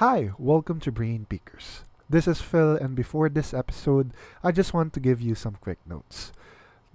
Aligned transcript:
Hi, 0.00 0.32
welcome 0.40 0.80
to 0.80 0.90
Brain 0.90 1.28
Pickers. 1.28 1.84
This 2.08 2.24
is 2.24 2.40
Phil, 2.40 2.80
and 2.80 2.96
before 2.96 3.28
this 3.28 3.52
episode, 3.52 4.16
I 4.40 4.48
just 4.48 4.72
want 4.72 4.96
to 4.96 5.04
give 5.04 5.20
you 5.20 5.36
some 5.36 5.60
quick 5.60 5.76
notes. 5.84 6.32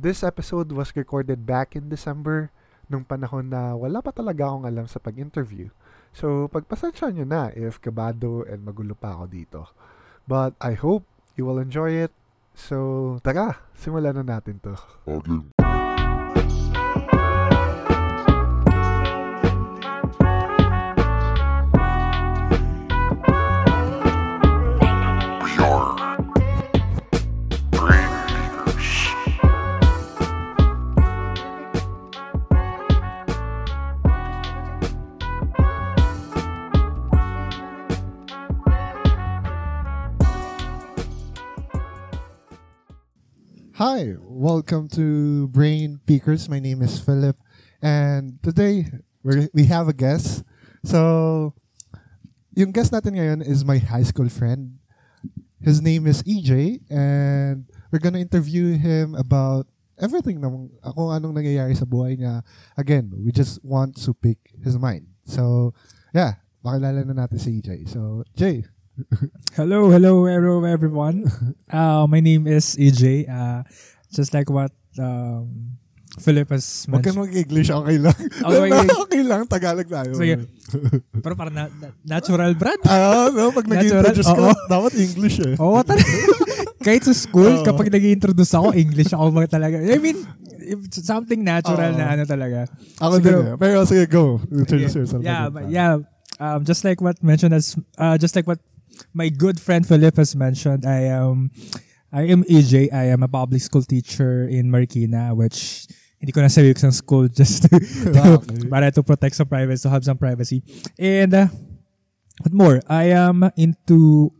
This 0.01 0.25
episode 0.25 0.73
was 0.73 0.97
recorded 0.97 1.45
back 1.45 1.77
in 1.77 1.93
December, 1.93 2.49
nung 2.89 3.05
panahon 3.05 3.53
na 3.53 3.77
wala 3.77 4.01
pa 4.01 4.09
talaga 4.09 4.49
akong 4.49 4.65
alam 4.65 4.89
sa 4.89 4.97
pag-interview. 4.97 5.69
So, 6.09 6.49
pagpasensya 6.49 7.13
nyo 7.13 7.25
na 7.29 7.53
if 7.53 7.77
kabado 7.77 8.41
and 8.49 8.65
magulo 8.65 8.97
pa 8.97 9.13
ako 9.13 9.25
dito. 9.29 9.61
But 10.25 10.57
I 10.57 10.73
hope 10.73 11.05
you 11.37 11.45
will 11.45 11.61
enjoy 11.61 12.01
it. 12.01 12.11
So, 12.57 13.21
tara, 13.21 13.61
simulan 13.77 14.17
na 14.17 14.25
natin 14.25 14.57
to. 14.65 14.73
We 15.05 15.86
Hi, 43.97 44.13
welcome 44.21 44.85
to 44.93 45.47
Brain 45.47 45.99
Peakers. 46.05 46.45
My 46.45 46.61
name 46.61 46.85
is 46.85 47.01
Philip, 47.01 47.33
and 47.81 48.37
today 48.45 48.85
we 49.25 49.49
we 49.57 49.65
have 49.73 49.89
a 49.89 49.97
guest. 49.97 50.45
So, 50.85 51.57
yung 52.53 52.69
guest 52.77 52.93
natin 52.93 53.17
ngayon 53.17 53.41
is 53.41 53.65
my 53.65 53.81
high 53.81 54.05
school 54.05 54.29
friend. 54.29 54.77
His 55.65 55.81
name 55.81 56.05
is 56.05 56.21
EJ, 56.29 56.85
and 56.93 57.65
we're 57.89 57.97
gonna 57.97 58.21
interview 58.21 58.77
him 58.77 59.17
about 59.17 59.65
everything 59.97 60.45
na 60.45 60.53
kung 60.93 61.09
anong 61.09 61.33
nangyayari 61.33 61.73
sa 61.73 61.89
buhay 61.89 62.21
niya. 62.21 62.45
Again, 62.77 63.09
we 63.17 63.33
just 63.33 63.57
want 63.65 63.97
to 64.05 64.13
pick 64.13 64.37
his 64.61 64.77
mind. 64.77 65.09
So, 65.25 65.73
yeah, 66.13 66.37
makilala 66.61 67.01
na 67.01 67.25
natin 67.25 67.41
si 67.41 67.65
EJ. 67.65 67.89
So, 67.89 68.21
Jay, 68.37 68.61
Hello, 69.53 69.91
hello, 69.93 70.25
hello, 70.25 70.65
everyone. 70.65 71.29
Uh, 71.69 72.07
my 72.07 72.19
name 72.19 72.47
is 72.47 72.79
EJ. 72.79 73.29
Uh, 73.29 73.61
just 74.09 74.31
like 74.31 74.47
what 74.47 74.71
um, 74.97 75.77
Philip 76.17 76.49
has 76.49 76.87
Huwag 76.87 77.03
mentioned. 77.05 77.19
mag-English, 77.21 77.69
okay 77.69 77.97
lang. 78.01 78.17
Okay. 78.47 78.69
okay 79.05 79.21
lang, 79.21 79.41
Tagalog 79.45 79.85
tayo. 79.85 80.11
Sige. 80.17 80.49
Pero 81.23 81.33
parang 81.37 81.53
na- 81.53 81.73
na- 81.77 81.93
natural, 82.01 82.57
Brad. 82.57 82.79
Ah, 82.85 83.29
no, 83.29 83.51
pag 83.51 83.67
Natural, 83.69 84.01
nag-introduce 84.01 84.31
ka, 84.31 84.41
oo. 84.41 84.53
dapat 84.65 84.93
English 84.97 85.37
eh. 85.43 85.53
Oo, 85.59 85.77
talaga. 85.83 86.09
Kahit 86.81 87.03
sa 87.05 87.13
school, 87.13 87.61
Oo. 87.61 87.65
kapag 87.67 87.91
nag 87.91 88.01
introduce 88.01 88.53
ako, 88.55 88.73
English 88.73 89.11
ako 89.11 89.29
mag 89.29 89.45
talaga. 89.45 89.77
I 89.77 89.99
mean, 89.99 90.17
if 90.57 90.79
something 90.95 91.43
natural 91.43 91.93
Oo. 91.93 91.99
na 91.99 92.15
ano 92.17 92.23
talaga. 92.25 92.65
Ako 92.97 93.13
Siguro- 93.21 93.43
din 93.43 93.53
eh. 93.53 93.57
Pero 93.59 93.77
sige, 93.85 94.03
go. 94.09 94.41
Introduce 94.49 94.95
yourself. 94.95 95.21
Yeah, 95.21 95.51
but 95.51 95.69
yeah. 95.69 96.01
Um, 96.37 96.61
just 96.63 96.81
like 96.81 96.97
what 96.97 97.19
mentioned 97.21 97.53
as, 97.53 97.73
uh, 97.97 98.17
just 98.17 98.33
like 98.33 98.45
what 98.45 98.57
my 99.13 99.29
good 99.29 99.57
friend 99.57 99.85
Philip 99.85 100.17
has 100.17 100.33
mentioned, 100.33 100.81
I 100.81 101.13
am, 101.13 101.49
I 102.11 102.23
am 102.31 102.43
EJ. 102.47 102.93
I 102.93 103.11
am 103.11 103.23
a 103.23 103.27
public 103.27 103.61
school 103.61 103.83
teacher 103.83 104.47
in 104.47 104.71
Marikina, 104.71 105.35
which 105.35 105.87
hindi 106.17 106.31
ko 106.31 106.41
na 106.41 106.47
sabi 106.47 106.73
sa 106.73 106.89
school 106.89 107.27
just 107.39 107.67
to, 107.67 107.69
Ah, 108.17 108.39
okay. 108.39 108.63
para 108.71 108.89
to 108.91 109.03
protect 109.03 109.35
some 109.35 109.47
privacy, 109.47 109.83
to 109.85 109.91
have 109.91 110.03
some 110.07 110.17
privacy. 110.17 110.63
And 110.97 111.33
uh, 111.33 111.47
what 112.41 112.53
more? 112.53 112.77
I 112.87 113.11
am 113.13 113.43
into 113.59 114.31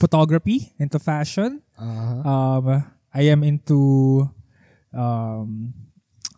photography, 0.00 0.72
into 0.80 0.98
fashion. 0.98 1.62
Aha. 1.78 2.24
Um, 2.24 2.66
I 3.14 3.30
am 3.30 3.44
into 3.46 4.26
um, 4.90 5.70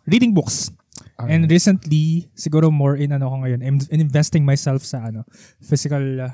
reading 0.05 0.33
books. 0.35 0.69
Okay. 1.17 1.33
And 1.33 1.49
recently, 1.49 2.29
siguro 2.37 2.69
more 2.69 2.93
in 2.97 3.09
ano 3.13 3.29
ko 3.29 3.35
ngayon, 3.41 3.65
I'm 3.65 3.81
in 3.89 4.01
investing 4.01 4.45
myself 4.45 4.85
sa 4.85 5.09
ano, 5.09 5.25
physical 5.63 6.21
uh, 6.21 6.33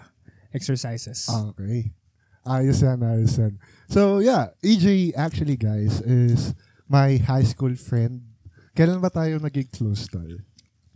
exercises. 0.51 1.29
Okay. 1.31 1.95
Ayos 2.43 2.83
yan, 2.83 2.99
ayos 2.99 3.39
yan. 3.39 3.55
So, 3.87 4.19
yeah, 4.19 4.51
EJ 4.59 5.15
actually, 5.15 5.55
guys, 5.55 6.03
is 6.03 6.51
my 6.91 7.15
high 7.23 7.47
school 7.47 7.71
friend. 7.79 8.35
Kailan 8.75 8.99
ba 8.99 9.07
tayo 9.07 9.39
naging 9.39 9.71
close 9.71 10.11
tayo? 10.11 10.43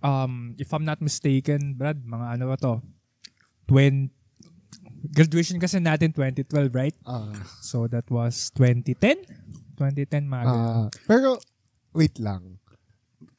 Um, 0.03 0.53
if 0.59 0.75
I'm 0.75 0.83
not 0.83 0.99
mistaken, 0.99 1.79
Brad, 1.79 2.03
mga 2.03 2.25
ano 2.35 2.43
ba 2.51 2.57
to? 2.59 2.83
20, 3.71 4.11
graduation 5.15 5.55
kasi 5.55 5.79
natin 5.79 6.11
2012, 6.11 6.73
right? 6.75 6.95
Ah, 7.07 7.31
So 7.63 7.87
that 7.87 8.07
was 8.11 8.51
2010? 8.55 9.23
2010, 9.79 10.27
mga 10.27 10.43
ah, 10.43 10.87
pero, 11.07 11.39
wait 11.95 12.17
lang. 12.19 12.59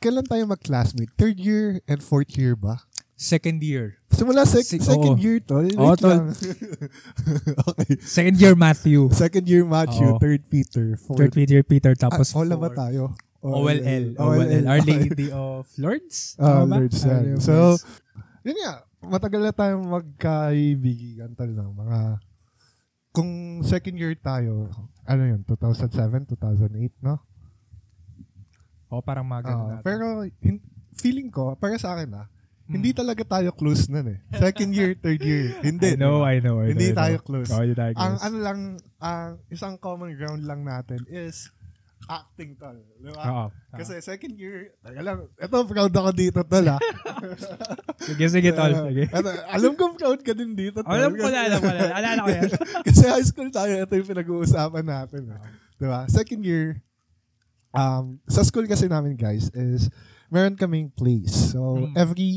Kailan 0.01 0.25
tayo 0.25 0.47
mag-classmate? 0.49 1.13
Third 1.19 1.37
year 1.43 1.83
and 1.91 2.01
fourth 2.01 2.39
year 2.39 2.55
ba? 2.55 2.88
Second 3.19 3.59
year. 3.61 3.99
Simula 4.15 4.47
sec- 4.47 4.63
Si- 4.63 4.79
second 4.79 5.19
oo. 5.19 5.21
year, 5.21 5.43
tol. 5.43 5.67
Wait 5.67 5.75
Oo, 5.75 5.99
tol. 5.99 6.31
okay. 7.75 7.99
Second 7.99 8.39
year 8.39 8.55
Matthew. 8.55 9.11
Second 9.11 9.43
year 9.43 9.67
Matthew, 9.67 10.07
Oo. 10.07 10.23
third 10.23 10.47
Peter, 10.47 10.95
fourth 10.95 11.19
Third 11.19 11.35
year 11.35 11.67
Peter, 11.67 11.99
tapos 11.99 12.31
ah, 12.31 12.39
Ola 12.41 12.55
ba 12.55 12.71
four. 12.71 12.79
tayo? 12.79 13.03
OLL. 13.43 14.15
OLL. 14.15 14.65
Our 14.67 14.81
Lady 14.83 15.31
of 15.31 15.67
Lords? 15.77 16.39
Ah, 16.39 16.63
Tama 16.63 16.67
ba? 16.67 16.75
Our 16.79 16.87
of 16.87 17.43
So, 17.43 17.55
Lords. 17.75 17.83
yun 18.43 18.55
nga, 18.57 18.73
matagal 19.01 19.41
na 19.43 19.53
tayong 19.53 19.83
magkaibigan 19.83 21.35
talaga. 21.35 21.67
Mga, 21.67 21.99
kung 23.11 23.31
second 23.63 23.99
year 23.99 24.15
tayo, 24.15 24.71
ano 25.05 25.23
yun, 25.25 25.43
2007, 25.43 26.23
2008, 26.39 26.95
no? 27.03 27.19
oh, 28.89 29.03
parang 29.03 29.27
mga 29.27 29.43
ganun 29.45 29.59
Ah, 29.59 29.71
natin. 29.75 29.85
pero, 29.85 30.07
hin- 30.39 30.63
feeling 30.95 31.29
ko, 31.29 31.55
para 31.55 31.75
sa 31.77 31.95
akin 31.95 32.15
ah, 32.15 32.27
Hmm. 32.69 32.77
hindi 32.77 32.93
talaga 32.93 33.25
tayo 33.25 33.49
close 33.57 33.89
nun 33.89 34.13
eh. 34.13 34.19
Second 34.37 34.77
year, 34.77 34.93
third 34.93 35.25
year, 35.25 35.57
hindi. 35.67 35.97
I 35.97 35.97
know? 35.97 36.21
I 36.21 36.37
know, 36.37 36.61
I 36.61 36.69
know. 36.69 36.77
Hindi 36.77 36.89
I 36.89 36.93
know. 36.93 37.01
tayo 37.01 37.17
close. 37.25 37.49
Oh, 37.49 37.65
tayo 37.65 37.93
Ang 37.97 38.13
close. 38.13 38.25
ano 38.29 38.37
lang, 38.39 38.59
ang 39.01 39.29
isang 39.49 39.75
common 39.81 40.13
ground 40.15 40.45
lang 40.45 40.69
natin 40.69 41.01
is 41.09 41.49
acting 42.07 42.61
tol. 42.61 42.77
Di 43.01 43.09
ba? 43.09 43.23
Oo. 43.25 43.47
Kasi 43.73 43.99
second 44.01 44.37
year, 44.37 44.77
taga 44.81 45.01
lang, 45.01 45.19
eto 45.35 45.65
proud 45.65 45.91
ako 45.91 46.11
dito 46.13 46.41
tol 46.45 46.69
ah. 46.69 46.81
Sige, 48.07 48.25
sige, 48.29 48.51
tol. 48.53 48.71
Sige. 48.71 49.09
Eto, 49.11 49.29
alam 49.49 49.73
ko 49.73 49.97
proud 49.97 50.21
ka 50.21 50.33
din 50.33 50.53
dito 50.53 50.85
tol. 50.85 50.93
Alam 50.93 51.17
ko 51.17 51.27
na, 51.29 51.49
alam 51.49 51.61
ko 51.61 51.73
na. 51.73 51.81
Alala 51.91 52.21
ko 52.21 52.31
yan. 52.33 52.51
Kasi 52.87 53.03
high 53.09 53.25
school 53.27 53.49
tayo, 53.49 53.73
ito 53.81 53.93
yung 53.93 54.09
pinag-uusapan 54.09 54.85
natin. 54.85 55.23
Eh. 55.33 55.41
Di 55.77 55.87
ba? 55.89 56.05
Second 56.07 56.43
year, 56.45 56.81
um, 57.73 58.21
sa 58.29 58.45
school 58.45 58.65
kasi 58.65 58.89
namin 58.89 59.17
guys 59.17 59.49
is 59.53 59.89
meron 60.29 60.57
kaming 60.57 60.89
plays. 60.93 61.53
So, 61.53 61.89
Mm. 61.89 61.93
every 61.97 62.33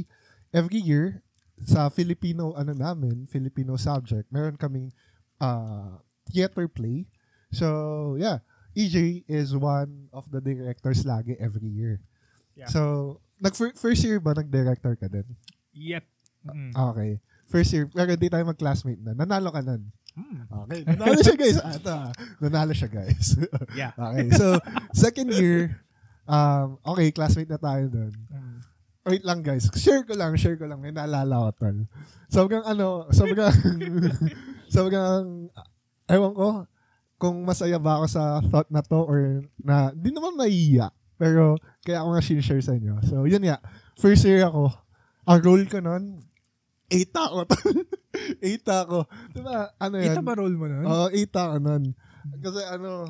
every 0.53 0.79
year, 0.79 1.23
sa 1.66 1.89
Filipino, 1.89 2.53
ano 2.53 2.73
namin, 2.73 3.28
Filipino 3.28 3.78
subject, 3.78 4.28
meron 4.31 4.57
kaming 4.57 4.89
uh, 5.39 5.97
theater 6.29 6.67
play. 6.67 7.06
So, 7.51 8.16
yeah, 8.17 8.39
EJ 8.78 9.28
is 9.28 9.56
one 9.56 10.07
of 10.16 10.29
the 10.31 10.40
directors 10.40 11.03
lagi 11.03 11.35
every 11.40 11.67
year. 11.67 12.00
Yeah. 12.56 12.72
So, 12.72 13.19
nag 13.41 13.56
first 13.56 14.03
year 14.03 14.19
ba 14.19 14.38
nag-director 14.38 14.95
ka 14.95 15.07
din? 15.11 15.28
Yep. 15.75 16.06
Mm. 16.47 16.72
Okay. 16.73 17.11
First 17.51 17.75
year, 17.75 17.85
pero 17.91 18.16
di 18.16 18.31
tayo 18.31 18.47
mag-classmate 18.47 19.01
na. 19.03 19.11
Nanalo 19.13 19.51
ka 19.51 19.61
nun. 19.61 19.91
Mm. 20.16 20.41
Okay. 20.66 20.79
Nanalo 20.88 21.19
siya 21.19 21.35
guys. 21.35 21.57
Ah, 21.59 21.75
ito, 21.75 21.91
ah. 21.91 22.11
Nanalo 22.40 22.73
siya 22.75 22.90
guys. 22.90 23.35
Yeah. 23.75 23.91
okay. 24.07 24.31
So, 24.35 24.56
second 24.95 25.35
year, 25.35 25.84
um, 26.28 26.79
okay, 26.95 27.11
classmate 27.11 27.51
na 27.51 27.59
tayo 27.59 27.91
doon. 27.91 28.13
Wait 29.01 29.25
lang 29.25 29.41
guys. 29.41 29.66
Share 29.73 30.06
ko 30.06 30.13
lang, 30.13 30.38
share 30.38 30.57
ko 30.57 30.69
lang. 30.69 30.78
May 30.78 30.94
naalala 30.94 31.50
ko 31.50 31.66
tol. 31.66 31.78
Sobrang 32.29 32.61
ano, 32.61 33.09
sobrang, 33.09 33.49
sobrang, 34.76 35.49
ewan 36.05 36.34
ko, 36.37 36.47
kung 37.17 37.41
masaya 37.41 37.81
ba 37.81 37.97
ako 38.02 38.05
sa 38.09 38.23
thought 38.46 38.70
na 38.70 38.85
to 38.85 39.02
or 39.02 39.41
na, 39.61 39.90
di 39.93 40.14
naman 40.14 40.37
naiiya. 40.37 40.93
Pero, 41.17 41.58
kaya 41.85 42.02
ako 42.02 42.09
nga 42.14 42.23
share 42.26 42.66
sa 42.66 42.78
inyo. 42.78 42.97
So, 43.05 43.26
yun 43.26 43.46
nga. 43.46 43.61
First 43.97 44.26
year 44.26 44.46
ako, 44.46 44.73
ang 45.26 45.40
role 45.41 45.66
ko 45.66 45.81
nun, 45.81 46.22
Eita 46.91 47.31
ako. 47.31 47.47
Eita 48.43 48.84
ako. 48.84 49.08
Diba, 49.31 49.72
ano 49.79 49.96
yan? 49.96 50.11
Ito 50.11 50.22
ba 50.28 50.35
role 50.35 50.59
mo 50.59 50.67
nun? 50.67 50.84
Oo, 50.84 51.08
Eita 51.08 51.47
ako 51.47 51.58
nun. 51.64 51.84
Kasi 52.43 52.59
ano, 52.67 53.08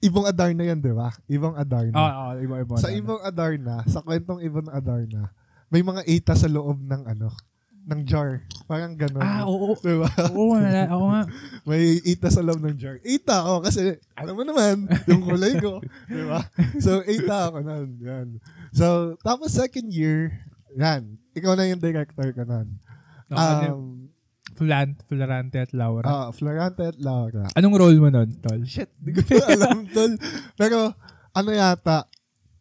Ibong 0.00 0.26
Adarna 0.26 0.62
yan, 0.64 0.80
di 0.80 0.92
ba? 0.92 1.12
Ibong 1.28 1.56
Adarna. 1.56 1.96
Oo, 1.96 2.22
oh, 2.32 2.32
iba, 2.40 2.54
iba. 2.64 2.74
sa 2.80 2.88
Ibong 2.88 3.22
Adarna, 3.22 3.84
sa 3.84 4.00
kwentong 4.00 4.40
Ibong 4.40 4.72
Adarna, 4.72 5.30
may 5.68 5.84
mga 5.84 6.02
Eita 6.08 6.32
sa 6.32 6.48
loob 6.48 6.80
ng 6.80 7.02
ano, 7.04 7.28
ng 7.86 8.02
jar. 8.02 8.42
Parang 8.66 8.98
gano'n. 8.98 9.22
Ah, 9.22 9.46
oo. 9.46 9.78
Di 9.78 9.94
ba? 9.94 10.10
Oo, 10.34 10.58
wala. 10.58 10.90
Oo 10.90 11.06
nga. 11.14 11.22
May 11.70 12.02
Eita 12.02 12.34
sa 12.34 12.42
loob 12.42 12.58
ng 12.58 12.74
jar. 12.74 12.98
Eita 13.06 13.46
ako 13.46 13.62
kasi, 13.62 13.94
alam 14.18 14.34
mo 14.34 14.42
naman, 14.42 14.90
yung 15.06 15.22
kulay 15.22 15.54
ko. 15.62 15.78
Di 16.10 16.22
ba? 16.26 16.42
So, 16.82 17.06
Eita 17.06 17.46
ako 17.46 17.62
nun. 17.62 17.88
Yan. 18.02 18.28
So, 18.74 19.14
tapos 19.22 19.54
second 19.54 19.86
year, 19.94 20.34
yan. 20.74 21.14
Ikaw 21.38 21.54
na 21.54 21.70
yung 21.70 21.78
director 21.78 22.26
ka 22.34 22.42
nun. 22.42 22.74
Um, 23.30 24.10
Flan, 24.56 24.96
Florante 25.04 25.60
at 25.60 25.76
Laura. 25.76 26.08
ah, 26.08 26.28
Florante 26.32 26.88
at 26.88 26.96
Laura. 26.96 27.44
Anong 27.52 27.76
role 27.76 28.00
mo 28.00 28.08
nun, 28.08 28.32
Tol? 28.40 28.64
Shit, 28.64 28.88
di 28.96 29.12
ko 29.12 29.20
alam, 29.44 29.84
tol. 29.92 30.16
Pero, 30.56 30.96
ano 31.36 31.50
yata, 31.52 32.08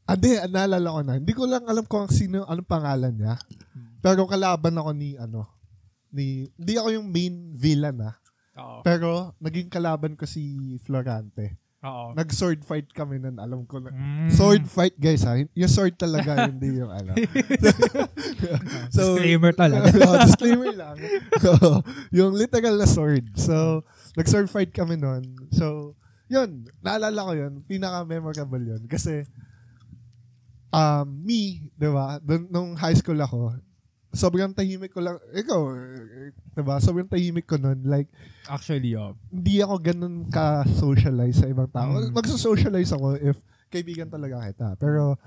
hindi, 0.05 0.35
naalala 0.51 0.91
ko 0.91 0.99
na. 1.01 1.13
Hindi 1.15 1.33
ko 1.33 1.47
lang 1.47 1.63
alam 1.65 1.87
kung 1.87 2.11
sino, 2.11 2.43
anong 2.45 2.67
pangalan 2.67 3.15
niya. 3.15 3.39
Pero 4.03 4.27
kalaban 4.27 4.75
ako 4.75 4.91
ni, 4.91 5.15
ano, 5.15 5.47
ni, 6.11 6.51
hindi 6.59 6.73
ako 6.75 6.89
yung 6.99 7.07
main 7.09 7.55
villain, 7.55 7.97
ah. 8.03 8.15
Oo. 8.59 8.79
Pero, 8.83 9.33
naging 9.39 9.71
kalaban 9.71 10.19
ko 10.19 10.27
si 10.27 10.75
Florante. 10.83 11.55
Oo. 11.85 12.17
Nag-sword 12.17 12.65
fight 12.65 12.89
kami 12.89 13.21
nun, 13.21 13.37
alam 13.37 13.61
ko 13.69 13.77
na. 13.77 13.93
Mm. 13.93 14.33
Sword 14.33 14.65
fight, 14.65 14.97
guys, 14.97 15.21
ha? 15.21 15.37
Yung 15.37 15.69
sword 15.69 15.93
talaga, 16.01 16.33
hindi 16.49 16.81
yung 16.81 16.89
ano. 16.89 17.13
Disclaimer, 18.95 19.53
Tol. 19.53 19.71
ah. 19.77 19.85
oh, 20.09 20.17
disclaimer 20.25 20.73
lang. 20.73 20.97
So, 21.37 21.51
yung 22.09 22.33
literal 22.33 22.81
na 22.81 22.89
sword. 22.89 23.37
So, 23.37 23.85
nag-sword 24.17 24.49
fight 24.49 24.73
kami 24.73 24.97
nun. 24.97 25.37
So, 25.53 25.93
yun, 26.25 26.65
naalala 26.81 27.21
ko 27.21 27.33
yun. 27.37 27.53
Pinaka-memorable 27.69 28.65
yun. 28.65 28.83
Kasi, 28.89 29.21
um, 30.73 31.05
me, 31.21 31.69
di 31.69 31.89
ba, 31.93 32.17
dun- 32.17 32.49
nung 32.49 32.73
high 32.73 32.97
school 32.97 33.21
ako, 33.21 33.53
sobrang 34.15 34.55
tahimik 34.55 34.95
ko 34.95 35.03
lang. 35.03 35.19
Ikaw, 35.31 35.61
eh, 35.75 36.31
di 36.33 36.63
ba, 36.63 36.79
sobrang 36.79 37.05
tahimik 37.05 37.45
ko 37.45 37.59
nun. 37.59 37.83
Like, 37.85 38.09
Actually, 38.47 38.95
oh. 38.95 39.13
hindi 39.29 39.59
ako 39.59 39.75
ganun 39.83 40.25
ka-socialize 40.31 41.43
sa 41.43 41.51
ibang 41.51 41.69
tao. 41.69 41.99
Mm. 41.99 42.15
Magsa-socialize 42.15 42.95
ako 42.95 43.19
if 43.19 43.37
kaibigan 43.69 44.07
talaga 44.07 44.41
kita. 44.47 44.67
Pero, 44.79 45.19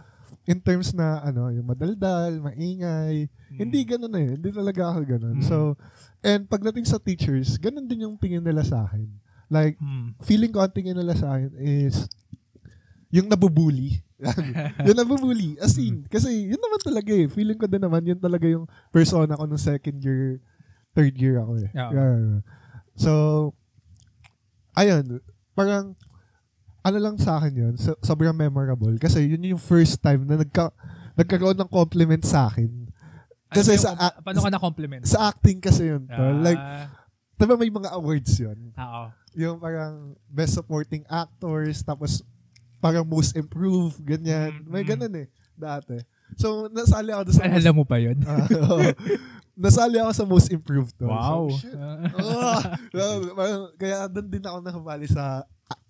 in 0.48 0.58
terms 0.58 0.96
na, 0.96 1.20
ano, 1.20 1.52
yung 1.52 1.68
madaldal, 1.68 2.40
maingay, 2.40 3.28
hindi 3.52 3.80
ganun 3.84 4.16
eh. 4.16 4.28
Hindi 4.40 4.50
talaga 4.50 4.96
ako 4.96 5.00
ganun. 5.04 5.38
Mm. 5.38 5.46
So, 5.46 5.76
and 6.24 6.48
pagdating 6.48 6.88
sa 6.88 6.96
teachers, 6.96 7.60
ganun 7.60 7.86
din 7.86 8.08
yung 8.08 8.16
tingin 8.16 8.42
nila 8.42 8.64
sa 8.64 8.88
akin. 8.88 9.06
Like, 9.52 9.76
Mm. 9.80 10.16
feeling 10.24 10.52
ko 10.52 10.64
ang 10.64 10.72
tingin 10.72 10.96
nila 10.96 11.12
sa 11.12 11.36
akin 11.36 11.52
is 11.60 12.08
yung 13.12 13.28
nabubuli. 13.28 14.00
Yung 14.82 14.98
nabubuli. 14.98 15.54
As 15.58 15.78
in, 15.78 16.02
kasi 16.04 16.50
yun 16.50 16.58
naman 16.58 16.80
talaga 16.82 17.10
eh. 17.10 17.26
Feeling 17.26 17.54
ko 17.54 17.66
din 17.66 17.78
naman, 17.78 18.02
yun 18.02 18.18
talaga 18.18 18.44
yung 18.44 18.66
persona 18.90 19.32
ko 19.32 19.46
nung 19.46 19.60
second 19.60 19.98
year, 19.98 20.42
third 20.90 21.14
year 21.14 21.38
ako 21.38 21.62
eh. 21.62 21.70
Yeah. 21.70 21.90
Yeah. 21.94 22.42
So, 22.94 23.12
ayun, 24.74 25.22
parang, 25.52 25.94
ano 26.82 26.98
lang 26.98 27.14
sa 27.16 27.38
akin 27.38 27.52
yun, 27.52 27.74
so, 27.76 27.94
sobrang 28.00 28.34
memorable. 28.34 28.94
Kasi 28.96 29.22
yun 29.22 29.42
yung 29.46 29.62
first 29.62 29.98
time 29.98 30.24
na 30.24 30.34
nagka, 30.36 30.70
nagkaroon 31.14 31.54
ng 31.56 31.70
compliment 31.70 32.22
sa 32.22 32.46
akin. 32.48 32.90
Kasi 33.48 33.74
Ano 33.74 33.80
sa, 33.80 33.88
yung- 33.88 34.02
a- 34.02 34.16
paano 34.20 34.40
ka 34.40 34.50
na-compliment? 34.50 35.02
sa 35.04 35.30
acting 35.30 35.58
kasi 35.58 35.88
yun. 35.88 36.04
tol. 36.06 36.36
Ah, 36.36 36.42
Like, 36.42 36.62
diba 37.34 37.54
may 37.54 37.70
mga 37.70 37.90
awards 37.92 38.34
yun? 38.36 38.74
Oo. 38.74 39.04
yung 39.32 39.62
parang 39.62 39.94
best 40.26 40.52
supporting 40.52 41.06
actors, 41.06 41.86
tapos 41.86 42.26
parang 42.78 43.06
most 43.06 43.34
improved, 43.34 43.98
ganyan. 44.02 44.62
May 44.66 44.86
mm. 44.86 44.90
ganun 44.94 45.14
eh, 45.18 45.28
dati. 45.58 45.98
So, 46.38 46.70
nasali 46.70 47.10
ako 47.10 47.34
sa 47.34 47.48
Alam 47.48 47.82
mo 47.82 47.84
pa 47.88 47.98
yun? 47.98 48.18
Ah, 48.22 48.46
nasali 49.58 49.98
ako 49.98 50.12
sa 50.14 50.24
most 50.28 50.48
improved. 50.54 50.94
tol. 50.94 51.10
Wow. 51.10 51.50
So, 51.50 51.66
shit. 51.66 51.74
Oh, 51.74 52.58
so, 52.94 53.04
parang, 53.34 53.62
kaya 53.74 53.98
doon 54.06 54.28
din 54.30 54.44
ako 54.46 54.58
nakabali 54.62 55.06
sa 55.10 55.42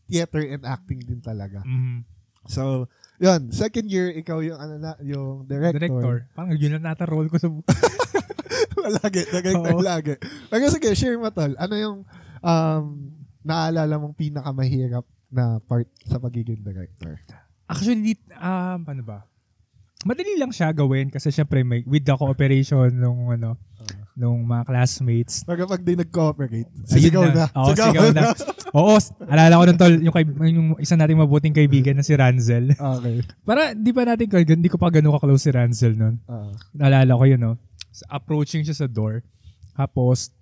theater 0.08 0.40
and 0.40 0.64
acting 0.64 1.04
din 1.04 1.20
talaga. 1.20 1.60
Mhm. 1.68 2.06
So, 2.48 2.88
yun, 3.20 3.52
second 3.52 3.92
year, 3.92 4.08
ikaw 4.08 4.40
yung, 4.40 4.56
ano 4.56 4.80
na, 4.80 4.96
yung 5.04 5.44
director. 5.44 5.84
Director. 5.84 6.16
Parang 6.32 6.56
yun 6.56 6.72
lang 6.80 6.84
nata 6.88 7.04
role 7.04 7.28
ko 7.28 7.36
sa... 7.36 7.48
lagi, 9.04 9.20
director 9.28 9.76
Oo. 9.76 9.84
lagi. 9.84 10.16
Pero 10.48 10.72
sige, 10.72 10.96
share 10.96 11.20
mo 11.20 11.28
tol. 11.28 11.52
Ano 11.60 11.74
yung 11.76 11.96
um, 12.40 12.84
naalala 13.44 14.00
mong 14.00 14.16
pinakamahirap 14.16 15.04
na 15.28 15.60
part 15.60 15.88
sa 16.04 16.16
pagiging 16.16 16.60
director? 16.60 17.20
Actually, 17.68 18.16
um, 18.34 18.80
paano 18.82 19.02
ba? 19.04 19.18
Madali 20.06 20.38
lang 20.38 20.54
siya 20.54 20.70
gawin 20.70 21.10
kasi 21.10 21.28
syempre 21.28 21.66
may 21.66 21.82
with 21.82 22.06
the 22.06 22.14
cooperation 22.14 22.86
nung 22.94 23.28
ano 23.28 23.58
nung 24.18 24.42
mga 24.42 24.66
classmates. 24.66 25.46
Pag 25.46 25.62
pag 25.62 25.78
di 25.78 25.94
nag-cooperate, 25.94 26.66
Ayun 26.66 26.86
sisigaw 26.90 27.22
na. 27.30 27.46
Oo, 27.54 27.70
sigaw 27.70 28.10
na. 28.10 28.22
Oo, 28.74 28.94
s- 28.98 29.14
alala 29.22 29.58
ko 29.58 29.64
nun 29.64 29.78
tol, 29.78 29.94
yung, 29.94 30.10
kay, 30.10 30.26
yung 30.50 30.68
isa 30.82 30.98
nating 30.98 31.22
mabuting 31.22 31.54
kaibigan 31.54 31.94
na 31.94 32.02
si 32.02 32.18
Ranzel. 32.18 32.74
okay. 32.74 33.22
Para 33.46 33.78
di 33.78 33.94
pa 33.94 34.02
natin, 34.02 34.26
hindi 34.26 34.66
ko 34.66 34.74
pa 34.74 34.90
ganun 34.90 35.14
ka-close 35.14 35.46
si 35.46 35.50
Ranzel 35.54 35.94
nun. 35.94 36.18
Ah. 36.26 36.50
Naalala 36.74 37.14
ko 37.14 37.24
yun, 37.30 37.38
no? 37.38 37.54
Approaching 38.10 38.66
siya 38.66 38.74
sa 38.74 38.90
door. 38.90 39.22
Tapos, 39.78 40.34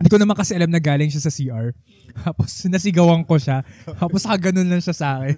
hindi 0.00 0.08
ko 0.08 0.16
naman 0.16 0.32
kasi 0.32 0.56
alam 0.56 0.72
na 0.72 0.80
galing 0.80 1.12
siya 1.12 1.20
sa 1.20 1.32
CR. 1.32 1.76
Tapos, 2.24 2.64
nasigawan 2.64 3.20
ko 3.28 3.36
siya. 3.36 3.60
Tapos, 3.84 4.24
ganun 4.40 4.72
lang 4.72 4.80
siya 4.80 4.96
sa 4.96 5.20
akin. 5.20 5.36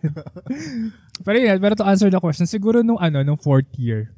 pero 1.27 1.37
yun, 1.37 1.59
pero 1.59 1.75
to 1.75 1.83
answer 1.83 2.07
the 2.07 2.23
question, 2.23 2.47
siguro 2.47 2.87
nung 2.87 3.03
ano, 3.03 3.27
nung 3.27 3.37
fourth 3.37 3.69
year. 3.75 4.15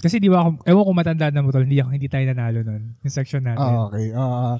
Kasi 0.00 0.18
di 0.18 0.26
ba, 0.26 0.42
ako- 0.42 0.62
ewan 0.66 0.84
ko 0.86 0.92
matanda 0.94 1.26
na 1.30 1.42
mo 1.44 1.54
tol, 1.54 1.62
hindi, 1.62 1.78
ako, 1.78 1.94
hindi 1.94 2.08
tayo 2.10 2.24
nanalo 2.26 2.62
nun. 2.64 2.96
Yung 3.02 3.14
section 3.14 3.42
natin. 3.44 3.62
Ah, 3.62 3.86
okay. 3.86 4.06
Ah, 4.14 4.56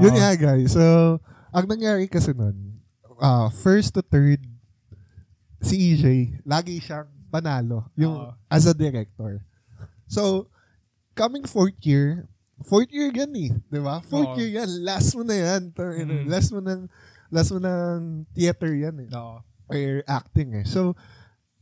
yun 0.00 0.14
nga 0.16 0.32
guys. 0.34 0.74
So, 0.74 1.18
ang 1.54 1.66
nangyari 1.70 2.06
kasi 2.10 2.34
nun, 2.34 2.82
ah, 3.22 3.50
first 3.50 3.94
to 3.94 4.02
third, 4.02 4.42
si 5.60 5.94
EJ, 5.94 6.06
lagi 6.48 6.80
siyang 6.80 7.10
panalo 7.30 7.86
yung 7.94 8.16
Oo. 8.16 8.30
as 8.50 8.66
a 8.66 8.74
director. 8.74 9.44
So, 10.10 10.50
coming 11.14 11.46
fourth 11.46 11.78
year, 11.86 12.26
fourth 12.64 12.90
year 12.92 13.08
yan 13.10 13.32
eh, 13.36 13.50
di 13.50 13.80
ba? 13.80 14.00
Fourth 14.04 14.34
Oo. 14.34 14.38
year 14.38 14.62
yan, 14.62 14.70
last 14.84 15.16
mo 15.16 15.22
na 15.24 15.36
yan. 15.36 15.72
Mhm. 15.72 16.28
Last 16.28 16.50
mo 16.52 16.60
ng, 16.60 16.86
last 17.32 17.50
mo 17.50 17.58
ng 17.58 18.26
theater 18.36 18.72
yan 18.72 18.96
eh. 19.04 19.08
Oo. 19.12 19.38
Or 19.70 20.02
acting 20.04 20.60
eh. 20.60 20.66
So, 20.66 20.92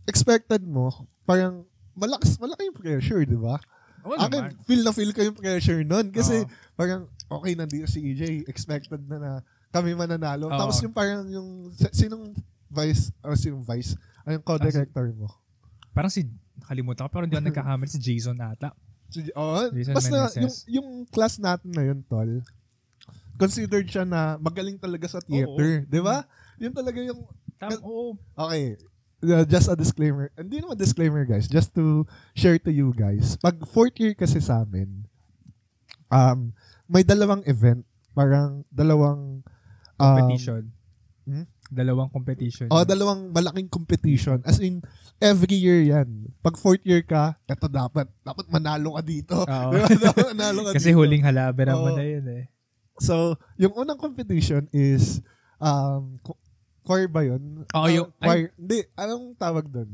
expected 0.08 0.64
mo, 0.64 0.90
parang, 1.22 1.68
malakas, 1.92 2.40
malaki 2.40 2.72
yung 2.72 2.78
pressure, 2.78 3.22
di 3.22 3.36
ba? 3.36 3.60
Oo 4.06 4.14
Akin, 4.16 4.54
naman. 4.54 4.64
feel 4.64 4.82
na 4.86 4.92
feel 4.94 5.12
ko 5.12 5.20
yung 5.20 5.36
pressure 5.36 5.82
nun. 5.84 6.08
Kasi, 6.10 6.46
Oo. 6.46 6.50
parang, 6.74 7.04
okay, 7.28 7.52
nandito 7.54 7.84
si 7.86 8.00
EJ, 8.00 8.48
expected 8.48 9.02
na 9.04 9.16
na 9.18 9.30
kami 9.68 9.92
mananalo. 9.92 10.48
Oo. 10.48 10.56
Tapos 10.56 10.80
yung 10.80 10.94
parang 10.96 11.28
yung, 11.28 11.68
si- 11.76 12.06
sinong 12.06 12.32
vice, 12.72 13.12
o 13.20 13.36
sinong 13.36 13.64
vice, 13.64 13.92
ay 14.24 14.40
yung 14.40 14.44
co-director 14.44 15.12
mo. 15.12 15.28
Parang 15.92 16.08
si, 16.08 16.24
nakalimutan 16.56 17.04
ko, 17.06 17.10
pero 17.12 17.24
hindi 17.28 17.36
ako 17.36 17.48
nagkakamali 17.52 17.88
si 17.90 18.00
Jason 18.00 18.38
ata. 18.40 18.72
Oh, 19.32 19.72
Jason 19.72 19.94
basta 19.96 20.16
yung, 20.36 20.54
yung 20.68 20.88
class 21.08 21.40
natin 21.40 21.72
na 21.72 21.82
yun, 21.88 22.04
tol, 22.04 22.44
considered 23.40 23.88
siya 23.88 24.04
na 24.04 24.36
magaling 24.36 24.76
talaga 24.76 25.08
sa 25.08 25.20
theater. 25.24 25.88
Di 25.88 26.00
ba? 26.02 26.28
Yun 26.60 26.74
talaga 26.74 27.00
yung, 27.00 27.24
Tam, 27.58 27.74
oo. 27.82 28.14
okay, 28.38 28.78
uh, 29.24 29.44
just 29.48 29.66
a 29.66 29.74
disclaimer. 29.74 30.30
Hindi 30.38 30.62
naman 30.62 30.78
disclaimer, 30.78 31.24
guys. 31.26 31.50
Just 31.50 31.74
to 31.74 32.06
share 32.38 32.58
to 32.62 32.70
you 32.70 32.94
guys. 32.94 33.34
Pag 33.40 33.58
fourth 33.66 33.96
year 33.98 34.14
kasi 34.14 34.38
sa 34.38 34.62
amin, 34.62 35.06
um, 36.12 36.54
may 36.86 37.02
dalawang 37.02 37.42
event. 37.48 37.82
Parang 38.14 38.62
dalawang 38.70 39.42
um, 39.98 40.16
Competition. 40.18 40.70
hmm? 41.26 41.46
Dalawang 41.68 42.08
competition. 42.08 42.68
Oh, 42.68 42.80
dalawang 42.80 43.28
malaking 43.28 43.68
competition. 43.68 44.40
As 44.42 44.56
in, 44.58 44.80
every 45.18 45.52
year 45.54 45.84
yan. 45.84 46.32
Pag 46.40 46.56
fourth 46.56 46.80
year 46.82 47.00
ka, 47.00 47.36
eto 47.44 47.68
dapat. 47.68 48.08
Dapat 48.18 48.48
manalo 48.48 48.96
ka 48.96 49.02
dito. 49.02 49.36
Oo. 49.38 49.70
Dapat 50.04 50.32
manalo 50.32 50.60
ka 50.64 50.72
Kasi 50.76 50.90
dito. 50.90 50.98
huling 50.98 51.20
halabe 51.22 51.62
naman 51.62 51.92
Oo. 51.92 51.96
na 51.96 52.04
yun 52.04 52.26
eh. 52.26 52.44
So, 52.98 53.36
yung 53.54 53.76
unang 53.76 53.96
competition 53.96 54.64
is, 54.70 55.20
um, 55.58 56.16
cho- 56.18 56.40
choir 56.82 57.04
ba 57.06 57.20
yun? 57.22 57.62
Oo, 57.68 57.76
Ah, 57.76 57.86
yung- 57.86 58.10
choir. 58.16 58.48
Hindi, 58.54 58.88
anong 58.94 59.36
tawag 59.36 59.68
doon? 59.68 59.92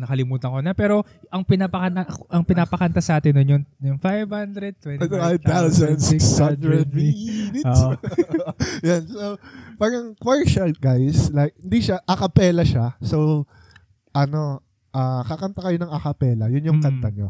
Nakalimutan 0.00 0.48
ko 0.48 0.58
na. 0.58 0.72
Pero 0.72 1.04
ang 1.28 1.44
pinapakanta, 1.44 2.08
ang 2.32 2.42
pinapakanta 2.42 2.98
sa 2.98 3.20
atin 3.20 3.36
nun 3.36 3.46
yung, 3.46 3.64
yung 3.84 3.98
525,600 4.00 6.88
minutes. 6.90 7.68
Oo. 7.68 7.94
Yan. 8.88 9.02
So, 9.06 9.36
parang 9.76 10.16
choir 10.16 10.44
siya, 10.44 10.66
guys. 10.72 11.28
Like, 11.30 11.54
hindi 11.60 11.84
siya, 11.84 12.00
a 12.02 12.14
cappella 12.16 12.64
siya. 12.64 12.96
So, 13.04 13.44
ano, 14.10 14.64
ah, 14.90 15.22
kakanta 15.22 15.62
kayo 15.62 15.76
ng 15.78 15.92
a 15.92 16.00
cappella. 16.00 16.48
Yun 16.48 16.74
yung 16.74 16.80
Mm. 16.80 16.86
kanta 16.86 17.08
nyo. 17.12 17.28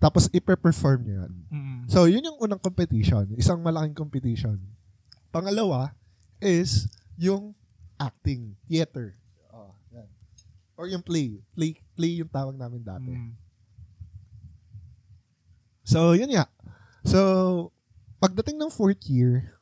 Tapos, 0.00 0.32
ipe-perform 0.32 0.98
nyo 1.04 1.14
yan. 1.22 1.32
Mm. 1.52 1.80
So, 1.86 2.08
yun 2.08 2.24
yung 2.24 2.40
unang 2.40 2.58
competition. 2.58 3.28
Isang 3.36 3.60
malaking 3.60 3.94
competition. 3.94 4.56
Pangalawa 5.28 5.92
is 6.40 6.88
yung 7.14 7.52
acting, 8.00 8.56
theater. 8.64 9.12
Oh, 9.52 9.76
yan. 9.92 10.08
Or 10.74 10.88
yung 10.88 11.04
play. 11.04 11.44
Play, 11.52 11.76
play 12.00 12.24
yung 12.24 12.32
tawag 12.32 12.56
namin 12.56 12.80
dati. 12.80 13.12
Mm. 13.12 13.36
So, 15.84 16.16
yun 16.16 16.32
nga. 16.32 16.48
So, 17.04 17.20
pagdating 18.16 18.56
ng 18.56 18.72
fourth 18.72 19.04
year, 19.04 19.60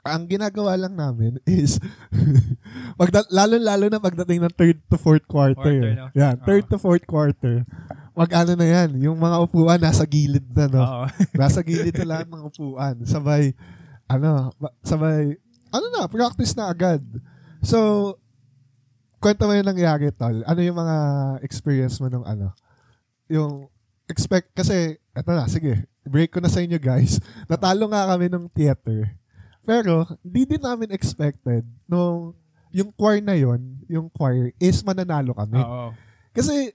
ang 0.00 0.24
ginagawa 0.24 0.80
lang 0.80 0.96
namin 0.96 1.36
is, 1.44 1.76
pagda- 2.96 3.28
lalo-lalo 3.28 3.92
na 3.92 4.00
pagdating 4.00 4.40
ng 4.40 4.54
third 4.56 4.80
to 4.88 4.96
fourth 4.96 5.28
quarter. 5.28 5.60
Quarter, 5.60 5.92
no? 5.92 6.08
Yan, 6.16 6.40
third 6.40 6.64
Oo. 6.64 6.70
to 6.72 6.78
fourth 6.80 7.04
quarter. 7.04 7.68
wag 8.16 8.32
ano 8.32 8.52
na 8.56 8.66
yan, 8.68 9.00
yung 9.00 9.16
mga 9.16 9.36
upuan 9.44 9.80
nasa 9.80 10.08
gilid 10.08 10.44
na, 10.56 10.64
no? 10.72 10.80
Oo. 10.80 11.04
nasa 11.40 11.60
gilid 11.60 11.92
na 12.00 12.06
lahat 12.16 12.28
ng 12.32 12.42
upuan. 12.48 12.96
Sabay, 13.04 13.52
ano, 14.08 14.56
ba- 14.56 14.76
sabay, 14.80 15.36
ano 15.68 15.86
na, 15.92 16.08
practice 16.08 16.56
na 16.56 16.72
agad. 16.72 17.04
So, 17.60 18.16
kwento 19.20 19.44
mo 19.44 19.52
yung 19.52 19.68
nangyari, 19.68 20.08
tol. 20.16 20.40
Ano 20.48 20.60
yung 20.64 20.80
mga 20.80 20.96
experience 21.44 22.00
mo 22.00 22.08
nung 22.08 22.24
ano? 22.24 22.56
Yung, 23.28 23.68
expect, 24.08 24.50
kasi, 24.56 24.96
eto 25.12 25.30
na, 25.36 25.46
sige, 25.46 25.86
break 26.08 26.32
ko 26.32 26.40
na 26.40 26.50
sa 26.50 26.64
inyo 26.64 26.80
guys. 26.80 27.20
Natalo 27.52 27.86
nga 27.92 28.08
kami 28.16 28.32
ng 28.32 28.48
theater. 28.50 29.14
Pero, 29.62 30.08
hindi 30.24 30.56
din 30.56 30.64
namin 30.64 30.90
expected 30.90 31.62
nung 31.84 32.34
yung 32.70 32.90
choir 32.94 33.20
na 33.20 33.34
yon 33.34 33.82
yung 33.90 34.06
choir, 34.08 34.54
is 34.56 34.80
mananalo 34.82 35.36
kami. 35.36 35.58
Oo. 35.60 35.90
Kasi, 36.32 36.72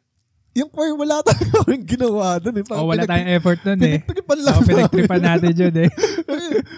yung 0.56 0.72
choir, 0.72 0.96
wala 0.96 1.20
tayong 1.28 1.84
ginawa 1.84 2.40
doon. 2.40 2.62
Eh. 2.62 2.64
Oh, 2.72 2.88
wala 2.88 3.04
tayong 3.04 3.32
effort 3.36 3.60
nun 3.68 3.82
eh. 3.84 4.00
Pinagtripan 4.00 4.40
lang 4.40 4.56
namin. 4.56 4.70
pinagtripan 4.72 5.22
natin 5.24 5.54
yun 5.56 5.76
eh. 5.84 5.90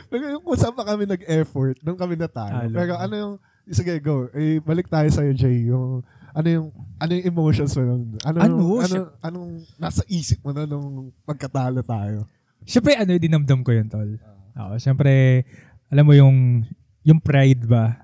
Pero 0.10 0.24
yung 0.34 0.44
kung 0.46 0.58
saan 0.58 0.74
pa 0.74 0.86
kami 0.86 1.06
nag-effort, 1.06 1.78
doon 1.86 1.98
kami 1.98 2.18
natalo. 2.18 2.66
Talo. 2.66 2.74
Pero 2.74 2.94
ano 2.98 3.14
yung, 3.14 3.34
sige, 3.70 4.00
go. 4.00 4.28
Eh, 4.32 4.60
balik 4.60 4.88
tayo 4.88 5.08
sa'yo, 5.08 5.32
Jay. 5.34 5.68
Yung, 5.68 6.04
ano 6.32 6.48
yung, 6.48 6.68
ano 6.98 7.12
yung 7.12 7.26
emotions 7.26 7.74
mo 7.76 7.84
nun? 7.84 8.02
Ano, 8.24 8.38
Ano? 8.40 8.56
ano, 8.78 8.86
Siya- 8.86 9.12
anong 9.22 9.52
nasa 9.76 10.02
isip 10.08 10.40
mo 10.42 10.52
na 10.52 10.64
nung 10.64 11.10
pagkatalo 11.24 11.82
tayo? 11.82 12.28
Siyempre, 12.64 12.96
ano, 12.96 13.16
dinamdam 13.16 13.64
ko 13.64 13.72
yun, 13.72 13.88
tol. 13.88 14.10
Oo, 14.58 14.74
siyempre, 14.78 15.44
alam 15.88 16.04
mo 16.04 16.14
yung, 16.14 16.64
yung 17.04 17.20
pride 17.20 17.64
ba? 17.66 17.96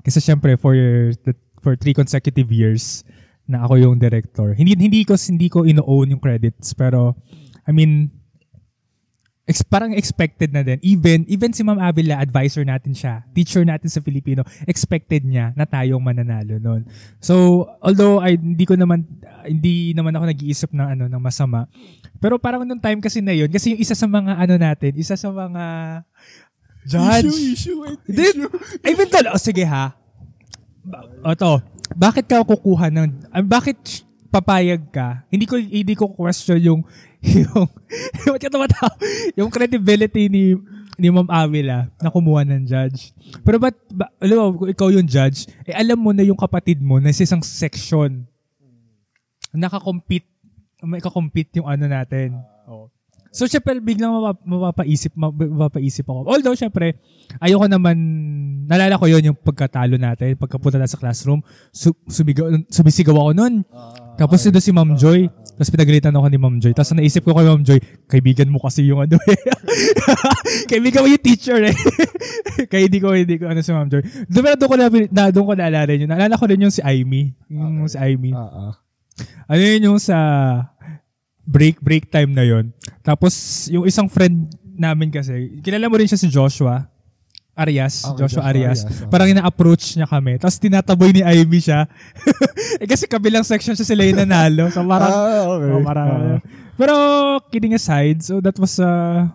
Kasi 0.00 0.18
siyempre, 0.18 0.54
for, 0.56 0.74
the, 0.74 1.32
for 1.58 1.74
three 1.74 1.94
consecutive 1.94 2.50
years, 2.50 3.02
na 3.46 3.66
ako 3.66 3.74
yung 3.76 3.96
director. 3.98 4.54
Hindi 4.54 4.78
hindi 4.78 5.02
ko 5.02 5.18
hindi 5.18 5.50
ko 5.50 5.66
ino-own 5.66 6.14
yung 6.14 6.22
credits, 6.22 6.72
pero 6.72 7.18
I 7.66 7.74
mean 7.74 8.10
ex, 9.46 9.62
parang 9.66 9.92
expected 9.94 10.54
na 10.54 10.62
din. 10.62 10.78
Even 10.82 11.26
even 11.26 11.50
si 11.50 11.66
Ma'am 11.66 11.78
Avila, 11.82 12.22
advisor 12.22 12.62
natin 12.62 12.94
siya, 12.94 13.26
teacher 13.34 13.66
natin 13.66 13.90
sa 13.90 13.98
Filipino, 13.98 14.46
expected 14.66 15.26
niya 15.26 15.50
na 15.58 15.66
tayong 15.66 16.02
mananalo 16.02 16.58
noon. 16.62 16.86
So, 17.18 17.66
although 17.82 18.22
I 18.22 18.38
hindi 18.38 18.62
ko 18.62 18.78
naman 18.78 19.06
hindi 19.46 19.92
naman 19.92 20.14
ako 20.14 20.24
nag-iisip 20.30 20.70
ng 20.70 20.88
ano 20.98 21.04
ng 21.10 21.22
masama. 21.22 21.66
Pero 22.22 22.38
parang 22.38 22.62
nung 22.62 22.80
time 22.80 23.02
kasi 23.02 23.18
na 23.18 23.34
yun, 23.34 23.50
kasi 23.50 23.74
yung 23.74 23.82
isa 23.82 23.98
sa 23.98 24.06
mga 24.06 24.38
ano 24.38 24.54
natin, 24.54 24.92
isa 24.94 25.18
sa 25.18 25.28
mga 25.30 25.64
judge. 26.86 27.26
Issue, 27.26 27.50
issue, 27.54 27.78
wait, 27.82 28.00
issue. 28.06 28.50
Even 28.86 29.06
tol, 29.10 29.26
oh, 29.34 29.42
sige 29.42 29.66
ha. 29.66 29.94
O 31.22 31.34
to, 31.34 31.62
bakit 31.94 32.26
ka 32.26 32.42
kukuha 32.42 32.90
ng, 32.90 33.30
ah, 33.30 33.42
bakit 33.42 34.06
papayag 34.32 34.82
ka? 34.90 35.22
Hindi 35.28 35.44
ko 35.46 35.54
hindi 35.60 35.94
ko 35.94 36.10
question 36.10 36.58
yung 36.62 36.80
yung 37.46 37.66
yung, 38.26 38.36
yung 39.38 39.50
credibility 39.50 40.26
ni 40.26 40.58
ni 41.00 41.08
Ma'am 41.08 41.26
Avila 41.30 41.88
na 41.98 42.12
kumuha 42.12 42.44
ng 42.44 42.68
judge. 42.68 43.16
Pero 43.42 43.56
ba't, 43.56 43.74
ba, 43.90 44.12
alam 44.20 44.36
mo, 44.36 44.44
kung 44.60 44.70
ikaw 44.70 44.88
yung 44.92 45.08
judge, 45.08 45.48
eh 45.64 45.72
alam 45.72 45.96
mo 45.96 46.12
na 46.12 46.22
yung 46.22 46.36
kapatid 46.36 46.78
mo 46.84 47.00
na 47.00 47.14
sa 47.14 47.24
isang 47.24 47.40
section 47.40 48.28
nakakompete, 49.52 50.28
may 50.82 50.98
kakompete 51.00 51.60
yung 51.60 51.68
ano 51.68 51.84
natin. 51.86 52.40
Oo. 52.66 52.88
So, 53.32 53.48
syempre, 53.48 53.80
biglang 53.80 54.12
mapap- 54.12 54.44
mapapaisip, 54.44 55.16
map- 55.16 55.32
mapapaisip 55.32 56.04
ako. 56.04 56.28
Although, 56.28 56.52
syempre, 56.52 57.00
ayoko 57.40 57.64
naman, 57.64 57.96
nalala 58.68 59.00
ko 59.00 59.08
yon 59.08 59.32
yung 59.32 59.38
pagkatalo 59.40 59.96
natin, 59.96 60.36
pagkapunta 60.36 60.76
na 60.76 60.84
sa 60.84 61.00
classroom, 61.00 61.40
su- 61.72 61.96
sumigaw, 62.04 62.52
sumisigaw 62.68 63.16
ako 63.16 63.32
nun. 63.32 63.54
Tapos 64.20 64.44
ito 64.44 64.60
si 64.60 64.68
Ma'am 64.68 65.00
Joy. 65.00 65.32
Tapos 65.56 65.70
pinagalitan 65.72 66.14
ako 66.16 66.26
ni 66.28 66.38
Ma'am 66.40 66.56
Joy. 66.58 66.72
Tapos 66.72 66.92
naisip 66.96 67.22
ko 67.24 67.36
kay 67.36 67.46
Ma'am 67.46 67.64
Joy, 67.64 67.78
kaibigan 68.08 68.48
mo 68.48 68.58
kasi 68.60 68.88
yung 68.88 69.04
ano 69.04 69.16
eh. 69.28 69.38
kaibigan 70.70 71.04
mo 71.04 71.08
yung 71.08 71.24
teacher 71.24 71.60
eh. 71.60 71.76
Kaya 72.70 72.88
hindi 72.88 72.98
ko, 73.00 73.12
hindi 73.12 73.36
ko 73.36 73.48
ano 73.48 73.60
si 73.60 73.72
Ma'am 73.72 73.88
Joy. 73.88 74.02
Doon, 74.28 74.42
pero 74.44 74.56
doon 74.56 74.70
ko 74.70 74.76
na, 74.76 74.86
na, 75.10 75.22
doon 75.32 75.46
ko 75.48 75.52
naalala 75.56 75.90
yun. 75.92 76.08
Naalala 76.08 76.40
ko 76.40 76.44
rin 76.48 76.60
yung 76.60 76.74
si 76.74 76.84
Aimee. 76.84 77.32
Yung 77.48 77.88
si 77.88 77.96
Aimee. 77.96 78.36
Oo. 78.36 78.72
Ano 79.48 79.60
yun 79.60 79.92
yung 79.92 79.98
sa 80.00 80.16
break 81.44 81.80
break 81.82 82.08
time 82.08 82.32
na 82.32 82.44
yon. 82.46 82.70
Tapos 83.02 83.66
yung 83.68 83.84
isang 83.84 84.06
friend 84.06 84.52
namin 84.76 85.12
kasi, 85.12 85.60
kilala 85.60 85.88
mo 85.88 85.96
rin 86.00 86.08
siya 86.08 86.20
si 86.20 86.28
Joshua 86.32 86.91
Arias, 87.52 88.00
Okay, 88.02 88.24
Joshua, 88.24 88.40
Joshua 88.40 88.48
Arias. 88.48 88.78
Arias, 88.80 88.96
okay. 89.04 89.10
Parang 89.12 89.28
ina-approach 89.28 89.84
niya 89.94 90.08
kami. 90.08 90.40
Tapos 90.40 90.56
tinataboy 90.56 91.12
ni 91.12 91.20
Ivy 91.20 91.60
siya. 91.60 91.84
eh 92.80 92.88
kasi 92.88 93.04
kabilang 93.04 93.44
section 93.44 93.76
siya 93.76 93.84
sila 93.84 94.08
yung 94.08 94.24
nanalo. 94.24 94.72
So 94.72 94.80
parang, 94.82 95.12
ah, 95.12 95.44
okay. 95.52 95.68
oh, 95.68 95.82
parang, 95.84 96.08
Ah. 96.08 96.38
pero 96.74 96.94
kidding 97.52 97.76
aside, 97.76 98.24
so 98.24 98.40
that 98.40 98.56
was, 98.56 98.80
uh, 98.80 99.28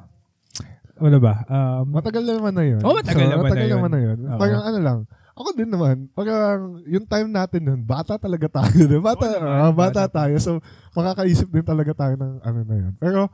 ano 0.98 1.18
ba? 1.22 1.46
Um, 1.46 1.94
Matagal 1.94 2.26
na 2.26 2.34
naman 2.42 2.54
na 2.58 2.64
yun. 2.66 2.82
Oo, 2.82 2.98
matagal 2.98 3.26
naman 3.30 3.38
na 3.38 3.46
matagal 3.46 3.68
yun. 3.70 3.76
naman 3.78 3.92
na 3.94 4.00
yun. 4.02 4.18
Oo. 4.26 4.40
Parang 4.42 4.62
ano 4.66 4.80
lang, 4.82 4.98
ako 5.38 5.50
din 5.54 5.70
naman, 5.70 5.96
parang 6.18 6.60
yung 6.90 7.06
time 7.06 7.30
natin 7.30 7.62
nun, 7.62 7.82
bata 7.86 8.18
talaga 8.18 8.50
tayo. 8.50 8.98
Bata, 8.98 9.26
naman, 9.30 9.46
ah, 9.46 9.70
bata, 9.70 10.10
bata 10.10 10.26
tayo. 10.26 10.36
So, 10.42 10.52
makakaisip 10.98 11.54
din 11.54 11.62
talaga 11.62 11.94
tayo 11.94 12.18
ng 12.18 12.42
ano 12.42 12.60
na 12.66 12.76
yun. 12.82 12.94
Pero, 12.98 13.30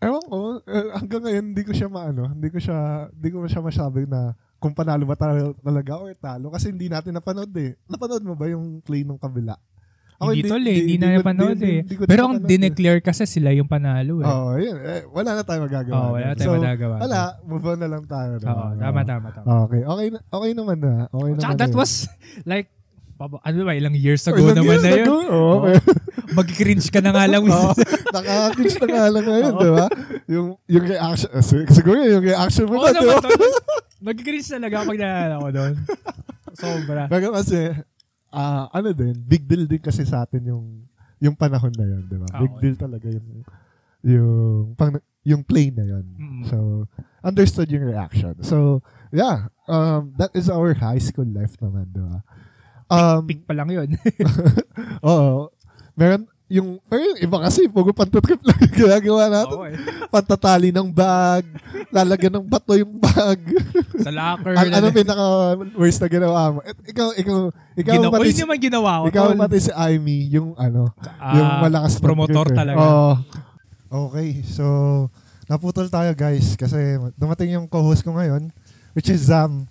ewan 0.00 0.24
ko, 0.24 0.38
eh, 0.64 0.88
hanggang 0.96 1.22
ngayon, 1.28 1.44
hindi 1.52 1.62
ko 1.62 1.72
siya 1.76 1.88
maano, 1.92 2.32
hindi 2.32 2.48
ko 2.48 2.58
siya, 2.58 3.08
hindi 3.12 3.28
ko 3.28 3.44
siya 3.44 3.62
masabi 3.62 4.08
na 4.08 4.32
kung 4.60 4.76
panalo 4.76 5.04
ba 5.08 5.16
tayo 5.16 5.56
talaga 5.60 5.92
or 6.00 6.12
talo. 6.16 6.52
Kasi 6.52 6.72
hindi 6.72 6.88
natin 6.88 7.16
napanood 7.16 7.52
eh. 7.56 7.76
Napanood 7.88 8.24
mo 8.24 8.36
ba 8.36 8.48
yung 8.48 8.80
play 8.84 9.04
ng 9.04 9.20
kabila? 9.20 9.56
hindi 10.20 10.44
tol 10.44 10.60
eh, 10.60 10.76
hindi, 10.84 11.00
na 11.00 11.16
ko- 11.16 11.16
napanood 11.24 11.60
eh. 11.64 11.80
Pero 12.04 12.28
ang 12.28 12.44
eh. 12.44 12.44
dineclare 12.44 13.00
kasi 13.00 13.24
sila 13.24 13.56
yung 13.56 13.64
panalo 13.64 14.20
eh. 14.20 14.28
Oo, 14.28 14.52
yun. 14.60 14.76
Eh, 14.84 15.08
wala 15.08 15.32
na 15.32 15.42
tayo 15.48 15.64
magagawa. 15.64 15.96
Oo, 15.96 16.12
wala 16.20 16.26
nun. 16.28 16.36
tayong 16.36 16.52
so, 16.52 16.60
magagawa. 16.60 16.94
Wala, 17.00 17.20
move 17.48 17.64
on 17.64 17.78
na 17.80 17.88
lang 17.88 18.04
tayo. 18.04 18.32
Oo, 18.36 18.66
tama, 18.76 19.00
tama, 19.08 19.26
tama. 19.32 19.44
Okay, 19.64 19.80
okay, 19.88 20.06
na- 20.12 20.24
okay 20.28 20.50
naman 20.52 20.76
na. 20.76 20.92
Okay 21.08 21.30
naman 21.40 21.56
na 21.56 21.56
that 21.56 21.72
was 21.72 22.04
like, 22.44 22.68
ano 23.20 23.64
ba, 23.64 23.72
ilang 23.76 23.96
years 23.96 24.24
ago 24.28 24.40
Ilang 24.40 24.64
naman 24.64 24.76
years 24.76 24.84
na 24.84 24.92
yun. 24.92 25.06
ago, 25.08 25.16
okay. 25.60 25.76
Mag-cringe 26.34 26.88
ka 26.88 27.00
na 27.00 27.10
nga 27.10 27.24
lang. 27.26 27.42
Oo, 27.50 27.70
nakaka-cringe 28.12 28.76
na 28.80 28.86
nga 28.88 29.06
lang 29.10 29.24
ngayon, 29.26 29.52
di 29.52 29.70
ba? 29.70 29.86
Yung, 30.30 30.48
yung 30.66 30.84
reaction, 30.86 31.30
eh, 31.34 31.44
sig- 31.44 31.70
siguro 31.74 31.98
yung 32.00 32.24
reaction 32.24 32.66
mo 32.66 32.78
Oo 32.78 32.86
na, 32.86 32.92
di 32.92 32.98
naman, 33.02 33.16
ba? 33.18 33.28
tol. 33.28 33.54
Mag-cringe 34.00 34.48
talaga 34.48 34.76
pag 34.86 34.98
naalala 34.98 35.34
ko 35.36 35.48
doon. 35.50 35.72
Sobra. 36.56 37.02
Pero 37.06 37.26
kasi, 37.34 37.58
ah, 38.30 38.70
ano 38.70 38.94
din, 38.94 39.14
big 39.18 39.44
deal 39.44 39.64
din 39.66 39.82
kasi 39.82 40.06
sa 40.06 40.24
atin 40.24 40.42
yung 40.46 40.64
yung 41.20 41.36
panahon 41.36 41.72
na 41.76 41.84
yun, 41.84 42.02
di 42.08 42.16
ba? 42.16 42.28
Ah, 42.32 42.40
Big 42.40 42.52
okay. 42.56 42.62
deal 42.64 42.76
talaga 42.80 43.06
yung 43.12 43.28
yung 44.00 44.72
pang, 44.72 44.96
yung 45.20 45.44
play 45.44 45.68
na 45.68 45.84
yun. 45.84 46.04
Mm. 46.16 46.42
So, 46.48 46.88
understood 47.20 47.68
yung 47.68 47.84
reaction. 47.84 48.40
So, 48.40 48.80
yeah, 49.12 49.52
um, 49.68 50.16
that 50.16 50.32
is 50.32 50.48
our 50.48 50.72
high 50.72 51.00
school 51.00 51.28
life 51.28 51.60
naman, 51.60 51.92
di 51.92 52.00
ba? 52.00 52.24
Um, 52.88 53.22
Pick 53.28 53.44
pa 53.44 53.52
lang 53.52 53.68
yun. 53.68 53.92
Oo. 55.06 55.52
Meron, 56.00 56.24
yung, 56.48 56.80
pero 56.82 57.04
yung 57.04 57.20
iba 57.20 57.38
kasi, 57.44 57.68
puro 57.68 57.92
pantatrip 57.92 58.40
lang 58.40 58.56
yung 58.56 58.72
ginagawa 58.74 59.28
natin. 59.28 59.52
Oo 59.54 59.68
eh. 59.68 59.76
Pantatali 60.16 60.72
ng 60.72 60.88
bag, 60.88 61.44
lalagyan 61.92 62.40
ng 62.40 62.46
bato 62.48 62.72
yung 62.72 62.96
bag. 62.96 63.36
Sa 64.00 64.08
locker. 64.08 64.56
Ang 64.56 64.72
ano 64.72 64.86
na- 64.88 64.96
pinaka 64.96 65.24
worst 65.76 66.00
na 66.00 66.08
ginawa 66.08 66.40
mo? 66.50 66.58
Et, 66.64 66.74
ikaw, 66.88 67.12
ikaw, 67.12 67.38
ikaw, 67.76 67.92
Ginawa, 68.00 68.16
pati, 68.16 68.32
si, 68.32 68.40
naman 68.40 68.56
ginawa 68.56 68.90
ko. 68.96 69.04
ikaw 69.12 69.24
tol. 69.28 69.40
pati 69.44 69.56
si 69.60 69.72
Amy, 69.76 70.32
yung 70.32 70.56
ano, 70.56 70.88
Ah, 71.20 71.36
yung 71.36 71.48
malakas 71.68 72.00
promotor 72.00 72.48
eh. 72.48 72.56
talaga. 72.56 72.80
Oo. 72.80 73.12
Okay, 74.08 74.40
so, 74.40 74.64
naputol 75.46 75.86
tayo 75.86 76.16
guys, 76.16 76.56
kasi 76.56 76.78
dumating 77.14 77.60
yung 77.60 77.68
co-host 77.68 78.00
ko 78.00 78.16
ngayon, 78.16 78.48
which 78.90 79.12
is 79.12 79.28
Zam. 79.28 79.68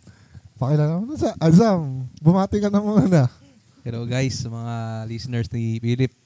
Pakilala 0.56 1.02
mo 1.02 1.10
na 1.10 1.18
sa, 1.18 1.34
ah, 1.34 1.50
Zam, 1.50 2.06
bumati 2.22 2.62
ka 2.62 2.70
na 2.70 2.78
muna. 2.78 3.26
Hello 3.80 4.04
guys, 4.04 4.36
sa 4.38 4.52
mga 4.52 4.76
listeners 5.08 5.48
ni 5.50 5.80
Philip. 5.80 6.19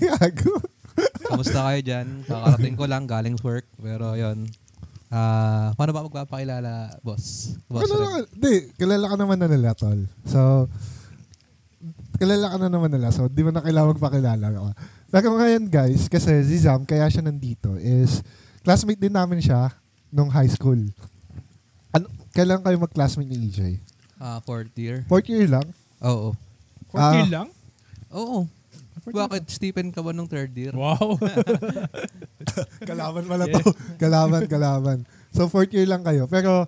Gago. 0.00 0.54
Kamusta 1.28 1.66
kayo 1.70 1.80
dyan? 1.82 2.06
Kakarating 2.26 2.76
ko 2.78 2.84
lang, 2.86 3.04
galing 3.06 3.38
work. 3.42 3.66
Pero 3.78 4.14
yon 4.14 4.46
Ah, 5.14 5.70
paano 5.78 5.94
ba 5.94 6.02
magpapakilala, 6.02 6.98
boss? 7.06 7.54
Boss 7.70 7.86
Kilala 7.86 8.26
di, 8.34 8.66
kilala 8.74 9.06
ka 9.06 9.14
naman 9.14 9.38
na 9.38 9.46
nila, 9.46 9.70
tol. 9.70 10.10
So, 10.26 10.66
kilala 12.18 12.50
ka 12.50 12.58
na 12.58 12.66
naman 12.66 12.90
nila. 12.90 13.14
So, 13.14 13.30
di 13.30 13.46
mo 13.46 13.54
na 13.54 13.62
kailangan 13.62 13.94
magpakilala 13.94 14.42
ka. 14.42 14.60
Pero 15.14 15.38
ngayon, 15.38 15.70
guys, 15.70 16.10
kasi 16.10 16.42
si 16.42 16.58
Zam, 16.58 16.82
kaya 16.82 17.06
siya 17.06 17.22
nandito, 17.22 17.78
is 17.78 18.26
classmate 18.66 18.98
din 18.98 19.14
namin 19.14 19.38
siya 19.38 19.70
nung 20.10 20.34
high 20.34 20.50
school. 20.50 20.82
Ano, 21.94 22.10
kailan 22.34 22.66
kayo 22.66 22.74
mag-classmate 22.82 23.30
ni 23.30 23.46
EJ? 23.46 23.78
Ah, 24.18 24.42
fourth 24.42 24.74
year. 24.74 25.06
Fourth 25.06 25.30
year 25.30 25.46
lang? 25.46 25.66
Oo. 26.02 26.34
Fourth 26.90 27.06
Ah. 27.06 27.14
year 27.22 27.30
lang? 27.30 27.48
Oo. 28.10 28.50
Bakit 29.04 29.44
Stephen 29.52 29.92
ka 29.92 30.00
ba 30.00 30.16
nung 30.16 30.30
third 30.30 30.54
year? 30.56 30.72
Wow. 30.72 31.20
Kalaban 32.88 33.24
pala 33.28 33.44
to. 33.48 33.60
kalaban, 34.00 34.48
kalaban. 34.48 34.98
So, 35.34 35.50
fourth 35.50 35.72
year 35.76 35.84
lang 35.84 36.00
kayo. 36.00 36.24
Pero, 36.30 36.64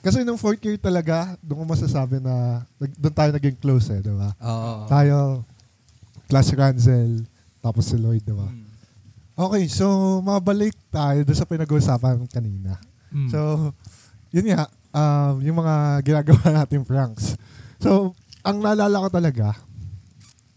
kasi 0.00 0.22
nung 0.22 0.40
fourth 0.40 0.62
year 0.62 0.78
talaga, 0.78 1.34
doon 1.42 1.66
ko 1.66 1.74
masasabi 1.76 2.22
na, 2.22 2.64
doon 2.78 3.14
tayo 3.14 3.30
naging 3.34 3.58
close 3.58 3.90
eh, 3.92 4.00
di 4.00 4.14
ba? 4.14 4.32
Oo. 4.38 4.86
Tayo, 4.86 5.42
class 6.30 6.48
Ranzel, 6.54 7.26
tapos 7.58 7.90
si 7.90 7.98
Lloyd, 7.98 8.22
di 8.22 8.32
ba? 8.32 8.46
Okay, 9.36 9.68
so 9.68 9.84
mabalik 10.24 10.72
tayo 10.88 11.20
doon 11.20 11.36
sa 11.36 11.44
pinag-uusapan 11.44 12.24
kanina. 12.30 12.80
Mm. 13.12 13.28
So, 13.28 13.72
yun 14.32 14.48
nga, 14.48 14.64
um, 14.96 15.44
yung 15.44 15.60
mga 15.60 15.74
ginagawa 16.00 16.40
nating 16.62 16.88
pranks. 16.88 17.36
So, 17.82 18.16
ang 18.46 18.62
naalala 18.62 19.04
ko 19.04 19.08
talaga, 19.10 19.52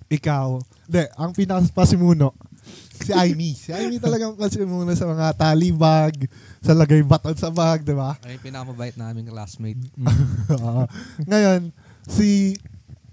ikaw, 0.10 0.58
hindi, 0.90 1.06
ang 1.14 1.32
pinakapasimuno, 1.38 2.34
si 3.00 3.12
Aimee. 3.14 3.56
Si 3.56 3.70
Aimee 3.72 4.02
talagang 4.02 4.36
pasimuno 4.36 4.92
sa 4.94 5.08
mga 5.08 5.38
tally 5.38 5.72
bag, 5.72 6.28
sa 6.60 6.74
lagay 6.76 7.02
baton 7.06 7.38
sa 7.38 7.54
bag, 7.54 7.86
di 7.86 7.96
ba? 7.96 8.18
Ay, 8.26 8.42
pinakamabait 8.42 8.98
namin 8.98 9.30
classmate. 9.30 9.80
Ngayon, 11.30 11.72
si 12.10 12.58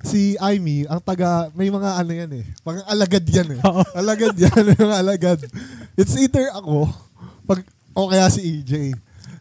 si 0.07 0.39
Aimee, 0.39 0.87
ang 0.87 1.03
taga, 1.03 1.51
may 1.57 1.73
mga 1.73 1.91
ano 1.99 2.13
yan 2.13 2.31
eh. 2.43 2.45
Pag 2.63 2.85
alagad 2.87 3.25
yan 3.25 3.49
eh. 3.59 3.61
Alagad 3.97 4.35
yan, 4.37 4.65
mga 4.77 4.97
alagad. 5.03 5.41
It's 5.99 6.15
either 6.15 6.53
ako, 6.53 6.91
pag, 7.49 7.65
o 7.97 8.09
kaya 8.11 8.29
si 8.29 8.41
EJ. 8.63 8.95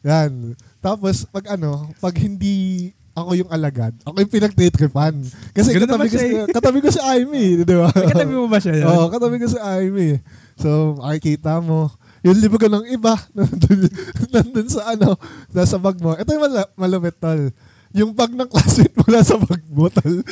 Yan. 0.05 0.55
Tapos, 0.79 1.25
pag 1.29 1.57
ano, 1.57 1.89
pag 1.99 2.15
hindi 2.17 2.89
ako 3.15 3.31
yung 3.39 3.47
alagad, 3.47 3.95
ako 4.03 4.19
yung 4.19 4.33
pinagtitripan. 4.35 5.15
Kasi 5.55 5.71
Ganun 5.71 5.87
katabi 5.87 6.07
ko, 6.11 6.17
si, 6.19 6.27
eh. 6.35 6.45
katabi 6.51 6.77
ko 6.83 6.89
si 6.91 6.99
Aimee, 6.99 7.55
di 7.63 7.75
ba? 7.79 7.87
Katabi 7.87 8.33
mo 8.35 8.51
ba 8.51 8.59
siya 8.59 8.83
yun? 8.83 8.91
Oo, 8.91 9.07
katabi 9.07 9.39
ko 9.39 9.47
si 9.47 9.55
Aimee. 9.55 10.19
So, 10.59 10.99
makikita 10.99 11.63
mo, 11.63 11.87
yung 12.27 12.35
ko 12.43 12.67
ng 12.67 12.91
iba, 12.91 13.15
nandun, 13.37 13.87
nandun 14.35 14.67
sa 14.67 14.91
ano, 14.91 15.15
nasa 15.55 15.79
bag 15.79 15.95
mo. 16.03 16.11
Ito 16.11 16.27
yung 16.27 16.43
mala- 16.43 16.71
malupit, 16.75 17.15
tol. 17.15 17.55
Yung 17.95 18.11
bag 18.11 18.35
ng 18.35 18.51
classmate 18.51 18.97
mo 18.99 19.07
nasa 19.07 19.39
bag 19.39 19.63
mo, 19.71 19.87
tol. 19.87 20.15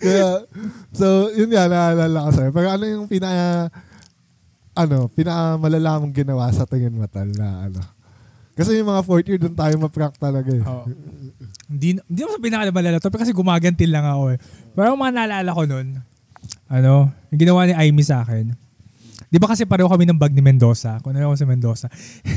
Kaya, 0.00 0.48
so, 0.96 1.28
yun 1.36 1.52
nga, 1.52 1.68
naalala 1.68 2.24
ko 2.24 2.30
sa'yo. 2.32 2.50
Pero 2.56 2.68
ano 2.72 2.84
yung 2.88 3.04
pinaka, 3.04 3.68
ano, 4.72 5.12
pinaka 5.12 5.60
malala 5.60 6.00
mong 6.00 6.14
ginawa 6.16 6.48
sa 6.56 6.64
tingin 6.64 6.96
mo, 6.96 7.04
tol, 7.04 7.28
na 7.36 7.68
ano. 7.68 7.97
Kasi 8.58 8.82
yung 8.82 8.90
mga 8.90 9.06
fourth 9.06 9.26
year, 9.30 9.38
doon 9.38 9.54
tayo 9.54 9.74
ma-prank 9.78 10.18
talaga 10.18 10.50
eh. 10.50 10.62
Oo. 10.66 10.90
Hindi, 11.70 12.02
hindi 12.02 12.20
ako 12.26 12.32
sa 12.34 12.42
pinakalabalala 12.42 12.98
to, 12.98 13.06
pero 13.06 13.22
kasi 13.22 13.30
gumagantil 13.30 13.90
lang 13.94 14.02
ako 14.02 14.34
eh. 14.34 14.38
Pero 14.74 14.98
mga 14.98 15.14
naalala 15.14 15.50
ko 15.54 15.62
nun, 15.62 16.02
ano, 16.66 17.14
yung 17.30 17.40
ginawa 17.40 17.70
ni 17.70 17.78
Aimee 17.78 18.02
sa 18.02 18.26
akin, 18.26 18.58
Di 19.28 19.36
ba 19.36 19.44
kasi 19.44 19.68
pareho 19.68 19.84
kami 19.92 20.08
ng 20.08 20.16
bag 20.16 20.32
ni 20.32 20.40
Mendoza? 20.40 21.04
Kung 21.04 21.12
ano 21.12 21.28
ako 21.28 21.36
sa 21.36 21.44
Mendoza. 21.44 21.86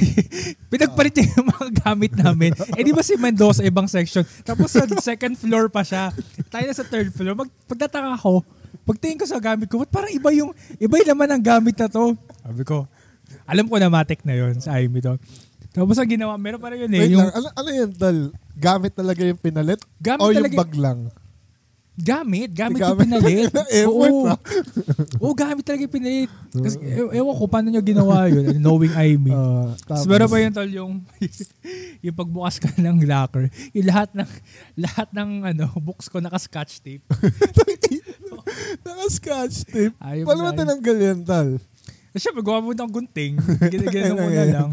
Pinagpalit 0.72 1.16
niya 1.16 1.40
yung 1.40 1.48
mga 1.48 1.68
gamit 1.88 2.12
namin. 2.20 2.52
Eh 2.76 2.84
di 2.84 2.92
ba 2.92 3.00
si 3.00 3.16
Mendoza 3.16 3.64
ibang 3.64 3.88
section? 3.88 4.28
Tapos 4.44 4.76
sa 4.76 4.84
second 5.00 5.40
floor 5.40 5.72
pa 5.72 5.88
siya. 5.88 6.12
Tayo 6.52 6.68
na 6.68 6.76
sa 6.76 6.84
third 6.84 7.16
floor. 7.16 7.40
Mag, 7.40 7.50
pagtataka 7.64 8.20
ko, 8.20 8.44
pagtingin 8.84 9.24
ko 9.24 9.26
sa 9.30 9.40
gamit 9.40 9.72
ko, 9.72 9.80
parang 9.88 10.12
iba 10.12 10.36
yung, 10.36 10.52
iba 10.84 11.00
yung 11.00 11.10
laman 11.16 11.40
ng 11.40 11.44
gamit 11.48 11.80
na 11.80 11.88
to? 11.88 12.12
Sabi 12.44 12.64
ko, 12.68 12.84
alam 13.48 13.72
ko 13.72 13.76
na 13.80 13.88
matik 13.88 14.28
na 14.28 14.36
yon 14.36 14.60
sa 14.60 14.76
Amy 14.76 15.00
to. 15.00 15.16
Tapos 15.72 15.96
ang 15.96 16.10
ginawa, 16.10 16.36
meron 16.36 16.60
pa 16.60 16.70
rin 16.70 16.84
yun 16.84 16.92
eh. 16.92 17.02
Wait 17.02 17.12
Yung 17.12 17.22
lang, 17.22 17.32
ano, 17.34 17.48
ano 17.50 17.70
yan, 17.70 17.90
tol? 17.92 18.20
Gamit 18.54 18.92
talaga 18.92 19.22
yung 19.22 19.40
pinalit? 19.40 19.80
Gamit 19.98 20.20
o 20.20 20.30
yung 20.30 20.40
talaga- 20.42 20.60
bag 20.60 20.74
lang? 20.76 21.00
gamit, 21.94 22.50
gamit, 22.50 22.82
Gamit 22.82 22.90
yung 22.90 23.02
pinalit. 23.14 23.52
effort, 23.70 24.10
Oo. 24.10 24.26
ah. 24.26 24.40
Oo, 25.22 25.34
gamit 25.34 25.62
talaga 25.62 25.86
yung 25.86 25.94
pinalit. 25.94 26.32
Kasi, 26.50 26.76
e- 26.82 27.14
ewan 27.14 27.36
ko 27.36 27.46
paano 27.46 27.68
nyo 27.70 27.78
ginawa 27.80 28.26
yun, 28.26 28.58
knowing 28.64 28.96
Amy. 28.96 29.30
Uh, 29.30 29.70
Tapos 29.86 30.10
meron 30.10 30.26
pa 30.26 30.40
yung 30.40 30.52
tol 30.52 30.72
yung 30.72 30.94
yung 32.06 32.16
pagbukas 32.16 32.58
ka 32.58 32.74
ng 32.74 33.06
locker, 33.06 33.48
yung 33.72 33.86
lahat 33.86 34.10
ng 34.12 34.30
lahat 34.80 35.08
ng 35.14 35.30
ano 35.46 35.64
books 35.78 36.08
ko 36.08 36.18
naka-scotch 36.18 36.82
tape. 36.82 37.06
Naka-scotch 38.82 39.56
tape. 39.68 39.94
Ayaw 40.00 40.26
Paano 40.26 40.42
mo 40.42 40.50
na- 40.50 40.58
tinanggal 40.58 40.98
yan, 40.98 41.20
tal? 41.22 41.48
Kasi 42.12 42.22
syempre 42.24 42.42
gawa 42.42 42.60
mo 42.60 42.74
ng 42.74 42.92
gunting, 42.92 43.38
ginagano 43.70 44.14
mo 44.18 44.28
na 44.28 44.46
lang. 44.46 44.70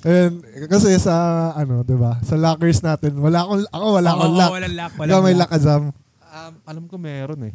And, 0.00 0.40
kasi 0.68 0.96
sa, 0.96 1.50
ano, 1.52 1.84
di 1.84 1.92
ba? 1.92 2.16
Sa 2.24 2.40
lockers 2.40 2.80
natin, 2.80 3.20
wala 3.20 3.44
akong, 3.44 3.68
ako 3.68 3.86
wala 4.00 4.10
akong 4.16 4.34
lock. 4.36 4.52
walang 4.56 4.76
lock, 4.76 4.92
Ikaw 4.96 5.02
walang 5.04 5.24
may 5.24 5.36
lock. 5.36 5.50
Azam. 5.52 5.82
Um, 6.30 6.54
alam 6.62 6.84
ko 6.88 6.96
meron 6.96 7.40
eh. 7.44 7.52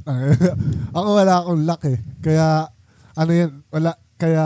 ako 0.98 1.08
wala 1.15 1.34
akong 1.41 1.62
lock 1.65 1.82
eh. 1.89 1.98
Kaya, 2.22 2.70
ano 3.17 3.32
yan, 3.34 3.52
wala, 3.74 3.98
kaya 4.15 4.46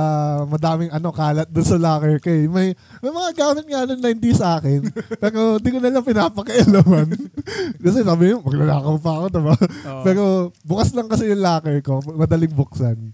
madaming 0.49 0.89
ano 0.89 1.13
kalat 1.13 1.45
doon 1.45 1.67
sa 1.67 1.77
locker 1.77 2.17
ko 2.17 2.29
eh. 2.33 2.49
May, 2.49 2.73
may 3.05 3.11
mga 3.13 3.29
gamit 3.37 3.65
nga 3.69 3.85
na 3.85 4.09
hindi 4.09 4.31
sa 4.33 4.57
akin. 4.57 4.81
pero 5.21 5.61
di 5.61 5.69
ko 5.69 5.77
na 5.77 5.93
lang 5.93 6.01
pinapakailaman. 6.01 7.07
kasi 7.83 8.01
sabi 8.01 8.33
yun, 8.33 8.41
maglalakaw 8.41 8.95
pa 8.97 9.11
ako, 9.21 9.25
diba? 9.29 9.55
Oo. 9.59 10.03
Pero 10.07 10.23
bukas 10.65 10.89
lang 10.97 11.05
kasi 11.05 11.29
yung 11.29 11.43
locker 11.45 11.77
ko, 11.85 12.01
madaling 12.01 12.53
buksan. 12.55 13.13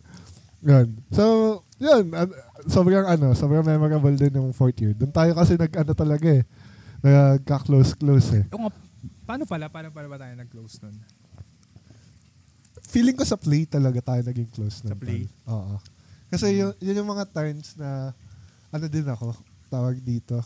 Yun. 0.64 0.88
So, 1.12 1.60
yun. 1.76 2.08
An- 2.16 2.36
sobrang 2.66 3.06
ano, 3.06 3.34
sobrang 3.38 3.66
memorable 3.66 4.16
din 4.18 4.34
yung 4.38 4.50
fourth 4.52 4.78
year. 4.82 4.94
Doon 4.94 5.14
tayo 5.14 5.32
kasi 5.38 5.56
nag-ano 5.56 5.94
talaga 5.94 6.28
eh. 6.30 6.44
Nagka-close-close 7.06 8.30
eh. 8.42 8.46
Yung, 8.50 8.70
paano 9.26 9.44
pala, 9.46 9.70
paano 9.70 9.90
pala 9.94 10.08
ba 10.10 10.18
tayo 10.18 10.34
nag-close 10.34 10.82
nun? 10.82 10.96
Feeling 12.86 13.18
ko 13.18 13.26
sa 13.26 13.38
play 13.38 13.68
talaga 13.70 14.02
tayo 14.02 14.22
naging 14.26 14.50
close 14.50 14.82
nun. 14.86 14.94
Sa 14.94 15.00
play? 15.00 15.30
tol. 15.46 15.54
Oo. 15.54 15.76
Kasi 16.30 16.58
yun, 16.58 16.74
yun 16.82 17.00
yung 17.04 17.12
mga 17.12 17.26
times 17.30 17.78
na 17.78 18.12
ano 18.74 18.86
din 18.90 19.06
ako, 19.06 19.38
tawag 19.70 19.98
dito. 20.02 20.42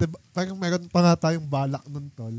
Diba, 0.00 0.18
parang 0.32 0.56
meron 0.56 0.88
pa 0.88 1.00
nga 1.04 1.14
tayong 1.28 1.46
balak 1.46 1.84
nun, 1.86 2.08
tol. 2.16 2.34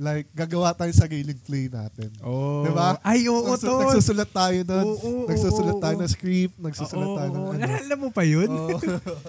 Like, 0.00 0.32
gagawa 0.32 0.72
tayo 0.72 0.88
sa 0.90 1.04
gailing 1.04 1.38
play 1.44 1.68
natin. 1.68 2.08
Oh. 2.24 2.64
Diba? 2.64 2.96
Ay, 3.04 3.28
oo, 3.28 3.44
Nagsu- 3.44 3.68
tol. 3.68 3.84
Nagsusulat 3.84 4.30
tayo 4.32 4.58
nun. 4.64 4.86
Oo, 4.88 4.96
oo, 4.96 5.28
nagsusulat 5.28 5.76
tayo 5.78 5.94
ng 6.00 6.10
script. 6.10 6.56
Nagsusulat 6.56 7.08
Oo, 7.08 7.16
tayo 7.20 7.28
ng 7.28 7.44
ano. 7.44 7.60
Naalala 7.60 7.94
mo 8.00 8.08
pa 8.08 8.24
yun? 8.24 8.48
Oo. 8.48 8.72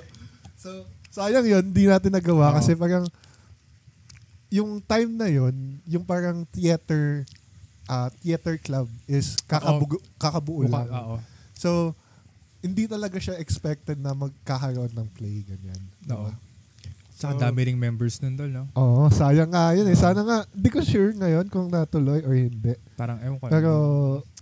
so, 0.63 0.87
sayang 1.11 1.45
yun, 1.45 1.63
di 1.67 1.85
natin 1.85 2.09
nagawa 2.09 2.49
Oo. 2.49 2.55
kasi 2.57 2.73
parang 2.73 3.03
yung 4.47 4.79
time 4.79 5.11
na 5.13 5.27
yun, 5.27 5.53
yung 5.83 6.05
parang 6.05 6.45
theater 6.49 7.25
ah 7.83 8.07
theater 8.23 8.55
club 8.55 8.87
is 9.05 9.35
kakabugo, 9.43 9.99
kakabuo 10.15 10.63
Mukha- 10.63 10.87
lang. 10.87 10.89
Oo. 10.89 11.15
So, 11.51 11.91
hindi 12.63 12.87
talaga 12.87 13.19
siya 13.19 13.35
expected 13.35 13.99
na 13.99 14.15
magkakaroon 14.15 14.95
ng 14.95 15.09
play, 15.11 15.43
ganyan. 15.43 15.81
Oo. 16.07 16.31
Tsaka 17.23 17.39
So- 17.39 17.43
dami 17.47 17.59
ring 17.63 17.79
members 17.79 18.19
nun, 18.19 18.35
tol, 18.35 18.51
no? 18.51 18.67
Oo, 18.75 19.07
sayang 19.07 19.47
nga 19.47 19.71
yun 19.71 19.87
eh. 19.87 19.95
Sana 19.95 20.19
nga, 20.21 20.43
hindi 20.51 20.67
ko 20.67 20.83
sure 20.83 21.15
ngayon 21.15 21.47
kung 21.47 21.71
natuloy 21.71 22.19
or 22.19 22.35
hindi. 22.35 22.75
Parang, 22.93 23.15
ewan 23.23 23.39
ko. 23.39 23.47
Pero, 23.47 23.71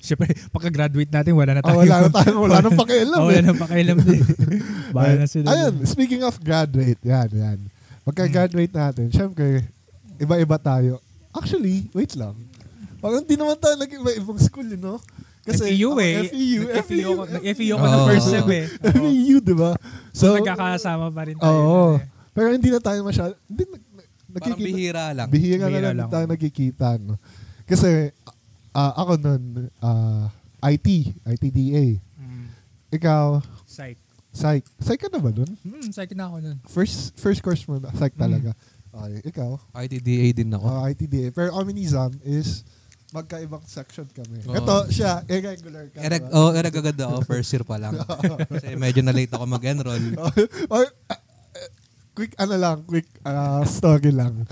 Siyempre, 0.01 0.33
pagka-graduate 0.49 1.13
natin, 1.13 1.37
wala 1.37 1.53
na 1.53 1.61
oh, 1.61 1.69
tayo. 1.69 1.77
wala 1.77 1.95
na 2.01 2.09
tayong, 2.17 2.41
wala 2.41 2.57
nang 2.57 2.73
pakialam 2.73 3.19
Oh, 3.21 3.21
eh. 3.21 3.27
wala 3.29 3.41
na 3.45 3.53
pakialam 3.53 3.97
din. 4.01 4.21
Bahala 4.97 5.13
na 5.13 5.27
sila. 5.29 5.45
Ayun, 5.45 5.73
speaking 5.85 6.25
of 6.25 6.33
graduate, 6.41 6.97
yan, 7.05 7.29
yan. 7.29 7.57
Pagka-graduate 8.01 8.73
natin, 8.73 9.13
syempre, 9.13 9.61
iba-iba 10.17 10.57
tayo. 10.57 10.97
Actually, 11.29 11.85
wait 11.93 12.17
lang. 12.17 12.33
Parang 12.97 13.21
hindi 13.21 13.37
naman 13.37 13.61
tayo 13.61 13.77
nag-iba-ibang 13.77 14.41
school, 14.41 14.65
you 14.65 14.81
know? 14.81 14.97
FEU 15.43 15.93
ako, 15.93 16.01
eh. 16.01 16.13
FEU, 16.27 16.61
FEU 16.81 17.11
FEU. 17.25 17.41
FEU 17.51 17.75
ng 17.75 17.93
Oo. 17.97 18.05
first 18.05 18.29
sem 18.29 18.45
eh. 18.51 18.65
FEU, 18.89 19.37
di 19.37 19.53
ba? 19.53 19.73
So, 20.13 20.33
nagkakasama 20.33 21.09
pa 21.09 21.21
rin 21.25 21.37
tayo. 21.37 21.49
Oo. 21.51 21.85
eh. 21.97 22.09
Pero 22.31 22.47
hindi 22.49 22.69
na 22.69 22.79
tayo 22.79 22.99
masyado, 23.01 23.35
hindi 23.45 23.63
na, 23.65 23.77
Parang 24.31 24.55
nagkikita. 24.55 24.63
bihira 24.63 25.05
lang. 25.11 25.27
Bihira 25.27 25.57
na 25.57 25.67
Bihira 25.67 25.81
lang, 25.83 25.95
lang. 25.97 26.09
tayo 26.09 26.25
nagkikita, 26.25 26.87
no? 26.97 27.19
Kasi, 27.65 28.15
ah, 28.71 28.95
ako 28.95 29.11
nun, 29.17 29.43
ah, 29.79 30.31
IT, 30.63 30.87
ITDA. 31.25 31.99
Mm. 32.15 32.45
Ikaw, 32.91 33.43
Psych. 33.65 33.99
psych. 34.31 34.63
Psych 34.79 34.99
ka 34.99 35.09
na 35.09 35.19
ba 35.19 35.29
nun? 35.29 35.51
Hmm, 35.59 35.91
psych 35.91 36.15
na 36.15 36.31
ako 36.31 36.37
nun. 36.39 36.57
First 36.65 37.17
first 37.17 37.41
course 37.41 37.63
mo 37.65 37.75
na, 37.75 37.91
psych 37.91 38.15
Mm. 38.15 38.23
talaga. 38.23 38.51
Okay, 38.91 39.19
ikaw? 39.25 39.51
ITDA 39.73 40.27
din 40.33 40.51
ako. 40.51 40.65
Oh, 40.65 40.83
ITDA. 40.85 41.31
Pero 41.31 41.55
Omnism 41.55 42.11
is 42.21 42.63
magkaibang 43.11 43.63
section 43.65 44.07
kami. 44.07 44.39
Oo. 44.45 44.55
Ito, 44.55 44.87
siya, 44.87 45.23
irregular 45.27 45.91
ka. 45.91 45.99
Ereg, 45.99 46.23
oh, 46.31 46.51
agad 46.51 46.95
ako, 46.95 47.23
first 47.25 47.51
year 47.51 47.63
pa 47.63 47.75
lang. 47.75 47.95
Kasi 48.51 48.75
medyo 48.75 48.99
na 48.99 49.11
late 49.11 49.31
ako 49.31 49.43
mag-enroll. 49.43 49.99
or, 50.71 50.87
uh, 50.87 51.11
uh, 51.11 51.19
quick, 52.13 52.34
ano 52.38 52.56
lang, 52.56 52.78
quick 52.84 53.08
uh, 53.24 53.63
story 53.63 54.12
lang. 54.12 54.43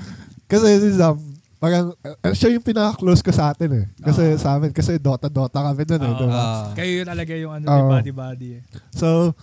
Kasi 0.49 0.79
si 0.81 0.89
Zam, 0.97 1.19
parang, 1.59 1.93
uh, 1.93 2.33
siya 2.33 2.55
yung 2.55 2.65
pinaka-close 2.65 3.21
ko 3.21 3.31
sa 3.31 3.51
atin 3.53 3.83
eh. 3.83 3.85
Kasi 3.99 4.35
Oo. 4.35 4.39
sa 4.39 4.57
amin, 4.57 4.71
kasi 4.71 4.97
Dota-Dota 4.97 5.61
kami 5.61 5.83
dun 5.85 6.01
eh. 6.01 6.11
Oo. 6.11 6.19
diba? 6.19 6.43
Kayo 6.73 6.91
yun 7.03 7.07
talaga 7.07 7.33
yung 7.35 7.53
ano, 7.53 7.65
Oo. 7.67 7.89
body-body 7.93 8.49
eh. 8.57 8.61
So, 8.95 9.35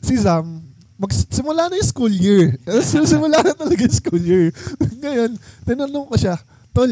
si 0.00 0.16
Zam, 0.18 0.64
magsimula 0.98 1.70
na 1.70 1.78
yung 1.78 1.90
school 1.90 2.10
year. 2.10 2.58
simula 3.06 3.38
na 3.38 3.54
talaga 3.54 3.80
yung 3.86 3.98
school 3.98 4.22
year. 4.24 4.50
Ngayon, 5.04 5.38
tinanong 5.62 6.06
ko 6.10 6.16
siya, 6.18 6.34
Tol, 6.74 6.90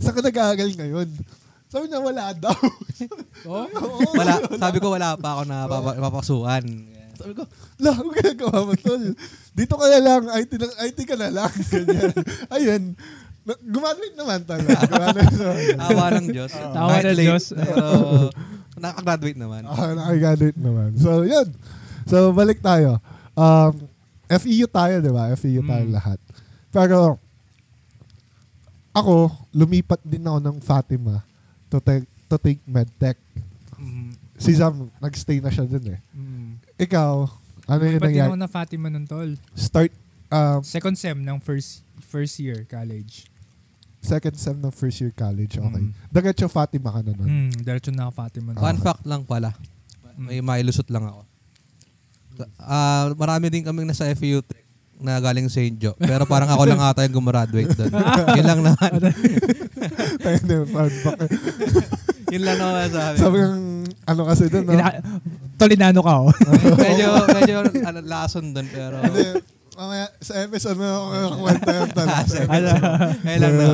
saan 0.00 0.14
ka 0.16 0.22
nag-aaral 0.24 0.72
ngayon? 0.74 1.08
Sabi 1.72 1.88
niya, 1.88 2.04
wala 2.04 2.36
daw. 2.36 2.52
Oh? 3.42 3.66
Oo. 3.66 4.14
Wala, 4.14 4.38
sabi 4.54 4.78
ko 4.78 4.94
wala 4.94 5.18
pa 5.18 5.34
ako 5.34 5.42
na 5.50 5.66
papa- 5.66 5.98
papasukan. 5.98 6.62
Sabi 7.22 7.32
ko, 7.32 7.44
la, 7.78 7.90
ang 7.92 8.10
ginagawa 8.10 8.58
mo, 8.62 8.72
tol. 8.74 9.04
Dito 9.52 9.74
ka 9.74 9.86
na 9.86 10.00
lang, 10.00 10.22
IT, 10.34 10.52
na, 10.52 10.66
IT 10.82 10.98
ka 11.02 11.14
na 11.14 11.28
lang. 11.30 11.52
Ganyan. 11.72 12.12
Ayun. 12.48 12.82
Na- 13.42 13.60
Gumagraduate 13.60 14.16
naman 14.16 14.40
talaga. 14.42 14.70
Gumagraduate 14.90 15.38
naman. 15.72 15.86
Awa 15.88 16.06
ng 16.12 16.26
Diyos. 16.28 16.52
Tawa 16.52 16.88
Kahit 16.92 17.04
ng 17.04 17.18
Diyos. 17.18 17.44
Pero 17.52 17.86
nakagraduate 18.82 19.38
naman. 19.38 19.62
Ah, 19.64 19.92
nakagraduate 19.92 20.58
naman. 20.58 20.90
So, 20.96 21.22
yun. 21.22 21.48
So, 22.04 22.30
balik 22.30 22.58
tayo. 22.58 22.98
Um, 23.32 23.86
FEU 24.28 24.66
tayo, 24.66 24.98
di 24.98 25.10
ba? 25.10 25.30
FEU 25.34 25.62
tayo 25.62 25.86
Mm. 25.86 25.94
lahat. 25.94 26.18
Pero, 26.68 27.20
ako, 28.92 29.28
lumipat 29.50 30.00
din 30.02 30.20
ako 30.22 30.38
ng 30.38 30.56
Fatima 30.58 31.24
to 31.66 31.80
take, 31.80 32.04
to 32.26 32.36
take 32.36 32.60
medtech. 32.62 33.16
Mm. 33.74 34.12
Si 34.36 34.52
Zam, 34.52 34.88
nagstay 34.98 35.38
na 35.38 35.48
siya 35.48 35.64
dun 35.64 35.86
eh. 35.88 36.00
Mm. 36.12 36.21
Ikaw, 36.82 37.12
ano 37.68 37.80
yung 37.80 37.94
Ba't 37.96 38.02
din 38.02 38.08
nangyari? 38.10 38.28
ako 38.28 38.36
na 38.36 38.50
Fatima 38.50 38.86
nun, 38.90 39.06
tol? 39.06 39.30
Start, 39.54 39.94
um, 40.28 40.58
Second 40.60 40.96
sem 40.96 41.14
ng 41.16 41.38
first 41.38 41.86
first 42.02 42.36
year 42.36 42.66
college. 42.66 43.30
second 44.02 44.34
sem 44.34 44.58
ng 44.58 44.74
first 44.74 44.98
year 44.98 45.14
college, 45.14 45.54
okay. 45.54 45.78
Mm. 45.78 45.94
Diretso 46.10 46.50
Fatima 46.50 46.90
ka 46.90 47.00
na 47.00 47.14
nun. 47.14 47.22
Hmm, 47.24 47.50
diretso 47.54 47.94
na 47.94 48.10
ako 48.10 48.12
Fatima. 48.18 48.50
nun. 48.50 48.58
Fun 48.58 48.76
fact 48.76 49.04
lang 49.06 49.22
pala. 49.22 49.54
May 50.18 50.42
mailusot 50.42 50.90
lang 50.90 51.06
ako. 51.06 51.22
Ah, 52.58 53.12
marami 53.14 53.46
din 53.46 53.62
kaming 53.62 53.86
nasa 53.86 54.08
FEU 54.10 54.42
Tech 54.42 54.61
na 55.02 55.18
galing 55.18 55.46
St. 55.46 55.74
Joe. 55.74 55.94
Pero 55.94 56.24
parang 56.24 56.48
ako 56.48 56.62
lang 56.64 56.80
ata 56.80 57.02
yung 57.02 57.18
gumraduate 57.18 57.74
doon. 57.74 57.92
Yun 58.34 58.46
lang 58.46 58.60
naman. 58.62 58.90
Tayo 60.22 60.38
na 60.40 60.52
yung 60.54 60.68
fun 60.68 60.90
fact. 60.90 61.30
Yun 62.30 62.42
lang 62.42 62.56
naman 62.56 62.88
sabi. 62.88 63.16
Sabi 63.18 63.36
ng, 63.38 63.64
ano 64.04 64.20
kasi 64.24 64.42
dun, 64.48 64.64
no? 64.64 64.72
Ina- 64.72 65.02
Tolinano 65.54 66.00
ka, 66.00 66.12
oh. 66.18 66.32
medyo, 66.80 67.06
medyo 67.28 67.54
ano, 67.84 67.98
lason 68.00 68.50
doon. 68.50 68.66
Pero, 68.66 68.96
mamaya 69.72 70.06
sa 70.18 70.40
episode 70.40 70.76
na 70.76 70.88
ako 70.90 71.36
kwenta 71.38 71.70
yung 71.72 71.92
tala. 71.92 72.16
Sa 72.24 72.40
Ano? 72.46 72.70
kaya 73.20 73.36
lang 73.38 73.54
na. 73.54 73.66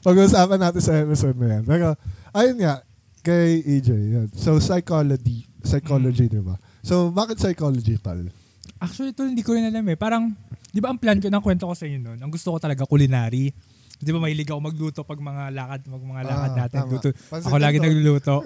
Pag-uusapan 0.00 0.58
natin 0.58 0.80
sa 0.80 0.94
episode 0.96 1.36
na 1.36 1.58
yan. 1.58 1.62
Pero, 1.64 1.92
ayun 2.32 2.56
nga, 2.60 2.74
kay 3.20 3.58
EJ, 3.58 3.88
yun. 3.90 4.28
So, 4.32 4.62
psychology, 4.62 5.44
psychology, 5.60 6.30
di 6.30 6.38
ba? 6.38 6.56
So, 6.80 7.10
bakit 7.10 7.42
psychology, 7.42 7.98
tal? 7.98 8.30
Actually, 8.78 9.10
tol, 9.10 9.26
hindi 9.26 9.42
ko 9.42 9.52
rin 9.52 9.66
alam 9.66 9.82
eh. 9.82 9.98
Parang, 9.98 10.30
di 10.76 10.84
ba 10.84 10.92
ang 10.92 11.00
plan 11.00 11.16
ko, 11.16 11.32
ng 11.32 11.40
kwento 11.40 11.64
ko 11.64 11.72
sa 11.72 11.88
inyo 11.88 11.96
noon, 11.98 12.18
ang 12.20 12.28
gusto 12.28 12.52
ko 12.52 12.60
talaga 12.60 12.84
culinary. 12.84 13.48
Di 13.96 14.12
ba 14.12 14.20
mahilig 14.20 14.44
ako 14.44 14.60
magluto 14.60 15.00
pag 15.00 15.16
mga 15.16 15.56
lakad, 15.56 15.80
pag 15.88 16.04
mga 16.04 16.22
lakad 16.22 16.50
Ah, 16.52 16.56
natin. 16.60 16.78
tama. 16.84 16.92
Luto. 16.92 17.08
Pansit 17.16 17.48
Ako 17.48 17.56
lagi 17.56 17.76
nagluluto. 17.80 18.36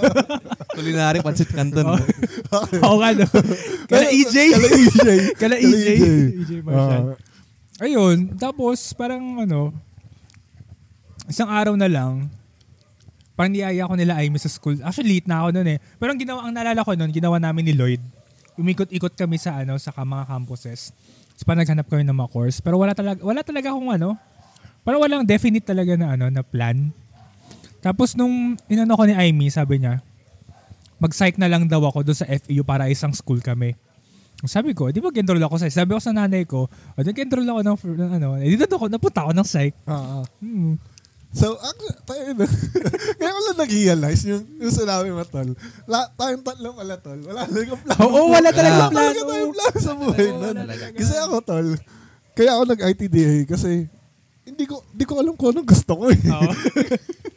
Culinary, 0.72 1.20
pansit 1.20 1.52
canton. 1.52 1.84
Oo. 1.84 2.00
Oo 2.80 2.96
nga, 2.96 3.12
no? 3.12 3.26
Kala 3.84 4.08
EJ. 4.08 4.36
Kala 4.48 4.68
EJ. 4.72 4.98
Kala 5.36 5.56
EJ. 5.60 5.86
EJ. 5.92 6.04
EJ 6.40 6.50
Marshall. 6.64 7.04
Ah, 7.12 7.84
Ayun, 7.84 8.32
tapos 8.38 8.96
parang 8.96 9.20
ano, 9.42 9.76
isang 11.26 11.50
araw 11.50 11.74
na 11.74 11.90
lang, 11.90 12.30
parang 13.34 13.52
niyaya 13.52 13.84
ko 13.84 13.92
nila 13.92 14.22
Amy 14.22 14.38
sa 14.38 14.48
school. 14.48 14.80
Actually, 14.80 15.18
late 15.18 15.28
na 15.28 15.42
ako 15.42 15.48
noon 15.52 15.68
eh. 15.74 15.78
Pero 15.98 16.14
ang 16.14 16.20
ginawa, 16.20 16.46
ang 16.46 16.54
naalala 16.54 16.80
ko 16.80 16.94
noon, 16.94 17.10
ginawa 17.10 17.36
namin 17.36 17.68
ni 17.68 17.74
Lloyd. 17.74 18.00
Umikot-ikot 18.54 19.12
kami 19.12 19.36
sa 19.36 19.60
ano, 19.60 19.76
sa 19.76 19.92
mga 19.92 20.24
campuses. 20.24 20.96
Tapos 21.32 21.44
parang 21.48 21.60
naghanap 21.64 21.86
kami 21.88 22.02
ng 22.06 22.16
mga 22.16 22.30
course. 22.30 22.58
Pero 22.60 22.76
wala 22.78 22.92
talaga, 22.92 23.20
wala 23.24 23.40
talaga 23.40 23.72
akong 23.72 23.90
ano, 23.90 24.08
parang 24.84 25.00
walang 25.00 25.24
definite 25.24 25.66
talaga 25.66 25.96
na 25.96 26.14
ano, 26.14 26.28
na 26.28 26.44
plan. 26.44 26.92
Tapos 27.82 28.14
nung 28.14 28.54
inano 28.70 28.94
ko 28.94 29.04
ni 29.08 29.14
Amy, 29.16 29.50
sabi 29.50 29.82
niya, 29.82 30.04
mag-psych 31.02 31.34
na 31.34 31.50
lang 31.50 31.66
daw 31.66 31.82
ako 31.82 32.06
doon 32.06 32.18
sa 32.18 32.30
FEU 32.30 32.62
para 32.62 32.86
isang 32.86 33.10
school 33.10 33.42
kami. 33.42 33.74
Sabi 34.42 34.74
ko, 34.74 34.90
di 34.90 34.98
ba 34.98 35.10
enroll 35.14 35.42
ako 35.42 35.58
sa 35.58 35.70
Sabi 35.70 35.94
ko 35.94 36.02
sa 36.02 36.14
nanay 36.14 36.46
ko, 36.46 36.66
o 36.66 36.98
di 37.02 37.10
enroll 37.14 37.46
ako 37.46 37.60
ng, 37.62 37.76
ano, 38.22 38.28
eh, 38.38 38.54
dito 38.54 38.74
ako, 38.74 38.90
napunta 38.90 39.26
ako 39.26 39.32
ng 39.34 39.46
psych. 39.46 39.74
ah, 39.86 40.22
ah. 40.22 40.24
Hmm. 40.42 40.78
So, 41.32 41.56
actually, 41.56 41.96
tayo 42.04 42.22
na. 42.36 42.44
Ngayon 43.18 43.32
ko 43.32 43.40
lang 43.42 43.58
nag-realize 43.58 44.22
yung, 44.26 44.44
yung 44.60 44.68
sinabi 44.70 45.08
mo, 45.08 45.24
tol. 45.24 45.48
La, 45.84 46.04
tayong 46.12 46.44
tatlo 46.44 46.76
pala, 46.76 47.00
tol. 47.00 47.16
Wala 47.18 47.48
yung 47.48 47.80
plano. 47.80 48.00
Oo, 48.04 48.20
wala 48.28 48.48
talaga 48.52 48.68
Wala. 48.70 48.76
Wala 48.78 48.92
plano. 48.92 49.00
talaga 49.08 49.20
tayong 49.26 49.52
plano 49.52 49.78
sa 49.78 49.92
buhay 49.96 50.26
nun. 50.30 50.56
talaga. 50.60 50.84
Kasi 50.92 51.14
ako, 51.16 51.34
tol, 51.40 51.68
kaya 52.32 52.50
ako 52.52 52.62
nag-ITDA 52.68 53.44
kasi 53.44 53.88
hindi 54.42 54.64
ko 54.66 54.82
hindi 54.82 55.04
ko 55.06 55.14
alam 55.16 55.32
kung 55.32 55.54
anong 55.54 55.68
gusto 55.68 55.92
ko 55.94 56.04
eh. 56.10 56.18
Oo. 56.28 56.52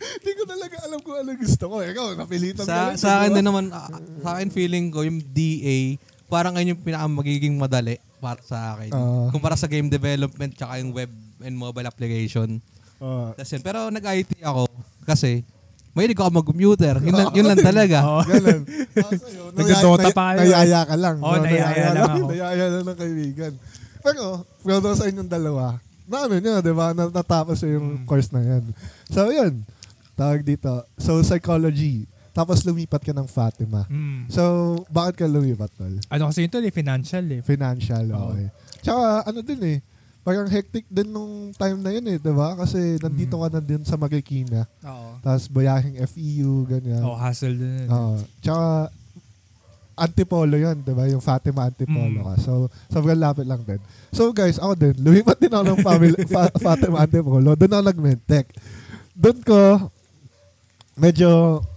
Hindi 0.05 0.31
ko 0.37 0.43
talaga 0.45 0.75
alam 0.85 0.99
kung 1.01 1.17
anong 1.17 1.39
gusto 1.39 1.65
ko. 1.65 1.75
eh. 1.81 1.89
Ikaw, 1.89 2.05
napilitan 2.13 2.61
ka 2.61 2.69
sa, 2.69 2.77
lang. 2.77 2.97
sa 2.97 3.09
akin 3.17 3.31
din 3.33 3.45
naman, 3.45 3.65
ah, 3.69 3.89
sa 4.21 4.37
akin 4.37 4.49
feeling 4.49 4.93
ko, 4.93 5.01
yung 5.01 5.17
DA, 5.17 5.97
parang 6.27 6.53
ngayon 6.53 6.77
yung 6.77 6.81
pinaka 6.81 7.05
magiging 7.05 7.55
madali 7.57 7.97
para 8.17 8.37
sa 8.41 8.73
akin. 8.73 8.89
Ah. 8.93 9.27
Kumpara 9.29 9.57
sa 9.57 9.65
game 9.65 9.89
development 9.89 10.53
tsaka 10.53 10.77
yung 10.77 10.93
web 10.93 11.09
and 11.41 11.55
mobile 11.55 11.85
application. 11.85 12.61
Ah, 12.97 13.29
Tas 13.33 13.49
yun. 13.49 13.61
Pero 13.61 13.87
nag-IT 13.87 14.39
ako 14.39 14.65
kasi 15.03 15.43
mahilig 15.91 16.15
ako 16.15 16.29
mag-computer. 16.33 16.99
Yun 16.99 17.13
lang, 17.13 17.29
yun 17.31 17.45
lang 17.45 17.59
talaga. 17.71 17.97
Oo. 18.03 18.21
ganun. 18.21 18.61
Kaso 18.91 19.25
yun, 19.27 19.51
Nagdodota 19.51 20.03
naya- 20.03 20.13
pa 20.13 20.25
kayo. 20.29 20.39
Nayaya 20.41 20.79
ka 20.83 20.95
lang. 20.95 21.15
Oo, 21.17 21.35
nayaya 21.37 21.87
lang 21.89 22.03
ako. 22.09 22.25
Nayaya 22.27 22.65
lang 22.69 22.83
ng 22.85 22.97
kaibigan. 22.97 23.53
Pero, 24.01 24.23
proud 24.59 24.83
ako 24.83 24.95
sa 24.95 25.07
inyong 25.07 25.31
dalawa. 25.31 25.65
Na 26.05 26.15
ano 26.23 26.35
nyo, 26.35 26.59
di 26.59 26.69
ba? 26.69 26.91
Na- 26.91 27.09
Natapos 27.09 27.57
Hmm. 27.59 27.71
yung 27.71 27.87
course 28.03 28.29
na 28.29 28.39
yan. 28.39 28.63
So, 29.07 29.25
yun. 29.27 29.63
Tawag 30.13 30.43
dito. 30.43 30.69
So, 30.95 31.19
psychology. 31.19 32.05
Tapos 32.29 32.61
lumipat 32.61 32.99
ka 32.99 33.09
ng 33.09 33.25
Fatima. 33.25 33.83
Hmm. 33.85 34.27
So, 34.27 34.43
bakit 34.89 35.15
ka 35.17 35.25
lumipat, 35.25 35.71
tol? 35.73 35.95
Ano 36.05 36.27
kasi 36.27 36.43
ito 36.43 36.59
eh, 36.59 36.69
financial 36.69 37.23
eh. 37.29 37.39
Financial, 37.39 38.03
okay. 38.05 38.47
Tsaka, 38.81 39.03
ano 39.23 39.39
din 39.39 39.61
eh, 39.65 39.77
parang 40.25 40.49
hectic 40.49 40.89
din 40.89 41.05
nung 41.07 41.53
time 41.53 41.77
na 41.77 41.93
yun 41.93 42.01
eh, 42.07 42.17
di 42.17 42.33
ba? 42.33 42.57
Kasi 42.57 42.97
nandito 42.97 43.37
ka 43.37 43.47
na 43.47 43.61
din 43.61 43.85
sa 43.85 43.93
Marikina. 43.93 44.65
Oo. 44.81 45.21
Tapos 45.21 45.45
bayahing 45.47 46.01
FEU, 46.03 46.65
ganyan. 46.65 46.99
Oh, 46.99 47.13
hassle 47.13 47.53
din. 47.53 47.85
Oo. 47.85 48.17
Tsaka, 48.39 48.89
Antipolo 49.95 50.59
yun, 50.59 50.75
di 50.77 50.91
ba? 50.91 51.07
Yung 51.07 51.23
Fatima 51.23 51.63
Antipolo 51.63 52.19
Mm. 52.19 52.25
ka. 52.25 52.33
So, 52.41 52.51
sobrang 52.89 53.15
lapit 53.15 53.45
lang 53.45 53.63
din. 53.63 53.79
So, 54.11 54.33
guys, 54.33 54.57
ako 54.57 54.75
din, 54.75 54.91
lumipat 54.99 55.39
din 55.39 55.47
ako 55.47 55.63
ng 55.63 55.79
family, 55.79 56.19
Fa- 56.33 56.51
Fatima 56.57 56.99
Antipolo. 56.99 57.55
Doon 57.55 57.71
ako 57.71 57.83
nag-medtech. 57.85 58.49
Doon 59.13 59.39
ko, 59.39 59.87
medyo, 60.95 61.29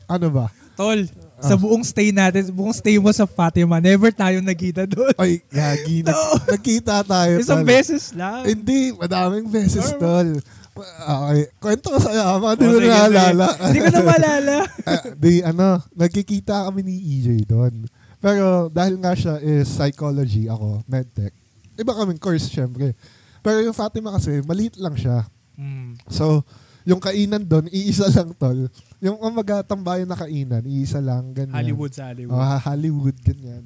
ano 0.06 0.26
ba? 0.30 0.46
Tol, 0.74 1.06
sa 1.38 1.54
Ah. 1.54 1.58
buong 1.58 1.82
stay 1.82 2.10
natin, 2.10 2.50
buong 2.50 2.72
stay 2.72 2.96
mo 2.96 3.08
sa 3.08 3.24
Fatima, 3.24 3.78
never 3.78 4.10
tayo 4.10 4.38
nagkita 4.38 4.84
doon. 4.84 5.14
Ay, 5.14 5.38
gagi, 5.44 6.02
nag- 6.02 6.46
nagkita 6.48 7.02
tayo. 7.02 7.38
Isang 7.38 7.62
tol. 7.62 7.68
beses 7.68 8.10
lang. 8.12 8.42
Hindi, 8.42 8.90
madaming 8.92 9.46
beses, 9.46 9.94
tol. 9.94 10.38
Okay, 10.78 11.42
kwento 11.58 11.90
ko 11.90 11.98
sa'yo, 11.98 12.22
ama, 12.38 12.54
di 12.54 12.62
Oh, 12.62 12.70
mo 12.70 12.78
sige, 12.78 12.86
na 12.86 12.94
naalala. 12.96 13.46
Hindi 13.66 13.78
ko 13.80 13.90
na 13.90 14.02
maalala. 14.04 14.56
Ah, 14.88 15.02
di, 15.12 15.32
ano, 15.42 15.66
nagkikita 15.92 16.64
kami 16.64 16.80
ni 16.82 16.94
EJ 16.96 17.44
doon. 17.44 17.86
Pero 18.18 18.66
dahil 18.68 18.94
nga 18.96 19.10
siya 19.12 19.38
is 19.38 19.66
psychology, 19.66 20.46
ako, 20.46 20.82
medtech. 20.86 21.34
Iba 21.74 21.94
kaming 21.94 22.18
course, 22.18 22.46
syempre. 22.46 22.94
Pero 23.38 23.58
yung 23.60 23.74
Fatima 23.74 24.10
kasi, 24.10 24.42
maliit 24.42 24.74
lang 24.74 24.94
siya. 24.94 25.26
Hmm. 25.54 25.98
So, 26.06 26.42
yung 26.86 27.02
kainan 27.02 27.42
doon, 27.42 27.66
iisa 27.72 28.06
lang, 28.12 28.34
tol. 28.36 28.68
Yung 29.02 29.18
umaga 29.18 29.62
tambayan 29.62 30.06
na 30.06 30.18
kainan, 30.18 30.62
iisa 30.66 31.02
lang, 31.02 31.34
ganyan. 31.34 31.54
Hollywood 31.54 31.92
sa 31.94 32.10
Hollywood. 32.10 32.34
Oh, 32.34 32.58
Hollywood, 32.62 33.16
ganyan. 33.22 33.64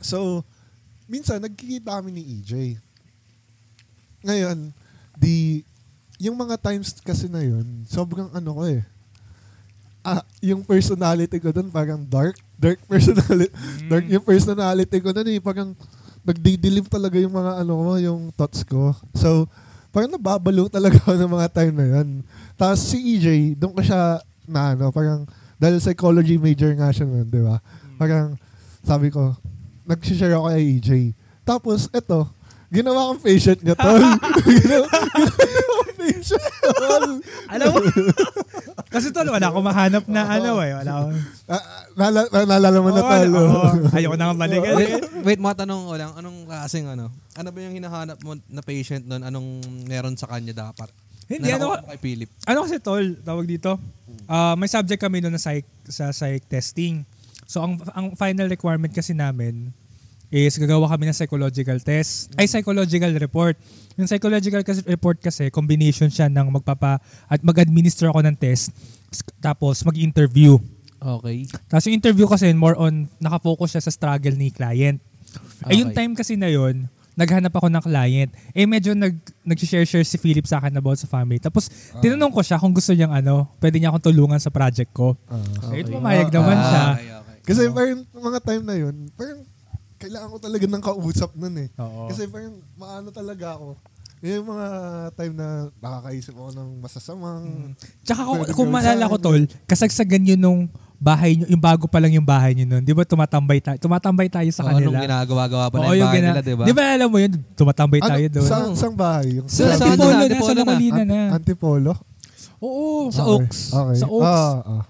So, 0.00 0.44
minsan, 1.08 1.44
nagkikita 1.44 2.00
kami 2.00 2.10
ni 2.16 2.22
EJ. 2.40 2.80
Ngayon, 4.24 4.72
di, 5.16 5.64
yung 6.20 6.36
mga 6.36 6.60
times 6.60 6.96
kasi 7.00 7.28
na 7.28 7.40
yun, 7.40 7.64
sobrang 7.88 8.28
ano 8.32 8.50
ko 8.60 8.64
eh. 8.68 8.84
Ah, 10.00 10.24
yung 10.40 10.64
personality 10.64 11.36
ko 11.36 11.52
doon 11.52 11.68
parang 11.68 12.00
dark. 12.00 12.36
Dark 12.56 12.80
personality. 12.92 13.52
Dark 13.88 14.04
yung 14.08 14.24
personality 14.24 14.96
ko 15.00 15.12
doon 15.12 15.28
eh. 15.28 15.40
Parang 15.40 15.76
nagdidilim 16.24 16.84
talaga 16.88 17.16
yung 17.20 17.32
mga 17.32 17.64
ano 17.64 17.72
ko, 17.76 17.92
yung 18.00 18.20
thoughts 18.32 18.64
ko. 18.64 18.96
So, 19.16 19.48
parang 19.90 20.10
nababalo 20.14 20.70
talaga 20.70 20.98
ako 21.02 21.14
ng 21.18 21.32
mga 21.34 21.48
time 21.50 21.74
na 21.74 21.86
yun. 21.98 22.08
Tapos 22.54 22.78
si 22.82 22.98
EJ, 23.18 23.58
doon 23.58 23.74
ko 23.74 23.82
siya 23.82 24.22
na 24.46 24.74
ano, 24.74 24.90
parang 24.90 25.26
dahil 25.60 25.76
psychology 25.82 26.40
major 26.40 26.72
nga 26.72 26.88
siya 26.88 27.04
nun, 27.04 27.28
di 27.28 27.42
ba? 27.42 27.60
Parang 28.00 28.38
sabi 28.80 29.12
ko, 29.12 29.36
nag-share 29.84 30.32
ako 30.32 30.48
kay 30.48 30.64
EJ. 30.80 30.90
Tapos, 31.44 31.90
eto, 31.92 32.30
ginawa 32.70 33.10
kong 33.10 33.22
patient 33.22 33.60
niya, 33.66 33.74
tol. 33.74 33.98
ginawa, 34.46 34.86
ginawa 35.42 35.72
kong 35.74 35.94
patient, 35.98 36.46
tol. 36.78 37.04
Alam 37.50 37.66
mo? 37.66 37.78
Kasi 38.90 39.10
tol, 39.10 39.26
wala 39.26 39.46
akong 39.50 39.66
mahanap 39.66 40.04
na 40.06 40.22
ano 40.26 40.58
eh. 40.62 40.72
Wala 40.78 40.90
akong... 41.02 41.18
Ah, 41.50 41.64
nala, 41.98 42.20
naalala 42.30 42.78
mo 42.78 42.90
na, 42.94 43.02
Oo, 43.02 43.10
tol. 43.10 43.30
oo. 43.34 43.68
Ayoko 43.90 44.16
na 44.18 44.24
nga 44.30 44.36
balikan. 44.38 44.74
wait, 44.78 44.94
wait, 45.26 45.40
matanong 45.42 45.82
ko 45.86 45.94
lang, 45.98 46.10
anong 46.14 46.38
klaseng 46.46 46.86
ano? 46.86 47.10
Ano 47.34 47.48
ba 47.50 47.58
yung 47.58 47.74
hinahanap 47.74 48.18
mo 48.22 48.38
na 48.46 48.62
patient 48.62 49.02
doon? 49.06 49.22
Anong 49.26 49.48
meron 49.90 50.14
sa 50.14 50.30
kanya 50.30 50.70
dapat? 50.70 50.94
Hindi, 51.30 51.50
na 51.50 51.62
ano, 51.62 51.74
nakuha 51.74 51.86
mo 51.86 51.90
kay 51.94 52.00
Philip? 52.02 52.30
ano 52.42 52.58
kasi 52.66 52.76
tol, 52.82 53.06
tawag 53.22 53.46
dito, 53.46 53.78
ah, 54.26 54.54
may 54.58 54.66
subject 54.66 54.98
kami 54.98 55.22
doon 55.22 55.34
na 55.34 55.42
psych, 55.42 55.66
sa 55.86 56.10
psych 56.10 56.46
testing. 56.46 57.06
So, 57.50 57.62
ang, 57.66 57.82
ang 57.94 58.14
final 58.14 58.46
requirement 58.46 58.94
kasi 58.94 59.10
namin 59.10 59.74
is 60.30 60.54
gagawa 60.56 60.86
kami 60.86 61.10
ng 61.10 61.16
psychological 61.16 61.78
test. 61.82 62.30
Ay, 62.38 62.46
psychological 62.46 63.10
report. 63.18 63.58
Yung 63.98 64.06
psychological 64.06 64.62
kasi, 64.62 64.80
report 64.86 65.18
kasi, 65.18 65.50
combination 65.50 66.06
siya 66.06 66.30
ng 66.30 66.54
magpapa, 66.54 67.02
at 67.26 67.42
mag-administer 67.42 68.08
ako 68.08 68.22
ng 68.22 68.38
test, 68.38 68.70
tapos 69.42 69.82
mag-interview. 69.82 70.54
Okay. 70.96 71.50
Tapos 71.66 71.84
yung 71.90 71.98
interview 71.98 72.30
kasi 72.30 72.54
more 72.54 72.78
on, 72.78 73.10
nakafocus 73.18 73.74
siya 73.74 73.82
sa 73.82 73.90
struggle 73.90 74.36
ni 74.38 74.54
client. 74.54 75.02
Eh 75.66 75.82
yung 75.82 75.90
Okay. 75.90 76.06
time 76.06 76.12
kasi 76.14 76.38
na 76.38 76.46
yun, 76.46 76.86
naghanap 77.16 77.50
ako 77.50 77.66
ng 77.68 77.82
client. 77.82 78.30
Eh 78.54 78.64
medyo 78.64 78.94
nag, 78.94 79.16
nag-share-share 79.42 80.06
si 80.06 80.16
Philip 80.16 80.46
sa 80.46 80.62
akin 80.62 80.72
about 80.78 80.96
sa 80.96 81.10
family. 81.10 81.42
Tapos 81.42 81.68
tinanong 81.98 82.30
ko 82.30 82.40
siya 82.40 82.56
kung 82.56 82.70
gusto 82.70 82.94
niyang 82.94 83.12
ano, 83.12 83.50
pwede 83.58 83.76
niya 83.76 83.90
akong 83.90 84.08
tulungan 84.08 84.38
sa 84.38 84.48
project 84.48 84.94
ko. 84.94 85.18
Ah. 85.26 85.42
Eh, 85.74 85.82
Okay. 85.82 85.90
pumayag 85.90 86.30
Ah, 86.30 86.34
naman 86.38 86.56
ah, 86.56 86.64
siya. 86.64 86.84
Okay, 86.86 87.10
okay. 87.10 87.36
Kasi 87.42 87.60
parang 87.72 88.00
mga 88.06 88.38
time 88.40 88.62
na 88.62 88.74
yun, 88.78 88.94
parang 89.18 89.40
kailangan 90.00 90.28
ko 90.32 90.38
talaga 90.40 90.64
ng 90.64 90.82
kausap 90.82 91.30
nun 91.36 91.54
eh. 91.60 91.68
Oo. 91.76 92.08
Kasi 92.08 92.24
parang 92.26 92.56
maano 92.74 93.12
talaga 93.12 93.60
ako. 93.60 93.76
Yun 94.20 94.44
yung 94.44 94.48
mga 94.52 94.68
time 95.16 95.34
na 95.36 95.48
nakakaisip 95.80 96.34
ako 96.36 96.50
ng 96.52 96.68
masasamang... 96.80 97.42
Tsaka 98.04 98.20
kung, 98.24 98.40
kung 98.52 98.68
sa 98.76 99.08
ko 99.08 99.16
tol, 99.16 99.40
kasagsagan 99.64 100.24
yun 100.24 100.40
nung 100.40 100.60
bahay 101.00 101.32
nyo, 101.32 101.48
yung 101.48 101.60
bago 101.60 101.88
pa 101.88 101.96
lang 101.96 102.12
yung 102.12 102.24
bahay 102.24 102.52
nyo 102.52 102.68
nun. 102.68 102.84
Di 102.84 102.92
ba 102.92 103.08
tumatambay 103.08 103.64
tayo, 103.64 103.80
tumatambay 103.80 104.28
tayo 104.28 104.48
sa 104.52 104.68
Oo, 104.68 104.76
nung 104.76 104.92
kanila. 104.92 105.08
ginagawa-gawa 105.08 105.66
pa 105.72 105.76
na 105.80 105.84
Oo, 105.88 105.96
yung 105.96 106.12
bahay 106.12 106.20
gina- 106.20 106.28
nila, 106.36 106.40
di 106.44 106.52
ba? 106.52 106.64
Di 106.68 106.72
ba 106.76 106.82
alam 106.92 107.08
mo 107.08 107.16
yun, 107.16 107.32
tumatambay 107.56 108.00
tayo 108.04 108.24
Ano, 108.28 108.34
doon. 108.36 108.48
sa, 108.48 108.56
sang 108.76 108.96
bahay? 108.96 109.40
Yung 109.40 109.48
Sa, 109.48 109.64
Sa- 109.64 109.80
sa- 109.80 109.88
Antipolo 109.88 110.12
na, 110.12 110.36
sa 110.36 110.52
na. 110.52 110.60
Locolina 110.60 111.02
na. 111.02 111.20
Antipolo? 111.32 111.92
Oo, 112.60 113.08
Sa 113.08 113.24
Okay. 113.24 113.40
Oaks. 113.40 113.60
Okay. 113.72 113.96
Sa 113.96 114.06
Oaks. 114.12 114.28
Ah, 114.28 114.60
ah. 114.60 114.82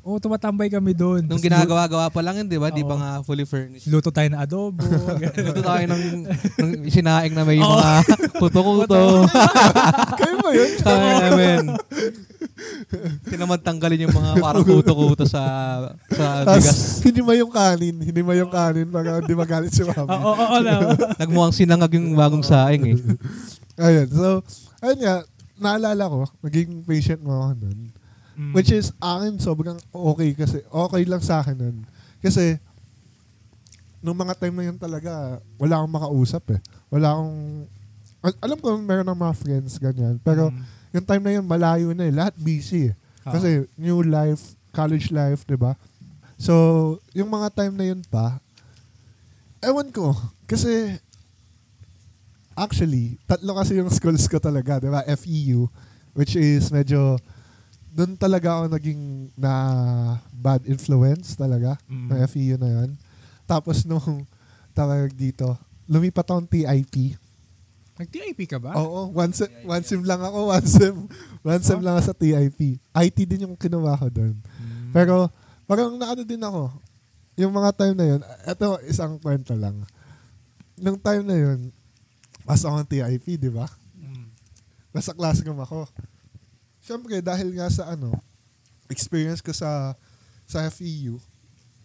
Oo, 0.00 0.16
tumatambay 0.16 0.72
kami 0.72 0.96
doon. 0.96 1.20
Nung 1.28 1.36
ginagawa-gawa 1.36 2.08
pa 2.08 2.20
lang 2.24 2.40
yun, 2.40 2.48
di 2.48 2.56
ba? 2.56 2.72
Di 2.72 2.80
Oo. 2.80 2.88
pa 2.88 2.94
nga 2.96 3.10
fully 3.20 3.44
furnished. 3.44 3.84
Luto 3.84 4.08
tayo 4.08 4.32
ng 4.32 4.40
adobo. 4.40 4.80
Luto 5.46 5.60
tayo 5.60 5.84
ng, 5.84 6.02
ng 6.56 6.70
sinaing 6.88 7.36
na 7.36 7.44
may 7.44 7.60
mga 7.60 7.90
kuto-kuto. 8.40 9.28
Kayo 10.16 10.34
ba 10.40 10.50
yun? 10.56 10.70
Kaya 10.80 11.12
namin. 11.20 11.60
Tinamad 13.28 13.60
tanggalin 13.60 14.08
yung 14.08 14.16
mga 14.16 14.40
parang 14.40 14.64
kuto-kuto 14.64 15.28
sa 15.28 15.42
sa 16.08 16.48
bigas. 16.48 16.64
Tapos, 16.64 17.04
hindi 17.04 17.20
mo 17.20 17.32
yung 17.36 17.52
kanin. 17.52 17.96
Hindi 18.00 18.20
mo 18.24 18.32
yung 18.32 18.48
kanin 18.48 18.88
para 18.88 19.20
hindi 19.20 19.34
magalit 19.36 19.72
si 19.72 19.84
Oo, 19.84 19.92
mami. 19.92 20.16
oo, 20.16 20.32
oo, 20.32 20.56
na. 20.64 20.72
Nagmukhang 21.20 21.56
sinangag 21.56 21.92
yung 22.00 22.16
bagong 22.16 22.44
saing 22.44 22.84
eh. 22.88 22.98
Ayun. 23.76 24.08
So, 24.08 24.26
ayun 24.80 25.00
nga, 25.04 25.14
naalala 25.60 26.08
ko, 26.08 26.24
naging 26.40 26.88
patient 26.88 27.20
mo 27.20 27.36
ako 27.36 27.52
nun. 27.60 27.78
Mm. 28.40 28.56
Which 28.56 28.72
is, 28.72 28.88
akin 28.96 29.36
sobrang 29.36 29.76
okay 29.92 30.32
kasi, 30.32 30.64
okay 30.64 31.04
lang 31.04 31.20
sa 31.20 31.44
akin 31.44 31.60
nun. 31.60 31.84
Kasi, 32.24 32.56
nung 34.00 34.16
mga 34.16 34.32
time 34.32 34.56
na 34.56 34.64
yun 34.64 34.80
talaga, 34.80 35.36
wala 35.60 35.76
akong 35.76 35.92
makausap 35.92 36.56
eh. 36.56 36.60
Wala 36.88 37.12
akong, 37.12 37.36
al- 38.24 38.40
alam 38.40 38.56
ko 38.56 38.80
meron 38.80 39.04
ng 39.04 39.20
mga 39.20 39.34
friends, 39.36 39.76
ganyan. 39.76 40.16
Pero, 40.24 40.48
Mm. 40.48 40.64
yung 40.96 41.04
time 41.04 41.20
na 41.22 41.32
yun, 41.36 41.44
malayo 41.44 41.92
na 41.92 42.08
eh. 42.08 42.14
Lahat 42.16 42.32
busy 42.32 42.88
eh. 42.88 42.94
Oo. 43.28 43.32
Kasi, 43.36 43.68
new 43.76 44.00
life, 44.00 44.56
college 44.72 45.12
life, 45.12 45.44
di 45.44 45.60
ba? 45.60 45.76
So, 46.40 46.96
yung 47.12 47.28
mga 47.28 47.52
time 47.52 47.76
na 47.76 47.92
yun 47.92 48.00
pa, 48.08 48.40
ewan 49.60 49.92
ko, 49.92 50.16
kasi, 50.48 50.96
actually, 52.56 53.20
tatlo 53.28 53.52
kasi 53.52 53.76
yung 53.76 53.92
schools 54.00 54.24
ko 54.24 54.40
talaga, 54.40 54.80
di 54.80 54.88
ba? 54.88 55.04
FEU, 55.04 55.68
which 56.16 56.40
is 56.40 56.72
medyo, 56.72 57.20
doon 57.90 58.14
talaga 58.14 58.48
ako 58.54 58.64
naging 58.70 59.02
na 59.34 59.52
bad 60.30 60.62
influence 60.64 61.34
talaga, 61.34 61.74
Mm. 61.90 62.06
ng 62.08 62.18
FEU 62.26 62.56
na 62.56 62.70
yun. 62.70 62.90
Tapos 63.44 63.82
nung 63.82 64.22
tawag 64.78 65.10
dito, 65.10 65.58
lumipat 65.90 66.22
akong 66.24 66.46
TIP. 66.46 67.18
Nag-TIP 68.00 68.48
ka 68.48 68.56
ba? 68.56 68.72
Oo, 68.78 69.12
one 69.12 69.34
sem, 69.34 69.50
one 69.66 69.84
sem 69.84 70.00
lang 70.00 70.22
ako, 70.22 70.38
one 70.54 70.64
sem, 70.64 70.94
one 71.42 71.62
sem 71.62 71.80
lang 71.82 71.98
ako 71.98 72.04
sa 72.06 72.16
TIP. 72.16 72.78
IT 72.80 73.18
din 73.26 73.44
yung 73.44 73.58
kinuha 73.58 73.98
ko 73.98 74.08
doon. 74.08 74.38
Mm. 74.38 74.94
Pero 74.94 75.28
parang 75.66 75.98
naano 75.98 76.22
din 76.22 76.40
ako. 76.40 76.70
Yung 77.36 77.52
mga 77.52 77.70
time 77.74 77.94
na 77.94 78.06
yun, 78.06 78.20
eto 78.46 78.78
isang 78.86 79.18
kwento 79.18 79.52
lang. 79.52 79.82
Nung 80.78 80.96
time 80.96 81.24
na 81.26 81.36
yun, 81.36 81.58
pasok 82.42 82.70
akong 82.72 82.88
TIP, 82.88 83.36
di 83.36 83.50
ba? 83.50 83.66
Mm. 83.92 84.30
Nasa 84.94 85.12
classroom 85.12 85.58
ako. 85.58 85.90
Siyempre, 86.80 87.20
dahil 87.20 87.52
nga 87.52 87.68
sa 87.68 87.92
ano, 87.92 88.12
experience 88.88 89.40
ko 89.40 89.52
sa 89.52 89.94
sa 90.44 90.66
FEU, 90.66 91.20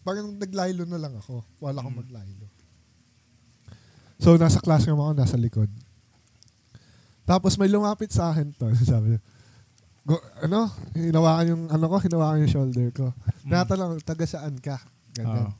parang 0.01 0.34
naglaylo 0.34 0.84
na 0.84 0.97
lang 0.97 1.13
ako. 1.15 1.45
Wala 1.62 1.79
akong 1.79 1.93
Mm. 1.93 2.01
maglaylo. 2.01 2.45
So, 4.17 4.39
nasa 4.39 4.58
classroom 4.58 4.97
ako, 4.97 5.12
nasa 5.13 5.38
likod. 5.38 5.69
Tapos 7.25 7.58
may 7.58 7.67
lumapit 7.67 8.10
sa 8.10 8.31
akin 8.31 8.53
to. 8.53 8.69
Sabi 8.86 9.13
niya, 9.15 9.21
Go, 10.05 10.21
ano, 10.38 10.69
hinawakan 10.93 11.45
yung, 11.49 11.63
ano 11.73 11.86
ko, 11.89 11.97
hinawakan 11.97 12.45
yung 12.45 12.53
shoulder 12.53 12.88
ko. 12.93 13.10
Mm. 13.10 13.49
Tinatanong, 13.49 13.93
taga 14.05 14.25
saan 14.29 14.53
ka? 14.62 14.77
Ganyan. 15.17 15.49
Oo. 15.49 15.53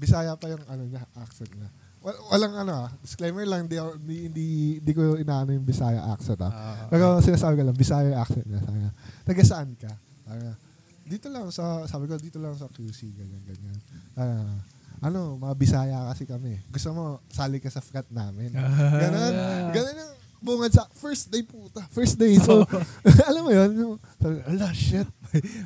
Bisaya 0.00 0.32
pa 0.40 0.48
yung 0.48 0.64
ano 0.64 0.88
niya, 0.88 1.04
accent 1.12 1.52
niya. 1.52 1.68
Wal- 2.02 2.22
Walang 2.28 2.54
ano 2.58 2.72
ah, 2.84 2.90
disclaimer 2.98 3.46
lang, 3.46 3.64
di, 3.64 3.78
di, 4.02 4.16
di, 4.28 4.48
di 4.82 4.92
ko 4.92 5.14
inaano 5.14 5.54
yung 5.54 5.62
Bisaya 5.62 6.10
accent 6.10 6.42
ah. 6.42 6.50
Ah, 6.50 6.76
Pero 6.90 7.22
sinasabi 7.22 7.54
ko 7.56 7.62
lang, 7.62 7.78
Bisaya 7.78 8.18
accent 8.18 8.42
niya. 8.44 8.58
Sabi 8.60 8.78
niya, 8.78 8.92
taga 9.22 9.42
saan 9.46 9.70
ka? 9.78 9.92
Sabi 10.26 10.38
niya, 10.42 10.54
dito 11.02 11.26
lang 11.30 11.46
sa, 11.48 11.86
sabi 11.86 12.04
ko, 12.06 12.18
dito 12.18 12.38
lang 12.38 12.54
sa 12.54 12.66
QC, 12.66 13.14
ganyan, 13.14 13.42
ganyan. 13.42 13.78
Ah, 14.14 14.58
ano, 15.00 15.34
mga 15.36 15.54
Bisaya 15.54 15.98
kasi 16.10 16.26
kami. 16.26 16.58
Gusto 16.68 16.88
mo, 16.90 17.04
sali 17.26 17.58
ka 17.58 17.70
sa 17.70 17.82
frat 17.82 18.06
namin. 18.08 18.50
Ganon. 18.54 19.34
Ganon 19.70 19.94
yung 19.98 20.12
bungad 20.42 20.70
sa 20.70 20.86
first 20.92 21.30
day 21.30 21.42
puta. 21.42 21.86
First 21.90 22.18
day. 22.18 22.34
So, 22.38 22.66
alam 23.30 23.42
mo 23.42 23.50
yun, 23.50 23.70
yung, 23.74 23.94
sabi, 24.18 24.42
ala, 24.42 24.70
shit. 24.70 25.06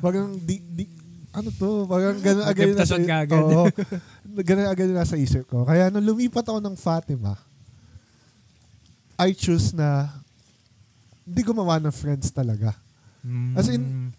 Parang 0.01 0.37
di, 0.37 0.57
di, 0.61 0.85
ano 1.33 1.53
to, 1.53 1.85
parang 1.85 2.17
gano'n 2.17 2.45
agad 2.45 2.73
nasa, 2.73 2.97
Temptation 2.97 3.03
ka 3.05 3.17
agad. 3.25 3.41
Oo. 3.45 3.65
Gano'n 4.37 4.69
agad 4.69 4.85
yung 4.89 5.01
nasa 5.01 5.17
isip 5.17 5.49
ko. 5.49 5.65
Kaya 5.65 5.89
nung 5.89 6.05
lumipat 6.05 6.45
ako 6.45 6.61
ng 6.61 6.77
Fatima, 6.77 7.33
I 9.17 9.33
choose 9.33 9.73
na 9.73 10.13
hindi 11.25 11.41
gumawa 11.41 11.81
ng 11.81 11.93
friends 11.93 12.29
talaga. 12.29 12.77
Mm. 13.25 13.53
As 13.57 13.67
in, 13.67 14.13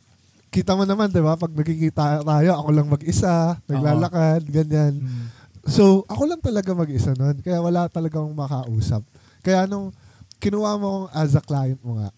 Kita 0.49 0.73
mo 0.73 0.89
naman, 0.89 1.13
di 1.13 1.21
ba? 1.21 1.37
Pag 1.37 1.53
nagkikita 1.53 2.25
tayo, 2.25 2.51
ako 2.57 2.69
lang 2.73 2.89
mag-isa, 2.89 3.61
naglalakad, 3.69 4.43
ganyan. 4.49 4.97
Mm. 4.97 5.27
So, 5.69 6.09
ako 6.09 6.25
lang 6.25 6.41
talaga 6.41 6.73
mag-isa 6.73 7.13
nun. 7.13 7.37
Kaya 7.45 7.61
wala 7.61 7.85
talaga 7.93 8.17
akong 8.17 8.33
makausap. 8.33 9.05
Kaya 9.45 9.69
nung 9.69 9.93
kinuha 10.41 10.81
mo 10.81 10.87
akong 10.89 11.09
as 11.13 11.33
a 11.37 11.43
client 11.45 11.81
mo 11.85 12.01
nga, 12.01 12.09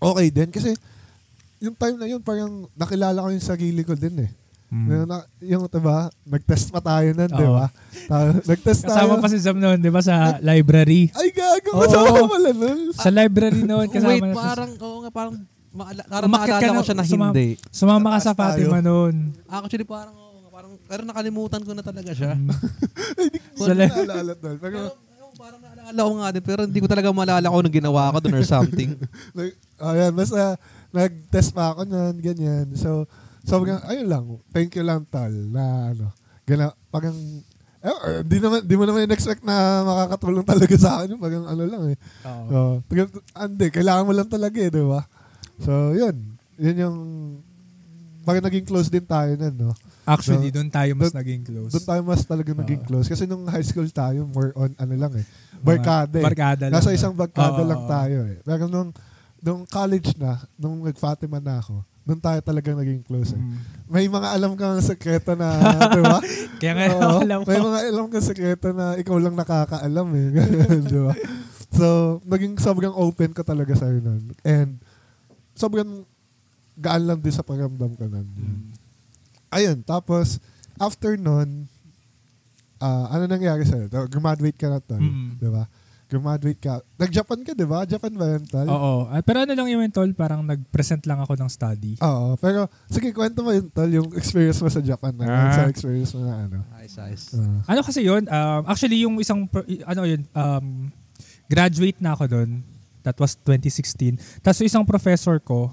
okay 0.00 0.32
din. 0.32 0.48
Kasi 0.48 0.72
yung 1.60 1.76
time 1.76 2.00
na 2.00 2.08
yun, 2.08 2.24
parang 2.24 2.64
nakilala 2.72 3.20
ko 3.20 3.28
yung 3.28 3.44
sarili 3.44 3.84
ko 3.84 3.92
din 3.92 4.24
eh. 4.24 4.30
Mm. 4.74 4.86
Yung, 4.90 5.06
na- 5.06 5.28
yung, 5.38 5.62
diba, 5.70 5.98
nag-test 6.26 6.66
pa 6.68 6.82
tayo 6.82 7.14
nun, 7.14 7.30
di 7.30 7.46
ba? 7.46 7.70
Ta- 8.10 8.42
nag-test 8.42 8.82
Kasama 8.82 9.14
tayo. 9.14 9.22
pa 9.22 9.28
si 9.30 9.38
Zam 9.38 9.54
noon, 9.54 9.78
di 9.78 9.86
ba, 9.86 10.02
sa 10.02 10.42
library. 10.42 11.14
Ay, 11.14 11.30
gago, 11.30 11.70
Oo. 11.72 11.86
kasama 11.86 12.26
pala 12.26 12.50
nun. 12.50 12.78
Sa 12.90 13.06
library 13.08 13.62
noon, 13.62 13.86
kasama 13.86 14.10
Wait, 14.10 14.22
na 14.24 14.34
parang, 14.34 14.70
oo 14.74 14.98
nga, 14.98 15.10
parang, 15.14 15.34
maala, 15.70 16.02
parang 16.04 16.26
naalala 16.26 16.58
ko 16.66 16.74
na- 16.74 16.82
siya 16.82 16.96
na 16.98 17.06
suma- 17.06 17.30
hindi. 17.30 17.48
Sumama 17.70 18.18
ka 18.18 18.20
sa. 18.20 18.32
Fatima 18.34 18.82
noon. 18.82 19.30
Actually, 19.46 19.86
parang, 19.86 20.10
oo 20.10 20.42
nga, 20.42 20.50
parang, 20.50 20.72
pero 20.84 21.02
nakalimutan 21.06 21.62
ko 21.62 21.70
na 21.70 21.82
talaga 21.86 22.10
siya. 22.10 22.34
Mm. 22.34 22.50
Hindi 23.14 23.38
ko 23.62 23.70
naalala 23.70 24.32
nun. 24.34 24.56
Pero, 24.58 24.78
parang 25.34 25.60
naalala 25.62 26.00
ko 26.00 26.12
nga 26.16 26.28
din, 26.30 26.42
pero 26.42 26.60
hindi 26.62 26.78
ko 26.78 26.88
talaga 26.88 27.08
maalala 27.10 27.46
ko 27.46 27.58
nung 27.62 27.74
ginawa 27.74 28.10
ko 28.10 28.18
doon 28.18 28.38
or 28.38 28.46
something. 28.46 28.90
Like, 29.38 29.54
ayan, 29.78 30.10
basta 30.10 30.58
nag-test 30.90 31.50
pa 31.50 31.70
ako 31.70 31.86
nun, 31.86 32.18
ganyan. 32.18 32.74
So, 32.74 33.06
sobrang, 33.44 33.78
ayun 33.84 34.06
lang, 34.06 34.24
thank 34.50 34.72
you 34.72 34.82
lang, 34.82 35.04
tal, 35.06 35.28
na 35.28 35.62
ano, 35.90 36.06
gana, 36.42 36.72
parang, 36.88 37.12
eh, 37.78 38.24
di 38.24 38.38
naman, 38.38 38.60
di 38.60 38.74
mo 38.74 38.84
naman 38.84 39.04
in-expect 39.04 39.40
na 39.40 39.54
makakatulong 39.82 40.42
talaga 40.42 40.74
sa 40.74 40.90
akin, 40.98 41.16
parang 41.16 41.44
ano 41.44 41.62
lang 41.62 41.82
eh. 41.92 41.96
Oo. 42.24 42.48
So, 42.48 42.58
taga- 42.86 43.24
andi, 43.34 43.66
kailangan 43.70 44.04
mo 44.04 44.12
lang 44.12 44.28
talaga 44.28 44.56
eh, 44.56 44.68
di 44.68 44.80
ba? 44.80 45.04
So, 45.60 45.92
yun, 45.92 46.16
yun 46.56 46.76
yung, 46.78 46.98
parang 48.22 48.40
naging 48.42 48.64
close 48.64 48.88
din 48.88 49.04
tayo 49.04 49.36
nun, 49.36 49.54
no? 49.54 49.72
Actually, 50.04 50.48
So, 50.48 50.56
doon 50.56 50.68
tayo 50.68 50.92
mas 50.94 51.08
doon- 51.08 51.20
naging 51.20 51.42
close. 51.44 51.70
Doon 51.70 51.86
tayo 51.86 52.00
mas 52.02 52.22
talaga 52.24 52.50
naging 52.54 52.80
Oo. 52.80 52.88
close. 52.88 53.08
Kasi 53.08 53.24
nung 53.24 53.44
high 53.44 53.64
school 53.64 53.88
tayo, 53.88 54.24
more 54.26 54.52
on, 54.52 54.72
ano 54.76 54.94
lang 54.94 55.12
eh, 55.14 55.24
barkada 55.60 56.20
eh. 56.20 56.24
Barkada 56.24 56.64
lang. 56.68 56.76
Nasa 56.76 56.92
isang 56.92 57.12
barkada 57.12 57.60
Oo. 57.60 57.68
lang 57.68 57.84
tayo 57.84 58.18
eh. 58.24 58.36
Pero 58.40 58.68
nung, 58.68 58.92
nung 59.40 59.64
college 59.64 60.12
na, 60.16 60.40
nung 60.56 60.80
nag-Fatima 60.80 61.36
na 61.36 61.56
ako, 61.58 61.84
doon 62.04 62.20
tayo 62.20 62.36
talagang 62.44 62.76
naging 62.76 63.00
close 63.00 63.32
eh. 63.32 63.40
Mm. 63.40 63.56
May 63.88 64.06
mga 64.12 64.28
alam 64.36 64.52
kang 64.60 64.76
sekreto 64.84 65.32
na, 65.32 65.56
di 65.96 66.02
ba? 66.04 66.20
Kaya 66.60 66.72
nga, 66.76 66.84
Oo, 67.00 67.20
alam 67.24 67.38
ko. 67.40 67.48
May 67.48 67.60
mga 67.64 67.78
alam 67.88 68.06
kang 68.12 68.26
sekreto 68.28 68.68
na 68.76 69.00
ikaw 69.00 69.16
lang 69.16 69.32
nakakaalam 69.32 70.08
eh. 70.12 70.28
Di 70.92 71.00
ba? 71.00 71.12
So, 71.72 72.20
naging 72.28 72.60
sobrang 72.60 72.92
open 72.92 73.32
ka 73.32 73.40
talaga 73.40 73.72
sa'yo 73.72 74.04
nun. 74.04 74.36
And, 74.44 74.84
sobrang 75.56 76.04
gaan 76.76 77.08
lang 77.08 77.24
din 77.24 77.32
sa 77.32 77.40
paramdam 77.40 77.96
ko 77.96 78.04
nun. 78.04 78.28
Mm. 78.36 78.62
Ayun, 79.48 79.78
tapos, 79.80 80.44
after 80.76 81.16
nun, 81.16 81.64
ah, 82.84 83.16
ano 83.16 83.24
nangyari 83.24 83.64
sa'yo? 83.64 83.88
Graduate 83.88 84.60
ka 84.60 84.68
na, 84.68 84.78
tol. 84.84 85.00
Mm. 85.00 85.40
Di 85.40 85.48
ba? 85.48 85.64
Graduate 86.04 86.60
ka. 86.60 86.84
Nag-Japan 87.00 87.38
ka, 87.42 87.52
di 87.56 87.66
ba? 87.66 87.82
Japan 87.88 88.12
ba 88.12 88.26
yun, 88.36 88.44
tol? 88.44 88.68
Oo. 88.68 89.08
Ah, 89.08 89.24
pero 89.24 89.42
ano 89.42 89.52
lang 89.56 89.68
yun, 89.68 89.88
tol, 89.88 90.10
parang 90.12 90.44
nag-present 90.44 91.00
lang 91.08 91.18
ako 91.24 91.32
ng 91.40 91.50
study. 91.50 91.92
Oo. 92.04 92.36
Pero, 92.36 92.68
sige, 92.92 93.10
kwento 93.10 93.40
mo 93.40 93.50
yun, 93.50 93.66
tol, 93.72 93.88
yung 93.88 94.12
experience 94.14 94.60
mo 94.60 94.68
sa 94.68 94.84
Japan 94.84 95.16
na. 95.16 95.24
Ah. 95.24 95.52
Sa 95.56 95.72
experience 95.72 96.12
mo 96.12 96.28
na 96.28 96.44
ano. 96.44 96.60
Ayos, 96.76 96.94
ayos. 97.00 97.24
Ah. 97.34 97.72
Ano 97.72 97.80
kasi 97.80 98.04
yun, 98.04 98.22
um, 98.28 98.62
actually 98.68 99.00
yung 99.00 99.16
isang, 99.16 99.48
ano 99.88 100.02
yun, 100.04 100.22
um, 100.36 100.92
graduate 101.48 101.98
na 102.04 102.12
ako 102.12 102.24
doon. 102.28 102.60
That 103.04 103.16
was 103.20 103.36
2016. 103.40 104.44
Tapos 104.44 104.60
isang 104.64 104.84
professor 104.84 105.40
ko, 105.40 105.72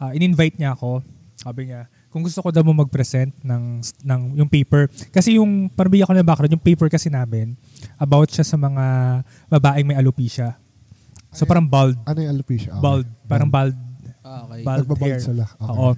uh, 0.00 0.12
in-invite 0.16 0.56
niya 0.56 0.76
ako. 0.76 1.04
Sabi 1.36 1.72
niya, 1.72 1.88
kung 2.12 2.20
gusto 2.20 2.38
ko 2.38 2.52
daw 2.52 2.60
mo 2.60 2.76
mag-present 2.76 3.32
ng, 3.40 3.80
ng 4.04 4.20
yung 4.36 4.46
paper. 4.46 4.86
Kasi 5.08 5.40
yung, 5.40 5.66
para 5.66 5.88
bigyan 5.88 6.04
ko 6.04 6.12
ng 6.12 6.22
background, 6.22 6.52
yung 6.52 6.60
paper 6.62 6.86
kasi 6.86 7.08
namin, 7.08 7.56
about 7.96 8.28
siya 8.28 8.44
sa 8.44 8.54
mga 8.54 8.84
babaeng 9.48 9.88
may 9.88 9.96
alopecia. 9.96 10.60
So 11.32 11.48
parang 11.48 11.64
bald, 11.64 11.96
ano 12.04 12.18
yung 12.20 12.32
alopecia? 12.36 12.70
Okay. 12.70 12.84
bald, 12.84 13.06
parang 13.24 13.48
bald, 13.48 13.72
Ah, 14.22 14.44
okay. 14.46 14.60
bald 14.62 14.84
Nagbabald 14.86 15.08
hair. 15.10 15.18
sila. 15.18 15.44
Okay. 15.48 15.72
Oo. 15.72 15.90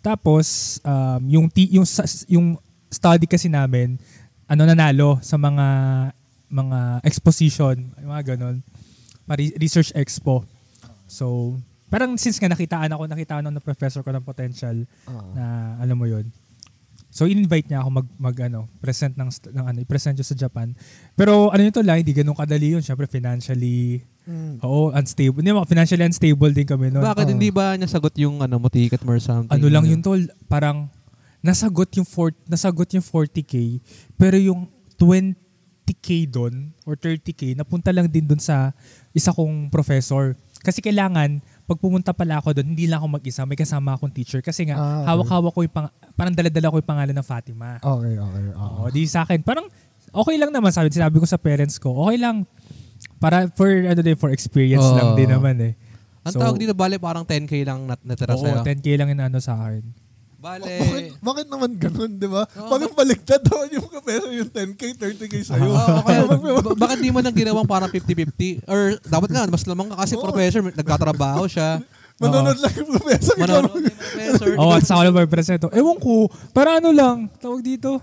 Tapos 0.00 0.46
um, 0.82 1.22
yung 1.30 1.46
ti- 1.46 1.70
yung 1.70 1.86
yung 2.26 2.46
study 2.90 3.30
kasi 3.30 3.46
namin 3.46 3.94
ano 4.50 4.66
nanalo 4.66 5.22
sa 5.22 5.38
mga 5.38 5.66
mga 6.50 6.78
exposition, 7.06 7.76
yung 7.96 8.10
mga 8.10 8.34
ganun. 8.34 8.60
Research 9.56 9.94
expo. 9.94 10.42
So, 11.06 11.56
parang 11.92 12.16
since 12.16 12.40
nga 12.40 12.48
nakitaan 12.48 12.88
ako, 12.88 13.04
nakitaan 13.04 13.44
ako 13.44 13.52
ng 13.52 13.62
professor 13.62 14.00
ko 14.00 14.10
ng 14.10 14.24
potential 14.24 14.76
Ah. 15.04 15.12
na 15.36 15.44
alam 15.78 15.94
mo 15.94 16.08
yun. 16.08 16.24
So 17.12 17.28
in-invite 17.28 17.68
niya 17.68 17.84
ako 17.84 17.88
mag, 17.92 18.08
mag 18.16 18.36
ano, 18.42 18.64
present 18.80 19.12
ng, 19.12 19.28
ng 19.28 19.64
ano, 19.68 19.78
i-present 19.78 20.16
yun 20.16 20.24
sa 20.24 20.32
Japan. 20.32 20.72
Pero 21.12 21.52
ano 21.52 21.60
yun 21.60 21.68
to 21.68 21.84
lang, 21.84 22.00
hindi 22.00 22.16
ganun 22.16 22.32
kadali 22.32 22.72
yun. 22.72 22.80
Syempre 22.80 23.04
financially, 23.04 24.00
Mm. 24.22 24.62
oo, 24.62 24.94
unstable. 24.94 25.42
Hindi 25.42 25.50
mo, 25.50 25.66
financially 25.66 26.00
unstable 26.00 26.48
din 26.48 26.62
kami 26.62 26.88
noon. 26.88 27.02
Bakit 27.02 27.26
Oo. 27.26 27.32
hindi 27.34 27.50
ba 27.50 27.74
niya 27.74 27.90
sagot 27.90 28.14
yung 28.16 28.38
ano 28.38 28.56
mo 28.56 28.70
ticket 28.70 29.02
or 29.02 29.18
something? 29.18 29.50
ano 29.50 29.66
lang 29.66 29.82
yun 29.84 29.98
tol, 29.98 30.16
parang 30.46 30.86
nasagot 31.42 31.90
yung 31.98 32.06
4 32.06 32.30
nasagot 32.46 32.86
yung 32.94 33.02
40k 33.02 33.82
pero 34.14 34.38
yung 34.38 34.70
20k 34.96 36.30
doon 36.30 36.70
or 36.86 36.94
30k 36.94 37.58
napunta 37.58 37.90
lang 37.90 38.06
din 38.06 38.22
doon 38.22 38.38
sa 38.38 38.70
isa 39.10 39.34
kong 39.34 39.68
professor. 39.68 40.38
Kasi 40.62 40.78
kailangan 40.78 41.42
pag 41.62 41.78
pumunta 41.78 42.10
pala 42.10 42.36
ako 42.36 42.52
doon, 42.52 42.74
hindi 42.74 42.84
lang 42.84 42.98
ako 42.98 43.16
mag-isa, 43.16 43.42
may 43.42 43.54
kasama 43.54 43.94
akong 43.94 44.10
teacher 44.10 44.42
kasi 44.42 44.66
nga 44.66 44.74
Ah, 44.74 44.82
okay. 44.82 45.06
hawak-hawak 45.08 45.52
ko 45.52 45.60
yung 45.62 45.74
pang, 45.74 45.88
parang 46.12 46.34
dala-dala 46.34 46.68
ko 46.68 46.76
yung 46.78 46.90
pangalan 46.90 47.14
ng 47.14 47.26
Fatima. 47.26 47.78
Okay, 47.78 48.14
okay. 48.18 48.44
oo. 48.52 48.74
Oo, 48.82 48.90
di 48.90 49.06
sa 49.06 49.22
akin 49.22 49.40
parang 49.40 49.66
okay 50.10 50.36
lang 50.36 50.50
naman 50.50 50.68
sabi 50.68 50.90
sinabi 50.90 51.16
ko 51.16 51.24
sa 51.24 51.38
parents 51.38 51.78
ko. 51.78 51.94
Okay 52.04 52.18
lang 52.18 52.44
para 53.16 53.46
for 53.54 53.70
ano 53.70 54.00
din 54.00 54.18
for 54.18 54.30
experience 54.30 54.82
Oo. 54.84 54.96
lang 54.98 55.08
din 55.14 55.30
naman 55.30 55.56
eh. 55.62 55.74
Ang 56.22 56.34
So, 56.34 56.38
tawag 56.38 56.54
dito, 56.54 56.70
bale, 56.70 57.02
parang 57.02 57.26
10k 57.26 57.66
lang 57.66 57.82
nat 57.82 57.98
natira 58.02 58.38
Oo, 58.38 58.42
sa'yo. 58.42 58.62
10k 58.62 58.94
lang 58.94 59.10
yung 59.10 59.22
ano 59.22 59.38
sa 59.42 59.58
akin. 59.58 59.82
Bale, 60.42 60.66
bakit, 60.66 61.04
bakit 61.22 61.46
naman 61.46 61.70
ganun, 61.78 62.18
di 62.18 62.26
ba? 62.26 62.42
Oo, 62.58 62.66
Bakit 62.74 62.90
baligtad 62.98 63.40
naman 63.46 63.78
yung 63.78 63.86
professor 63.86 64.30
yung 64.34 64.50
10k, 64.50 64.82
30k 64.98 65.34
sa'yo? 65.46 65.70
Oo, 65.70 66.02
kaya, 66.02 66.20
ba- 66.66 66.78
bakit 66.82 66.98
di 66.98 67.14
mo 67.14 67.22
nang 67.22 67.30
ginawang 67.30 67.62
parang 67.62 67.86
50-50? 67.86 68.66
Or 68.66 68.98
dapat 69.06 69.30
nga, 69.30 69.46
mas 69.46 69.62
lamang 69.62 69.94
ka 69.94 70.02
kasi 70.02 70.18
Oo. 70.18 70.26
professor, 70.26 70.58
nagtatrabaho 70.66 71.46
siya. 71.46 71.78
Manonood 72.22 72.58
lang 72.58 72.74
yung 72.74 72.90
professor. 72.90 73.34
Manonood 73.38 73.86
yung 73.86 73.98
professor. 74.02 74.48
Oo, 74.58 74.74
at 74.74 74.82
sa 74.82 74.98
ako 74.98 75.14
na 75.14 75.30
presento. 75.30 75.66
Ewan 75.70 75.98
ko, 76.02 76.26
para 76.50 76.82
ano 76.82 76.90
lang, 76.90 77.30
tawag 77.38 77.62
dito. 77.62 78.02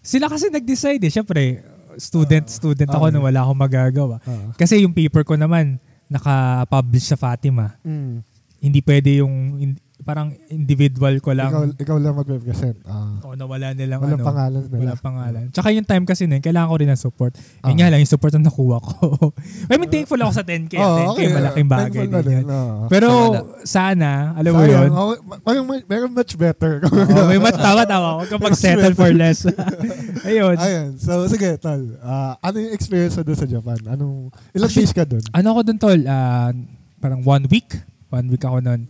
Sila 0.00 0.32
kasi 0.32 0.48
nag-decide 0.48 1.04
eh. 1.04 1.12
Siyempre, 1.12 1.60
student, 2.00 2.48
student 2.48 2.88
ako 2.88 3.12
okay. 3.12 3.14
na 3.14 3.20
wala 3.20 3.38
akong 3.44 3.60
magagawa. 3.60 4.16
Ah. 4.24 4.56
Kasi 4.56 4.88
yung 4.88 4.96
paper 4.96 5.20
ko 5.20 5.36
naman, 5.36 5.76
naka-publish 6.08 7.12
sa 7.12 7.20
Fatima. 7.20 7.76
Mm. 7.84 8.24
Hindi 8.56 8.80
pwede 8.80 9.20
yung, 9.20 9.60
parang 9.98 10.30
individual 10.48 11.18
ko 11.18 11.34
lang. 11.34 11.50
Ikaw, 11.50 11.62
ikaw 11.74 11.96
lang 11.98 12.14
mag-represent. 12.14 12.78
Ah. 12.86 13.18
O 13.20 13.34
nawala 13.34 13.74
nilang 13.74 13.98
Walang 13.98 14.22
ano. 14.22 14.26
pangalan 14.26 14.62
nila. 14.64 14.78
Wala 14.78 14.94
pangalan. 14.94 15.44
Tsaka 15.50 15.68
yung 15.74 15.84
time 15.84 16.04
kasi 16.06 16.24
nun, 16.24 16.38
kailangan 16.38 16.70
ko 16.70 16.76
rin 16.78 16.88
ng 16.88 17.00
support. 17.00 17.32
Ah. 17.60 17.68
Yun 17.68 17.76
nga 17.82 17.90
lang, 17.90 18.00
yung 18.00 18.08
support 18.08 18.32
na 18.32 18.46
nakuha 18.46 18.78
ko. 18.78 18.94
I 19.70 19.74
mean, 19.74 19.90
thankful 19.90 20.16
ako 20.16 20.32
sa 20.32 20.44
10K. 20.46 20.74
Oo, 20.78 21.18
10K, 21.18 21.20
malaking 21.28 21.68
bagay 21.68 22.06
Thankful 22.06 22.08
na 22.08 22.20
din 22.22 22.30
yan. 22.30 22.44
din. 22.46 22.54
oo. 22.54 22.82
Pero 22.86 23.08
Wala. 23.10 23.40
sana, 23.66 24.10
alam 24.38 24.50
mo 24.54 24.60
Sayang, 24.62 24.72
yun, 24.86 24.90
oh, 24.94 25.14
Parang 25.42 25.64
may- 25.66 25.84
meron 25.84 26.12
much 26.14 26.32
better. 26.38 26.72
oh, 26.86 27.26
may 27.26 27.40
mat 27.42 27.56
tawa 27.58 27.82
tawa. 27.82 28.08
Huwag 28.22 28.28
kang 28.30 28.42
mag-settle 28.42 28.94
for 28.94 29.10
less. 29.10 29.44
Ayun. 30.28 30.56
Ayun. 30.56 30.88
So, 30.96 31.26
sige, 31.26 31.58
tol. 31.58 31.98
Ah, 32.00 32.38
ano 32.38 32.62
yung 32.62 32.72
experience 32.72 33.18
mo 33.18 33.26
doon 33.26 33.38
sa 33.38 33.48
Japan? 33.48 33.78
Anong, 33.84 34.30
ilang 34.54 34.70
days 34.70 34.94
ka 34.94 35.02
doon? 35.02 35.22
Ano 35.34 35.46
ako 35.52 35.60
dun, 35.66 35.78
tol? 35.78 36.00
Ah, 36.06 36.54
parang 36.98 37.20
one 37.20 37.44
week. 37.50 37.74
One 38.08 38.30
week 38.30 38.40
ako 38.40 38.62
nun. 38.62 38.88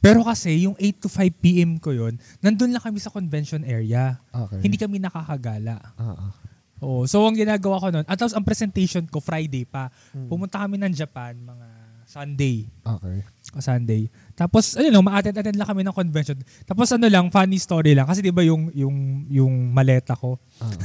Pero 0.00 0.24
kasi, 0.24 0.64
yung 0.64 0.74
8 0.80 1.04
to 1.04 1.08
5 1.12 1.44
p.m. 1.44 1.76
ko 1.76 1.92
yun, 1.92 2.16
nandun 2.40 2.72
lang 2.72 2.80
kami 2.80 2.96
sa 2.98 3.12
convention 3.12 3.60
area. 3.68 4.16
Okay. 4.32 4.64
Hindi 4.64 4.80
kami 4.80 4.96
nakakagala. 4.96 5.76
Ah, 6.00 6.16
ah. 6.16 6.32
Oo. 6.80 7.04
So, 7.04 7.28
ang 7.28 7.36
ginagawa 7.36 7.76
ko 7.76 7.86
nun, 7.92 8.08
at 8.08 8.16
tapos 8.16 8.32
ang 8.32 8.44
presentation 8.44 9.04
ko, 9.04 9.20
Friday 9.20 9.68
pa. 9.68 9.92
Hmm. 10.16 10.32
Pumunta 10.32 10.64
kami 10.64 10.80
ng 10.80 10.96
Japan, 10.96 11.36
mga 11.36 11.66
Sunday. 12.10 12.66
Okay. 12.82 13.22
o 13.54 13.62
Sunday. 13.62 14.10
Tapos 14.34 14.74
ano 14.74 14.90
lang, 14.90 15.04
ma-attend-attend 15.06 15.54
lang 15.54 15.68
kami 15.70 15.86
ng 15.86 15.94
convention. 15.94 16.38
Tapos 16.66 16.90
ano 16.90 17.06
lang, 17.06 17.30
funny 17.30 17.62
story 17.62 17.94
lang 17.94 18.02
kasi 18.02 18.18
'di 18.18 18.34
ba 18.34 18.42
yung 18.42 18.66
yung 18.74 18.96
yung 19.30 19.54
maleta 19.70 20.18
ko, 20.18 20.42
Ah, 20.70 20.76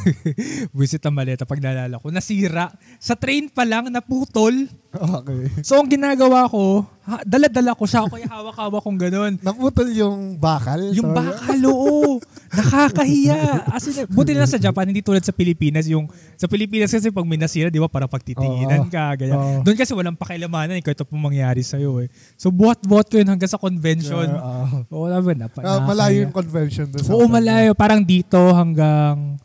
visit 0.71 1.03
ang 1.03 1.11
maleta 1.11 1.43
pag 1.43 1.59
naalala 1.59 1.99
ko, 1.99 2.07
nasira. 2.07 2.71
Sa 2.95 3.11
train 3.19 3.51
pa 3.51 3.67
lang 3.67 3.91
naputol. 3.91 4.71
okay. 4.95 5.51
So 5.67 5.75
ang 5.75 5.91
ginagawa 5.91 6.47
ko, 6.47 6.88
ha, 7.03 7.19
dala-dala 7.27 7.75
ko 7.75 7.83
siya, 7.83 8.07
yung 8.07 8.31
hawak-hawak 8.31 8.79
kong 8.79 8.95
ganun. 8.95 9.33
Naputol 9.43 9.91
yung 9.91 10.39
bakal? 10.39 10.79
Yung 10.95 11.11
Sorry. 11.11 11.19
bakal, 11.19 11.59
oo. 11.67 12.23
Nakakahiya. 12.55 13.67
As 13.67 13.83
in, 13.91 14.07
buti 14.07 14.31
na 14.31 14.47
sa 14.47 14.55
Japan, 14.55 14.88
hindi 14.88 15.03
tulad 15.03 15.19
sa 15.27 15.35
Pilipinas. 15.35 15.91
Yung, 15.91 16.07
sa 16.39 16.47
Pilipinas 16.47 16.95
kasi 16.95 17.11
pag 17.11 17.27
may 17.27 17.35
nasira, 17.35 17.67
di 17.67 17.83
ba, 17.83 17.91
parang 17.91 18.07
pagtitinginan 18.07 18.88
Oo. 18.88 18.91
ka. 18.91 19.19
Ganyan. 19.19 19.35
Oo. 19.35 19.59
Doon 19.67 19.75
kasi 19.75 19.91
walang 19.91 20.15
pakilamanan, 20.15 20.79
eh, 20.79 20.83
kahit 20.83 20.95
ito 20.95 21.03
pong 21.03 21.19
mangyari 21.19 21.67
sa'yo. 21.67 21.99
Eh. 21.99 22.07
So, 22.39 22.47
buhat-buhat 22.47 23.11
ko 23.11 23.19
yun 23.19 23.27
hanggang 23.27 23.51
sa 23.51 23.59
convention. 23.59 24.31
Ah, 24.39 24.63
ah. 24.71 24.88
Oo, 24.88 25.11
naman. 25.11 25.35
Napa, 25.35 25.59
Ah, 25.67 25.83
malayo 25.83 26.23
yung 26.23 26.31
convention 26.31 26.88
Oo, 27.11 27.27
malayo. 27.27 27.75
Parang 27.75 27.99
dito 27.99 28.39
hanggang... 28.55 29.35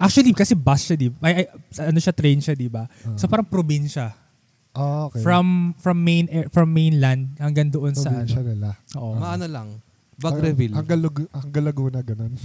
Actually, 0.00 0.32
kasi 0.32 0.54
bus 0.54 0.80
siya, 0.82 0.96
di 0.96 1.08
ba? 1.08 1.20
Ay, 1.22 1.34
ay, 1.36 1.46
ano 1.84 1.98
siya, 1.98 2.10
train 2.10 2.40
siya, 2.40 2.54
di 2.54 2.66
ba? 2.66 2.88
So, 3.14 3.26
parang 3.26 3.44
probinsya. 3.44 4.16
Ah, 4.70 5.04
okay. 5.04 5.20
From 5.20 5.46
from 5.76 5.98
main 5.98 6.24
air- 6.26 6.46
from 6.48 6.70
mainland 6.70 7.34
hanggang 7.36 7.68
doon 7.68 7.90
sa 7.92 8.06
Probinsya 8.08 8.38
ano. 8.38 8.48
nila. 8.48 8.68
Oo. 8.94 9.14
Maano 9.14 9.44
lang. 9.44 9.68
Bag 10.14 10.38
reveal. 10.38 10.72
Hanggang, 10.72 11.00
Lug- 11.00 11.26
hanggang 11.28 11.64
Laguna, 11.64 11.98
ganun. 12.00 12.38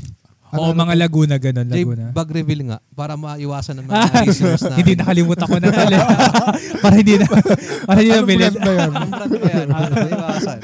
Oo, 0.48 0.68
Ano- 0.68 0.78
mga 0.80 0.94
Laguna 0.98 1.36
ganun, 1.38 1.68
Jay, 1.68 1.84
Laguna. 1.84 2.10
bag 2.12 2.30
reveal 2.32 2.62
nga 2.66 2.78
para 2.92 3.14
maiwasan 3.14 3.78
ng 3.78 3.86
mga 3.86 3.94
Ah, 3.94 4.24
listeners 4.24 4.62
na. 4.64 4.76
hindi 4.76 4.94
nakalimutan 4.94 5.46
ko 5.46 5.58
na 5.60 5.70
tali. 5.70 5.96
para 6.84 6.96
hindi 6.96 7.14
na 7.14 7.26
para 7.84 7.98
hindi 8.00 8.12
na 8.12 8.24
bilhin. 8.24 8.54
brand 8.54 8.58
ba 8.58 8.72
yan? 8.74 8.92
Ang 8.92 9.10
brand 9.12 9.34
ba 9.36 9.48
yan? 9.48 9.68
Para 9.70 9.94
maiwasan. 9.96 10.60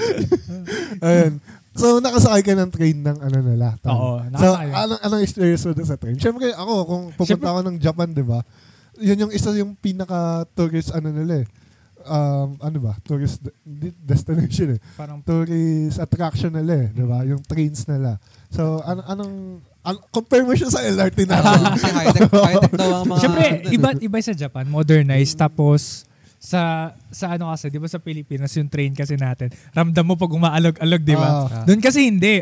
Ayun. 1.00 1.32
So, 1.72 1.98
nakasakay 1.98 2.42
ka 2.42 2.54
ng 2.54 2.70
train 2.70 2.98
ng 2.98 3.18
ano 3.18 3.38
nila. 3.42 3.80
tama? 3.80 3.94
Oo, 3.94 4.16
So, 4.20 4.28
nakasakay. 4.54 4.68
anong, 4.76 5.02
anong 5.02 5.22
experience 5.22 5.64
mo 5.64 5.72
doon 5.72 5.88
sa 5.88 5.96
train? 5.96 6.16
Siyempre, 6.16 6.52
ako, 6.52 6.74
kung 6.84 7.04
pupunta 7.10 7.26
Siyempre- 7.26 7.50
ako 7.50 7.60
ng 7.64 7.78
Japan, 7.78 8.08
di 8.10 8.22
ba? 8.22 8.40
Yun 8.98 9.18
yung 9.20 9.32
isa 9.32 9.50
yung 9.54 9.74
pinaka-tourist, 9.74 10.92
ano 10.92 11.10
nila 11.10 11.42
eh. 11.42 11.48
Um, 12.02 12.58
ano 12.58 12.78
ba? 12.82 12.98
Tourist 13.00 13.40
de- 13.40 13.54
di- 13.62 13.96
destination 13.96 14.74
eh. 14.74 14.80
Parang 14.94 15.22
Tourist 15.22 15.96
attraction 15.96 16.50
nila 16.52 16.74
eh. 16.76 16.88
Di 16.90 17.06
ba? 17.06 17.22
Yung 17.24 17.40
trains 17.40 17.86
nila. 17.86 18.18
So, 18.50 18.82
ano, 18.82 19.06
anong, 19.06 19.34
an- 19.82 20.04
compare 20.10 20.42
mo 20.42 20.52
siya 20.52 20.68
sa 20.68 20.82
LRT 20.82 21.24
natin. 21.24 21.56
Ah, 21.56 21.72
kasi 21.72 21.88
high-tech, 21.88 22.26
high-tech 22.28 22.74
daw 22.74 22.90
ang 22.92 23.06
mga... 23.06 23.20
Siyempre, 23.22 23.46
iba 23.70 23.90
iba 23.96 24.18
sa 24.20 24.34
Japan, 24.34 24.66
modernized 24.66 25.34
tapos 25.36 26.04
sa 26.42 26.90
sa 27.14 27.38
ano 27.38 27.54
kasi, 27.54 27.70
'di 27.70 27.78
ba 27.78 27.86
sa 27.86 28.02
Pilipinas 28.02 28.50
yung 28.58 28.66
train 28.66 28.98
kasi 28.98 29.14
natin. 29.14 29.54
Ramdam 29.72 30.02
mo 30.02 30.18
pag 30.18 30.34
umaalog-alog, 30.34 31.02
'di 31.06 31.14
ba? 31.14 31.30
Ah. 31.46 31.64
Doon 31.64 31.78
kasi 31.78 32.10
hindi. 32.10 32.42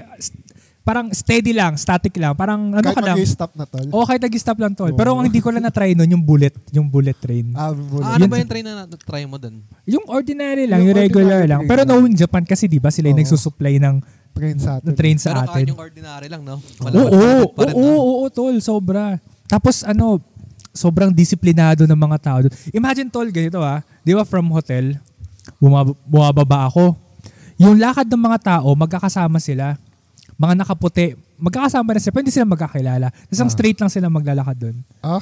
Parang 0.79 1.11
steady 1.13 1.53
lang, 1.53 1.75
static 1.77 2.15
lang. 2.17 2.33
Parang 2.33 2.73
ano 2.73 2.81
Kahit 2.81 2.97
ka 2.97 3.03
lang. 3.05 3.17
mag-stop 3.19 3.51
na 3.53 3.67
tol. 3.67 3.85
Oh, 3.93 4.07
kahit 4.07 4.23
nag-stop 4.23 4.57
lang 4.57 4.73
tol. 4.73 4.89
Oo. 4.89 4.97
Pero 4.97 5.13
ang 5.13 5.21
hindi 5.21 5.37
ko 5.37 5.53
lang 5.53 5.61
na-try 5.61 5.93
noon 5.93 6.17
yung 6.17 6.23
bullet, 6.25 6.55
yung 6.73 6.89
bullet 6.89 7.13
train. 7.13 7.53
Ah, 7.53 7.69
bullet. 7.69 8.01
Ah, 8.01 8.15
ano 8.17 8.25
Yun- 8.25 8.31
ba 8.31 8.41
yung 8.41 8.49
train 8.49 8.65
na 8.65 8.87
na-try 8.87 9.23
mo 9.27 9.37
dun? 9.37 9.61
Yung 9.85 10.01
ordinary 10.09 10.65
lang, 10.65 10.81
Yung 10.81 10.95
yung, 10.95 10.97
regular 10.97 11.45
lang. 11.45 11.61
Pero 11.69 11.85
knowing 11.85 12.15
Japan 12.17 12.41
kasi 12.41 12.65
'di 12.65 12.81
ba 12.81 12.89
sila 12.89 13.11
yung 13.11 13.19
Oo. 13.19 13.23
nagsusupply 13.27 13.77
ng, 13.77 13.95
train 14.33 14.57
sa 14.57 14.79
atin. 14.79 14.85
ng 14.87 14.95
train 14.97 15.17
sa 15.19 15.29
Pero 15.29 15.39
atin. 15.43 15.53
kahit 15.53 15.67
yung 15.69 15.81
ordinary 15.83 16.27
lang, 16.31 16.41
no? 16.41 16.55
Oo, 16.57 17.05
oo, 17.05 17.43
oo, 17.53 17.99
oo, 18.23 18.25
tol, 18.31 18.55
sobra. 18.63 19.19
Tapos 19.45 19.83
ano, 19.83 20.23
sobrang 20.79 21.11
disiplinado 21.11 21.83
ng 21.83 21.99
mga 21.99 22.17
tao 22.17 22.37
doon. 22.41 22.53
Imagine 22.71 23.11
tol, 23.11 23.27
ganito 23.27 23.59
ah, 23.59 23.83
di 23.99 24.15
ba 24.15 24.23
from 24.23 24.47
hotel, 24.47 24.95
bumab- 25.59 25.99
bumababa 26.07 26.71
ako. 26.71 26.95
Yung 27.59 27.75
lakad 27.75 28.07
ng 28.07 28.23
mga 28.23 28.39
tao, 28.39 28.71
magkakasama 28.73 29.35
sila. 29.37 29.75
mga 30.39 30.55
nakaputi, 30.55 31.19
magkakasama 31.35 31.91
na 31.91 31.99
sila, 31.99 32.15
pero 32.15 32.23
hindi 32.23 32.31
sila 32.31 32.47
magkakilala. 32.47 33.11
Tapos 33.11 33.41
ang 33.43 33.51
Ah. 33.51 33.55
straight 33.59 33.75
lang 33.75 33.91
sila 33.91 34.07
maglalakad 34.07 34.55
doon. 34.55 34.77
Ah? 35.03 35.19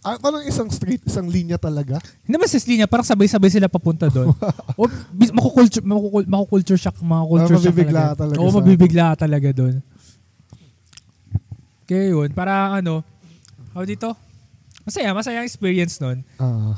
Ah, 0.00 0.16
parang 0.16 0.40
isang 0.48 0.64
street, 0.72 1.04
isang 1.04 1.28
linya 1.28 1.60
talaga. 1.60 2.00
Hindi 2.24 2.40
naman 2.40 2.48
sa 2.48 2.56
linya, 2.64 2.88
parang 2.88 3.04
sabay-sabay 3.04 3.52
sila 3.52 3.68
papunta 3.68 4.08
doon. 4.08 4.32
o 4.80 4.88
makukulture, 5.12 5.84
makukul, 5.84 6.24
makukulture 6.24 6.80
shock, 6.80 6.96
makukulture 7.04 7.52
Ah, 7.52 7.60
shock 7.60 7.68
mabibigla 7.68 8.00
talaga. 8.00 8.16
talaga 8.16 8.38
Oo, 8.40 8.48
mabibigla 8.50 9.06
talaga 9.12 9.48
doon. 9.52 9.74
Kaya 11.84 12.04
yun, 12.08 12.28
para 12.30 12.80
ano, 12.80 13.02
how 13.74 13.84
dito? 13.84 14.16
Masaya, 14.90 15.14
masaya 15.14 15.38
ang 15.38 15.46
experience 15.46 16.02
nun. 16.02 16.26
Ah. 16.34 16.74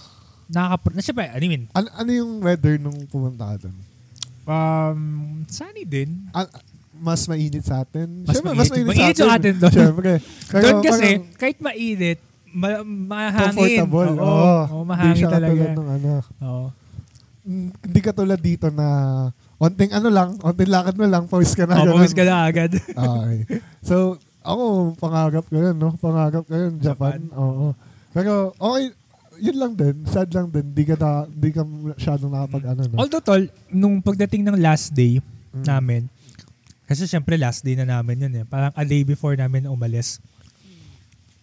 Nakaka, 0.47 0.93
na 0.93 1.01
syempre, 1.01 1.25
ano 1.27 1.41
yun, 1.43 1.65
ano, 1.73 1.89
ano 1.91 2.11
yung 2.13 2.33
weather 2.39 2.77
nung 2.77 3.09
pumunta 3.09 3.57
ka 3.57 3.65
doon? 3.65 3.77
um, 4.43 5.01
sunny 5.49 5.89
din. 5.89 6.29
Ah, 6.29 6.45
mas 6.93 7.25
mainit 7.25 7.65
sa 7.65 7.81
atin. 7.81 8.23
Mas 8.23 8.37
Siyempre, 8.37 8.53
mainit. 8.53 8.85
Mainit 8.85 9.17
yung 9.17 9.33
atin 9.33 9.55
doon. 9.57 9.73
Siyempre. 9.73 10.13
Pero 10.47 10.63
Doon 10.69 10.83
kasi, 10.85 11.07
parang 11.09 11.25
kahit 11.41 11.59
mainit, 11.59 12.19
ma- 12.53 12.85
mahangin. 12.85 13.49
comfortable. 13.49 14.13
Oo, 14.13 14.21
Oo. 14.21 14.45
oo, 14.61 14.77
Hindi 14.77 14.91
mahangin 14.93 15.17
siya 15.17 15.29
talaga. 15.31 15.49
katulad 15.49 15.71
nung 15.73 15.91
ano. 15.91 16.11
Oo. 16.45 16.67
Mm, 17.43 17.69
Hindi 17.81 18.01
katulad 18.05 18.41
dito 18.41 18.67
na 18.69 18.87
onting 19.57 19.91
ano 19.91 20.09
lang, 20.13 20.29
onting 20.37 20.69
lakad 20.71 20.95
mo 20.95 21.07
lang, 21.09 21.25
pawis 21.27 21.57
ka 21.57 21.65
na. 21.65 21.75
Oh, 21.75 21.85
ganun. 21.89 21.97
pawis 21.97 22.13
ka 22.13 22.23
na 22.23 22.37
agad. 22.45 22.71
Okay. 22.93 23.39
So, 23.81 24.21
ako, 24.43 24.63
pangarap 24.99 25.47
ko 25.47 25.55
yun, 25.57 25.75
no? 25.75 25.95
Pangarap 25.97 26.45
ko 26.45 26.53
yun, 26.53 26.77
Japan. 26.77 27.25
Oo. 27.33 27.73
Pero, 28.13 28.53
okay, 28.55 28.93
yun 29.39 29.57
lang 29.57 29.73
din. 29.73 30.05
Sad 30.05 30.29
lang 30.31 30.49
din. 30.49 30.71
Di 30.71 30.85
ka, 30.85 30.95
na, 30.95 31.25
di 31.27 31.51
ka 31.51 31.65
masyadong 31.65 32.31
nakapag, 32.31 32.65
ano, 32.69 32.81
no? 32.85 32.97
Although 32.97 33.21
tol, 33.21 33.43
nung 33.69 33.99
pagdating 33.99 34.45
ng 34.45 34.57
last 34.57 34.93
day 34.93 35.19
Mm. 35.53 35.65
namin, 35.65 36.03
kasi 36.85 37.05
syempre 37.05 37.37
last 37.37 37.61
day 37.61 37.73
na 37.73 37.85
namin 37.85 38.21
yun 38.21 38.33
eh. 38.35 38.45
Parang 38.45 38.73
a 38.73 38.85
day 38.85 39.01
before 39.03 39.33
namin 39.33 39.65
umalis. 39.65 40.17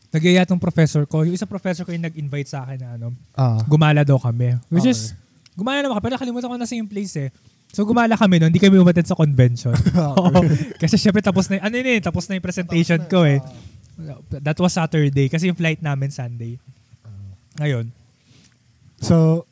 Nagyaya 0.10 0.42
tong 0.42 0.58
professor 0.58 1.06
ko. 1.06 1.22
Yung 1.22 1.34
isang 1.34 1.46
professor 1.46 1.86
ko 1.86 1.94
yung 1.94 2.02
nag-invite 2.02 2.50
sa 2.50 2.66
akin 2.66 2.78
na 2.78 2.90
ano, 2.98 3.14
Ah. 3.34 3.62
gumala 3.64 4.02
daw 4.02 4.18
kami. 4.18 4.58
Which 4.68 4.86
Okay. 4.86 4.94
is, 4.94 5.14
gumala 5.54 5.82
naman 5.82 5.94
kami. 5.94 6.04
Pero 6.04 6.14
nakalimutan 6.18 6.50
ko 6.50 6.58
na 6.58 6.66
sa 6.66 6.74
yung 6.74 6.90
place 6.90 7.14
eh. 7.18 7.30
So 7.70 7.86
gumala 7.86 8.18
kami 8.18 8.42
noon, 8.42 8.50
hindi 8.50 8.58
kami 8.58 8.82
umatid 8.82 9.06
sa 9.06 9.14
convention. 9.14 9.78
Oo. 10.18 10.42
kasi 10.82 10.98
syempre 10.98 11.22
tapos 11.22 11.46
na, 11.46 11.62
ano 11.62 11.74
yun 11.78 11.98
eh, 11.98 12.02
tapos 12.02 12.26
na 12.26 12.34
yung 12.34 12.46
presentation 12.46 12.98
ko 13.06 13.22
eh. 13.22 13.38
That 14.40 14.58
was 14.60 14.74
Saturday 14.74 15.28
kasi 15.28 15.52
yung 15.52 15.60
flight 15.60 15.84
namin 15.84 16.10
Sunday. 16.10 16.56
Ngayon, 17.60 17.92
So, 19.00 19.48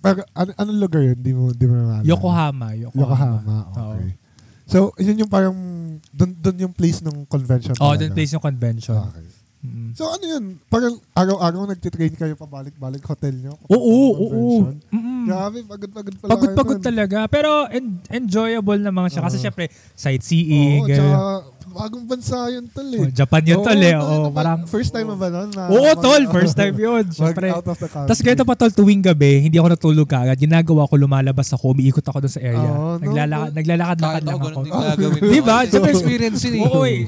pero, 0.00 0.24
ano, 0.32 0.50
anong 0.56 0.78
lugar 0.80 1.02
yun? 1.04 1.18
Di 1.20 1.32
mo, 1.36 1.52
di 1.52 1.68
mo 1.68 1.74
naalala. 1.76 2.06
Yokohama. 2.06 2.68
Yokohama. 2.72 3.02
Yokohama, 3.04 3.56
okay. 3.76 4.10
So, 4.68 4.92
yun 4.96 5.24
yung 5.24 5.32
parang, 5.32 5.56
dun, 6.12 6.32
dun 6.38 6.56
yung 6.56 6.72
place 6.72 7.00
ng 7.04 7.24
convention 7.28 7.76
Oh, 7.80 7.96
doon 7.96 8.12
place 8.12 8.32
yung 8.32 8.44
convention. 8.44 8.96
Okay. 8.96 9.37
Mm. 9.58 9.90
So, 9.90 10.06
ano 10.06 10.22
yun? 10.22 10.44
Parang 10.66 10.94
araw-araw 11.12 11.66
nagtitrain 11.66 12.14
kayo 12.14 12.34
pabalik-balik 12.34 13.02
hotel 13.02 13.34
nyo? 13.36 13.58
Oo, 13.66 13.98
oo? 14.16 14.70
Mm-mm. 14.86 15.26
Grabe, 15.26 15.66
pagod-pagod 15.66 16.14
pala 16.14 16.30
Pagod-pagod 16.30 16.78
talaga. 16.78 17.26
Pero 17.26 17.66
en- 17.68 17.98
enjoyable 18.08 18.78
naman 18.78 19.10
siya. 19.10 19.18
Kasi 19.20 19.36
Oo. 19.36 19.44
syempre, 19.44 19.66
sightseeing. 19.92 20.80
Oo, 20.80 20.88
tsaka 20.88 21.18
bagong 21.68 22.06
bansa 22.06 22.48
yun 22.48 22.64
tol 22.66 22.86
Oh, 22.88 23.02
eh. 23.02 23.12
Japan 23.12 23.42
yun 23.44 23.60
tol 23.60 23.76
eh. 23.76 23.92
napag- 23.92 24.32
parang, 24.32 24.58
First 24.64 24.90
time 24.90 25.06
mo 25.06 25.16
ba 25.16 25.28
nun? 25.28 25.50
Na, 25.50 25.68
oo 25.68 25.90
tol, 25.96 26.22
first 26.36 26.54
time 26.54 26.74
yun. 26.74 27.04
Syempre. 27.10 27.50
out 27.50 27.66
of 27.66 27.76
the 27.76 27.88
country. 27.88 28.08
Tapos 28.08 28.20
ganito 28.22 28.44
pa 28.46 28.54
tol, 28.54 28.72
tuwing 28.72 29.02
gabi, 29.02 29.42
hindi 29.42 29.58
ako 29.58 29.68
natulog 29.68 30.06
kaagad. 30.06 30.38
Ginagawa 30.38 30.86
ko, 30.86 30.94
lumalabas 30.94 31.50
ako, 31.50 31.74
umiikot 31.74 32.02
ako 32.04 32.18
doon 32.20 32.32
sa 32.32 32.40
area. 32.40 32.62
No, 32.64 32.96
Naglalakad, 32.96 33.50
no. 33.50 33.56
naglalakad-lakad 33.58 34.00
Kahit 34.14 34.22
lang 34.24 34.34
ako, 34.34 34.46
ako. 34.46 34.60
ganun 34.62 34.64
din 34.64 34.96
gagawin. 34.96 35.20
Di 35.34 35.40
ba? 35.42 35.56
Kasi 35.60 35.76
may 35.76 35.90
experience 35.92 36.40
yun 36.40 36.54
eh. 36.54 36.62
Oo 36.64 36.82
eh. 36.86 37.00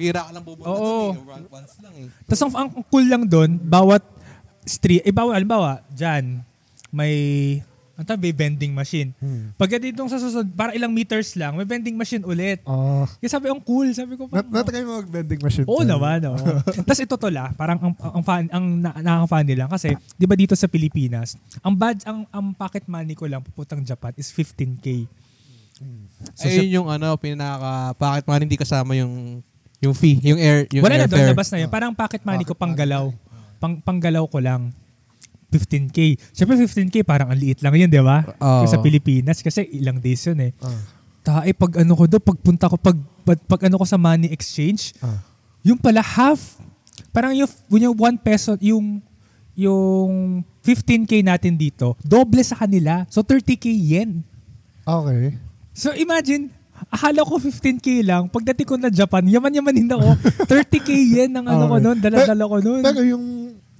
Bira 0.00 0.24
ka 0.24 0.30
lang 0.32 0.44
pupunta 0.44 0.72
Oo. 0.72 1.12
doon 1.12 1.44
eh. 1.44 1.52
Once 1.52 1.76
lang 1.84 1.94
eh. 2.00 2.08
Tapos 2.24 2.40
ang, 2.48 2.52
ang 2.56 2.68
cool 2.88 3.04
lang 3.04 3.28
doon, 3.28 3.60
bawat 3.60 4.00
street, 4.64 5.04
eh 5.04 5.12
bawat, 5.12 5.36
halimbawa, 5.36 5.84
dyan, 5.92 6.40
may, 6.88 7.12
ang 8.00 8.04
tawag, 8.08 8.24
may 8.24 8.32
vending 8.32 8.72
machine. 8.72 9.12
Hmm. 9.20 9.52
Pagka 9.60 9.76
dito 9.76 10.00
sa 10.08 10.16
susunod, 10.16 10.48
para 10.56 10.72
ilang 10.72 10.88
meters 10.88 11.36
lang, 11.36 11.52
may 11.52 11.68
vending 11.68 12.00
machine 12.00 12.24
ulit. 12.24 12.64
Oh. 12.64 13.04
Kaya 13.20 13.28
sabi, 13.28 13.52
ang 13.52 13.60
cool. 13.60 13.92
Sabi 13.92 14.16
ko, 14.16 14.24
Nat 14.32 14.48
natry 14.48 14.88
mo 14.88 15.04
mag-vending 15.04 15.40
machine. 15.44 15.68
Oo 15.68 15.84
naman, 15.84 16.24
oo. 16.32 16.40
Tapos 16.88 16.96
ito 16.96 17.20
tol 17.20 17.36
ah, 17.36 17.52
parang 17.52 17.76
ang 17.76 17.92
ang 17.92 18.24
fan 18.24 18.48
ang 18.48 18.64
na, 18.80 18.90
nakaka-funny 19.04 19.52
lang 19.52 19.68
kasi 19.68 19.92
'di 20.16 20.24
ba 20.24 20.32
dito 20.32 20.56
sa 20.56 20.64
Pilipinas, 20.64 21.36
ang 21.60 21.76
bad 21.76 22.00
ang 22.08 22.24
ang 22.32 22.56
pocket 22.56 22.88
money 22.88 23.12
ko 23.12 23.28
lang 23.28 23.44
puputang 23.44 23.84
Japan 23.84 24.16
is 24.16 24.32
15k. 24.32 25.04
So, 26.36 26.44
Ayun 26.44 26.68
yung 26.68 26.88
ano, 26.92 27.16
pinaka, 27.16 27.96
bakit 27.96 28.28
man 28.28 28.44
hindi 28.44 28.60
kasama 28.60 28.92
yung 28.92 29.40
yung 29.80 29.96
fee, 29.96 30.20
yung 30.20 30.36
air, 30.36 30.68
yung 30.70 30.84
wala 30.84 31.00
na 31.00 31.08
doon, 31.08 31.24
labas 31.24 31.48
na 31.48 31.64
yun. 31.64 31.70
Parang 31.72 31.96
pocket 31.96 32.20
money 32.20 32.44
ko 32.44 32.52
panggalaw. 32.52 33.08
Pang 33.56 33.80
panggalaw 33.80 34.28
ko 34.28 34.38
lang. 34.40 34.72
15k. 35.50 36.20
Siyempre 36.36 36.54
15k 36.60 37.02
parang 37.02 37.32
ang 37.32 37.38
liit 37.40 37.58
lang 37.64 37.74
yun, 37.74 37.90
di 37.90 37.98
ba? 37.98 38.22
Oo. 38.38 38.68
Sa 38.70 38.78
Pilipinas 38.78 39.42
kasi 39.42 39.66
ilang 39.74 39.98
days 39.98 40.22
yun 40.28 40.38
eh. 40.38 40.52
Ah. 40.62 40.78
Tae 41.20 41.50
pag 41.56 41.80
ano 41.82 41.92
ko 41.96 42.04
do, 42.06 42.20
pagpunta 42.22 42.70
ko 42.70 42.76
pag, 42.78 42.96
pag 43.26 43.38
pag 43.48 43.60
ano 43.66 43.76
ko 43.80 43.84
sa 43.84 43.98
money 43.98 44.30
exchange, 44.30 44.94
Ah. 45.02 45.18
yung 45.66 45.80
pala 45.80 46.04
half. 46.04 46.60
Parang 47.10 47.34
yung, 47.34 47.50
yung 47.74 47.96
1 47.96 48.20
peso, 48.22 48.54
yung 48.62 49.02
yung 49.58 50.40
15k 50.62 51.24
natin 51.24 51.56
dito, 51.58 51.96
doble 52.00 52.40
sa 52.44 52.54
kanila. 52.54 53.04
So 53.10 53.20
30k 53.20 53.68
yen. 53.68 54.22
Okay. 54.86 55.36
So 55.74 55.92
imagine, 55.92 56.52
akala 56.90 57.22
ko 57.22 57.38
15k 57.38 58.02
lang. 58.02 58.26
Pagdating 58.26 58.66
ko 58.66 58.74
na 58.74 58.90
Japan, 58.90 59.22
yaman-yaman 59.22 59.72
din 59.72 59.88
ako. 59.88 60.10
30k 60.44 60.88
yen 60.90 61.30
ang 61.32 61.46
ano 61.46 61.64
ko 61.64 61.74
Okay. 61.74 61.84
noon, 61.84 61.98
dala-dala 61.98 62.44
ko 62.44 62.56
noon. 62.58 62.82
Pero 62.82 63.00
yung 63.00 63.24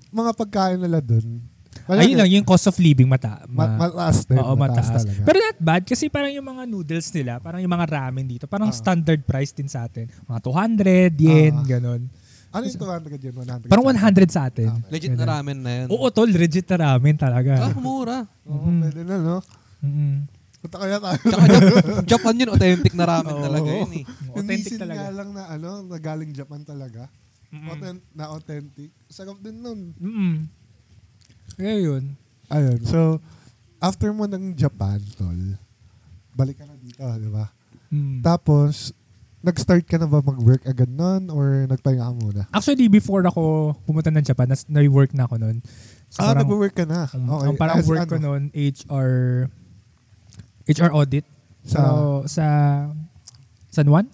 mga 0.08 0.30
pagkain 0.32 0.78
nila 0.78 0.98
dun, 0.98 1.42
Ayun 1.90 2.14
lang, 2.14 2.30
yung 2.30 2.46
cost 2.46 2.70
of 2.70 2.78
living 2.78 3.10
mata. 3.10 3.42
Ma- 3.50 3.66
ma- 3.66 3.90
mataas 3.90 4.22
din. 4.22 4.38
Oo, 4.38 4.54
mataas. 4.54 4.94
talaga. 4.94 5.10
Pero 5.26 5.36
not 5.40 5.58
bad 5.58 5.82
kasi 5.82 6.06
parang 6.06 6.30
yung 6.30 6.46
mga 6.46 6.62
noodles 6.64 7.10
nila, 7.10 7.42
parang 7.42 7.58
yung 7.58 7.72
mga 7.72 7.86
ramen 7.88 8.22
dito, 8.24 8.46
parang 8.46 8.70
Ah. 8.70 8.76
standard 8.76 9.18
price 9.20 9.50
din 9.50 9.66
sa 9.66 9.90
atin. 9.90 10.06
Mga 10.22 10.38
200 10.40 11.18
yen, 11.18 11.50
Ah. 11.52 11.66
ganon. 11.66 12.06
ano 12.48 12.62
yung 12.62 12.78
200 12.78 13.18
yun? 13.20 13.34
100? 13.36 13.66
Parang 13.66 13.82
100 13.84 14.26
sa 14.28 14.46
atin. 14.46 14.70
Ah, 14.70 14.78
Legit 14.86 15.10
na 15.10 15.18
Ganon. 15.20 15.30
ramen 15.34 15.58
na 15.58 15.70
yun. 15.72 15.86
Oo, 15.90 16.06
tol, 16.10 16.26
legit 16.26 16.66
na 16.68 16.76
ramen 16.80 17.14
talaga. 17.14 17.58
Ah, 17.58 17.74
mura. 17.74 18.22
Oo, 18.42 18.66
Mhm. 18.66 18.78
pwede 18.80 19.00
na, 19.02 19.16
no? 19.18 19.36
Mm-mm. 19.80 20.14
Punta 20.60 20.76
kaya 20.76 20.96
tayo. 20.98 21.18
Tsaka 21.18 21.44
Jap- 21.46 22.04
Japan 22.06 22.34
yun, 22.36 22.50
authentic 22.50 22.92
na 22.92 23.04
ramen 23.06 23.32
Oo. 23.32 23.42
talaga 23.42 23.70
yun 23.70 23.92
eh. 23.94 24.04
Authentic 24.36 24.36
Authentic 24.36 24.72
nga 24.74 24.82
talaga. 24.82 25.04
lang 25.10 25.28
na 25.32 25.42
ano, 25.48 25.70
na 25.82 25.96
galing 25.96 26.30
Japan 26.30 26.60
talaga. 26.62 27.08
Mm-mm. 27.48 27.66
Authent- 27.66 28.08
na 28.12 28.24
authentic. 28.28 28.90
Sarap 29.06 29.40
din 29.40 29.56
nun. 29.56 29.80
Mm-mm. 29.96 30.34
Kaya 31.56 31.76
yun. 31.80 32.14
Ayun. 32.46 32.78
So, 32.82 33.18
after 33.78 34.12
mo 34.12 34.24
ng 34.24 34.52
Japan, 34.54 35.00
tol, 35.14 35.56
balik 36.32 36.56
ka 36.56 36.64
na 36.64 36.76
dito, 36.76 37.00
di 37.00 37.26
ba? 37.26 37.48
Mm. 37.88 38.20
Tapos, 38.20 38.92
nag-start 39.40 39.82
ka 39.82 39.96
na 39.96 40.04
ba 40.04 40.20
mag-work 40.20 40.62
agad 40.62 40.86
nun 40.86 41.26
or 41.26 41.64
nagpahinga 41.66 42.04
ka 42.04 42.12
muna? 42.12 42.42
Actually, 42.50 42.86
before 42.86 43.24
ako 43.24 43.72
pumunta 43.82 44.08
ng 44.08 44.22
Japan, 44.22 44.46
nas, 44.46 44.62
na-work 44.66 45.10
na 45.10 45.24
ako 45.24 45.40
noon. 45.40 45.58
So, 46.06 46.20
ah, 46.20 46.30
parang, 46.30 46.44
nag-work 46.44 46.74
ka 46.74 46.84
na. 46.84 47.08
um, 47.08 47.24
Okay. 47.32 47.46
ang 47.46 47.56
parang 47.56 47.76
As 47.76 47.86
work 47.86 48.04
ko 48.04 48.14
ano? 48.14 48.24
noon, 48.30 48.42
HR, 48.52 49.10
HR 50.72 50.92
audit. 50.92 51.26
So, 51.62 51.78
Sa- 52.24 52.26
sa 52.26 52.44
San 53.68 53.86
Juan? 53.86 54.06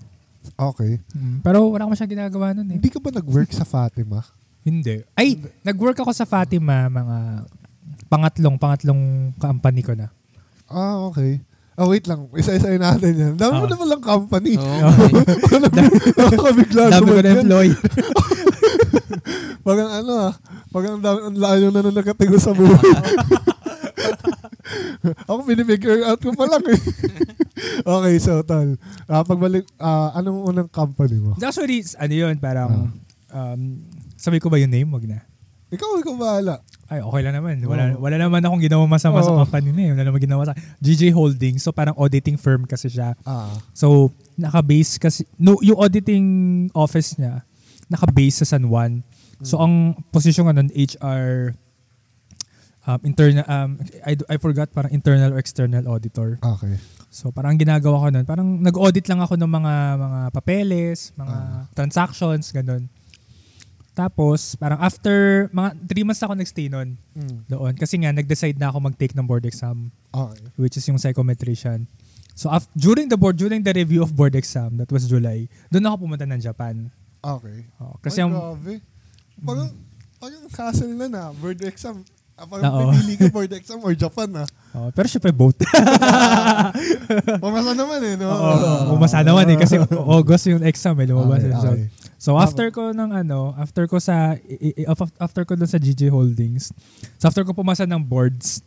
Okay. 0.53 0.99
Mm. 1.13 1.41
Pero 1.41 1.69
wala 1.69 1.85
ko 1.85 1.93
masyadong 1.93 2.15
ginagawa 2.15 2.53
noon 2.53 2.69
eh. 2.71 2.77
Hindi 2.79 2.89
ka 2.89 2.99
ba 2.99 3.11
nag-work 3.11 3.51
sa 3.51 3.63
Fatima? 3.63 4.25
Hindi. 4.67 5.05
Ay, 5.13 5.37
nag-work 5.63 5.97
ako 5.97 6.11
sa 6.11 6.25
Fatima, 6.25 6.87
mga 6.87 7.47
pangatlong, 8.07 8.57
pangatlong 8.57 9.01
company 9.37 9.81
ko 9.81 9.95
na. 9.95 10.11
Ah, 10.67 11.07
okay. 11.07 11.39
Oh, 11.77 11.87
wait 11.87 12.09
lang. 12.09 12.25
Isa-isayin 12.33 12.81
natin 12.81 13.13
yan. 13.13 13.33
Dami 13.37 13.53
mo 13.55 13.67
Ah. 13.67 13.71
naman 13.71 13.87
lang 13.87 14.01
company. 14.01 14.57
Oo. 14.57 14.89
Nakakabigla 16.17 16.83
Dami 16.95 17.07
ko 17.07 17.21
na 17.21 17.31
employee. 17.37 17.77
Parang 19.61 19.91
ano 19.93 20.13
ah. 20.17 20.33
Parang 20.71 20.93
ang 20.97 21.05
dami- 21.05 21.25
ang 21.27 21.37
layo 21.37 21.67
na 21.69 21.81
nung 21.81 21.93
nakatigo 21.93 22.39
sa 22.39 22.51
buhay. 22.51 22.91
Ako 25.29 25.43
pinifigure 25.43 26.03
out 26.05 26.19
ko 26.19 26.33
pa 26.33 26.47
lang 26.47 26.65
eh. 26.67 26.81
okay, 27.97 28.15
so 28.19 28.43
tol. 28.43 28.77
Ah, 29.07 29.23
pagbalik, 29.23 29.67
ah, 29.77 30.13
anong 30.15 30.45
unang 30.45 30.69
company 30.69 31.19
mo? 31.19 31.35
Actually, 31.37 31.83
ano 31.97 32.15
yun, 32.15 32.35
parang, 32.37 32.93
Ah. 33.31 33.55
um, 33.55 33.83
sabi 34.15 34.39
ko 34.39 34.49
ba 34.49 34.57
yung 34.57 34.73
name? 34.73 34.89
Wag 34.91 35.07
na. 35.07 35.21
Ikaw, 35.67 35.99
ikaw 35.99 36.15
bahala. 36.15 36.63
Ay, 36.87 37.03
okay 37.03 37.21
lang 37.27 37.35
naman. 37.35 37.59
Wala, 37.67 37.99
Oo. 37.99 38.07
wala 38.07 38.17
naman 38.17 38.39
akong 38.39 38.63
ginawa 38.63 38.87
masama 38.87 39.19
sa 39.19 39.35
Oo. 39.35 39.43
company 39.43 39.75
na 39.75 39.83
eh. 39.83 39.91
Wala 39.99 40.05
naman 40.07 40.23
ginawa 40.23 40.47
sa... 40.47 40.55
GJ 40.79 41.11
Holdings. 41.11 41.67
So, 41.67 41.75
parang 41.75 41.99
auditing 41.99 42.39
firm 42.39 42.63
kasi 42.65 42.87
siya. 42.87 43.19
Ah, 43.27 43.51
So, 43.75 44.15
naka-base 44.39 45.03
kasi... 45.03 45.27
No, 45.35 45.59
yung 45.59 45.75
auditing 45.77 46.27
office 46.71 47.19
niya, 47.19 47.43
naka-base 47.91 48.47
sa 48.47 48.57
San 48.57 48.71
Juan. 48.71 49.03
So, 49.43 49.59
ang 49.59 49.99
posisyon 50.15 50.47
nga 50.47 50.55
nun, 50.55 50.71
HR... 50.71 51.51
Um, 52.87 53.01
internal... 53.03 53.43
Um, 53.45 53.71
I, 54.01 54.15
I 54.29 54.37
forgot, 54.39 54.71
parang 54.71 54.91
internal 54.91 55.35
or 55.35 55.39
external 55.39 55.85
auditor. 55.87 56.39
okay. 56.41 56.79
So 57.09 57.33
parang 57.33 57.57
ginagawa 57.57 57.97
ko 57.99 58.07
nun, 58.11 58.25
parang 58.25 58.61
nag-audit 58.61 59.09
lang 59.09 59.19
ako 59.19 59.35
ng 59.35 59.49
mga 59.49 59.73
mga 59.97 60.21
papeles, 60.31 61.11
mga 61.17 61.33
Ah. 61.33 61.65
transactions, 61.73 62.53
ganun. 62.53 62.87
Tapos, 63.91 64.53
parang 64.55 64.77
after, 64.77 65.49
mga 65.51 65.71
3 65.89 66.05
months 66.05 66.21
ako 66.21 66.37
nagstay 66.37 66.69
nun 66.69 67.01
Mm. 67.17 67.49
doon. 67.49 67.73
Kasi 67.73 67.97
nga, 67.97 68.13
nag-decide 68.13 68.61
na 68.61 68.69
ako 68.69 68.85
mag-take 68.85 69.17
ng 69.17 69.25
board 69.25 69.49
exam, 69.49 69.89
Okay. 70.13 70.53
which 70.61 70.77
is 70.77 70.85
yung 70.85 71.01
psychometrician. 71.01 71.89
So, 72.37 72.53
af- 72.53 72.69
during 72.77 73.09
the 73.09 73.17
board, 73.17 73.35
during 73.35 73.65
the 73.65 73.73
review 73.73 74.05
of 74.05 74.13
board 74.13 74.37
exam, 74.37 74.77
that 74.77 74.93
was 74.93 75.09
July, 75.09 75.49
doon 75.73 75.89
ako 75.89 75.97
pumunta 76.05 76.29
ng 76.29 76.37
Japan. 76.37 76.93
Okay. 77.25 77.65
Oh, 77.81 77.97
kasi 77.99 78.21
Ay, 78.21 78.29
ang, 78.29 78.33
grabe. 78.37 78.75
Parang, 79.41 79.69
parang 80.21 80.45
hassle 80.47 80.93
na 80.93 81.07
na. 81.09 81.23
Board 81.33 81.65
exam. 81.65 82.05
Ah, 82.37 82.45
parang 82.45 82.69
Oo. 82.69 82.93
pipili 82.93 83.17
ka 83.17 83.33
board 83.33 83.49
exam 83.57 83.81
or 83.81 83.97
Japan 83.97 84.29
ah. 84.37 84.49
oh, 84.77 84.93
pero 84.93 85.09
syempre 85.09 85.33
both. 85.33 85.57
Pumasa 87.43 87.73
naman 87.73 88.01
eh, 88.05 88.15
no? 88.21 88.29
Oo, 88.29 88.93
umasa 88.93 89.25
naman 89.25 89.49
eh, 89.49 89.57
kasi 89.57 89.81
August 89.89 90.45
yung 90.53 90.61
exam 90.61 91.01
eh, 91.01 91.09
lumabas. 91.09 91.41
Okay, 91.41 91.49
eh. 91.49 91.57
So, 91.57 91.69
okay. 91.73 91.87
So 92.17 92.31
after 92.37 92.67
ko 92.69 92.93
ng 92.93 93.13
ano, 93.13 93.57
after 93.57 93.85
ko 93.85 93.97
sa 93.97 94.37
i- 94.37 94.73
i- 94.75 94.89
af- 94.89 95.17
after 95.17 95.45
ko 95.45 95.57
dun 95.57 95.69
sa 95.69 95.77
GJ 95.77 96.09
Holdings, 96.09 96.73
so 97.17 97.25
after 97.25 97.41
ko 97.41 97.53
pumasa 97.53 97.85
ng 97.85 98.01
boards, 98.01 98.61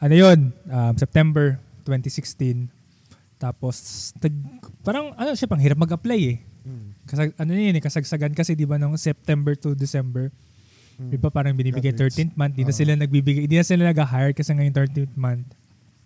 ano 0.00 0.12
'yun, 0.12 0.52
um, 0.66 0.94
September 0.96 1.56
2016. 1.84 2.68
Tapos 3.36 4.10
tag, 4.18 4.32
parang 4.82 5.12
ano 5.14 5.32
siya 5.32 5.46
pang 5.46 5.60
hirap 5.60 5.78
mag-apply 5.78 6.20
eh. 6.26 6.36
Mm. 6.64 6.88
Kasag, 7.06 7.30
ano 7.36 7.50
yun 7.52 7.72
eh, 7.72 7.80
kasagsagan 7.80 8.32
kasi 8.32 8.52
'di 8.52 8.64
ba 8.64 8.76
nung 8.76 8.96
September 8.96 9.52
to 9.52 9.72
December, 9.72 10.28
Mm. 10.98 11.10
'di 11.10 11.16
ba 11.16 11.30
parang 11.30 11.54
binibigay 11.54 11.94
That 11.94 12.10
is- 12.10 12.18
13th 12.18 12.34
month, 12.34 12.58
di 12.58 12.66
na 12.66 12.74
Oo. 12.74 12.78
sila 12.78 12.92
nagbibigay, 12.98 13.46
di 13.46 13.54
na 13.54 13.62
sila 13.62 13.86
nag-hire 13.86 14.34
kasi 14.34 14.50
ngayon 14.50 14.74
13th 14.74 15.14
month. 15.14 15.46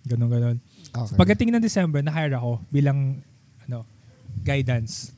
Ganun 0.04 0.28
ganon. 0.28 0.58
Okay. 0.92 1.16
Pagdating 1.16 1.48
ng 1.50 1.62
December, 1.62 2.04
na-hire 2.04 2.36
ako 2.36 2.60
bilang 2.68 3.24
ano, 3.64 3.88
guidance, 4.44 5.16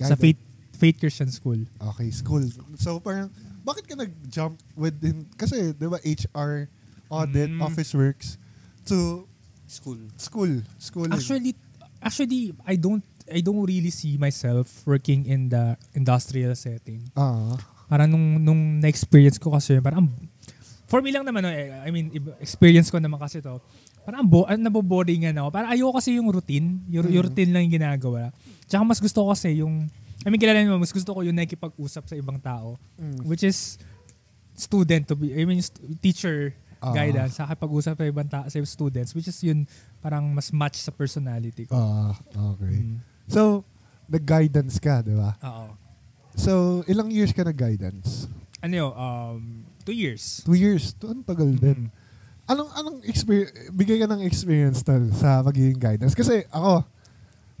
sa 0.00 0.16
Guidance. 0.16 0.20
Faith 0.20 0.40
Faith 0.72 0.96
Christian 0.98 1.30
School. 1.30 1.60
Okay, 1.94 2.08
school. 2.10 2.42
So 2.74 2.98
parang, 2.98 3.30
bakit 3.62 3.86
ka 3.86 3.94
nag-jump 3.94 4.58
within, 4.74 5.28
kasi 5.36 5.70
di 5.70 5.86
ba 5.86 6.00
HR, 6.02 6.66
audit, 7.06 7.52
Mm. 7.52 7.60
office 7.62 7.92
works, 7.92 8.40
to 8.88 9.28
School. 9.68 10.00
school, 10.16 10.52
schooling. 10.76 11.12
Actually, 11.14 11.52
actually, 12.02 12.50
I 12.66 12.74
don't, 12.74 13.04
I 13.30 13.40
don't 13.40 13.62
really 13.62 13.88
see 13.88 14.18
myself 14.18 14.82
working 14.84 15.24
in 15.24 15.48
the 15.48 15.78
industrial 15.94 16.52
setting. 16.52 17.06
Ah, 17.14 17.54
Parang 17.92 18.08
nung, 18.08 18.40
nung 18.40 18.80
na-experience 18.80 19.36
ko 19.36 19.52
kasi, 19.52 19.76
parang, 19.84 20.08
for 20.88 21.04
me 21.04 21.12
lang 21.12 21.28
naman, 21.28 21.44
no, 21.44 21.52
eh, 21.52 21.68
I 21.84 21.92
mean, 21.92 22.08
experience 22.40 22.88
ko 22.88 22.96
naman 22.96 23.20
kasi 23.20 23.44
to, 23.44 23.60
parang 24.00 24.24
bo, 24.24 24.48
uh, 24.48 24.56
naboboringan 24.56 25.36
ako. 25.36 25.52
Parang 25.52 25.70
ayoko 25.76 26.00
kasi 26.00 26.16
yung 26.16 26.32
routine, 26.32 26.80
yung, 26.88 27.04
yung 27.12 27.20
Mm. 27.20 27.28
routine 27.28 27.50
lang 27.52 27.68
yung 27.68 27.76
ginagawa. 27.76 28.32
Tsaka 28.64 28.80
mas 28.80 28.96
gusto 28.96 29.28
ko 29.28 29.36
kasi 29.36 29.60
yung, 29.60 29.92
I 30.24 30.32
mean, 30.32 30.40
kilala 30.40 30.64
mo, 30.64 30.80
mas 30.80 30.88
gusto 30.88 31.12
ko 31.12 31.20
yung 31.20 31.36
nakikipag-usap 31.36 32.08
sa 32.08 32.16
ibang 32.16 32.40
tao, 32.40 32.80
mm. 32.96 33.28
which 33.28 33.44
is 33.44 33.76
student 34.56 35.04
to 35.04 35.12
be, 35.12 35.36
I 35.36 35.44
mean, 35.44 35.60
st- 35.60 36.00
teacher 36.00 36.56
Ah. 36.80 36.96
guidance, 36.96 37.38
sa 37.38 37.46
pag-usap 37.46 37.94
sa 37.94 38.08
ibang 38.08 38.26
ta- 38.26 38.48
sa 38.50 38.58
students, 38.64 39.12
which 39.14 39.28
is 39.28 39.38
yun, 39.44 39.68
parang 40.00 40.32
mas 40.32 40.48
match 40.50 40.80
sa 40.80 40.90
personality 40.90 41.68
ko. 41.68 41.76
Ah, 41.76 42.16
okay. 42.56 42.72
Mm. 42.88 42.98
So, 43.28 43.62
nag-guidance 44.10 44.80
ka, 44.82 44.98
di 45.04 45.14
ba? 45.14 45.36
Oo. 45.44 45.81
So, 46.34 46.82
ilang 46.86 47.12
years 47.12 47.30
ka 47.30 47.42
nag-guidance? 47.42 48.26
Ano 48.58 48.72
yun, 48.72 48.92
um, 48.92 49.40
two 49.82 49.92
years. 49.92 50.40
Two 50.42 50.56
years. 50.56 50.94
To, 50.98 51.10
ang 51.10 51.22
tagal 51.22 51.50
din. 51.50 51.88
Mm. 51.88 52.00
Anong, 52.42 52.70
anong 52.74 52.98
experience, 53.04 53.52
bigay 53.70 53.98
ka 53.98 54.08
ng 54.08 54.22
experience 54.22 54.82
tol 54.82 55.02
sa 55.12 55.42
magiging 55.42 55.78
guidance? 55.78 56.12
Kasi 56.12 56.42
ako, 56.48 56.82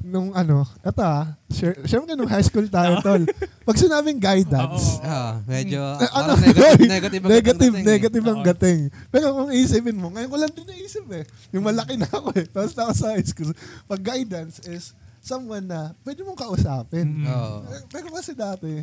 nung 0.02 0.34
ano, 0.34 0.66
eto 0.82 0.98
ah, 0.98 1.38
syem- 1.46 1.78
syempre 1.86 2.18
nung 2.18 2.26
high 2.26 2.42
school 2.42 2.66
tayo, 2.66 2.98
tol. 3.06 3.22
Pag 3.62 3.78
sinabing 3.78 4.18
guidance, 4.18 4.98
Oo. 4.98 5.06
Ah, 5.06 5.38
medyo 5.46 5.78
Eh, 5.78 6.10
ano, 6.10 6.34
parang 6.34 6.42
negative, 6.42 6.88
negative, 6.90 7.22
ang 7.22 7.30
negative, 7.30 7.58
dating 7.70 7.74
eh. 7.78 7.86
negative 7.86 8.24
ang 8.26 8.40
gating. 8.42 8.80
Pero 9.08 9.26
kung 9.32 9.50
isipin 9.54 9.96
mo, 9.96 10.10
ngayon 10.10 10.30
ko 10.30 10.38
lang 10.38 10.50
din 10.50 10.66
naisip 10.66 11.06
eh. 11.14 11.24
Yung 11.54 11.62
malaki 11.62 11.94
na 11.94 12.10
ako 12.10 12.34
eh. 12.34 12.46
Tapos 12.50 12.72
na 12.74 12.82
ako 12.86 12.92
sa 12.96 13.06
high 13.14 13.26
school. 13.26 13.50
Pag 13.86 14.00
guidance 14.02 14.58
is 14.66 14.90
someone 15.22 15.64
na 15.64 15.94
pwede 16.02 16.20
mong 16.20 16.36
kausapin. 16.36 17.22
Mm. 17.22 17.26
Oo. 17.26 17.56
Pero 17.88 18.10
kasi 18.10 18.34
dati, 18.34 18.82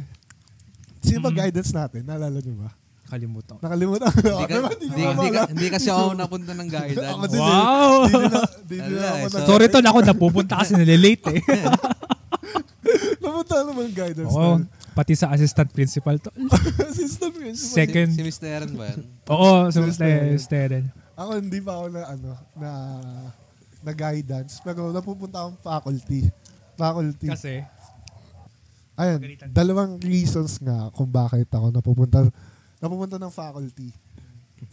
sino 1.00 1.20
ba 1.20 1.30
Mm. 1.30 1.38
guidance 1.38 1.72
natin? 1.72 2.02
Naalala 2.02 2.40
niyo 2.40 2.56
ba? 2.58 2.72
Nakalimutan 3.10 3.58
ko. 3.58 4.30
Hindi, 4.30 4.46
ka? 4.46 4.58
Di 4.70 4.86
hindi, 5.02 5.28
ka, 5.28 5.42
hindi 5.50 5.68
kasi 5.68 5.90
ako 5.90 6.14
napunta 6.14 6.54
ng 6.54 6.70
guidance. 6.70 7.10
Ako 7.10 7.24
din 7.26 7.36
eh. 7.36 7.44
Wow! 7.44 7.94
Di 8.06 8.14
din 8.70 8.82
din 8.86 8.96
eh, 8.96 9.02
na- 9.02 9.28
so- 9.28 9.46
Sorry 9.46 9.66
tol, 9.68 9.82
ako 9.82 10.00
napupunta 10.00 10.62
kasi 10.62 10.78
nalilate 10.78 11.26
eh. 11.34 11.42
Napunta 13.20 13.56
naman 13.62 13.84
ang 13.86 13.98
guidance. 13.98 14.30
Oo, 14.30 14.62
pati 14.94 15.14
sa 15.14 15.30
assistant 15.30 15.70
principal 15.70 16.18
to. 16.18 16.30
Assistant 16.90 17.34
principal. 17.34 17.76
Second. 17.76 18.10
Si, 18.10 18.18
si 18.18 18.24
Mr. 18.24 18.46
Aaron 18.48 18.72
ba 18.74 18.84
yan? 18.90 19.00
Oo, 19.28 19.50
Yes, 19.68 19.98
sir. 19.98 20.38
Steren. 20.40 20.86
Ako 21.14 21.30
hindi 21.36 21.60
pa 21.60 21.72
ako 21.76 21.86
na 21.90 22.02
ano 22.08 22.30
na 22.56 22.70
na 23.84 23.94
guidance 23.96 24.60
pero 24.64 24.92
napupunta 24.92 25.44
akong 25.44 25.60
faculty. 25.60 26.28
Faculty. 26.76 27.28
Kasi, 27.32 27.64
Ayun, 29.00 29.24
dalawang 29.56 29.96
reasons 30.04 30.60
nga 30.60 30.92
kung 30.92 31.08
bakit 31.08 31.48
ako 31.56 31.72
napupunta 31.72 32.28
napupunta 32.84 33.16
ng 33.16 33.32
faculty. 33.32 33.96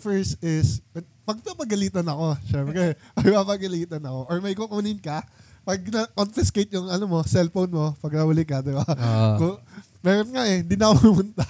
First 0.02 0.42
is, 0.42 0.82
pag 1.22 1.38
napagalitan 1.46 2.02
ako, 2.02 2.34
syempre, 2.50 2.98
pag 3.18 3.26
napagalitan 3.30 4.02
ako, 4.02 4.26
or 4.26 4.36
may 4.42 4.54
kukunin 4.59 4.98
ka, 4.98 5.22
pag 5.62 5.78
na-confiscate 5.78 6.74
yung 6.74 6.90
ano 6.90 7.07
mo, 7.07 7.22
cellphone 7.22 7.70
mo, 7.70 7.94
pag 8.02 8.14
nahuli 8.18 8.42
ka, 8.42 8.62
di 8.66 8.74
ba? 8.74 8.82
Oo. 8.82 9.62
Meron 10.07 10.30
nga 10.30 10.46
eh, 10.46 10.62
hindi 10.62 10.78
na 10.78 10.94
ako 10.94 10.96
pumunta. 11.11 11.42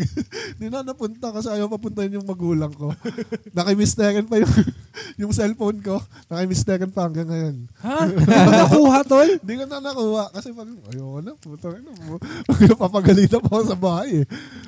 Hindi 0.52 0.68
na 0.68 0.84
napunta 0.84 1.32
kasi 1.32 1.48
ayaw 1.48 1.64
papuntahin 1.72 2.20
yung 2.20 2.28
magulang 2.28 2.68
ko. 2.68 2.92
Nakimisteran 3.56 4.28
pa 4.28 4.36
yung, 4.36 4.52
yung 5.24 5.32
cellphone 5.32 5.80
ko. 5.80 5.96
Nakimisteran 6.28 6.92
pa 6.92 7.08
hanggang 7.08 7.24
ngayon. 7.24 7.56
ha? 7.80 8.04
Nakuha 8.68 9.00
tol? 9.08 9.40
Hindi 9.40 9.54
ko 9.56 9.64
na 9.64 9.80
nakuha 9.80 10.28
kasi 10.28 10.52
pag 10.52 10.68
ayoko 10.92 11.18
na, 11.24 11.32
puto 11.40 11.72
na. 11.72 11.92
Papagalitan 12.76 13.40
pa 13.40 13.48
ako 13.48 13.64
sa 13.64 13.78
bahay 13.80 14.24
eh. 14.24 14.26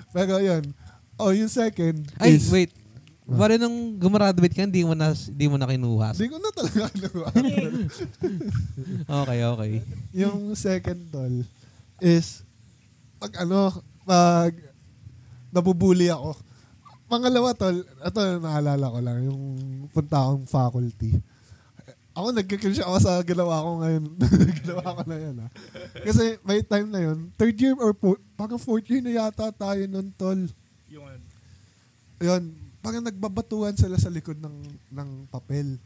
Pero 0.09 0.41
yun. 0.41 0.65
Oh, 1.21 1.31
yung 1.37 1.53
second 1.53 2.01
Ay, 2.17 2.41
is, 2.41 2.49
wait. 2.49 2.73
Bari 3.29 3.61
nung 3.61 4.01
gumraduate 4.01 4.57
ka, 4.57 4.65
hindi 4.65 4.89
mo 4.89 4.97
na, 4.97 5.13
hindi 5.13 5.47
mo 5.53 5.61
na 5.61 5.69
kinuha. 5.69 6.17
Hindi 6.17 6.33
ko 6.33 6.37
na 6.41 6.49
talaga 6.49 6.81
nakuha. 6.97 7.29
Okay, 9.05 9.41
okay. 9.45 9.73
yung 10.17 10.57
second 10.57 11.01
tol 11.13 11.35
is 12.01 12.41
pag 13.25 13.41
ano, 13.41 13.73
pag 14.05 14.53
nabubuli 15.49 16.13
ako. 16.13 16.37
Pangalawa 17.09 17.57
tol, 17.57 17.81
ito 17.81 18.21
naalala 18.37 18.85
ko 18.93 18.99
lang, 19.01 19.19
yung 19.25 19.43
punta 19.89 20.21
akong 20.21 20.45
faculty. 20.45 21.17
Ako 22.13 22.37
nagkakrish 22.37 22.85
ako 22.85 22.97
sa 23.01 23.25
ginawa 23.25 23.65
ko 23.65 23.71
ngayon. 23.81 24.05
ginawa 24.61 24.85
ko 24.93 25.03
na 25.09 25.17
yan 25.17 25.37
ha. 25.41 25.49
Kasi 26.05 26.37
may 26.45 26.61
time 26.61 26.93
na 26.93 27.01
yun, 27.01 27.33
third 27.41 27.57
year 27.57 27.73
or 27.81 27.97
fourth, 27.97 28.21
parang 28.37 28.61
fourth 28.61 28.85
year 28.93 29.01
na 29.01 29.17
yata 29.17 29.49
tayo 29.57 29.81
nun 29.89 30.13
tol. 30.21 30.41
Yung, 30.93 31.09
Yun, 32.21 32.43
parang 32.85 33.03
nagbabatuan 33.03 33.75
sila 33.75 33.97
sa 33.97 34.13
likod 34.13 34.37
ng, 34.37 34.57
ng 34.93 35.09
papel. 35.33 35.81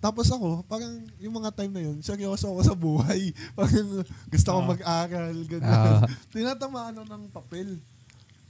Tapos 0.00 0.26
ako, 0.26 0.64
parang 0.64 0.88
yung 1.16 1.34
mga 1.34 1.52
time 1.52 1.70
na 1.70 1.82
yun, 1.82 2.00
seryoso 2.00 2.48
ako 2.48 2.60
sa 2.62 2.72
buhay. 2.74 3.30
Parang 3.52 4.00
gusto 4.26 4.48
ko 4.48 4.58
Ah. 4.58 4.66
mag-aral, 4.66 5.36
Ah. 5.36 5.44
ganyan. 5.46 5.92
Tinatamaan 6.32 6.96
ako 6.96 7.06
ng 7.06 7.24
papel. 7.30 7.68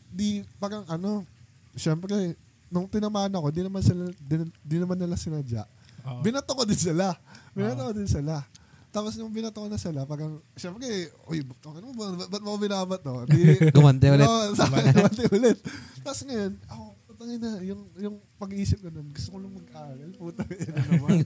Di, 0.08 0.46
parang 0.56 0.86
ano, 0.86 1.26
syempre, 1.74 2.38
nung 2.66 2.86
tinamaan 2.86 3.30
ako, 3.32 3.50
di 3.50 3.62
naman, 3.62 3.82
sila, 3.82 4.06
di, 4.12 4.34
di 4.56 4.76
naman 4.78 4.94
nila 4.94 5.14
sinadya. 5.14 5.66
Oo. 6.02 6.22
Binato 6.22 6.54
ko 6.54 6.62
din 6.62 6.78
sila. 6.80 7.18
Binato 7.50 7.82
Ah. 7.82 7.86
ko 7.90 7.94
din 7.94 8.06
sila. 8.06 8.46
Tapos 8.88 9.14
nung 9.14 9.30
binato 9.30 9.58
ko 9.58 9.66
na 9.66 9.74
sila, 9.74 10.02
parang, 10.02 10.38
syempre, 10.54 10.86
uy, 11.26 11.42
bakit 11.42 11.82
mo, 11.84 11.90
ba- 11.94 12.26
ba't 12.26 12.42
mo 12.42 12.54
ako 12.54 12.58
binabato? 12.60 13.12
Di, 13.26 13.38
Gumante 13.74 14.06
ulit. 14.06 14.26
Gumante 14.54 15.24
ulit. 15.30 15.58
Tapos 16.00 16.22
ngayon, 16.22 16.54
ako, 16.64 16.84
putangin 17.20 17.36
na, 17.36 17.60
yung, 17.60 17.84
yung 18.00 18.16
pag-iisip 18.40 18.80
ko 18.80 18.88
nun, 18.88 19.12
gusto 19.12 19.28
ko 19.28 19.44
lang 19.44 19.52
mag-aral, 19.52 20.08
putangin 20.16 20.72
na 20.72 20.84
naman. 20.88 21.20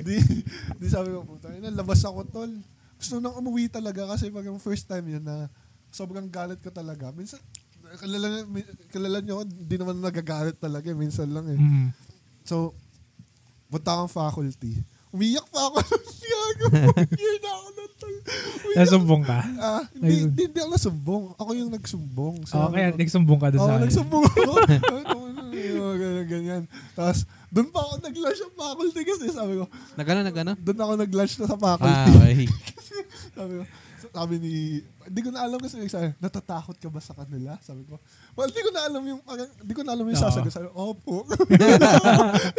di, 0.00 0.16
di 0.80 0.86
sabi 0.88 1.12
ko, 1.12 1.28
putangin 1.28 1.60
na, 1.60 1.76
labas 1.76 2.00
ako, 2.08 2.24
tol. 2.24 2.48
Gusto 2.96 3.20
nang 3.20 3.36
umuwi 3.36 3.68
talaga 3.68 4.08
kasi 4.08 4.32
pag 4.32 4.48
yung 4.48 4.56
first 4.56 4.88
time 4.88 5.04
yun 5.12 5.20
na 5.20 5.52
sobrang 5.92 6.24
galit 6.32 6.56
ko 6.64 6.72
talaga. 6.72 7.12
Minsan, 7.12 7.36
kilala, 8.00 8.48
kilala 8.88 9.20
nyo, 9.20 9.44
hindi 9.44 9.76
naman 9.76 10.00
nagagalit 10.00 10.56
talaga, 10.56 10.88
eh, 10.88 10.96
minsan 10.96 11.28
lang 11.36 11.52
eh. 11.52 11.60
Mm. 11.60 11.88
So, 12.48 12.72
punta 13.68 13.92
akong 13.92 14.08
faculty. 14.08 14.72
Umiyak 15.08 15.46
pa 15.48 15.60
ako. 15.66 15.76
Gago, 16.28 16.66
year 17.20 17.36
na 17.40 17.50
ako 17.50 17.66
tol. 17.96 18.14
Umiyak 18.62 18.76
Nasumbong 18.78 19.22
ka? 19.24 19.38
Ah, 19.56 19.82
hindi, 19.96 20.14
hindi, 20.28 20.42
hindi 20.46 20.58
ako 20.60 20.70
nasumbong. 20.70 21.24
Ako 21.34 21.50
yung 21.52 21.70
nagsumbong. 21.72 22.36
Oo, 22.44 22.68
kaya 22.70 22.86
nagsumbong 22.92 23.40
ka 23.40 23.48
doon 23.48 23.60
Oo, 23.60 23.66
sa 23.66 23.72
akin. 23.74 23.84
nagsumbong 23.88 24.24
ako. 24.26 24.52
yung 25.58 25.80
mga 25.80 25.96
ganyan, 25.96 26.26
ganyan. 26.28 26.62
Tapos, 26.92 27.18
doon 27.48 27.68
pa 27.68 27.80
ako 27.80 27.92
nag-lunch 28.00 28.38
sa 28.38 28.50
faculty 28.52 29.00
kasi 29.02 29.24
sabi 29.28 29.52
ko, 29.56 29.64
Nagano, 29.96 30.20
nagano? 30.22 30.52
doon 30.54 30.78
ako 30.78 30.92
nag-lunch 30.98 31.34
na 31.34 31.46
sa 31.46 31.56
Ah, 31.56 31.60
faculty. 31.66 32.10
okay. 32.12 32.38
sabi 33.32 33.52
ko, 33.56 33.64
sabi 34.08 34.34
ni, 34.38 34.52
hindi 35.04 35.20
ko 35.20 35.30
na 35.32 35.40
alam 35.42 35.58
kasi 35.58 35.80
sabi, 35.86 36.12
natatakot 36.18 36.76
ka 36.76 36.88
ba 36.88 37.00
sa 37.00 37.12
kanila? 37.12 37.56
Sabi 37.58 37.82
ko, 37.82 37.96
well, 38.34 38.46
hindi 38.46 38.60
ko 38.60 38.70
na 38.70 38.82
alam 38.84 39.02
yung, 39.02 39.20
hindi 39.58 39.74
ko 39.74 39.82
na 39.82 39.92
alam 39.92 40.04
yung 40.04 40.14
Oo. 40.14 40.24
sasagot. 40.28 40.52
Sabi 40.52 40.68
ko, 40.68 40.74
opo. 40.92 41.24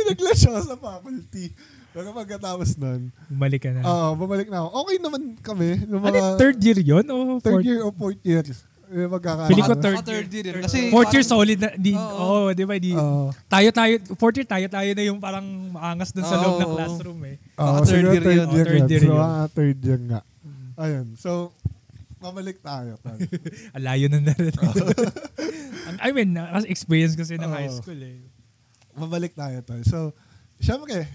nag-lunch 0.01 0.43
ako 0.43 0.59
sa 0.59 0.75
faculty. 0.75 1.53
Pero 1.89 2.13
pagkatapos 2.13 2.77
nun, 2.77 3.09
Bumalik 3.27 3.61
ka 3.61 3.69
na. 3.69 3.81
ah 3.81 4.13
bumalik 4.13 4.45
na 4.45 4.61
ako. 4.61 4.69
Okay 4.79 4.97
naman 4.99 5.21
kami. 5.39 5.69
Yung 5.83 5.99
ano, 5.99 6.13
mga 6.13 6.37
third 6.37 6.57
year 6.59 6.79
yun? 6.79 7.05
O 7.05 7.15
third 7.37 7.53
fourth? 7.55 7.65
year 7.65 7.79
o 7.79 7.89
fourth 7.89 8.21
year. 8.21 8.45
Eh, 8.89 9.05
magkakaano. 9.05 9.45
Feeling 9.47 9.65
ko 9.67 9.75
third 9.75 9.97
baka 9.97 10.05
third 10.07 10.29
year. 10.31 10.45
yun. 10.49 10.63
Kasi 10.65 10.77
Fourth 10.89 11.11
year 11.11 11.21
solid 11.21 11.57
na. 11.57 11.69
Di, 11.75 11.93
Oo. 11.93 12.49
oh, 12.49 12.49
di 12.49 12.63
ba? 12.63 12.73
Di, 12.75 12.89
Oo. 12.91 13.29
tayo, 13.45 13.69
tayo, 13.69 13.93
fourth 14.15 14.33
year, 14.35 14.45
tayo, 14.45 14.65
tayo 14.65 14.89
na 14.91 15.03
yung 15.03 15.17
parang 15.17 15.45
maangas 15.69 16.09
dun 16.09 16.25
sa 16.25 16.35
Oo, 16.35 16.41
loob 16.41 16.55
ng 16.55 16.65
oo. 16.65 16.73
classroom 16.73 17.19
eh. 17.23 17.35
Oo, 17.55 17.85
siguro 17.85 18.09
third 18.09 18.13
year 18.15 18.23
third 18.23 18.33
yun. 18.33 18.49
year, 18.49 18.65
Oh, 18.65 18.65
third 18.65 18.73
yun. 18.75 18.89
year 18.89 19.01
So, 19.01 19.07
yun. 19.07 19.21
ah, 19.21 19.45
third 19.47 19.77
year 19.79 20.01
nga. 20.03 20.19
Ayun. 20.75 21.05
So, 21.17 21.31
mamalik 22.17 22.57
tayo. 22.61 22.91
tol. 23.03 23.17
Alayo 23.73 24.05
na 24.09 24.19
na 24.19 24.33
rin. 24.35 24.53
I 26.01 26.09
mean, 26.09 26.33
as 26.33 26.65
experience 26.65 27.13
kasi 27.13 27.33
ng 27.35 27.45
Oo. 27.45 27.53
high 27.55 27.69
school 27.69 27.97
eh. 27.97 28.25
mamalik 28.91 29.33
tayo. 29.33 29.61
Tol. 29.61 29.85
So, 29.85 30.17
syempre, 30.57 31.05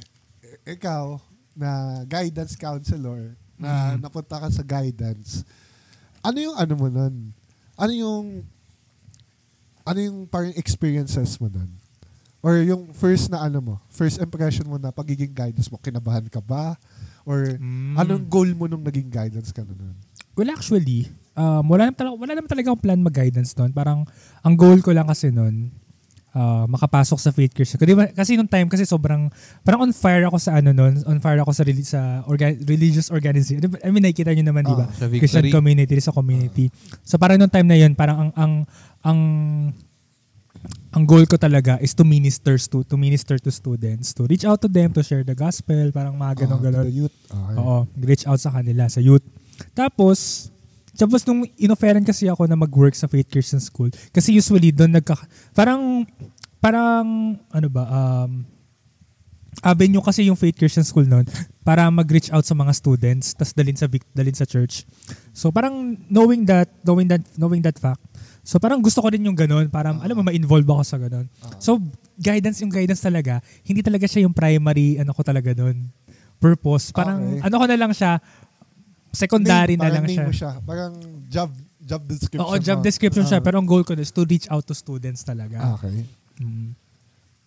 ikaw, 0.62 1.18
na 1.54 2.02
guidance 2.06 2.54
counselor, 2.54 3.34
na 3.54 3.94
Mm. 3.94 4.02
napunta 4.02 4.38
ka 4.38 4.48
sa 4.50 4.62
guidance, 4.62 5.46
ano 6.22 6.38
yung 6.38 6.56
ano 6.58 6.72
mo 6.74 6.86
nun? 6.90 7.14
Ano 7.74 7.92
yung, 7.94 8.24
ano 9.84 9.98
yung 10.00 10.18
parang 10.26 10.54
experiences 10.54 11.38
mo 11.38 11.46
nun? 11.46 11.70
Or 12.44 12.60
yung 12.60 12.92
first 12.92 13.32
na 13.32 13.40
ano 13.40 13.58
mo, 13.62 13.74
first 13.88 14.20
impression 14.20 14.68
mo 14.68 14.76
na 14.76 14.92
pagiging 14.92 15.32
guidance 15.32 15.70
mo, 15.72 15.80
kinabahan 15.80 16.28
ka 16.28 16.42
ba? 16.44 16.76
Or 17.24 17.56
Mm. 17.56 17.96
anong 17.96 18.24
goal 18.28 18.50
mo 18.52 18.68
nung 18.68 18.84
naging 18.84 19.08
guidance 19.08 19.48
ka 19.54 19.64
na 19.64 19.72
nun? 19.72 19.96
Well, 20.34 20.50
actually, 20.50 21.08
um, 21.38 21.62
wala 21.70 21.88
naman 21.88 21.96
talaga, 21.96 22.14
wala 22.18 22.32
naman 22.34 22.50
talaga 22.50 22.66
akong 22.74 22.82
plan 22.84 23.00
mag-guidance 23.00 23.54
doon. 23.54 23.70
Parang, 23.70 24.02
ang 24.42 24.54
goal 24.58 24.82
ko 24.82 24.90
lang 24.90 25.06
kasi 25.06 25.30
noon, 25.30 25.70
uh, 26.34 26.66
makapasok 26.66 27.16
sa 27.16 27.30
faith 27.30 27.50
Christian. 27.50 27.78
Kasi, 27.78 27.90
kasi 28.12 28.30
nung 28.34 28.46
time 28.46 28.66
kasi 28.66 28.82
sobrang, 28.82 29.30
parang 29.62 29.80
on 29.80 29.92
fire 29.92 30.26
ako 30.26 30.36
sa 30.36 30.58
ano 30.58 30.70
noon, 30.70 31.00
on 31.04 31.18
fire 31.18 31.38
ako 31.38 31.50
sa, 31.50 31.62
reli- 31.62 31.86
sa 31.86 32.22
orga- 32.24 32.58
religious 32.60 33.08
organization. 33.08 33.58
Di 33.58 33.70
ba- 33.70 33.80
I 33.80 33.88
mean, 33.88 34.02
nakikita 34.02 34.30
nyo 34.32 34.44
naman, 34.44 34.62
di 34.62 34.74
ba? 34.74 34.84
Ah, 34.84 34.92
sa 34.92 35.06
Christian 35.06 35.46
community, 35.48 35.94
sa 35.98 36.10
community. 36.10 36.68
So 37.00 37.16
parang 37.16 37.38
nung 37.38 37.48
time 37.48 37.66
na 37.66 37.74
yun, 37.76 37.94
parang 37.94 38.18
ang, 38.20 38.30
ang, 38.34 38.52
ang, 39.00 39.20
ang 40.90 41.04
goal 41.04 41.26
ko 41.26 41.34
talaga 41.34 41.76
is 41.78 41.92
to 41.92 42.02
minister 42.02 42.54
to 42.56 42.82
to 42.82 42.94
minister 42.94 43.36
to 43.36 43.50
students, 43.50 44.10
to 44.12 44.24
reach 44.24 44.46
out 44.46 44.56
to 44.56 44.68
them, 44.68 44.90
to 44.90 45.02
share 45.02 45.20
the 45.20 45.34
gospel, 45.34 45.90
parang 45.90 46.14
mga 46.14 46.46
ganun 46.46 46.52
Ah, 46.52 46.56
to 46.56 46.64
ganon. 46.64 46.84
the 46.84 46.94
youth. 46.94 47.16
Okay. 47.26 47.54
Oo, 47.58 47.76
reach 48.00 48.24
out 48.24 48.38
sa 48.38 48.50
kanila, 48.50 48.86
sa 48.86 48.98
youth. 48.98 49.26
Tapos, 49.72 50.48
tapos 50.94 51.26
nung 51.26 51.42
inoferan 51.58 52.02
kasi 52.06 52.30
ako 52.30 52.46
na 52.46 52.56
mag-work 52.58 52.94
sa 52.94 53.10
Faith 53.10 53.28
Christian 53.28 53.60
School, 53.60 53.90
kasi 54.14 54.34
usually 54.34 54.70
doon 54.70 54.94
nagka, 54.94 55.18
parang, 55.52 56.06
parang, 56.62 57.34
ano 57.50 57.68
ba, 57.68 57.84
um, 57.90 58.46
avenue 59.62 60.02
kasi 60.02 60.26
yung 60.26 60.34
Faith 60.34 60.58
Christian 60.58 60.82
School 60.82 61.06
noon 61.06 61.22
para 61.62 61.86
mag-reach 61.86 62.28
out 62.34 62.42
sa 62.42 62.58
mga 62.58 62.74
students, 62.74 63.38
tas 63.38 63.54
dalin 63.54 63.78
sa 63.78 63.86
dalin 64.10 64.34
sa 64.34 64.42
church. 64.42 64.82
So 65.30 65.54
parang 65.54 65.94
knowing 66.10 66.42
that, 66.50 66.68
knowing 66.82 67.06
that, 67.06 67.22
knowing 67.38 67.62
that 67.62 67.78
fact, 67.78 68.02
so 68.42 68.58
parang 68.58 68.82
gusto 68.82 68.98
ko 69.00 69.08
din 69.14 69.24
yung 69.30 69.38
ganun, 69.38 69.70
para 69.70 69.94
alam 69.94 70.14
mo, 70.18 70.26
ma-involve 70.26 70.66
ako 70.66 70.82
sa 70.82 70.98
ganun. 70.98 71.30
So 71.62 71.78
guidance 72.18 72.60
yung 72.66 72.72
guidance 72.74 73.00
talaga, 73.00 73.38
hindi 73.62 73.80
talaga 73.80 74.10
siya 74.10 74.26
yung 74.26 74.34
primary 74.34 74.98
ano 74.98 75.14
ko 75.14 75.22
talaga 75.22 75.54
doon. 75.54 75.86
Purpose. 76.42 76.90
Parang 76.92 77.22
Okay. 77.22 77.46
ano 77.46 77.54
ko 77.56 77.64
na 77.64 77.78
lang 77.78 77.92
siya, 77.94 78.18
secondary 79.14 79.74
Name, 79.74 79.82
na 79.82 79.90
lang 79.90 80.04
siya. 80.04 80.14
name 80.16 80.26
mo 80.26 80.34
siya. 80.34 80.52
Parang 80.60 80.92
job 81.26 81.50
job 81.78 82.02
description 82.02 82.42
Oo, 82.42 82.56
job 82.56 82.78
mo. 82.78 82.84
description 82.84 83.24
siya, 83.24 83.38
Ah, 83.38 83.44
pero 83.44 83.56
ang 83.56 83.64
goal 83.64 83.82
ko 83.82 83.94
is 83.94 84.08
to 84.08 84.24
reach 84.24 84.48
out 84.48 84.62
to 84.62 84.72
students 84.72 85.22
talaga. 85.22 85.76
Okay. 85.76 86.02
Mm. 86.38 86.72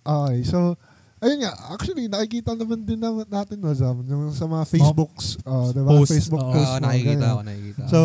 Okay, 0.02 0.40
so, 0.42 0.78
ayun 1.18 1.42
nga, 1.42 1.52
actually, 1.70 2.08
nakikita 2.08 2.54
naman 2.54 2.80
din 2.82 2.96
naman 2.96 3.28
natin, 3.28 3.58
no, 3.58 3.74
Zam, 3.74 4.00
yung 4.00 4.32
sa 4.32 4.46
mga 4.46 4.64
Facebooks, 4.64 5.36
uh, 5.44 5.70
diba? 5.72 5.90
Posts, 5.92 6.12
Facebook 6.14 6.40
oo. 6.40 6.54
posts. 6.54 6.70
Oo, 6.70 6.80
mo, 6.80 6.86
nakikita 6.86 7.26
ako, 7.28 7.42
nakikita. 7.44 7.82
So, 7.90 8.00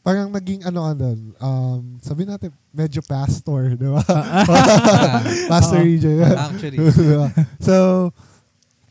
parang 0.00 0.28
naging 0.28 0.60
ano 0.64 0.80
ka 0.82 0.92
doon, 0.98 1.18
um, 1.38 1.80
sabi 2.00 2.22
natin, 2.24 2.50
medyo 2.68 3.00
pastor, 3.00 3.78
di 3.78 3.86
ba? 3.86 4.02
Ah, 4.04 4.44
pastor. 5.52 5.80
EJ. 5.88 6.06
actually, 6.20 6.76
Diba? 7.08 7.28
So, 7.62 7.74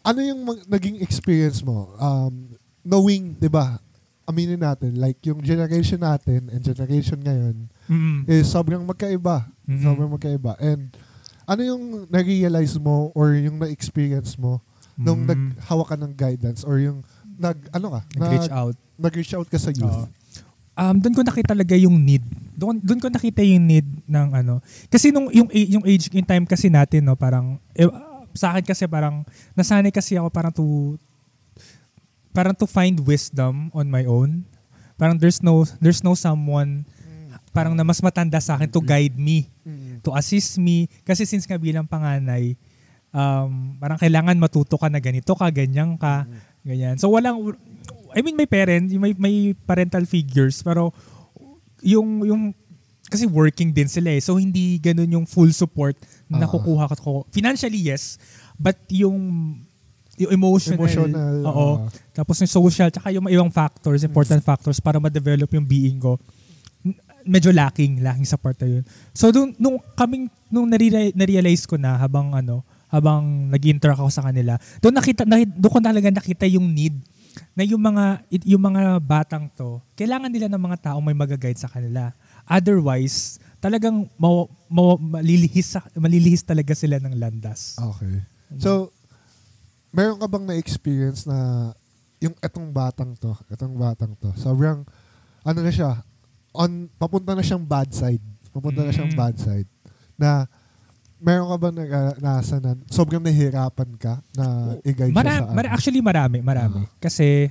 ano 0.02 0.20
yung 0.24 0.42
mag- 0.42 0.66
naging 0.66 0.98
experience 1.04 1.62
mo? 1.62 1.94
Um, 2.00 2.49
knowing, 2.82 3.36
di 3.36 3.48
ba, 3.48 3.78
aminin 4.24 4.62
natin, 4.62 4.94
like 4.96 5.18
yung 5.26 5.42
generation 5.42 5.98
natin 5.98 6.54
and 6.54 6.62
generation 6.62 7.18
ngayon, 7.18 7.66
Mm. 7.90 8.30
is 8.30 8.46
sobrang 8.46 8.86
magkaiba. 8.86 9.50
Mhm. 9.66 9.82
Sobrang 9.82 10.12
magkaiba. 10.14 10.54
And 10.62 10.94
ano 11.50 11.62
yung 11.66 11.84
na-realize 12.06 12.78
mo 12.78 13.10
or 13.18 13.34
yung 13.34 13.58
na-experience 13.58 14.38
mo 14.38 14.62
nung 14.94 15.26
Mm. 15.26 15.58
naghawak 15.58 15.88
ka 15.90 15.98
ng 15.98 16.14
guidance 16.14 16.62
or 16.62 16.78
yung 16.78 17.02
nag, 17.42 17.58
ano 17.74 17.98
ka? 17.98 18.02
Nag-reach 18.20 18.50
nag, 18.52 18.54
out. 18.54 18.76
Nag-reach 19.02 19.34
out 19.34 19.48
ka 19.50 19.58
sa 19.58 19.74
youth. 19.74 20.06
Oo. 20.06 20.08
Um, 20.80 20.96
doon 20.96 21.12
ko 21.12 21.22
nakita 21.26 21.52
talaga 21.52 21.76
yung 21.76 21.98
need. 22.00 22.24
Doon 22.56 22.80
doon 22.80 23.00
ko 23.04 23.12
nakita 23.12 23.44
yung 23.44 23.66
need 23.68 23.88
ng 24.08 24.28
ano. 24.32 24.64
Kasi 24.88 25.12
nung 25.12 25.28
yung 25.34 25.50
yung 25.52 25.84
age 25.84 26.08
yung 26.14 26.24
time 26.24 26.46
kasi 26.48 26.72
natin 26.72 27.04
no, 27.04 27.20
parang 27.20 27.60
eh, 27.76 27.84
sa 28.32 28.54
akin 28.56 28.64
kasi 28.64 28.88
parang 28.88 29.28
nasanay 29.58 29.92
kasi 29.92 30.16
ako 30.16 30.32
parang 30.32 30.54
to 30.54 30.96
parang 32.32 32.54
to 32.54 32.66
find 32.66 33.00
wisdom 33.02 33.70
on 33.72 33.88
my 33.88 34.06
own. 34.06 34.46
Parang 34.96 35.16
there's 35.16 35.40
no 35.40 35.64
there's 35.80 36.04
no 36.04 36.14
someone 36.14 36.84
parang 37.50 37.74
na 37.74 37.82
mas 37.82 37.98
matanda 38.00 38.38
sa 38.38 38.54
akin 38.56 38.70
to 38.70 38.80
guide 38.80 39.18
me, 39.18 39.50
Mm. 39.66 40.02
to 40.06 40.14
assist 40.14 40.58
me 40.58 40.86
kasi 41.02 41.26
since 41.26 41.44
nga 41.44 41.58
bilang 41.58 41.86
panganay 41.86 42.54
um, 43.10 43.74
parang 43.78 43.98
kailangan 43.98 44.38
matuto 44.38 44.78
ka 44.78 44.86
na 44.86 45.02
ganito 45.02 45.34
ka, 45.34 45.50
ganyan 45.50 45.98
ka, 45.98 46.30
ganyan. 46.62 46.98
So 46.98 47.10
walang 47.10 47.58
I 48.14 48.22
mean 48.22 48.34
may 48.34 48.46
parent, 48.46 48.90
may 48.92 49.14
may 49.18 49.36
parental 49.56 50.06
figures 50.06 50.62
pero 50.62 50.94
yung 51.82 52.26
yung 52.26 52.44
kasi 53.10 53.26
working 53.26 53.74
din 53.74 53.90
sila 53.90 54.14
eh. 54.14 54.22
So 54.22 54.38
hindi 54.38 54.78
ganun 54.78 55.10
yung 55.10 55.26
full 55.26 55.50
support 55.50 55.98
na 56.30 56.38
Ah. 56.38 56.42
nakukuha 56.46 56.86
ko. 57.02 57.26
Financially 57.34 57.82
yes, 57.82 58.22
but 58.56 58.78
yung 58.92 59.18
yung 60.20 60.32
emotional, 60.34 60.76
Emotional, 60.78 61.34
oo. 61.46 61.68
Tapos 62.12 62.36
yung 62.38 62.52
social, 62.52 62.92
tsaka 62.92 63.08
yung 63.10 63.24
ibang 63.26 63.48
factors, 63.50 64.04
important 64.04 64.44
factors 64.44 64.78
para 64.78 65.00
ma-develop 65.00 65.48
yung 65.50 65.64
being 65.64 65.96
ko. 65.98 66.20
Medyo 67.24 67.52
lacking, 67.52 68.00
lacking 68.00 68.28
sa 68.28 68.36
part 68.36 68.60
na 68.60 68.68
yun. 68.70 68.84
So 69.12 69.32
dun, 69.32 69.56
nung 69.56 69.80
kaming 69.96 70.28
nung 70.48 70.68
nare- 70.68 71.14
na-realize 71.14 71.64
ko 71.64 71.76
na 71.76 71.96
habang 71.96 72.36
ano, 72.36 72.64
habang 72.88 73.48
nag-interact 73.48 73.96
ako 73.98 74.12
sa 74.12 74.26
kanila, 74.26 74.60
doon 74.80 74.92
nakita 74.94 75.24
nahi- 75.24 75.48
doon 75.48 75.72
ko 75.72 75.80
talaga 75.80 76.10
nakita 76.10 76.44
yung 76.46 76.68
need 76.68 77.00
na 77.54 77.64
yung 77.64 77.80
mga 77.80 78.06
yung 78.44 78.64
mga 78.66 79.00
batang 79.00 79.48
to, 79.50 79.80
kailangan 79.94 80.28
nila 80.28 80.50
ng 80.50 80.60
mga 80.60 80.92
taong 80.92 81.04
may 81.04 81.16
mag-guide 81.16 81.56
sa 81.56 81.70
kanila. 81.70 82.12
Otherwise, 82.44 83.38
talagang 83.60 84.10
maw, 84.18 84.44
maw, 84.66 84.98
malilihis, 84.98 85.78
sa- 85.78 85.86
malilihis 85.94 86.42
talaga 86.42 86.74
sila 86.74 86.98
ng 86.98 87.14
landas. 87.14 87.78
Okay. 87.78 88.26
So, 88.58 88.90
meron 89.90 90.18
ka 90.18 90.28
bang 90.28 90.46
na-experience 90.46 91.24
na 91.24 91.72
yung 92.18 92.36
etong 92.38 92.70
batang 92.70 93.16
to, 93.16 93.32
etong 93.48 93.74
batang 93.74 94.14
to, 94.14 94.30
sobrang, 94.36 94.84
ano 95.42 95.60
na 95.60 95.72
siya, 95.72 96.04
on, 96.52 96.92
papunta 96.94 97.32
na 97.32 97.42
siyang 97.42 97.64
bad 97.64 97.90
side. 97.90 98.22
Papunta 98.50 98.82
na 98.82 98.92
siyang 98.92 99.10
Mm. 99.10 99.18
bad 99.18 99.36
side. 99.36 99.70
Na, 100.14 100.44
meron 101.18 101.48
ka 101.48 101.58
bang 101.60 101.76
na, 101.80 101.86
nasa 102.18 102.58
na, 102.58 102.76
sobrang 102.88 103.20
nahihirapan 103.20 103.90
ka 103.96 104.20
na 104.34 104.46
i-guide 104.82 105.10
siya 105.10 105.16
Mara- 105.16 105.42
sa 105.42 105.54
mara- 105.54 105.72
actually 105.72 106.02
marami, 106.02 106.40
marami. 106.40 106.84
Kasi 106.98 107.48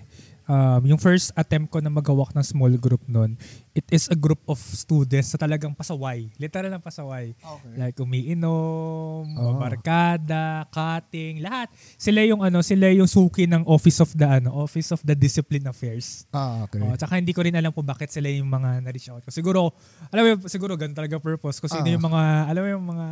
um, 0.48 0.80
yung 0.82 0.96
first 0.96 1.30
attempt 1.32 1.68
ko 1.68 1.78
na 1.78 1.88
magawak 1.88 2.32
ng 2.32 2.42
small 2.42 2.72
group 2.74 3.04
noon, 3.04 3.36
it 3.72 3.84
is 3.88 4.08
a 4.08 4.16
group 4.16 4.40
of 4.44 4.56
students 4.58 5.30
na 5.30 5.38
talagang 5.38 5.70
pasaway. 5.70 6.32
Literal 6.34 6.72
ng 6.72 6.82
pasaway. 6.82 7.36
Okay. 7.36 7.72
Like 7.76 7.94
umiinom, 8.00 9.28
Oo. 9.28 9.54
barkada, 9.56 10.66
cutting, 10.68 11.38
lahat. 11.38 11.68
Sila 11.94 12.24
yung 12.24 12.40
ano, 12.40 12.58
sila 12.60 12.88
yung 12.90 13.06
suki 13.06 13.44
ng 13.44 13.62
Office 13.64 14.00
of 14.00 14.10
the 14.12 14.26
ano, 14.26 14.50
Office 14.56 14.90
of 14.90 15.00
the 15.04 15.14
Discipline 15.14 15.68
Affairs. 15.68 16.24
Ah, 16.32 16.64
okay. 16.64 16.80
Oh, 16.80 16.96
tsaka 16.96 17.20
hindi 17.20 17.30
ko 17.30 17.44
rin 17.44 17.54
alam 17.54 17.70
kung 17.70 17.86
bakit 17.86 18.08
sila 18.08 18.26
yung 18.26 18.48
mga 18.48 18.82
na-reach 18.82 19.12
out 19.12 19.22
ko. 19.22 19.30
Siguro, 19.30 19.76
alam 20.10 20.22
mo, 20.24 20.28
yun, 20.34 20.38
siguro 20.48 20.74
ganun 20.74 20.96
talaga 20.96 21.20
purpose. 21.20 21.60
Sino 21.60 21.84
Ah. 21.84 21.92
yung 21.92 22.02
mga, 22.02 22.20
alam 22.48 22.60
mo 22.64 22.68
yung 22.72 22.86
mga 22.88 23.06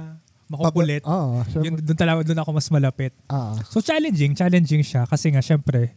makukulit. 0.46 1.02
Ah, 1.02 1.42
Yun, 1.52 1.74
syempre. 1.74 1.82
doon 1.82 1.98
talaga, 1.98 2.18
doon 2.22 2.40
ako 2.40 2.50
mas 2.54 2.68
malapit. 2.70 3.12
Ah, 3.26 3.58
So 3.66 3.82
challenging, 3.82 4.32
challenging 4.32 4.80
siya 4.80 5.02
kasi 5.04 5.28
nga 5.28 5.42
syempre 5.42 5.92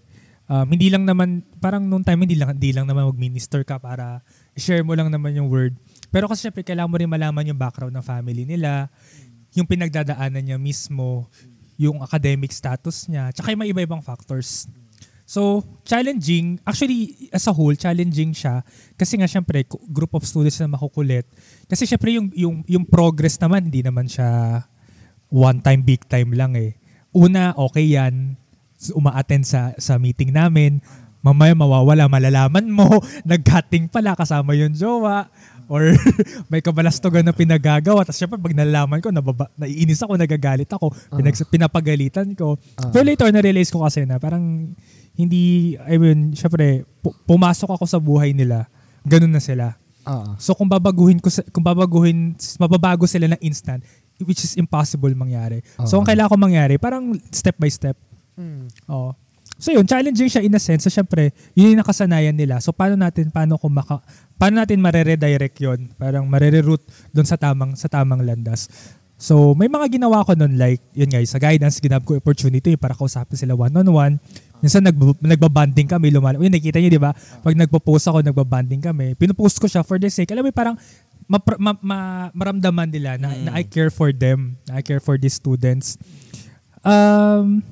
um, 0.49 0.65
hindi 0.67 0.89
lang 0.89 1.05
naman 1.05 1.45
parang 1.61 1.85
nung 1.85 2.01
time 2.01 2.25
hindi 2.25 2.35
lang 2.35 2.57
hindi 2.57 2.73
lang 2.73 2.89
naman 2.89 3.07
mag-minister 3.13 3.61
ka 3.63 3.77
para 3.77 4.25
i-share 4.57 4.81
mo 4.81 4.97
lang 4.97 5.13
naman 5.13 5.37
yung 5.37 5.47
word. 5.47 5.77
Pero 6.09 6.25
kasi 6.25 6.49
syempre 6.49 6.65
kailangan 6.65 6.89
mo 6.89 6.97
rin 6.97 7.07
malaman 7.07 7.53
yung 7.53 7.59
background 7.61 7.93
ng 7.93 8.03
family 8.03 8.43
nila. 8.43 8.89
yung 9.57 9.65
pinagdadaanan 9.65 10.45
niya 10.45 10.57
mismo, 10.61 11.25
yung 11.73 12.05
academic 12.05 12.53
status 12.53 13.09
niya, 13.09 13.33
tsaka 13.33 13.49
yung 13.49 13.65
mga 13.65 13.71
iba-ibang 13.73 14.03
factors. 14.03 14.69
So, 15.29 15.61
challenging, 15.85 16.57
actually, 16.65 17.29
as 17.29 17.45
a 17.45 17.53
whole, 17.53 17.77
challenging 17.77 18.33
siya. 18.33 18.65
Kasi 18.97 19.13
nga, 19.21 19.29
syempre, 19.29 19.61
group 19.93 20.17
of 20.17 20.25
students 20.25 20.57
na 20.57 20.73
makukulit. 20.73 21.29
Kasi 21.69 21.85
syempre, 21.85 22.17
yung, 22.17 22.33
yung, 22.33 22.65
yung 22.65 22.81
progress 22.81 23.37
naman, 23.37 23.69
hindi 23.69 23.85
naman 23.85 24.09
siya 24.09 24.65
one 25.29 25.61
time, 25.61 25.85
big 25.85 26.01
time 26.09 26.33
lang 26.33 26.57
eh. 26.57 26.73
Una, 27.13 27.53
okay 27.53 27.93
yan. 27.93 28.38
Uma-attend 28.89 29.43
sa, 29.43 29.75
sa 29.75 29.99
meeting 29.99 30.31
namin. 30.31 30.79
Mamaya 31.19 31.51
mawawala, 31.51 32.07
malalaman 32.07 32.63
mo, 32.65 32.87
nag-cutting 33.27 33.91
pala, 33.91 34.15
kasama 34.15 34.55
yung 34.55 34.71
jowa. 34.71 35.27
Or 35.67 35.91
may 36.49 36.63
kabalastogan 36.63 37.21
na 37.21 37.35
pinagagawa. 37.35 38.01
Tapos 38.01 38.17
syempre, 38.17 38.39
pag 38.39 38.55
nalaman 38.55 39.03
ko, 39.03 39.11
nababa, 39.11 39.51
naiinis 39.53 39.99
ako, 39.99 40.15
nagagalit 40.15 40.65
ako, 40.65 40.89
pinag, 41.11 41.35
pinapagalitan 41.45 42.33
ko. 42.33 42.55
Ah. 42.73 42.89
Pero 42.89 43.03
later, 43.03 43.29
na-realize 43.29 43.69
ko 43.69 43.83
kasi 43.83 44.07
na 44.07 44.17
parang 44.17 44.71
hindi, 45.13 45.75
I 45.77 45.99
mean, 45.99 46.31
syempre, 46.33 46.87
pu- 47.03 47.13
pumasok 47.27 47.75
ako 47.75 47.83
sa 47.85 47.99
buhay 47.99 48.31
nila, 48.31 48.65
ganun 49.03 49.29
na 49.29 49.43
sila. 49.43 49.75
Ah, 50.07 50.39
So 50.39 50.55
kung 50.55 50.71
babaguhin 50.71 51.19
ko 51.19 51.27
sa- 51.27 51.45
kung 51.51 51.61
babaguhin 51.61 52.33
mababago 52.57 53.03
sila 53.03 53.27
ng 53.27 53.41
instant 53.43 53.83
which 54.19 54.41
is 54.41 54.55
impossible 54.55 55.11
mangyari. 55.13 55.63
So 55.85 55.95
ang 55.95 56.07
kailangan 56.07 56.31
ko 56.31 56.37
mangyari 56.39 56.75
parang 56.75 57.15
step 57.31 57.55
by 57.55 57.69
step. 57.69 57.95
Mm, 58.39 58.87
Oo. 58.87 59.11
So 59.59 59.75
yun, 59.75 59.83
challenging 59.83 60.31
siya 60.31 60.39
in 60.39 60.55
a 60.55 60.61
sense. 60.63 60.87
So 60.87 60.91
syempre, 60.91 61.35
yun 61.51 61.75
yung 61.75 61.83
nakasanayan 61.83 62.31
nila. 62.31 62.63
So 62.63 62.71
paano 62.71 62.95
natin 62.95 63.27
paano 63.27 63.59
ko 63.59 63.67
maka 63.67 63.99
paano 64.39 64.63
natin 64.63 64.79
mare-redirect 64.79 65.59
yun? 65.59 65.91
Parang 65.99 66.23
mare-route 66.23 66.87
doon 67.11 67.27
sa 67.27 67.35
tamang 67.35 67.75
sa 67.75 67.91
tamang 67.91 68.23
landas. 68.23 68.71
So 69.19 69.51
may 69.51 69.67
mga 69.67 69.99
ginawa 69.99 70.23
ko 70.23 70.31
noon 70.31 70.55
like 70.55 70.79
yun 70.95 71.11
guys, 71.11 71.35
sa 71.35 71.43
guidance 71.43 71.83
ginab 71.83 72.07
ko 72.07 72.15
opportunity 72.15 72.79
para 72.79 72.95
kausapin 72.95 73.35
sila 73.35 73.51
one 73.51 73.75
on 73.75 73.91
one. 73.91 74.15
Minsan 74.63 74.79
nag 74.79 74.95
nagbabanding 75.19 75.91
kami, 75.91 76.07
lumal. 76.07 76.39
Uy, 76.39 76.47
nakita 76.47 76.79
niyo 76.79 76.95
'di 76.95 77.03
ba? 77.03 77.11
Pag 77.43 77.59
nagpo-post 77.59 78.07
ako, 78.07 78.23
nagbabanding 78.23 78.79
kami. 78.79 79.11
Pinupost 79.19 79.59
ko 79.59 79.67
siya 79.67 79.83
for 79.83 79.99
the 79.99 80.07
sake. 80.07 80.31
Alam 80.31 80.47
mo, 80.47 80.55
parang 80.55 80.79
mapra- 81.27 81.59
ma- 81.59 81.83
ma- 81.83 82.31
maramdaman 82.31 82.87
nila 82.87 83.19
na, 83.19 83.35
na 83.35 83.51
I 83.59 83.67
care 83.67 83.91
for 83.91 84.15
them, 84.15 84.55
na 84.71 84.79
I 84.79 84.83
care 84.83 85.03
for 85.03 85.19
these 85.19 85.35
students. 85.35 85.99
Um, 86.83 87.63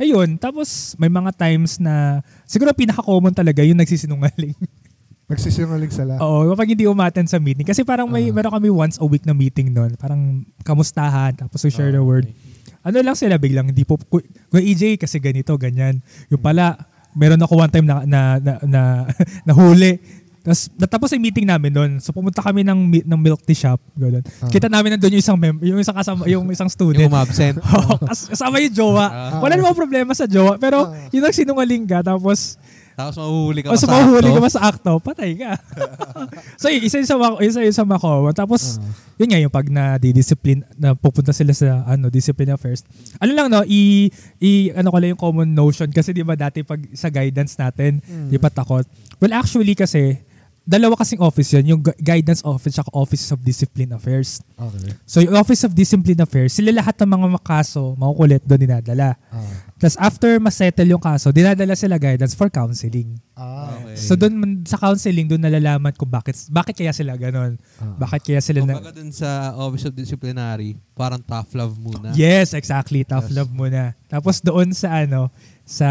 ayun, 0.00 0.34
tapos 0.34 0.96
may 0.96 1.06
mga 1.06 1.30
times 1.30 1.76
na 1.76 2.18
siguro 2.42 2.72
pinaka-common 2.72 3.30
talaga 3.30 3.60
yung 3.60 3.76
nagsisinungaling. 3.76 4.56
nagsisinungaling 5.30 5.92
sila. 5.92 6.18
Oo, 6.18 6.50
kapag 6.50 6.74
hindi 6.74 6.88
umaten 6.88 7.22
sa 7.22 7.38
meeting. 7.38 7.62
Kasi 7.62 7.84
parang 7.84 8.08
may 8.08 8.26
Ah. 8.26 8.34
meron 8.34 8.50
kami 8.50 8.66
once 8.66 8.96
a 8.96 9.06
week 9.06 9.22
na 9.22 9.30
meeting 9.30 9.70
noon. 9.70 9.94
Parang 9.94 10.42
kamustahan, 10.64 11.36
tapos 11.36 11.62
we 11.62 11.70
share 11.70 11.92
the 11.92 12.02
word. 12.02 12.26
Ano 12.80 12.98
lang 12.98 13.14
sila 13.14 13.36
biglang, 13.36 13.68
hindi 13.68 13.84
po, 13.84 14.00
ku- 14.00 14.24
Kuya 14.48 14.64
EJ 14.64 14.96
kasi 14.96 15.20
ganito, 15.20 15.52
ganyan. 15.54 16.00
Yung 16.26 16.40
pala, 16.40 16.80
meron 17.12 17.38
ako 17.38 17.60
one 17.60 17.68
time 17.68 17.84
na, 17.84 18.02
na, 18.02 18.20
na, 18.40 18.52
na, 18.64 18.82
nahuli. 19.46 20.00
Tapos 20.40 20.72
natapos 20.74 21.12
yung 21.12 21.20
meeting 21.20 21.44
namin 21.44 21.68
doon. 21.68 21.90
So 21.98 22.10
pumunta 22.10 22.40
kami 22.40 22.60
ng, 22.62 22.80
ng 23.04 23.20
milk 23.20 23.40
tea 23.42 23.54
shop. 23.54 23.76
Ganun. 23.92 24.24
Ah. 24.40 24.48
Kita 24.48 24.66
namin 24.66 24.96
nandun 24.96 25.12
yung 25.12 25.20
isang 25.20 25.36
mem- 25.36 25.60
yung 25.62 25.76
isang 25.76 25.92
kasama, 25.92 26.24
yung 26.24 26.48
isang 26.48 26.66
student. 26.66 27.04
Yung 27.04 27.12
kas- 28.08 28.28
kasama 28.28 28.56
yung 28.58 28.72
jowa. 28.72 29.06
Ah. 29.06 29.38
Wala 29.38 29.54
namang 29.54 29.76
problema 29.76 30.10
sa 30.10 30.24
jowa. 30.24 30.56
Pero 30.56 30.88
Ah. 30.88 31.08
yun 31.08 31.20
ang 31.20 31.32
sinungaling 31.32 31.84
ka. 31.84 32.00
Tapos, 32.02 32.56
Tapos 32.90 33.16
mahuhuli 33.16 33.60
ka 33.60 33.68
pa 33.68 33.74
sa 33.74 33.84
sumahuli 33.86 34.20
akto. 34.22 34.34
ka 34.34 34.40
ba 34.40 34.50
sa 34.50 34.62
akto, 34.62 34.92
patay 34.98 35.30
ka. 35.34 35.56
so 36.60 36.68
yun, 36.68 36.82
isa 36.82 36.96
yun 36.96 37.06
sa, 37.06 37.16
isa 37.38 37.60
yun 37.60 37.72
sa 37.72 37.84
mako. 37.84 38.28
Tapos, 38.30 38.76
Ah. 38.76 38.84
yun 39.16 39.28
nga 39.28 39.38
yung 39.38 39.48
pag 39.48 39.66
na 39.66 39.96
discipline 39.96 40.64
na 40.74 40.92
pupunta 40.92 41.30
sila 41.30 41.52
sa 41.52 41.84
ano 41.86 42.08
discipline 42.08 42.50
affairs. 42.50 42.84
Ano 43.16 43.32
lang 43.32 43.48
no, 43.48 43.60
i, 43.62 44.08
i 44.38 44.50
ano 44.72 44.88
ko 44.88 44.96
lang 44.96 45.12
yung 45.12 45.22
common 45.22 45.48
notion 45.50 45.88
kasi 45.88 46.10
'di 46.10 46.20
ba 46.22 46.32
dati 46.34 46.60
pag 46.60 46.80
sa 46.92 47.08
guidance 47.08 47.56
natin, 47.56 48.00
Mm. 48.02 48.28
di 48.28 48.36
pa 48.36 48.48
takot. 48.48 48.84
Well, 49.16 49.32
actually 49.32 49.72
kasi 49.74 50.16
dalawa 50.64 50.94
kasing 50.94 51.18
office 51.18 51.50
yun, 51.56 51.64
yung 51.76 51.80
gu- 51.82 51.96
guidance 51.98 52.44
office 52.44 52.78
at 52.78 52.86
office 52.92 53.26
of 53.32 53.40
discipline 53.42 53.90
affairs. 53.90 54.38
Okay. 54.54 54.92
So 55.08 55.18
yung 55.24 55.34
office 55.34 55.64
of 55.66 55.74
discipline 55.74 56.20
affairs, 56.20 56.54
sila 56.54 56.70
lahat 56.70 56.94
ng 57.00 57.10
mga 57.10 57.26
makaso, 57.40 57.96
makukulit 57.98 58.42
doon 58.44 58.60
dinadala. 58.60 59.16
Ah. 59.32 59.42
Tapos 59.80 59.96
after 59.96 60.36
masettle 60.38 60.86
yung 60.86 61.00
kaso, 61.02 61.32
dinadala 61.32 61.72
sila 61.74 61.96
guidance 61.96 62.36
for 62.36 62.52
counseling. 62.52 63.16
Ah. 63.34 63.72
Okay. 63.82 63.96
So 63.96 64.14
doon 64.14 64.62
sa 64.68 64.76
counseling 64.76 65.26
doon 65.26 65.42
nalalaman 65.42 65.96
ko 65.96 66.04
bakit 66.04 66.36
bakit 66.52 66.76
kaya 66.76 66.92
sila 66.92 67.16
ganon. 67.16 67.56
Ah. 67.80 67.96
Bakit 67.96 68.20
kaya 68.30 68.40
sila 68.44 68.60
na 68.62 68.76
Kumbaga 68.78 68.94
dun 68.94 69.10
sa 69.10 69.56
Office 69.56 69.88
of 69.88 69.96
Disciplinary, 69.96 70.76
parang 70.92 71.24
tough 71.24 71.50
love 71.56 71.74
muna. 71.80 72.12
Yes, 72.12 72.52
exactly. 72.52 73.02
Tough 73.02 73.32
Yes. 73.32 73.36
love 73.42 73.50
muna. 73.50 73.96
Tapos 74.06 74.38
doon 74.44 74.70
sa 74.76 75.02
ano, 75.02 75.32
sa 75.64 75.88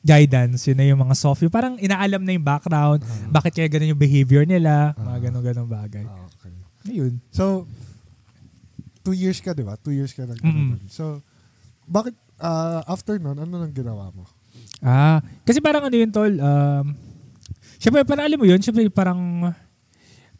guidance, 0.00 0.64
yun 0.64 0.76
na 0.76 0.86
yung 0.86 0.96
mga 0.98 1.12
soft. 1.12 1.44
Yung 1.44 1.52
parang 1.52 1.76
inaalam 1.76 2.24
na 2.24 2.32
yung 2.32 2.42
background, 2.42 3.04
bakit 3.28 3.52
kaya 3.52 3.68
ganun 3.68 3.92
yung 3.92 4.00
behavior 4.00 4.44
nila, 4.44 4.96
mga 4.96 5.04
Ah. 5.06 5.20
ganun-ganun 5.20 5.68
bagay. 5.68 6.04
Ah, 6.04 6.24
okay. 6.26 6.52
Ayun. 6.88 7.20
So, 7.28 7.68
two 9.00 9.12
years 9.12 9.38
ka, 9.38 9.52
di 9.52 9.60
ba? 9.60 9.76
Two 9.76 9.92
years 9.92 10.12
ka 10.12 10.24
nag 10.24 10.40
Mm. 10.40 10.80
So, 10.88 11.20
bakit 11.84 12.16
ah, 12.40 12.80
after 12.88 13.20
nun, 13.20 13.36
ano 13.36 13.52
nang 13.52 13.68
ginawa 13.70 14.08
mo? 14.10 14.24
Ah, 14.80 15.20
kasi 15.44 15.60
parang 15.60 15.84
ano 15.84 15.92
yun, 15.92 16.08
tol, 16.08 16.32
um, 16.32 16.96
syempre, 17.76 18.00
parang 18.00 18.24
alam 18.24 18.40
mo 18.40 18.48
yun, 18.48 18.56
syempre 18.58 18.88
parang 18.88 19.52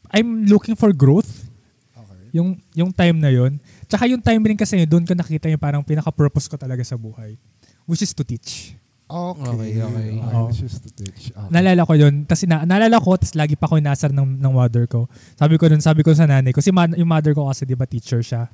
I'm 0.08 0.48
looking 0.48 0.74
for 0.74 0.90
growth. 0.90 1.44
Okay. 1.92 2.32
Yung, 2.32 2.56
yung 2.72 2.90
time 2.90 3.20
na 3.20 3.28
yun. 3.28 3.60
Tsaka 3.84 4.08
yung 4.08 4.18
time 4.18 4.40
rin 4.42 4.56
kasi 4.56 4.80
doon 4.88 5.04
ko 5.04 5.12
nakita 5.12 5.46
yung 5.46 5.60
parang 5.60 5.84
pinaka-purpose 5.84 6.48
ko 6.48 6.56
talaga 6.56 6.80
sa 6.80 6.96
buhay. 6.96 7.36
Which 7.84 8.00
is 8.00 8.16
to 8.16 8.24
teach. 8.24 8.74
Okay. 9.10 9.50
Okay, 9.50 9.72
okay. 9.82 10.08
Oo. 10.22 10.46
This 10.54 10.62
is 10.70 10.78
to 10.78 10.90
teach. 10.94 11.34
Okay. 11.34 11.50
Naalala 11.50 11.82
ko 11.82 11.98
yun. 11.98 12.22
Tapos 12.30 12.46
na, 12.46 12.62
naalala 12.62 13.02
ko, 13.02 13.18
tapos 13.18 13.34
lagi 13.34 13.58
pa 13.58 13.66
ako 13.66 13.82
inasar 13.82 14.14
ng, 14.14 14.38
ng 14.38 14.52
mother 14.54 14.86
ko. 14.86 15.10
Sabi 15.34 15.58
ko 15.58 15.66
dun, 15.66 15.82
sabi 15.82 16.06
ko 16.06 16.14
sa 16.14 16.30
nanay 16.30 16.54
ko, 16.54 16.62
si 16.62 16.70
ma- 16.70 16.94
yung 16.94 17.10
mother 17.10 17.34
ko 17.34 17.50
kasi 17.50 17.66
di 17.66 17.74
ba 17.74 17.90
teacher 17.90 18.22
siya, 18.22 18.46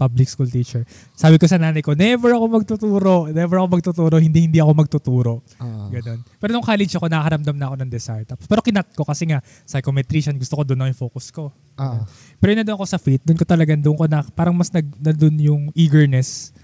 public 0.00 0.28
school 0.32 0.48
teacher. 0.48 0.88
Sabi 1.12 1.36
ko 1.36 1.44
sa 1.44 1.60
nanay 1.60 1.84
ko, 1.84 1.92
never 1.92 2.32
ako 2.32 2.44
magtuturo, 2.48 3.28
never 3.28 3.60
ako 3.60 3.68
magtuturo, 3.68 4.16
hindi 4.16 4.48
hindi 4.48 4.64
ako 4.64 4.72
magtuturo. 4.72 5.34
Ah. 5.60 5.92
Ganon. 5.92 6.24
Pero 6.40 6.50
nung 6.56 6.64
college 6.64 6.92
ako, 6.96 7.06
nakaramdam 7.12 7.56
na 7.60 7.64
ako 7.68 7.76
ng 7.84 7.90
desire. 7.92 8.24
Tapos, 8.24 8.48
pero 8.48 8.64
kinat 8.64 8.88
ko 8.96 9.04
kasi 9.04 9.28
nga, 9.28 9.44
psychometrician, 9.68 10.40
gusto 10.40 10.56
ko 10.56 10.62
doon 10.64 10.78
na 10.80 10.88
yung 10.88 10.96
focus 10.96 11.28
ko. 11.28 11.52
Ah. 11.76 12.08
Pero 12.40 12.56
yun 12.56 12.64
na 12.64 12.64
doon 12.64 12.80
ako 12.80 12.86
sa 12.88 12.96
faith, 12.96 13.20
doon 13.28 13.36
ko 13.36 13.44
talagang 13.44 13.84
doon 13.84 13.96
ko 13.96 14.08
na, 14.08 14.24
parang 14.32 14.56
mas 14.56 14.72
nag, 14.72 14.88
na 15.04 15.12
doon 15.12 15.36
yung 15.36 15.62
eagerness 15.76 16.56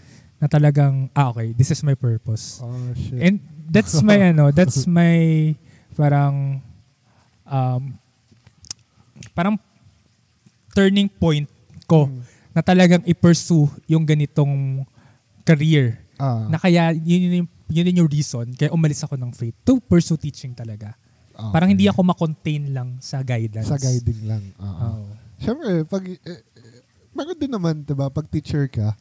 na 0.44 0.48
talagang, 0.50 1.08
ah 1.16 1.32
okay, 1.32 1.56
this 1.56 1.72
is 1.72 1.80
my 1.80 1.96
purpose. 1.96 2.60
Oh, 2.60 2.68
shit. 2.92 3.16
And 3.16 3.40
that's 3.64 3.96
my 4.04 4.20
ano, 4.30 4.52
that's 4.52 4.84
my 4.84 5.56
parang 5.96 6.60
um 7.48 7.96
parang 9.32 9.56
turning 10.76 11.08
point 11.08 11.48
ko 11.86 12.10
Mm. 12.10 12.20
na 12.52 12.60
talagang 12.60 13.02
i-pursue 13.08 13.64
yung 13.88 14.04
ganitong 14.04 14.84
career. 15.42 15.96
ah. 16.20 16.44
Na 16.46 16.60
kaya 16.60 16.92
yun 16.92 17.42
yung, 17.42 17.48
yun 17.72 18.04
yung 18.04 18.10
reason 18.10 18.52
kaya 18.52 18.68
umalis 18.68 19.00
ako 19.00 19.16
ng 19.16 19.32
faith 19.32 19.56
to 19.64 19.80
pursue 19.80 20.20
teaching 20.20 20.52
talaga. 20.52 20.92
Okay. 21.32 21.50
Parang 21.50 21.72
hindi 21.72 21.88
ako 21.88 22.04
ma-contain 22.04 22.68
lang 22.70 22.94
sa 23.00 23.24
guidance. 23.24 23.66
Sa 23.66 23.80
guiding 23.80 24.20
lang. 24.28 24.44
Ah. 24.60 24.92
Oo. 24.92 25.08
Siyempre, 25.40 25.82
pag, 25.82 26.04
eh, 26.06 26.20
eh, 26.20 26.40
meron 27.10 27.34
din 27.34 27.50
naman, 27.50 27.74
diba, 27.82 28.06
pag 28.06 28.28
teacher 28.28 28.70
ka, 28.70 28.94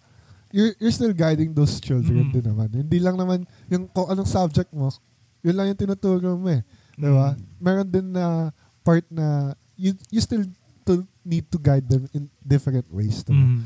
you're, 0.54 0.78
you're 0.78 0.94
still 0.94 1.12
guiding 1.12 1.50
those 1.52 1.82
children 1.82 2.30
Mm. 2.30 2.34
din 2.38 2.46
naman. 2.46 2.70
Hindi 2.70 3.02
lang 3.02 3.18
naman 3.18 3.44
yung 3.68 3.90
kung 3.90 4.06
anong 4.08 4.30
subject 4.30 4.70
mo, 4.70 4.94
yun 5.42 5.58
lang 5.58 5.74
yung 5.74 5.82
tinuturo 5.82 6.38
mo 6.38 6.48
eh. 6.48 6.62
Diba? 6.94 7.34
Mm. 7.34 7.42
Meron 7.58 7.90
din 7.90 8.08
na 8.14 8.54
part 8.86 9.02
na 9.10 9.58
you, 9.74 9.98
you 10.14 10.22
still 10.22 10.46
to 10.86 11.02
need 11.26 11.50
to 11.50 11.58
guide 11.58 11.90
them 11.90 12.06
in 12.14 12.30
different 12.40 12.86
ways. 12.94 13.26
Diba? 13.26 13.42
Mm. 13.42 13.62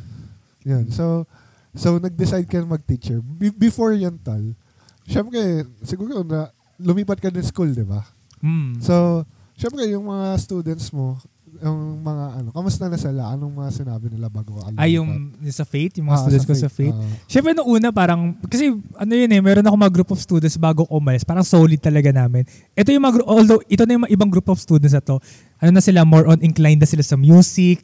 Yun. 0.64 0.86
So, 0.90 1.28
so 1.76 2.00
nag-decide 2.00 2.48
ka 2.48 2.64
mag-teacher. 2.64 3.20
Be- 3.20 3.54
before 3.54 3.92
yan, 3.92 4.16
tal, 4.24 4.56
syempre, 5.04 5.68
siguro 5.84 6.24
na 6.24 6.50
lumipat 6.80 7.20
ka 7.20 7.28
din 7.28 7.44
school, 7.44 7.70
di 7.76 7.84
ba? 7.84 8.08
Mm. 8.40 8.80
So, 8.80 9.28
syempre, 9.60 9.84
yung 9.92 10.08
mga 10.08 10.40
students 10.40 10.88
mo, 10.96 11.20
yung 11.58 12.04
mga 12.04 12.26
ano, 12.38 12.50
kamusta 12.54 12.86
na 12.86 13.00
sila? 13.00 13.34
Anong 13.34 13.50
mga 13.50 13.72
sinabi 13.74 14.14
nila 14.14 14.30
bago 14.30 14.62
ka 14.62 14.70
Ay, 14.78 15.00
yung, 15.00 15.34
yung 15.42 15.56
sa 15.56 15.66
faith, 15.66 15.98
yung 15.98 16.12
mga 16.12 16.20
Ah, 16.20 16.24
students 16.28 16.46
ko 16.46 16.54
sa 16.54 16.70
faith. 16.70 16.94
Ah. 16.94 17.08
Siyempre 17.26 17.58
nung 17.58 17.66
una 17.66 17.90
parang, 17.90 18.36
kasi 18.46 18.70
ano 18.94 19.14
yun 19.16 19.32
eh, 19.32 19.42
meron 19.42 19.66
ako 19.66 19.76
mga 19.76 19.94
group 19.96 20.10
of 20.14 20.20
students 20.22 20.60
bago 20.60 20.86
umalis. 20.92 21.26
Parang 21.26 21.42
solid 21.42 21.82
talaga 21.82 22.14
namin. 22.14 22.46
Ito 22.78 22.94
yung 22.94 23.02
mga, 23.02 23.26
although 23.26 23.62
ito 23.66 23.84
na 23.84 23.98
yung 23.98 24.04
mga 24.06 24.14
ibang 24.14 24.30
group 24.30 24.48
of 24.52 24.62
students 24.62 24.94
na 24.94 25.02
to, 25.02 25.18
ano 25.58 25.72
na 25.74 25.82
sila, 25.82 26.06
more 26.06 26.30
on 26.30 26.38
inclined 26.46 26.78
na 26.78 26.86
sila 26.86 27.02
sa 27.02 27.18
music, 27.18 27.82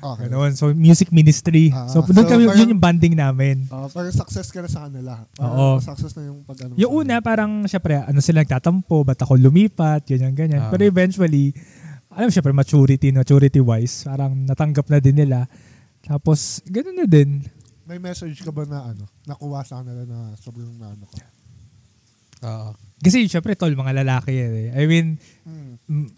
okay. 0.00 0.32
Ganun. 0.32 0.56
So, 0.56 0.72
music 0.72 1.12
ministry. 1.12 1.68
Ah, 1.76 1.84
so, 1.84 2.00
doon 2.00 2.24
so 2.24 2.30
kami, 2.32 2.48
parang- 2.48 2.56
yun 2.56 2.72
yung 2.72 2.80
banding 2.80 3.12
namin. 3.12 3.68
Ah, 3.68 3.84
parang 3.92 4.08
success 4.16 4.48
ka 4.48 4.64
na 4.64 4.70
sa 4.72 4.88
kanila. 4.88 5.28
Parang 5.36 5.76
Oo. 5.76 5.84
Success 5.84 6.16
na 6.16 6.32
yung 6.32 6.40
pag 6.40 6.56
ano. 6.64 6.72
Yung 6.80 7.04
una, 7.04 7.20
parang, 7.20 7.68
syempre, 7.68 8.00
ano 8.00 8.16
sila 8.24 8.40
nagtatampo, 8.40 9.04
ba't 9.04 9.20
ako 9.20 9.36
lumipat, 9.36 10.08
ganyan, 10.08 10.32
ganyan. 10.32 10.64
Ah. 10.64 10.72
Pero 10.72 10.88
eventually, 10.88 11.52
alam 12.10 12.26
mo, 12.26 12.32
syempre, 12.32 12.52
maturity, 12.52 13.08
maturity-wise, 13.10 14.04
parang 14.04 14.34
natanggap 14.44 14.86
na 14.86 14.98
din 14.98 15.16
nila 15.16 15.46
Tapos, 16.00 16.64
ganun 16.64 16.96
na 16.96 17.04
din. 17.04 17.44
May 17.84 18.00
message 18.00 18.40
ka 18.40 18.48
ba 18.48 18.64
na 18.64 18.88
ano, 18.88 19.04
nakuha 19.28 19.60
sa 19.62 19.84
kanila 19.84 20.08
na 20.08 20.32
sobrang 20.40 20.72
na 20.80 20.96
ano 20.96 21.04
ka? 21.04 21.18
Oo. 22.40 22.70
Kasi 22.98 23.28
syempre, 23.28 23.52
tol, 23.52 23.72
mga 23.72 24.00
lalaki 24.00 24.32
yan 24.32 24.52
eh. 24.54 24.68
I 24.74 24.84
mean, 24.88 25.20
Mm. 25.44 26.08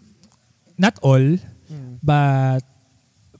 not 0.79 0.95
all, 1.03 1.35
Mm. 1.67 1.99
but 1.99 2.63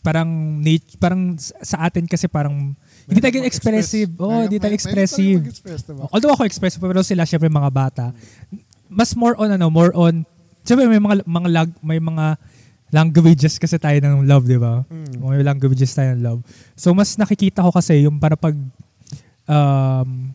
parang 0.04 0.28
nat- 0.60 1.00
parang 1.00 1.40
sa 1.40 1.88
atin 1.88 2.04
kasi 2.04 2.28
parang 2.28 2.76
hindi 3.08 3.20
tayo 3.24 3.40
May- 3.40 3.48
expressive. 3.48 4.12
mag-express. 4.12 4.24
Oo, 4.28 4.36
May- 4.36 4.44
hindi 4.52 4.60
tayo 4.60 4.74
may- 4.76 4.80
expressive. 4.84 5.40
May 5.40 5.80
diba? 5.80 6.04
Although 6.12 6.34
ako 6.36 6.44
expressive 6.44 6.84
pero 6.84 7.00
sila 7.08 7.24
syempre 7.24 7.48
mga 7.48 7.72
bata. 7.72 8.06
Mas 8.92 9.16
more 9.16 9.40
on 9.40 9.48
ano, 9.48 9.72
more 9.72 9.96
on 9.96 10.28
syempre 10.64 10.88
may 10.88 11.00
mga 11.00 11.28
mga 11.28 11.50
lag, 11.52 11.70
may 11.84 12.00
mga 12.00 12.26
languages 12.94 13.58
kasi 13.58 13.76
tayo 13.82 13.98
ng 14.00 14.30
love, 14.30 14.46
di 14.46 14.58
ba? 14.58 14.86
Mm. 14.88 15.18
May 15.20 15.42
languages 15.42 15.92
tayo 15.98 16.14
ng 16.14 16.22
love. 16.22 16.40
So 16.78 16.94
mas 16.94 17.18
nakikita 17.18 17.66
ko 17.66 17.74
kasi 17.74 18.06
yung 18.06 18.22
para 18.22 18.38
pag 18.38 18.54
um, 19.50 20.30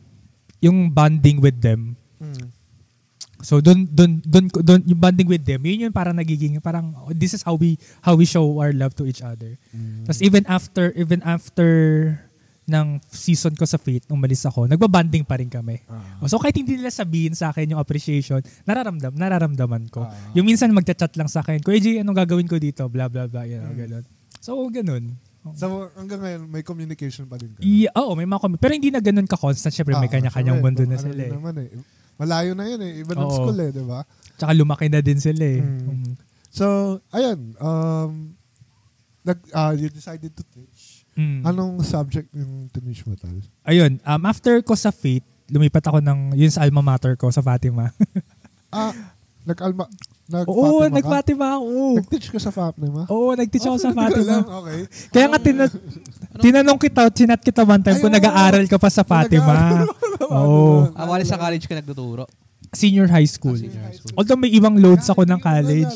yung 0.59 0.91
bonding 0.91 1.39
with 1.39 1.57
them. 1.63 1.95
Mm. 2.19 2.51
So 3.39 3.63
doon 3.63 3.87
doon 3.87 4.19
doon 4.27 4.45
doon 4.51 4.81
yung 4.83 4.99
bonding 4.99 5.31
with 5.31 5.47
them, 5.47 5.63
yun 5.63 5.87
yung 5.87 5.95
parang 5.95 6.19
nagiging 6.19 6.59
parang 6.59 6.91
oh, 6.99 7.15
this 7.15 7.31
is 7.31 7.47
how 7.47 7.55
we 7.55 7.79
how 8.03 8.19
we 8.19 8.27
show 8.27 8.43
our 8.59 8.75
love 8.75 8.99
to 8.99 9.07
each 9.07 9.23
other. 9.23 9.55
Mm. 9.71 10.11
Tapos 10.11 10.19
even 10.19 10.43
after 10.51 10.91
even 10.99 11.23
after 11.23 11.71
ng 12.69 13.01
season 13.09 13.57
ko 13.57 13.65
sa 13.65 13.81
Fate, 13.81 14.05
umalis 14.13 14.45
ako, 14.45 14.69
nagbabanding 14.69 15.25
pa 15.25 15.41
rin 15.41 15.49
kami. 15.49 15.81
Ah. 15.89 16.21
So 16.29 16.37
kahit 16.37 16.55
hindi 16.55 16.77
nila 16.77 16.93
sabihin 16.93 17.33
sa 17.33 17.49
akin 17.49 17.73
yung 17.73 17.81
appreciation, 17.81 18.45
nararamdam, 18.69 19.17
nararamdaman 19.17 19.89
ko. 19.89 20.05
Ah. 20.05 20.13
Yung 20.37 20.45
minsan 20.45 20.69
magchat-chat 20.71 21.17
lang 21.17 21.27
sa 21.27 21.41
akin, 21.41 21.65
Kuya 21.65 21.81
G, 21.81 21.87
anong 22.05 22.21
gagawin 22.23 22.45
ko 22.45 22.61
dito? 22.61 22.85
Blah, 22.87 23.09
blah, 23.09 23.25
blah. 23.25 23.43
Know, 23.43 23.73
Mm. 23.73 23.79
ganun. 23.81 24.05
So, 24.39 24.55
ganun. 24.69 25.17
So 25.57 25.89
hanggang 25.97 26.21
ngayon, 26.21 26.43
may 26.45 26.61
communication 26.61 27.25
pa 27.25 27.41
din 27.41 27.49
kayo? 27.57 27.65
Yeah, 27.65 27.95
oo, 27.97 28.13
may 28.13 28.29
mga 28.29 28.41
comment. 28.43 28.61
Pero 28.61 28.77
hindi 28.77 28.93
na 28.93 29.01
ganun 29.01 29.25
ka-constant. 29.25 29.73
Syempre, 29.73 29.97
may 29.97 30.11
Ah, 30.11 30.13
kanya-kanyang 30.13 30.61
mundo 30.61 30.85
na 30.85 31.01
ano 31.01 31.05
sila 31.09 31.23
eh. 31.25 31.33
Naman, 31.33 31.55
eh. 31.65 31.71
Malayo 32.19 32.53
na 32.53 32.65
yun 32.67 32.81
eh. 32.85 33.01
Iba 33.01 33.17
ng 33.17 33.25
Oo. 33.25 33.33
school 33.33 33.57
eh, 33.57 33.71
di 33.73 33.81
ba? 33.81 34.05
Tsaka 34.37 34.53
lumaki 34.53 34.93
na 34.93 35.01
din 35.01 35.17
sila 35.17 35.41
eh. 35.41 35.63
Mm. 35.63 35.81
Mm. 35.89 36.13
So, 36.53 36.67
ayun. 37.15 37.55
Um, 37.57 38.37
nag, 39.25 39.39
ah, 39.55 39.73
you 39.73 39.89
decided 39.89 40.35
to 40.35 40.45
teach. 40.53 40.78
Mm. 41.19 41.43
Anong 41.43 41.83
subject 41.83 42.31
yung 42.31 42.71
tinich 42.71 43.03
mo, 43.03 43.13
Tal? 43.13 43.43
Ayun, 43.65 43.99
um, 43.99 44.23
after 44.23 44.55
ko 44.63 44.73
sa 44.73 44.89
Fate, 44.89 45.27
lumipat 45.47 45.83
ako 45.83 45.99
ng, 45.99 46.33
yun 46.33 46.47
sa 46.47 46.63
alma 46.63 46.79
mater 46.79 47.13
ko, 47.15 47.27
sa 47.29 47.43
Fatima. 47.43 47.91
Ah, 48.69 48.93
nag-alma, 49.43 49.89
nag 50.29 50.45
Oo, 50.45 50.61
Fatima 50.79 50.85
ka? 50.85 50.93
nag-Fatima 50.93 51.47
ako. 51.57 51.73
Nag-teach 51.97 52.29
ka 52.29 52.39
sa 52.39 52.53
Fatima? 52.53 53.01
Oo, 53.09 53.33
nag-teach 53.33 53.65
ako 53.65 53.75
Oh, 53.75 53.81
sa 53.81 53.91
Fatima. 53.99 54.29
alam. 54.29 54.45
Okay. 54.45 54.81
Kaya 55.09 55.27
nga 55.27 55.41
tina- 55.41 55.75
tinanong 56.37 56.77
kita, 56.77 57.01
chinat 57.09 57.41
kita 57.41 57.65
one 57.65 57.81
time 57.81 57.97
Ay, 57.97 58.03
kung 58.05 58.13
nag-aaral 58.13 58.65
ka 58.69 58.77
pa 58.77 58.87
sa 58.87 59.01
Fatima. 59.03 59.89
Oo. 60.23 60.93
Ah, 60.93 61.09
wali 61.09 61.25
sa 61.25 61.35
college 61.35 61.65
ka 61.65 61.73
nagtuturo. 61.73 62.29
Senior 62.71 63.09
high 63.09 63.25
school. 63.25 63.57
Ah, 63.57 63.65
senior 63.65 63.81
high 63.83 63.97
school. 63.97 64.13
Although 64.15 64.37
may 64.37 64.53
ibang 64.53 64.77
loads 64.77 65.09
ako 65.09 65.25
ng 65.25 65.41
college. 65.41 65.89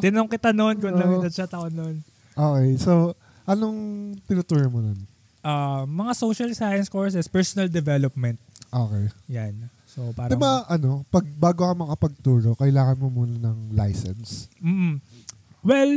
Tinanong 0.00 0.30
kita 0.32 0.56
noon 0.56 0.80
kung 0.80 0.90
Oo. 0.90 1.20
nag-chat 1.20 1.52
ako 1.52 1.68
noon. 1.68 2.00
Okay, 2.32 2.80
so 2.80 3.12
anong 3.46 3.78
tinuturo 4.26 4.66
mo 4.68 4.82
nun? 4.82 4.98
Ah, 5.40 5.86
mga 5.86 6.12
social 6.12 6.50
science 6.52 6.90
courses, 6.90 7.30
personal 7.30 7.70
development. 7.70 8.36
Okay. 8.66 9.06
Yan. 9.30 9.70
So 9.86 10.10
parang 10.12 10.34
Di 10.34 10.38
ba, 10.38 10.66
ano, 10.68 11.06
pag 11.08 11.24
bago 11.38 11.64
ka 11.64 11.72
makapagturo, 11.72 12.58
kailangan 12.58 12.98
mo 12.98 13.08
muna 13.08 13.38
ng 13.38 13.72
license? 13.72 14.50
Mm. 14.58 14.98
Well, 15.62 15.92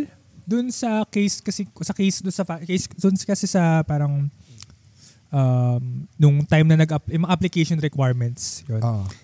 dun 0.48 0.70
sa 0.72 1.04
case 1.06 1.42
kasi 1.42 1.68
sa 1.82 1.94
case 1.94 2.22
dun 2.26 2.34
sa 2.34 2.46
case 2.62 2.90
dun 2.98 3.14
kasi 3.14 3.46
sa 3.46 3.86
parang 3.86 4.30
um, 5.30 5.84
nung 6.18 6.42
time 6.46 6.66
na 6.66 6.82
nag 6.82 6.90
yung 7.10 7.26
mga 7.26 7.34
application 7.34 7.78
requirements 7.78 8.66
yun. 8.66 8.82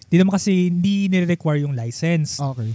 Hindi 0.09 0.15
naman 0.21 0.33
kasi 0.37 0.69
hindi 0.69 1.09
nire-require 1.09 1.65
yung 1.65 1.73
license. 1.73 2.37
okay. 2.37 2.73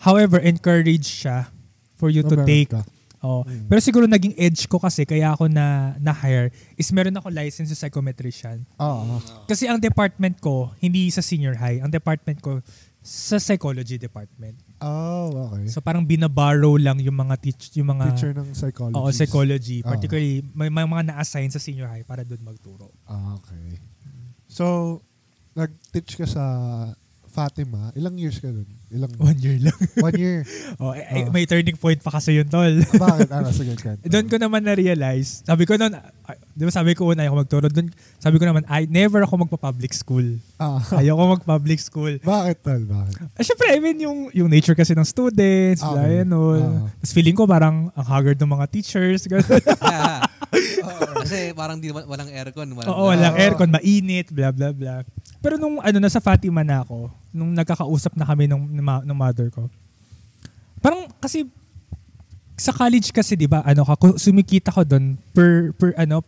However, 0.00 0.40
encourage 0.40 1.04
siya 1.04 1.52
for 2.00 2.08
you 2.08 2.24
to 2.24 2.32
Meron 2.32 2.48
take. 2.48 2.72
ka. 2.72 2.80
Oh. 3.20 3.44
Mm. 3.44 3.68
Pero 3.68 3.80
siguro 3.84 4.04
naging 4.08 4.32
edge 4.40 4.64
ko 4.64 4.80
kasi 4.80 5.04
kaya 5.04 5.36
ako 5.36 5.52
na 5.52 5.96
na-hire 6.00 6.48
is 6.80 6.88
meron 6.88 7.16
ako 7.20 7.28
license 7.28 7.68
sa 7.68 7.86
psychometrician. 7.86 8.64
Ah. 8.80 9.20
Kasi 9.44 9.68
ang 9.68 9.76
department 9.76 10.40
ko, 10.40 10.72
hindi 10.80 11.12
sa 11.12 11.20
senior 11.20 11.56
high, 11.60 11.84
ang 11.84 11.92
department 11.92 12.40
ko 12.40 12.64
sa 13.00 13.40
psychology 13.40 13.96
department. 13.96 14.56
Oh, 14.80 15.52
okay. 15.52 15.68
So 15.72 15.80
parang 15.80 16.04
binaborrow 16.04 16.76
lang 16.80 17.00
yung 17.00 17.16
mga 17.16 17.36
teach 17.40 17.72
yung 17.76 17.92
mga 17.96 18.12
Teacher 18.12 18.32
ng 18.36 18.52
psychology. 18.56 18.96
Oo, 18.96 19.08
psychology. 19.12 19.78
Ah. 19.84 19.96
Particularly, 19.96 20.44
may, 20.56 20.72
may 20.72 20.84
mga 20.84 21.12
na-assign 21.12 21.52
sa 21.52 21.60
senior 21.60 21.88
high 21.88 22.04
para 22.04 22.24
doon 22.24 22.40
magturo. 22.40 22.92
Ah, 23.04 23.36
okay. 23.36 23.80
So, 24.48 25.00
nag-teach 25.52 26.16
ka 26.16 26.24
sa 26.24 26.44
Fatima. 27.28 27.92
Ilang 27.96 28.16
years 28.16 28.40
ka 28.40 28.48
dun? 28.48 28.79
Ilang 28.90 29.14
One 29.22 29.38
year 29.38 29.58
lang. 29.62 29.78
One 30.02 30.18
year. 30.18 30.42
oh, 30.82 30.90
eh, 30.90 31.06
Ah. 31.06 31.30
May 31.30 31.46
turning 31.46 31.78
point 31.78 32.02
pa 32.02 32.10
kasi 32.10 32.34
yun, 32.34 32.50
tol. 32.50 32.74
Bakit? 32.74 33.30
Ano, 33.30 33.54
sige, 33.54 33.78
kwento. 33.78 34.02
doon 34.02 34.26
ko 34.26 34.36
naman 34.36 34.66
na-realize. 34.66 35.46
Sabi 35.46 35.62
ko 35.62 35.78
noon, 35.78 35.94
ah, 35.94 36.10
di 36.50 36.62
ba 36.62 36.70
sabi 36.70 36.92
ko 36.92 37.06
una 37.06 37.22
ayoko 37.22 37.38
magturo. 37.38 37.66
Doon, 37.66 37.88
sabi 38.16 38.36
ko 38.36 38.44
naman, 38.44 38.62
I 38.66 38.84
never 38.84 39.22
ako 39.22 39.44
magpa-public 39.44 39.90
school. 39.90 40.24
Ah, 40.56 40.78
Ayoko 40.96 41.38
mag-public 41.38 41.78
school. 41.78 42.20
bakit, 42.20 42.60
Tal? 42.60 42.84
Bakit? 42.84 43.14
Ah, 43.32 43.40
Siyempre, 43.40 43.66
I 43.72 43.78
mean, 43.78 43.98
yung, 43.98 44.18
yung 44.30 44.48
nature 44.48 44.74
kasi 44.74 44.92
ng 44.92 45.04
students, 45.04 45.80
Okay. 45.80 45.90
blah, 45.90 46.20
and 46.20 46.32
all. 46.32 46.60
Ah. 46.60 46.92
Tapos 47.00 47.12
feeling 47.12 47.32
ko 47.32 47.44
parang 47.44 47.88
ang 47.90 48.06
haggard 48.06 48.36
ng 48.36 48.50
mga 48.50 48.66
teachers. 48.68 49.24
ganun. 49.24 49.46
Kasi 51.20 51.52
parang 51.52 51.78
di, 51.78 51.92
walang 51.92 52.26
aircon. 52.26 52.68
Walang, 52.74 52.90
Oo, 52.90 53.12
walang 53.12 53.36
Oo. 53.36 53.40
aircon, 53.40 53.70
mainit, 53.70 54.32
blah, 54.32 54.50
blah, 54.50 54.72
blah. 54.72 55.04
Pero 55.38 55.56
nung 55.56 55.78
ano, 55.78 55.96
nasa 56.00 56.18
Fatima 56.18 56.64
na 56.64 56.82
ako, 56.82 57.08
nung 57.30 57.52
nagkakausap 57.52 58.16
na 58.16 58.24
kami 58.24 58.48
ng, 58.48 58.58
ng 58.80 59.16
mother 59.16 59.48
ko, 59.48 59.68
parang 60.80 61.06
kasi 61.20 61.44
sa 62.60 62.76
college 62.76 63.08
kasi 63.10 63.34
'di 63.34 63.48
ba 63.48 63.64
ano 63.64 63.82
ka 63.82 63.96
sumikita 64.20 64.68
ko 64.68 64.84
doon 64.84 65.16
per 65.32 65.72
per 65.72 65.96
ano 65.96 66.20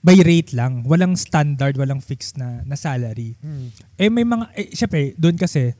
by 0.00 0.16
rate 0.22 0.56
lang 0.56 0.80
walang 0.86 1.12
standard 1.12 1.76
walang 1.76 2.00
fixed 2.00 2.40
na 2.40 2.64
na 2.64 2.72
salary 2.74 3.36
Hmm. 3.44 3.68
eh 3.96 4.08
may 4.08 4.24
mga 4.24 4.44
eh, 4.56 4.72
syempre 4.72 5.12
doon 5.14 5.36
kasi 5.36 5.76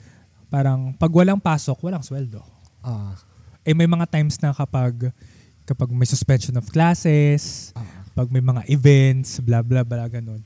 parang 0.46 0.92
pag 0.92 1.08
walang 1.08 1.40
pasok 1.40 1.80
walang 1.80 2.04
sweldo 2.04 2.44
Ah, 2.86 3.18
eh 3.66 3.74
may 3.74 3.90
mga 3.90 4.06
times 4.06 4.38
na 4.38 4.54
kapag 4.54 5.10
kapag 5.66 5.90
may 5.90 6.06
suspension 6.06 6.54
of 6.54 6.70
classes 6.70 7.74
ah. 7.74 7.82
pag 8.14 8.30
may 8.30 8.38
mga 8.38 8.62
events, 8.70 9.42
bla 9.42 9.58
bla 9.58 9.82
bla 9.82 10.06
ganun. 10.06 10.38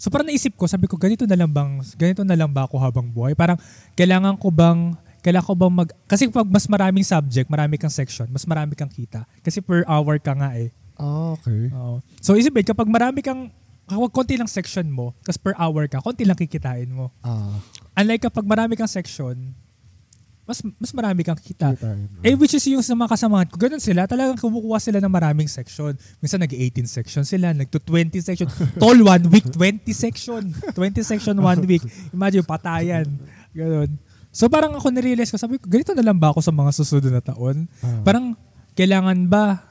So 0.00 0.08
parang 0.08 0.32
naisip 0.32 0.56
ko, 0.56 0.64
sabi 0.64 0.88
ko 0.88 0.96
ganito 0.96 1.28
na 1.28 1.36
lang 1.36 1.52
bang 1.52 1.84
ganito 1.94 2.24
na 2.24 2.32
lang 2.32 2.48
ba 2.48 2.64
ako 2.64 2.80
habang 2.80 3.04
buhay? 3.04 3.36
Parang 3.36 3.60
kailangan 3.92 4.40
ko 4.40 4.48
bang 4.48 4.96
kailangan 5.20 5.46
ko 5.46 5.54
bang 5.54 5.74
mag 5.74 5.88
kasi 6.06 6.30
pag 6.30 6.46
mas 6.46 6.66
maraming 6.70 7.04
subject, 7.06 7.50
marami 7.50 7.74
kang 7.76 7.92
section, 7.92 8.26
mas 8.30 8.46
marami 8.46 8.78
kang 8.78 8.90
kita. 8.90 9.26
Kasi 9.42 9.58
per 9.58 9.82
hour 9.88 10.16
ka 10.22 10.32
nga 10.34 10.54
eh. 10.54 10.70
Ah, 10.98 11.34
okay. 11.38 11.70
Oo. 11.74 12.02
So 12.18 12.34
isipin 12.34 12.66
kapag 12.66 12.90
marami 12.90 13.22
kang 13.22 13.50
kapag 13.88 14.12
konti 14.12 14.34
lang 14.36 14.50
section 14.50 14.86
mo, 14.90 15.16
kasi 15.24 15.40
per 15.40 15.56
hour 15.56 15.88
ka, 15.88 16.02
konti 16.04 16.26
lang 16.28 16.36
kikitain 16.36 16.90
mo. 16.90 17.10
Ah, 17.24 17.56
Unlike 17.98 18.30
kapag 18.30 18.46
marami 18.46 18.78
kang 18.78 18.90
section, 18.90 19.54
mas 20.48 20.64
mas 20.80 20.92
marami 20.96 21.20
kang 21.28 21.36
kita. 21.36 21.76
kita 21.76 21.92
yun. 21.92 22.08
Eh, 22.24 22.32
which 22.32 22.56
is 22.56 22.64
yung 22.72 22.80
sa 22.80 22.96
mga 22.96 23.12
kasamahan 23.12 23.46
ko, 23.52 23.60
ganun 23.60 23.84
sila, 23.84 24.08
talagang 24.08 24.40
kumukuha 24.40 24.80
sila 24.80 24.96
ng 24.96 25.12
maraming 25.12 25.44
section. 25.44 25.92
Minsan 26.24 26.40
nag-18 26.40 26.88
section 26.88 27.20
sila, 27.20 27.52
nag-20 27.52 28.16
section. 28.24 28.48
Tol, 28.80 28.96
one 29.04 29.28
week, 29.28 29.44
20 29.52 29.84
section. 29.92 30.48
20 30.72 31.04
section 31.04 31.36
one 31.36 31.60
week. 31.68 31.84
Imagine, 32.16 32.48
patayan. 32.48 33.04
Ganun. 33.52 33.92
So 34.38 34.46
parang 34.46 34.70
ako 34.78 34.94
narealize 34.94 35.34
ko, 35.34 35.36
sabi 35.36 35.58
ko, 35.58 35.66
ganito 35.66 35.90
na 35.98 36.06
lang 36.06 36.14
ba 36.14 36.30
ako 36.30 36.38
sa 36.38 36.54
mga 36.54 36.70
susunod 36.70 37.10
na 37.10 37.18
taon? 37.18 37.66
Ah. 37.82 38.06
Parang, 38.06 38.38
kailangan 38.78 39.26
ba, 39.26 39.66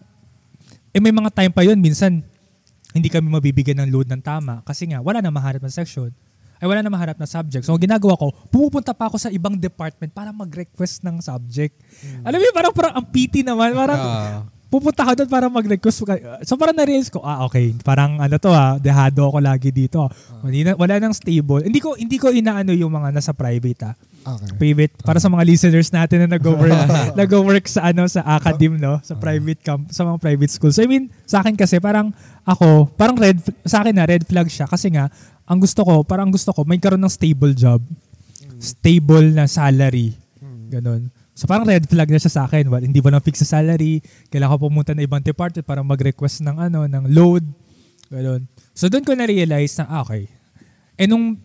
eh 0.92 1.00
may 1.00 1.16
mga 1.16 1.32
time 1.32 1.56
pa 1.56 1.64
yun, 1.64 1.80
minsan, 1.80 2.20
hindi 2.92 3.08
kami 3.08 3.32
mabibigyan 3.32 3.88
ng 3.88 3.96
load 3.96 4.12
ng 4.12 4.20
tama 4.20 4.60
kasi 4.68 4.92
nga, 4.92 5.00
wala 5.00 5.24
na 5.24 5.32
maharap 5.32 5.64
na 5.64 5.72
section. 5.72 6.12
Ay 6.60 6.68
wala 6.68 6.84
na 6.84 6.92
maharap 6.92 7.16
na 7.16 7.30
subject. 7.30 7.64
So, 7.64 7.78
ang 7.78 7.80
ginagawa 7.80 8.20
ko, 8.20 8.34
pumupunta 8.52 8.92
pa 8.92 9.08
ako 9.08 9.16
sa 9.16 9.32
ibang 9.32 9.56
department 9.56 10.12
para 10.12 10.36
mag-request 10.36 11.00
ng 11.06 11.24
subject. 11.24 11.72
Alam 12.28 12.42
mo 12.42 12.52
parang, 12.52 12.74
parang 12.76 12.94
ang 13.00 13.06
PT 13.08 13.48
naman. 13.48 13.72
Parang, 13.72 14.02
Ah. 14.02 14.42
pupunta 14.68 15.08
ka 15.08 15.16
doon 15.16 15.30
para 15.32 15.48
mag-request. 15.48 16.04
So 16.44 16.60
parang 16.60 16.76
na-realize 16.76 17.08
ko, 17.08 17.24
ah 17.24 17.48
okay, 17.48 17.72
parang 17.88 18.20
ano 18.20 18.36
to 18.36 18.52
ah, 18.52 18.76
dehado 18.76 19.24
ako 19.24 19.40
lagi 19.40 19.72
dito. 19.72 20.12
Na, 20.44 20.76
wala 20.76 21.00
nang 21.00 21.16
stable. 21.16 21.64
Hindi 21.64 21.80
ko 21.80 21.96
hindi 21.96 22.20
ko 22.20 22.36
inaano 22.36 22.76
yung 22.76 22.92
mga 22.92 23.16
nasa 23.16 23.32
private 23.32 23.80
ah. 23.88 23.96
Okay. 24.28 24.52
Private 24.60 24.94
para 25.08 25.24
sa 25.24 25.32
mga 25.32 25.48
listeners 25.48 25.88
natin 25.88 26.28
na 26.28 26.36
nag-work 26.36 26.76
nag-work 27.20 27.66
sa 27.72 27.96
ano 27.96 28.04
sa 28.12 28.28
academe 28.36 28.76
no, 28.76 29.00
sa 29.00 29.16
private 29.16 29.62
camp, 29.64 29.88
sa 29.88 30.04
mga 30.04 30.20
private 30.20 30.52
school. 30.52 30.76
So 30.76 30.84
I 30.84 30.90
mean, 30.92 31.08
sa 31.24 31.40
akin 31.40 31.56
kasi 31.56 31.80
parang 31.80 32.12
ako, 32.44 32.92
parang 33.00 33.16
red 33.16 33.40
sa 33.64 33.84
akin 33.84 33.96
na 33.96 34.04
red 34.04 34.28
flag 34.28 34.52
siya 34.52 34.68
kasi 34.68 34.92
nga 34.92 35.08
ang 35.48 35.64
gusto 35.64 35.80
ko, 35.88 36.04
parang 36.04 36.28
gusto 36.28 36.52
ko 36.52 36.68
may 36.68 36.76
karoon 36.76 37.00
ng 37.00 37.14
stable 37.14 37.56
job. 37.56 37.80
Stable 38.60 39.32
na 39.32 39.48
salary. 39.48 40.12
Hmm. 40.44 40.68
Ganon. 40.68 41.02
So 41.38 41.48
parang 41.48 41.64
red 41.70 41.88
flag 41.88 42.12
na 42.12 42.20
siya 42.20 42.34
sa 42.34 42.44
akin. 42.50 42.68
Well, 42.68 42.84
hindi 42.84 43.00
ba 43.00 43.14
lang 43.14 43.24
fix 43.24 43.40
sa 43.46 43.62
salary? 43.62 44.04
Kailangan 44.28 44.58
ko 44.58 44.68
pumunta 44.68 44.92
na 44.92 45.08
ibang 45.08 45.24
department 45.24 45.64
para 45.64 45.80
mag-request 45.86 46.44
ng 46.44 46.68
ano, 46.68 46.84
ng 46.84 47.06
load. 47.14 47.48
Ganun. 48.12 48.44
So 48.76 48.92
doon 48.92 49.06
ko 49.08 49.14
na-realize 49.16 49.80
na, 49.80 49.86
ah, 49.88 50.02
okay. 50.04 50.28
Eh 50.98 51.06
nung 51.06 51.38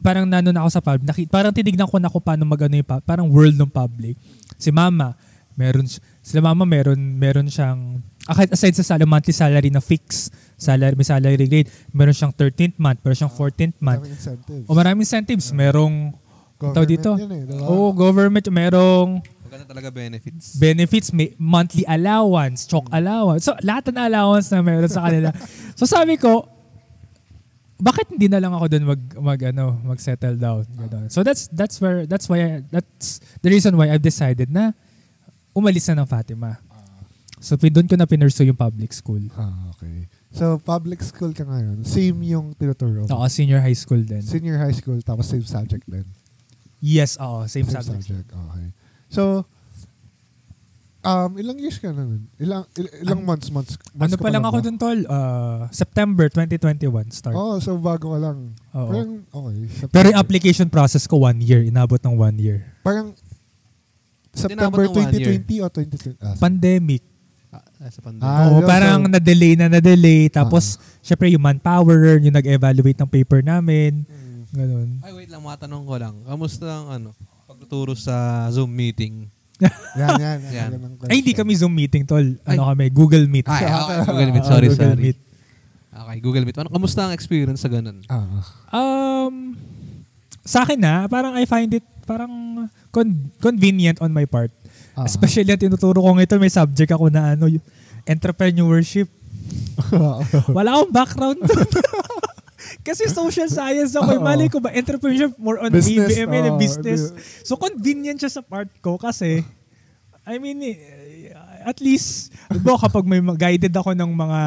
parang 0.00 0.28
nanon 0.28 0.54
ako 0.54 0.68
sa 0.68 0.80
public, 0.80 1.06
naki, 1.08 1.22
parang 1.26 1.52
tinignan 1.52 1.88
ko 1.88 1.96
na 1.98 2.08
ako 2.08 2.20
paano 2.20 2.44
mag 2.44 2.60
ano 2.60 2.74
yung, 2.76 2.88
pub- 2.88 3.04
parang 3.04 3.26
world 3.28 3.56
ng 3.56 3.70
public. 3.70 4.14
Si 4.60 4.68
mama, 4.68 5.16
meron, 5.56 5.88
si- 5.88 6.00
sila 6.22 6.44
mama 6.44 6.62
meron, 6.68 6.96
meron 6.96 7.48
siyang, 7.48 7.98
akit 8.28 8.52
aside 8.52 8.76
sa 8.78 8.84
salary, 8.84 9.08
monthly 9.08 9.34
salary 9.34 9.70
na 9.72 9.80
fix, 9.80 10.30
salary, 10.54 10.94
may 10.94 11.06
salary 11.08 11.48
grade, 11.48 11.68
meron 11.90 12.14
siyang 12.14 12.30
13th 12.30 12.76
month, 12.78 13.00
meron 13.02 13.16
siyang 13.16 13.34
14th 13.34 13.76
month. 13.80 14.02
Maraming 14.04 14.14
incentives. 14.14 14.66
O 14.68 14.76
maraming 14.76 15.04
incentives, 15.04 15.46
merong, 15.50 15.94
tawag 16.60 16.88
dito? 16.88 17.16
Yun 17.16 17.32
eh, 17.32 17.42
diba? 17.48 17.64
Oo, 17.64 17.90
government, 17.90 18.46
merong 18.52 19.22
Maganda 19.48 19.64
talaga 19.64 19.88
benefits. 19.88 20.60
benefits, 20.60 21.08
may 21.10 21.32
monthly 21.40 21.80
allowance, 21.88 22.68
chalk 22.68 22.84
allowance. 22.92 23.48
So, 23.48 23.56
lahat 23.64 23.88
ng 23.88 23.96
allowance 23.96 24.52
na 24.52 24.60
meron 24.60 24.92
sa 24.92 25.08
kanila. 25.08 25.32
so, 25.78 25.88
sabi 25.88 26.20
ko, 26.20 26.44
bakit 27.78 28.10
hindi 28.10 28.26
na 28.26 28.42
lang 28.42 28.50
ako 28.52 28.66
doon 28.66 28.84
mag 28.84 29.00
mag 29.22 29.40
ano, 29.48 29.78
mag-settle 29.86 30.34
down, 30.34 30.66
Ganun. 30.66 31.06
So 31.08 31.22
that's 31.22 31.46
that's 31.54 31.78
where 31.78 32.04
that's 32.04 32.26
why 32.26 32.38
I- 32.58 32.64
that's 32.68 33.22
the 33.40 33.50
reason 33.50 33.78
why 33.78 33.90
I've 33.90 34.02
decided 34.02 34.50
na 34.50 34.74
umalis 35.54 35.86
na 35.88 36.02
ng 36.02 36.08
Fatima. 36.10 36.58
So 37.38 37.54
pin- 37.54 37.70
doon 37.70 37.86
ko 37.86 37.94
na 37.94 38.06
pinursu 38.06 38.42
yung 38.42 38.58
public 38.58 38.90
school. 38.90 39.22
Ah, 39.38 39.70
okay. 39.74 40.10
So, 40.28 40.60
public 40.60 41.00
school 41.00 41.32
ka 41.32 41.40
ngayon. 41.40 41.88
Same 41.88 42.36
yung 42.36 42.52
tinuturo 42.52 43.08
mo. 43.08 43.08
Oo, 43.08 43.24
senior 43.32 43.64
high 43.64 43.78
school 43.78 44.04
din. 44.04 44.20
Senior 44.20 44.60
high 44.60 44.76
school, 44.76 45.00
tapos 45.00 45.24
same 45.24 45.40
subject 45.40 45.88
din. 45.88 46.04
Yes, 46.84 47.16
oo, 47.16 47.48
same, 47.48 47.64
subject. 47.64 48.28
Okay. 48.28 48.66
So, 49.08 49.48
um, 51.08 51.30
ilang 51.34 51.56
years 51.56 51.76
ka 51.76 51.88
na 51.88 52.02
nun? 52.02 52.28
Ilang, 52.36 52.62
il- 52.74 52.94
ilang 53.00 53.20
months, 53.22 53.48
months? 53.48 53.74
months 53.90 54.12
Ano 54.12 54.16
pa 54.16 54.28
lang 54.28 54.44
ako 54.44 54.56
doon 54.60 54.76
tol? 54.76 54.98
Uh, 55.02 55.64
September 55.70 56.28
2021 56.28 56.84
start. 57.10 57.32
Oh, 57.32 57.56
so 57.56 57.74
bago 57.74 58.12
ka 58.12 58.18
lang. 58.20 58.52
Oo. 58.72 58.88
Parang, 58.88 59.10
okay. 59.24 59.56
September. 59.66 59.94
Pero 59.94 60.06
yung 60.08 60.20
application 60.20 60.68
process 60.68 61.04
ko 61.04 61.22
one 61.22 61.40
year, 61.40 61.64
inabot 61.64 61.98
ng 61.98 62.14
one 62.14 62.36
year. 62.36 62.58
Parang, 62.80 63.16
September 64.30 64.84
Tinabot 64.86 65.02
ng 65.02 65.08
one 65.08 65.12
year. 65.16 65.34
2020 65.42 65.64
o 65.64 65.66
2020? 65.66 66.22
Ah, 66.22 66.36
Pandemic. 66.36 67.02
Ah, 67.48 67.64
ah, 67.80 67.90
sa 67.90 68.00
pandemic. 68.04 68.28
Ah, 68.28 68.44
Oo, 68.46 68.60
so- 68.60 68.68
parang 68.68 69.00
na-delay 69.08 69.52
na 69.56 69.66
na-delay. 69.66 70.28
Tapos, 70.28 70.76
syempre 71.00 71.32
yung 71.32 71.40
manpower, 71.40 72.20
yung 72.20 72.36
nag-evaluate 72.36 72.98
ng 72.98 73.08
paper 73.08 73.40
namin. 73.40 74.04
mm, 74.04 74.40
Ganun. 74.48 74.88
Ay, 75.00 75.12
wait 75.12 75.28
lang, 75.28 75.40
matanong 75.40 75.84
ko 75.84 75.94
lang. 75.96 76.14
Kamusta 76.24 76.64
ang 76.64 76.86
ano, 76.90 77.08
pagtuturo 77.44 77.92
sa 77.92 78.44
Zoom 78.48 78.68
meeting? 78.68 79.28
Yan, 79.58 80.12
yan. 80.16 80.38
Yan. 80.54 80.68
yan 80.70 80.80
Ay, 81.06 81.18
hindi 81.18 81.34
kami 81.34 81.52
Zoom 81.52 81.72
meeting, 81.72 82.02
tol. 82.02 82.22
Ano 82.44 82.62
Ay. 82.62 82.68
kami? 82.70 82.84
Google 82.90 83.26
Meet. 83.26 83.46
Ay, 83.46 83.66
okay. 83.66 83.96
Google 84.04 84.30
Meet. 84.30 84.44
Ah, 84.44 84.48
Sorry, 84.48 84.68
Google 84.68 84.86
sorry. 84.88 85.02
Meet. 85.02 85.18
Okay, 85.88 86.16
Google 86.20 86.44
Meet. 86.46 86.56
Ano, 86.58 86.68
kamusta 86.70 87.00
ang 87.02 87.12
experience 87.12 87.58
sa 87.58 87.68
ganun? 87.68 87.98
Ah, 88.06 88.22
Um, 88.70 89.58
sa 90.42 90.62
akin 90.62 90.78
na, 90.78 91.04
parang 91.06 91.34
I 91.34 91.44
find 91.44 91.68
it 91.72 91.82
parang 92.04 92.30
con- 92.88 93.34
convenient 93.36 93.98
on 93.98 94.08
my 94.10 94.24
part. 94.24 94.48
ah. 94.94 95.04
Especially 95.04 95.46
ang 95.46 95.60
tinuturo 95.60 96.00
ko 96.00 96.14
ngayon, 96.14 96.38
may 96.38 96.48
subject 96.48 96.88
ako 96.88 97.10
na 97.10 97.34
ano, 97.34 97.50
entrepreneurship. 98.04 99.10
Wala 100.56 100.70
akong 100.74 100.92
background 100.92 101.38
doon. 101.40 101.68
Kasi 102.82 103.06
social 103.06 103.46
science 103.46 103.94
ako. 103.94 104.18
Oo. 104.18 104.24
Mali 104.24 104.50
ko 104.50 104.58
ba? 104.58 104.74
Entrepreneurship 104.74 105.34
more 105.38 105.62
on 105.62 105.70
Business, 105.70 106.10
BBM 106.10 106.30
and 106.30 106.58
business. 106.58 107.14
So 107.46 107.54
convenient 107.54 108.18
siya 108.18 108.32
sa 108.32 108.42
part 108.42 108.68
ko 108.82 108.98
kasi 108.98 109.46
I 110.28 110.36
mean, 110.36 110.60
eh, 110.60 110.76
at 111.64 111.80
least, 111.80 112.36
ba 112.60 112.76
kapag 112.76 113.08
may 113.08 113.20
ma- 113.20 113.32
guided 113.32 113.72
ako 113.72 113.96
ng 113.96 114.12
mga, 114.12 114.40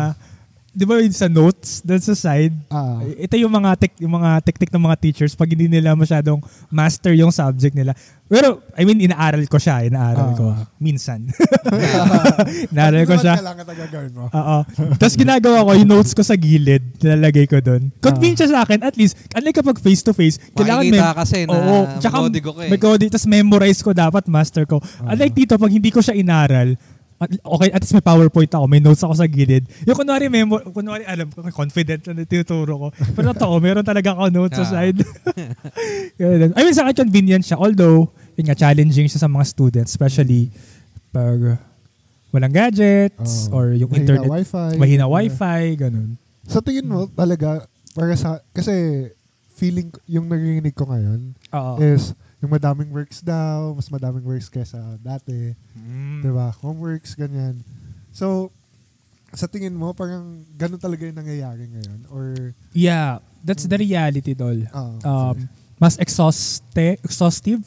di 0.72 0.88
ba 0.88 0.97
yun 0.97 1.11
sa 1.11 1.28
notes, 1.28 1.84
doon 1.84 1.99
sa 1.99 2.15
side, 2.15 2.55
Ah. 2.72 3.03
ito 3.03 3.36
yung 3.36 3.51
mga 3.51 3.76
tek, 3.76 3.93
yung 3.99 4.15
mga 4.15 4.39
teknik 4.39 4.72
ng 4.72 4.84
mga 4.88 4.97
teachers 4.97 5.36
pag 5.36 5.51
hindi 5.51 5.67
nila 5.67 5.91
masyadong 5.93 6.39
master 6.72 7.11
yung 7.11 7.28
subject 7.30 7.76
nila. 7.76 7.91
Pero, 8.32 8.63
I 8.80 8.88
mean, 8.88 9.03
inaaral 9.03 9.43
ko 9.51 9.59
siya. 9.59 9.84
Inaaral 9.84 10.32
Ah. 10.32 10.38
ko. 10.39 10.45
ah. 10.47 10.63
Minsan. 10.80 11.28
inaaral 12.72 13.03
ko 13.03 13.19
Ano 13.19 13.24
siya. 13.24 13.36
Oo. 14.32 14.57
Tapos 14.95 15.15
ginagawa 15.19 15.67
ko, 15.67 15.72
yung 15.76 15.91
notes 15.91 16.15
ko 16.15 16.24
sa 16.24 16.39
gilid, 16.39 16.80
nilalagay 17.03 17.43
ko 17.43 17.59
doon. 17.59 17.91
Convenient 17.99 18.39
siya 18.39 18.49
sa 18.55 18.59
akin, 18.63 18.80
at 18.82 18.95
least, 18.95 19.19
unlike 19.36 19.59
kapag 19.59 19.84
face-to-face, 19.84 20.39
kailangan 20.55 20.88
Makikita 20.88 21.11
kasi 21.13 21.38
na 21.43 21.51
Oo. 21.53 21.78
Tsaka, 21.99 22.17
ko 22.24 22.51
eh. 22.63 22.69
may 22.72 22.80
code, 22.80 23.03
tapos 23.11 23.28
memorize 23.28 23.84
ko 23.84 23.91
dapat, 23.91 24.24
master 24.32 24.63
ko. 24.63 24.80
Unlike 25.03 25.36
dito, 25.36 25.53
pag 25.59 25.72
hindi 25.72 25.91
ko 25.91 25.99
siya 25.99 26.15
inaral, 26.15 26.80
okay, 27.22 27.69
at 27.69 27.82
least 27.82 27.93
may 27.93 28.01
PowerPoint 28.01 28.49
ako, 28.49 28.65
may 28.65 28.80
notes 28.80 28.99
ako 28.99 29.13
sa 29.13 29.26
gilid. 29.26 29.67
Yung 29.86 29.93
kunwari, 29.93 30.26
memo, 30.26 30.57
kunwari, 30.65 31.05
alam 31.05 31.30
ko, 31.30 31.45
confident 31.47 32.01
na 32.07 32.26
tinuturo 32.26 32.74
ko. 32.76 32.88
Pero 33.13 33.32
totoo, 33.32 33.59
meron 33.59 33.86
talaga 33.86 34.11
ako 34.11 34.30
notes 34.30 34.57
sa 34.57 34.65
Ah. 34.65 34.72
side. 34.82 34.99
Ganun. 36.19 36.51
I 36.53 36.61
mean, 36.61 36.74
sa 36.74 36.86
akin, 36.86 37.05
convenient 37.05 37.43
siya. 37.43 37.57
Although, 37.57 38.09
yun 38.34 38.45
nga, 38.45 38.57
challenging 38.57 39.05
siya 39.05 39.22
sa 39.22 39.30
mga 39.30 39.45
students, 39.45 39.91
especially 39.91 40.49
pag 41.09 41.59
walang 42.32 42.51
gadgets 42.51 43.51
Oh. 43.51 43.59
or 43.59 43.76
yung 43.76 43.91
Mahina 43.91 44.01
internet. 44.01 44.30
wifi. 44.32 44.69
Mahina 44.80 45.05
wifi, 45.05 45.61
ganun. 45.78 46.15
Sa 46.47 46.63
tingin 46.63 46.88
mo, 46.88 47.05
talaga, 47.07 47.67
para 47.91 48.15
sa, 48.15 48.39
kasi 48.49 49.07
feeling, 49.51 49.91
yung 50.07 50.26
narinig 50.26 50.74
ko 50.74 50.88
ngayon, 50.88 51.36
Oo. 51.51 51.76
is 51.78 52.15
yung 52.42 52.52
madaming 52.52 52.89
works 52.89 53.22
daw, 53.22 53.72
mas 53.72 53.86
madaming 53.88 54.26
works 54.26 54.50
kesa 54.50 54.82
dati. 54.98 55.54
Mm. 55.78 56.26
Diba? 56.26 56.50
Homeworks, 56.58 57.14
ganyan. 57.14 57.62
So, 58.10 58.50
sa 59.32 59.46
tingin 59.46 59.72
mo, 59.72 59.94
parang 59.94 60.44
ganun 60.58 60.82
talaga 60.82 61.06
yung 61.06 61.16
nangyayari 61.16 61.70
ngayon? 61.70 62.00
Or, 62.10 62.52
Yeah, 62.74 63.22
that's 63.39 63.64
the 63.64 63.78
reality, 63.78 64.34
tol. 64.34 64.58
ah, 64.70 64.98
Um, 65.32 65.48
mas 65.78 65.96
exhauste, 65.96 66.98
exhaustive. 67.00 67.62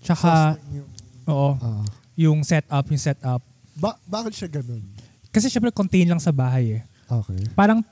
Tsaka, 0.00 0.56
yung, 0.72 0.88
oo, 1.26 1.50
ah. 1.58 1.84
yung 2.14 2.38
setup, 2.40 2.86
yung 2.88 3.02
setup. 3.02 3.42
ba- 3.74 3.98
bakit 4.06 4.32
siya 4.34 4.48
ganun? 4.48 4.82
Kasi 5.28 5.46
syempre, 5.46 5.70
contain 5.70 6.08
lang 6.08 6.18
sa 6.18 6.32
bahay 6.32 6.80
eh. 6.80 6.82
Okay. 7.06 7.46
Parang, 7.52 7.82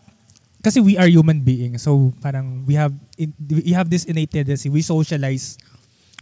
kasi 0.59 0.81
we 0.81 0.99
are 0.99 1.07
human 1.07 1.39
beings. 1.39 1.83
So, 1.83 2.11
parang 2.19 2.65
we 2.65 2.75
have, 2.75 2.91
in, 3.15 3.31
we 3.39 3.71
have 3.71 3.87
this 3.87 4.03
innate 4.03 4.33
tendency. 4.33 4.67
We 4.67 4.83
socialize. 4.83 5.59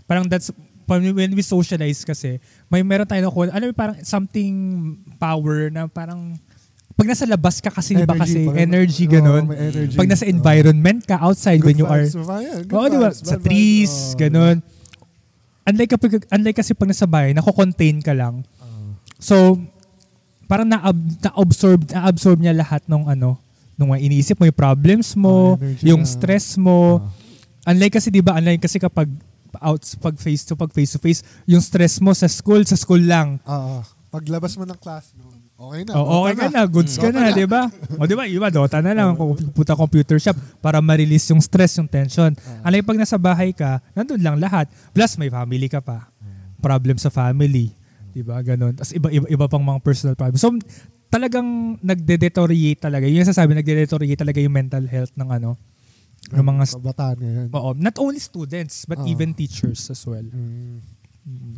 Parang 0.05 0.25
that's, 0.25 0.53
when 0.85 1.33
we 1.33 1.41
socialize 1.41 2.05
kasi, 2.05 2.37
may 2.69 2.85
meron 2.85 3.09
tayo 3.09 3.25
nakuha, 3.25 3.49
alam 3.49 3.73
mo, 3.73 3.75
parang 3.75 3.97
something 4.03 4.53
power 5.17 5.73
na 5.73 5.89
parang, 5.89 6.37
pag 6.95 7.09
nasa 7.09 7.25
labas 7.25 7.59
ka 7.59 7.73
kasi, 7.73 7.97
iba 7.97 8.15
kasi, 8.15 8.47
parang- 8.47 8.61
energy, 8.61 9.05
ganun. 9.09 9.49
may 9.49 9.73
energy. 9.73 9.97
Pag 9.97 10.07
nasa 10.07 10.29
environment 10.29 11.01
ka, 11.03 11.19
outside, 11.19 11.59
Good 11.59 11.75
when 11.75 11.79
you 11.81 11.89
are, 11.89 12.05
vibes, 12.05 12.15
mamaya, 12.15 12.53
good 12.63 12.77
Oo, 12.77 12.87
di 12.87 12.99
ba? 13.01 13.11
vibes, 13.11 13.19
Sa 13.25 13.37
trees. 13.37 13.95
Oo. 14.13 14.19
ganun. 14.21 14.57
Unlike, 15.65 15.91
kapag, 15.97 16.13
unlike 16.29 16.59
kasi 16.61 16.77
pag 16.77 16.89
nasa 16.93 17.09
bahay, 17.09 17.33
nako-contain 17.33 17.97
ka 17.99 18.13
lang. 18.13 18.45
So, 19.17 19.57
parang 20.45 20.69
na-ab- 20.69 21.01
na-absorb, 21.19 21.89
na-absorb 21.89 22.37
niya 22.37 22.53
lahat 22.53 22.85
ng 22.85 23.09
ano, 23.09 23.41
nung 23.75 23.91
iniisip 23.91 24.37
mo, 24.37 24.45
yung 24.45 24.55
problems 24.55 25.17
mo, 25.17 25.57
energy 25.57 25.89
yung 25.89 26.05
na- 26.05 26.11
stress 26.13 26.61
mo. 26.61 27.01
Ah. 27.65 27.73
Unlike 27.73 27.97
kasi, 27.97 28.13
di 28.13 28.21
ba, 28.21 28.37
unlike 28.37 28.61
kasi 28.61 28.77
kapag 28.77 29.09
out, 29.61 29.83
pag 30.01 30.17
face 30.19 30.43
to 30.47 30.55
pag 30.55 30.71
face 30.71 30.95
to 30.95 31.01
face, 31.03 31.21
yung 31.45 31.63
stress 31.63 31.99
mo 31.99 32.15
sa 32.15 32.31
school, 32.31 32.63
sa 32.67 32.79
school 32.79 33.03
lang. 33.03 33.43
Ah, 33.45 33.81
ah. 33.81 33.83
paglabas 34.15 34.55
mo 34.55 34.63
ng 34.63 34.79
classroom, 34.79 35.35
okay 35.59 35.83
na. 35.87 35.93
O, 35.99 36.23
okay 36.23 36.35
ka 36.39 36.47
na, 36.51 36.63
goods 36.71 36.95
ka 36.95 37.11
na, 37.11 37.31
na. 37.31 37.35
di 37.35 37.47
ba? 37.47 37.67
O, 37.99 38.07
di 38.07 38.15
ba, 38.15 38.25
iba, 38.27 38.47
Dota 38.51 38.79
na 38.79 38.95
lang, 38.95 39.19
pupunta 39.19 39.75
computer 39.75 40.19
shop 40.23 40.39
para 40.63 40.79
ma-release 40.79 41.31
yung 41.35 41.43
stress, 41.43 41.79
yung 41.83 41.91
tension. 41.91 42.31
Ah. 42.47 42.71
Unlike 42.71 42.87
pag 42.87 42.99
nasa 43.03 43.19
bahay 43.19 43.51
ka, 43.51 43.83
nandun 43.95 44.23
lang 44.23 44.39
lahat. 44.39 44.71
Plus, 44.95 45.19
may 45.19 45.31
family 45.31 45.67
ka 45.67 45.83
pa. 45.83 46.11
Problem 46.63 46.97
sa 46.97 47.11
family. 47.11 47.75
Di 48.15 48.23
ba? 48.23 48.39
Ganon. 48.41 48.79
Tapos 48.79 48.95
iba, 48.95 49.11
iba, 49.11 49.27
iba 49.27 49.47
pang 49.51 49.61
mga 49.61 49.83
personal 49.83 50.15
problems. 50.15 50.41
So, 50.41 50.55
talagang 51.11 51.79
nagde-deteriorate 51.83 52.79
talaga. 52.79 53.07
Yung 53.11 53.27
sasabi, 53.27 53.59
nagde-deteriorate 53.59 54.19
talaga 54.19 54.39
yung 54.39 54.55
mental 54.55 54.87
health 54.87 55.15
ng 55.19 55.29
ano, 55.31 55.59
ng 56.27 56.41
mga, 56.43 56.65
st- 56.65 56.77
kabataan 56.79 57.17
ngayon. 57.19 57.49
oo, 57.51 57.71
not 57.75 57.97
only 57.99 58.17
students, 58.17 58.85
but 58.85 58.97
Ah. 58.97 59.07
even 59.07 59.33
teachers 59.33 59.89
as 59.89 60.01
well. 60.03 60.25
Mm. 60.25 60.81
Mm. 61.23 61.57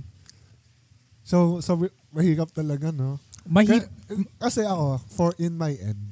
So, 1.22 1.58
so 1.60 1.74
mahirap 2.08 2.50
talaga, 2.50 2.90
no? 2.90 3.18
Mahirap. 3.44 3.86
Ka- 3.86 4.26
kasi 4.40 4.62
ako, 4.62 4.98
for 5.08 5.30
in 5.36 5.54
my 5.54 5.72
end, 5.72 6.02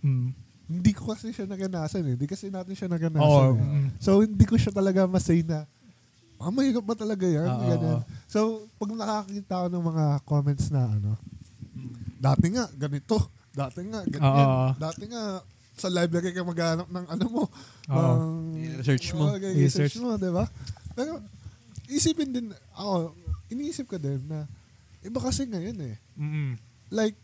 Mm. 0.00 0.32
hindi 0.66 0.92
ko 0.92 1.12
kasi 1.12 1.28
siya 1.30 1.44
naganasan 1.44 2.04
eh. 2.04 2.14
Hindi 2.14 2.24
kasi 2.24 2.48
natin 2.48 2.72
siya 2.72 2.88
naganasan 2.88 3.48
eh. 3.50 3.60
mm. 3.60 3.88
So, 3.98 4.20
hindi 4.20 4.44
ko 4.44 4.56
siya 4.56 4.72
talaga 4.72 5.04
masay 5.04 5.40
na, 5.40 5.64
ah, 6.36 6.48
mahirap 6.48 6.80
ba 6.82 6.94
talaga 6.94 7.24
yan? 7.24 7.44
Oo. 7.44 7.64
Ganyan. 7.66 8.00
So, 8.26 8.40
pag 8.76 8.90
nakakita 8.90 9.52
ako 9.54 9.66
ng 9.68 9.84
mga 9.86 10.04
comments 10.22 10.66
na 10.68 10.82
ano, 10.86 11.20
dati 12.16 12.46
nga, 12.48 12.64
ganito. 12.70 13.16
Dati 13.50 13.80
nga, 13.82 14.00
ganyan. 14.04 14.24
Oo. 14.46 14.66
Dati 14.74 15.04
nga, 15.04 15.44
sa 15.80 15.88
library 15.88 16.30
ka 16.30 16.44
maghanap 16.44 16.86
ng 16.86 17.06
ano 17.08 17.24
mo. 17.26 17.42
Oo. 17.88 18.12
ng- 18.14 18.76
I-research 18.76 19.16
mo. 19.16 19.24
Oo, 19.26 19.36
i-research 19.36 19.96
Research. 19.96 19.96
mo, 19.98 20.14
di 20.14 20.28
ba? 20.28 20.44
Pero, 20.92 21.24
isipin 21.88 22.28
din, 22.28 22.46
ako, 22.70 23.16
iniisip 23.48 23.86
ko 23.86 23.96
din 23.96 24.20
na 24.22 24.44
iba 25.00 25.16
kasi 25.16 25.48
ngayon 25.48 25.78
eh. 25.80 25.96
Mm-mm. 26.14 26.60
Like, 26.90 27.16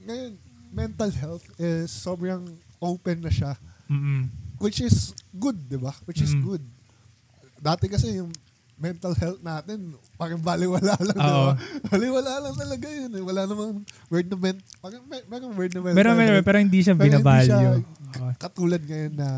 ngayon, 0.00 0.38
mental 0.70 1.10
health 1.10 1.42
is 1.56 1.90
sobrang 1.90 2.46
open 2.78 3.18
na 3.18 3.30
siya. 3.30 3.58
Mm-mm. 3.86 4.30
Which 4.56 4.78
is 4.78 5.10
good, 5.30 5.58
di 5.66 5.76
ba? 5.76 5.90
Which 6.04 6.20
is 6.20 6.30
Mm. 6.30 6.42
good. 6.44 6.64
Dati 7.56 7.86
kasi 7.86 8.14
yung 8.14 8.30
mental 8.74 9.14
health 9.14 9.38
natin, 9.38 9.94
parang 10.14 10.38
baliwala 10.38 10.98
lang, 11.08 11.16
Oo. 11.16 11.46
ba? 11.50 11.52
Baliwala 11.86 12.32
lang 12.42 12.54
talaga 12.54 12.86
yun 12.86 13.10
eh. 13.12 13.22
Wala 13.22 13.46
namang 13.46 13.80
word 14.06 14.26
na 14.26 14.36
ment, 14.36 14.58
parang 14.78 15.02
may, 15.06 15.22
merong 15.24 15.54
word 15.54 15.70
na 15.70 15.80
mental 15.80 15.96
Meron, 15.96 16.14
meron, 16.14 16.34
health. 16.38 16.46
pero 16.46 16.58
hindi 16.58 16.78
siya 16.82 16.94
Pero 16.94 17.14
hindi 17.14 17.46
siya. 17.46 17.78
Katulad 18.36 18.82
ngayon 18.82 19.14
na, 19.14 19.28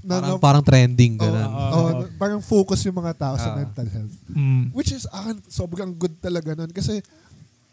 na, 0.00 0.14
Parang, 0.16 0.38
na- 0.38 0.42
parang 0.42 0.62
trending, 0.62 1.18
Oo, 1.18 1.22
ganun. 1.26 1.44
Oo. 1.44 1.66
oo, 1.74 1.88
na- 2.06 2.10
parang 2.14 2.38
focus 2.38 2.78
yung 2.86 2.94
mga 2.94 3.12
tao 3.12 3.34
sa 3.34 3.50
Ah. 3.52 3.58
mental 3.58 3.88
health. 3.90 4.14
Mm. 4.30 4.70
Which 4.70 4.94
is, 4.94 5.02
akin, 5.10 5.42
sobrang 5.44 5.90
good 5.92 6.14
talaga 6.16 6.54
nun. 6.54 6.70
Kasi, 6.70 7.02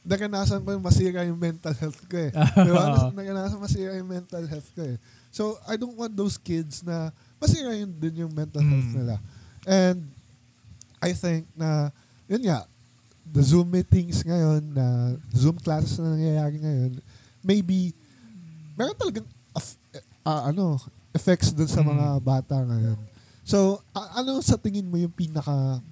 naranasan 0.01 0.59
ko 0.59 0.73
yung 0.73 0.81
masira 0.81 1.23
yung 1.23 1.37
mental 1.37 1.71
health 1.71 2.01
ko 2.09 2.17
eh. 2.17 2.33
Di 2.65 2.71
ba? 2.73 2.83
Oo. 2.89 3.13
Naranasan 3.13 3.61
masira 3.61 3.93
yung 3.93 4.09
mental 4.09 4.43
health 4.43 4.65
ko 4.73 4.81
eh. 4.81 4.97
So, 5.29 5.61
I 5.63 5.77
don't 5.77 5.93
want 5.93 6.11
those 6.11 6.35
kids 6.35 6.81
na 6.81 7.13
masira 7.37 7.71
yun 7.71 7.93
din 7.93 8.25
yung 8.25 8.33
mental 8.33 8.61
health 8.61 8.89
Mm. 8.89 8.97
nila. 8.97 9.15
And, 9.63 10.09
I 11.03 11.11
think 11.11 11.43
na, 11.53 11.91
yun 12.25 12.47
nga, 12.47 12.63
the 13.23 13.43
Zoom 13.43 13.67
meetings 13.67 14.23
ngayon, 14.23 14.61
na 14.71 14.85
Zoom 15.31 15.59
classes 15.59 15.99
na 15.99 16.15
nangyayari 16.15 16.59
ngayon, 16.59 16.91
maybe, 17.39 17.91
meron 18.75 18.95
talagang, 18.95 19.27
ah, 20.23 20.47
ano, 20.47 20.79
effects 21.11 21.51
dun 21.51 21.67
sa 21.69 21.83
Mm. 21.83 21.93
mga 21.93 22.07
bata 22.19 22.55
ngayon. 22.57 22.97
So, 23.43 23.83
a- 23.91 24.23
ano 24.23 24.39
sa 24.39 24.55
tingin 24.55 24.87
mo 24.87 24.95
yung 24.95 25.11
pinaka, 25.11 25.83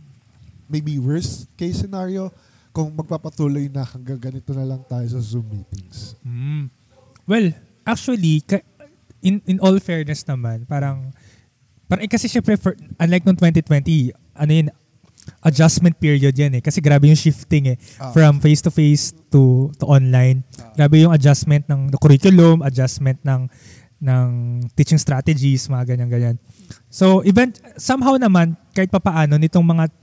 maybe 0.72 0.96
worst 0.98 1.52
case 1.60 1.84
scenario 1.84 2.32
kung 2.72 2.88
magpapatuloy 2.96 3.68
na 3.68 3.84
hanggang 3.84 4.18
ganito 4.18 4.56
na 4.56 4.64
lang 4.64 4.82
tayo 4.88 5.04
sa 5.04 5.20
Zoom 5.20 5.44
meetings? 5.52 6.16
Mm. 6.24 6.72
Well, 7.28 7.52
actually, 7.84 8.40
ka- 8.42 8.64
in 9.22 9.44
in 9.46 9.60
all 9.60 9.78
fairness 9.78 10.24
naman, 10.24 10.66
parang 10.66 11.12
parang 11.86 12.08
eh, 12.08 12.10
kasi 12.10 12.32
syempre 12.32 12.56
for, 12.56 12.74
unlike 12.98 13.28
noong 13.28 13.38
2020, 13.38 14.16
ano 14.34 14.52
yun, 14.52 14.68
adjustment 15.42 15.98
period 15.98 16.34
yan 16.34 16.58
eh. 16.58 16.62
Kasi 16.62 16.82
grabe 16.82 17.10
yung 17.10 17.20
shifting 17.20 17.76
eh. 17.76 17.78
Ah. 17.98 18.14
From 18.14 18.42
face 18.42 18.62
to 18.66 18.72
face 18.74 19.14
to 19.34 19.70
to 19.78 19.86
online. 19.88 20.46
Grabe 20.78 21.02
yung 21.02 21.14
adjustment 21.14 21.66
ng, 21.70 21.94
curriculum, 21.98 22.62
adjustment 22.66 23.22
ng 23.26 23.50
ng 24.02 24.30
teaching 24.74 24.98
strategies, 24.98 25.70
mga 25.70 25.94
ganyan-ganyan. 25.94 26.42
So, 26.90 27.22
event, 27.22 27.62
somehow 27.78 28.18
naman, 28.18 28.58
kahit 28.74 28.90
papaano, 28.90 29.38
nitong 29.38 29.62
mga 29.62 29.94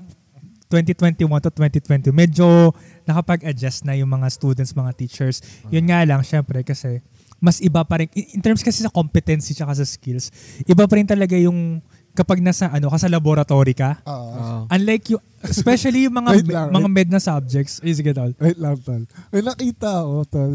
2021 0.71 1.27
to 1.43 1.51
2020, 1.51 2.15
medyo 2.15 2.71
nakapag-adjust 3.11 3.83
na 3.83 3.99
yung 3.99 4.07
mga 4.07 4.31
students, 4.31 4.71
mga 4.71 4.95
teachers. 4.95 5.43
Yun 5.75 5.91
nga 5.91 6.07
lang, 6.07 6.23
syempre, 6.23 6.63
kasi 6.63 7.03
mas 7.43 7.63
iba 7.63 7.83
pa 7.87 8.03
rin, 8.03 8.11
in 8.15 8.39
in 8.39 8.41
terms 8.43 8.63
kasi 8.67 8.83
sa 8.83 8.91
competency 8.91 9.55
tsaka 9.55 9.75
sa 9.79 9.87
skills, 9.87 10.31
iba 10.67 10.87
pa 10.87 10.95
rin 10.99 11.07
talaga 11.07 11.39
yung 11.39 11.79
kapag 12.19 12.43
nasa, 12.43 12.67
ano, 12.67 12.91
ka 12.91 12.99
sa 12.99 13.07
laboratory 13.07 13.79
ka. 13.79 14.03
Ah, 14.03 14.19
Oo. 14.19 14.57
Unlike 14.67 15.15
yung, 15.15 15.23
especially 15.47 16.11
yung 16.11 16.19
mga, 16.19 16.31
Wait 16.43 16.51
lang, 16.51 16.75
mga 16.75 16.89
med 16.91 17.09
na 17.15 17.23
subjects. 17.23 17.79
Ay, 17.79 17.95
sige, 17.95 18.11
tol. 18.11 18.35
wait 18.43 18.59
lang, 18.59 18.75
tol. 18.83 19.07
May 19.31 19.47
nakita 19.47 20.03
ako, 20.03 20.27
tol. 20.27 20.55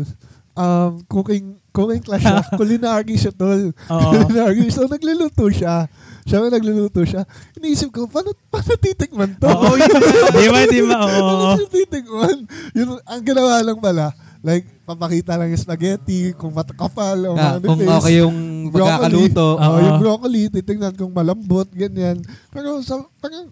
Um, 0.53 1.01
cooking, 1.07 1.55
cooking 1.71 2.03
class 2.03 2.19
siya. 2.19 2.43
Culinary 2.59 3.15
siya, 3.15 3.31
tol. 3.31 3.71
Oo. 3.71 4.11
Culinary. 4.11 4.67
So, 4.67 4.91
nagluluto 4.91 5.47
siya. 5.47 5.87
Siya 6.27 6.43
may 6.43 6.51
nagluluto 6.51 7.01
siya. 7.07 7.23
Iniisip 7.55 7.95
ko, 7.95 8.11
paano, 8.11 8.35
paano 8.51 8.75
titikman 8.75 9.39
to? 9.39 9.47
Oo, 9.47 9.79
yun. 9.79 9.97
di 10.35 10.47
ba, 10.51 10.59
di 10.67 10.81
ba? 10.83 10.97
Oo. 11.07 11.15
Paano 11.15 11.45
siya 11.55 11.69
titikman? 11.71 12.37
Yun, 12.75 12.87
ang 13.07 13.21
ginawa 13.23 13.63
lang 13.63 13.79
pala, 13.79 14.11
like, 14.43 14.67
papakita 14.83 15.35
lang 15.35 15.47
yung 15.47 15.59
spaghetti, 15.59 16.35
kung 16.35 16.51
matakapal 16.51 17.15
o 17.25 17.33
Ah, 17.33 17.55
ano 17.55 17.63
kung 17.63 17.79
face. 17.79 17.91
okay 17.93 18.13
yung 18.19 18.37
pagkakaluto. 18.67 19.47
Oo. 19.55 19.63
Oh, 19.65 19.79
yung 19.79 19.97
broccoli, 19.97 20.41
titingnan 20.49 20.93
kung 20.93 21.09
malambot, 21.09 21.67
ganyan. 21.69 22.19
Pero 22.49 22.79
sa, 22.79 22.99
parang, 23.17 23.47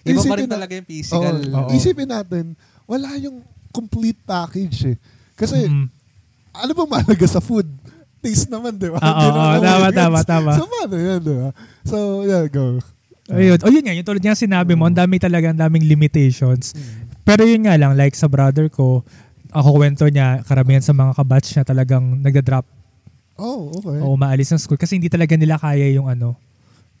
Iba 0.00 0.16
pa 0.16 0.20
isipin 0.20 0.36
rin 0.36 0.48
na- 0.48 0.54
talaga 0.56 0.72
yung 0.74 0.88
physical. 0.88 1.36
Oo. 1.38 1.56
Oo. 1.56 1.70
Isipin 1.70 2.08
natin, 2.08 2.44
wala 2.84 3.14
yung 3.16 3.46
complete 3.70 4.18
package 4.20 4.78
eh. 4.88 4.96
Kasi, 5.34 5.64
Mm. 5.64 5.86
ano 6.52 6.70
bang 6.74 6.90
mahalaga 6.90 7.26
sa 7.28 7.38
food? 7.38 7.70
Taste 8.18 8.50
naman, 8.50 8.74
di 8.74 8.90
ba? 8.90 8.98
Oo, 8.98 9.06
naman 9.06 9.30
oo, 9.30 9.54
tama, 9.56 9.60
mahalaga. 9.62 9.96
tama, 9.96 10.18
tama. 10.26 10.52
So, 10.52 10.66
paano 10.66 10.94
yan, 10.94 11.20
di 11.22 11.32
ba? 11.32 11.48
So, 11.84 11.96
yeah, 12.22 12.44
go. 12.46 12.82
Ayun. 13.30 13.58
O 13.62 13.70
yun 13.70 13.80
nga, 13.80 13.94
yung 13.94 14.02
tulad 14.04 14.20
nga 14.20 14.34
sinabi 14.34 14.74
mo, 14.74 14.84
ang 14.84 14.98
dami 14.98 15.16
talaga, 15.16 15.48
ang 15.48 15.60
daming 15.60 15.86
limitations. 15.86 16.74
Pero 17.22 17.46
yun 17.46 17.62
nga 17.62 17.78
lang, 17.78 17.94
like 17.94 18.12
sa 18.12 18.26
brother 18.26 18.66
ko, 18.66 19.06
ako 19.50 19.68
kwento 19.76 20.04
niya, 20.06 20.42
karamihan 20.42 20.80
sa 20.80 20.92
mga 20.92 21.12
kabatch 21.14 21.48
niya 21.52 21.64
talagang 21.64 22.04
nagda-drop 22.18 22.66
Oh, 23.40 23.72
okay. 23.72 23.98
o 24.04 24.12
umaalis 24.12 24.52
ng 24.52 24.60
school 24.60 24.76
kasi 24.76 25.00
hindi 25.00 25.08
talaga 25.08 25.32
nila 25.32 25.56
kaya 25.56 25.88
yung 25.90 26.06
ano, 26.06 26.36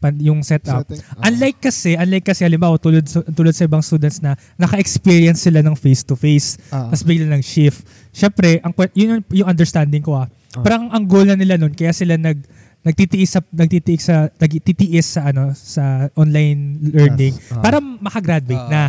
pan, 0.00 0.16
yung 0.16 0.40
setup. 0.40 0.88
Setting. 0.88 1.04
Ah. 1.12 1.28
Unlike 1.28 1.58
kasi, 1.60 1.92
unlike 1.92 2.24
kasi 2.24 2.40
halimbawa 2.42 2.80
tulad, 2.80 3.04
tulad 3.06 3.52
sa 3.52 3.68
ibang 3.68 3.84
students 3.84 4.24
na 4.24 4.32
naka-experience 4.56 5.44
sila 5.44 5.60
ng 5.60 5.76
face-to-face, 5.76 6.72
Ah. 6.72 6.88
tapos 6.88 7.04
bigla 7.04 7.28
ng 7.28 7.44
shift. 7.44 7.84
Syempre, 8.08 8.56
ang, 8.64 8.72
yun 8.96 9.20
yung, 9.20 9.44
yung 9.44 9.48
understanding 9.48 10.00
ko 10.00 10.16
ah. 10.16 10.32
Ah. 10.56 10.64
Parang 10.64 10.88
ang 10.88 11.04
goal 11.04 11.28
na 11.28 11.36
nila 11.36 11.60
nun, 11.60 11.76
kaya 11.76 11.92
sila 11.92 12.16
nag 12.16 12.40
nagtitiis 12.80 13.36
sa 13.36 13.44
nagtitiis 13.52 14.08
sa 14.08 14.32
nagtitiis 14.40 15.04
sa 15.04 15.28
ano 15.28 15.52
sa 15.52 16.08
online 16.16 16.80
learning 16.88 17.36
Yes. 17.36 17.52
Ah. 17.52 17.60
para 17.60 17.76
makagraduate 17.76 18.56
Ah. 18.56 18.72
na. 18.72 18.84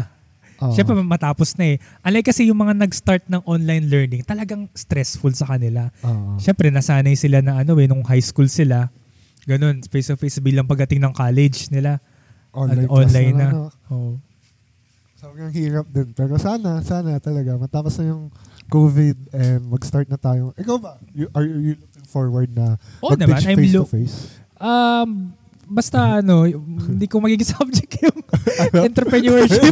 Ah. 0.62 0.70
Siyempre 0.70 0.94
matapos 1.02 1.58
na 1.58 1.74
eh. 1.74 1.78
Unlike 2.06 2.30
kasi 2.30 2.46
yung 2.46 2.62
mga 2.62 2.78
nag-start 2.78 3.26
ng 3.26 3.42
online 3.50 3.90
learning, 3.90 4.22
talagang 4.22 4.70
stressful 4.78 5.34
sa 5.34 5.50
kanila. 5.50 5.90
Ah. 6.06 6.38
Siyempre 6.38 6.70
nasanay 6.70 7.18
sila 7.18 7.42
na 7.42 7.66
ano 7.66 7.74
eh, 7.82 7.90
nung 7.90 8.06
high 8.06 8.22
school 8.22 8.46
sila. 8.46 8.94
Ganun, 9.50 9.82
face 9.90 10.14
to 10.14 10.16
face 10.16 10.38
bilang 10.38 10.70
pagdating 10.70 11.02
ng 11.02 11.14
college 11.18 11.74
nila. 11.74 11.98
online, 12.54 12.86
ano, 12.86 12.94
online 12.94 13.34
class 13.34 13.42
na. 13.42 13.48
ano. 13.50 13.62
Oh. 13.90 14.14
Sobrang 15.18 15.50
hirap 15.54 15.86
din. 15.90 16.14
Pero 16.14 16.38
sana, 16.38 16.82
sana 16.86 17.18
talaga, 17.18 17.58
matapos 17.58 17.98
na 18.02 18.14
yung 18.14 18.30
COVID 18.70 19.18
and 19.34 19.62
mag-start 19.66 20.10
na 20.10 20.18
tayo. 20.18 20.54
Ikaw 20.58 20.78
ba? 20.78 20.98
You, 21.14 21.30
are 21.34 21.46
you 21.46 21.78
looking 21.78 22.08
forward 22.10 22.50
na 22.54 22.78
Oo 23.02 23.14
naman, 23.18 23.38
mag-teach 23.38 23.50
I'm 23.50 23.58
face 23.58 23.74
to 23.74 23.82
lo- 23.82 23.90
face? 23.90 24.16
Um, 24.62 25.10
basta 25.72 26.20
ano, 26.20 26.44
hindi 26.92 27.08
ko 27.08 27.18
magiging 27.18 27.48
subject 27.50 27.92
yung 27.98 28.20
entrepreneurship. 28.78 29.72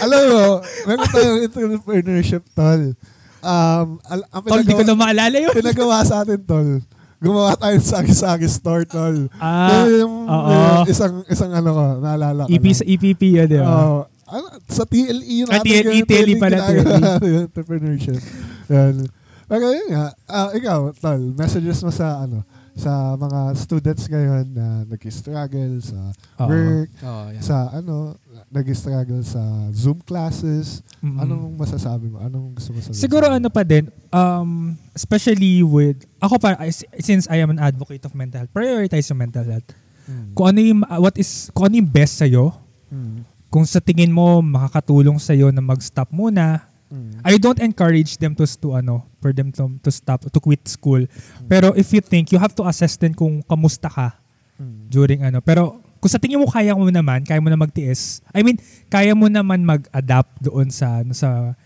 Alam 0.00 0.20
mo, 0.26 0.42
meron 0.84 1.08
tayong 1.08 1.40
entrepreneurship, 1.44 2.42
tol. 2.50 2.96
Um, 3.38 4.00
al- 4.02 4.28
ang 4.30 4.42
Tol, 4.42 4.64
di 4.64 4.72
ko 4.72 4.82
na 4.82 4.96
maalala 4.96 5.36
yun. 5.36 5.52
pinagawa 5.52 6.00
sa 6.00 6.24
atin, 6.24 6.40
tol. 6.40 6.80
Gumawa 7.20 7.52
tayo 7.54 7.76
ng 7.76 7.84
sagi-sagi 7.86 8.48
store, 8.48 8.84
tol. 8.84 9.28
Ah, 9.36 9.84
Yun 9.84 9.92
yung, 9.98 10.14
oo. 10.26 10.48
yung 10.50 10.88
isang, 10.88 11.14
isang 11.26 11.52
ano 11.52 11.70
ko, 11.70 11.84
naalala 11.98 12.44
ko 12.44 12.48
EP 12.50 12.60
lang. 12.62 12.74
sa 12.74 12.84
EPP 12.84 13.22
yun, 13.30 13.46
di 13.46 13.58
ba? 13.58 13.68
Oo. 13.68 13.98
ano, 14.26 14.46
sa 14.66 14.84
TLE 14.84 15.12
yun 15.22 15.48
Ah, 15.48 15.60
TLE, 15.60 16.02
TLE 16.02 16.34
pala, 16.36 16.56
TLE. 16.64 16.80
yung 17.22 17.44
entrepreneurship. 17.46 18.20
Yan. 18.66 19.04
Pero 19.44 19.64
yun 19.70 19.88
nga, 19.88 20.04
ah, 20.26 20.48
ikaw, 20.50 20.80
tol, 20.94 21.20
messages 21.32 21.80
mo 21.80 21.92
sa 21.92 22.24
ano, 22.24 22.42
sa 22.74 23.14
mga 23.14 23.40
students 23.54 24.04
ngayon 24.04 24.50
na 24.50 24.66
nag-struggle 24.84 25.78
sa 25.78 26.10
work, 26.42 26.90
Oh, 27.00 27.30
yeah. 27.30 27.38
sa 27.38 27.70
ano, 27.70 28.18
nag-struggle 28.50 29.22
sa 29.22 29.38
Zoom 29.70 30.02
classes. 30.02 30.82
Mm-mm. 30.98 31.22
Anong 31.22 31.54
masasabi 31.54 32.10
mo? 32.10 32.18
Anong 32.18 32.58
gusto 32.58 32.74
mo 32.74 32.82
sabihin? 32.82 32.98
Siguro 32.98 33.30
ano 33.30 33.46
pa 33.46 33.62
din, 33.62 33.86
um, 34.10 34.74
especially 34.90 35.62
with, 35.62 36.02
ako 36.18 36.34
pa, 36.36 36.58
I- 36.58 36.74
since 36.98 37.30
I 37.30 37.38
am 37.38 37.50
an 37.50 37.62
advocate 37.62 38.02
of 38.02 38.12
mental 38.12 38.42
health, 38.42 38.50
prioritize 38.50 39.06
yung 39.06 39.22
mental 39.22 39.46
health. 39.46 39.70
Mm. 40.04 40.34
Kung 40.34 40.46
ano 40.50 40.58
yung, 40.60 40.80
what 40.98 41.14
is, 41.14 41.54
kung 41.54 41.70
ano 41.70 41.78
yung 41.78 41.88
best 41.88 42.18
sa'yo, 42.18 42.50
Mm. 42.90 43.22
kung 43.48 43.62
sa 43.62 43.78
tingin 43.78 44.10
mo 44.10 44.42
makakatulong 44.42 45.16
sa'yo 45.16 45.54
na 45.54 45.62
mag-stop 45.62 46.10
muna, 46.10 46.66
Mm. 46.94 47.26
I 47.26 47.34
don't 47.42 47.58
encourage 47.58 48.22
them 48.22 48.38
to 48.38 48.46
to 48.46 48.78
ano, 48.78 49.02
for 49.18 49.34
them 49.34 49.50
to, 49.58 49.66
to 49.82 49.90
stop 49.90 50.22
to 50.22 50.38
quit 50.38 50.62
school. 50.70 51.02
Pero 51.50 51.74
if 51.74 51.90
you 51.90 51.98
think 51.98 52.30
you 52.30 52.38
have 52.38 52.54
to 52.54 52.62
assess 52.62 52.94
din 52.94 53.10
kung 53.12 53.42
kamusta 53.42 53.90
ka 53.90 54.14
Mm. 54.54 54.86
during 54.86 55.20
ano. 55.26 55.42
Pero 55.42 55.82
kung 55.98 56.06
sa 56.06 56.22
tingin 56.22 56.38
mo 56.38 56.46
kaya 56.46 56.70
mo 56.78 56.86
naman, 56.86 57.26
kaya 57.26 57.42
mo 57.42 57.50
na 57.50 57.58
magtiis. 57.58 58.22
I 58.30 58.46
mean, 58.46 58.62
kaya 58.86 59.10
mo 59.18 59.26
naman 59.26 59.66
mag-adapt 59.66 60.38
doon 60.38 60.70
sa 60.70 61.02
ano, 61.02 61.10
sa 61.10 61.58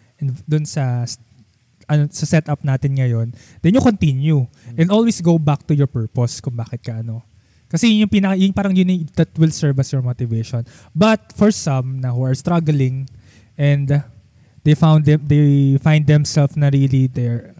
doon 0.48 0.64
sa 0.64 1.04
ano, 1.84 2.08
sa 2.08 2.24
setup 2.24 2.64
natin 2.64 2.96
ngayon, 2.96 3.32
then 3.60 3.76
you 3.76 3.82
continue 3.84 4.48
and 4.76 4.88
always 4.88 5.20
go 5.20 5.36
back 5.36 5.64
to 5.68 5.76
your 5.76 5.88
purpose 5.88 6.40
kung 6.40 6.56
bakit 6.56 6.80
ka 6.80 7.04
ano. 7.04 7.20
Kasi 7.68 7.92
yun 7.92 8.08
yung 8.08 8.12
pinaka, 8.12 8.34
yun 8.40 8.56
parang 8.56 8.72
yun 8.72 8.88
yung- 8.88 9.12
that 9.12 9.28
will 9.36 9.52
serve 9.52 9.76
as 9.76 9.92
your 9.92 10.00
motivation. 10.00 10.64
But 10.96 11.36
for 11.36 11.52
some 11.52 12.00
na 12.00 12.16
who 12.16 12.24
are 12.24 12.32
struggling 12.32 13.04
and 13.60 14.00
they 14.68 14.76
found 14.76 15.08
them 15.08 15.24
they 15.24 15.80
find 15.80 16.04
themselves 16.04 16.52
na 16.52 16.68
really 16.68 17.08
there 17.08 17.56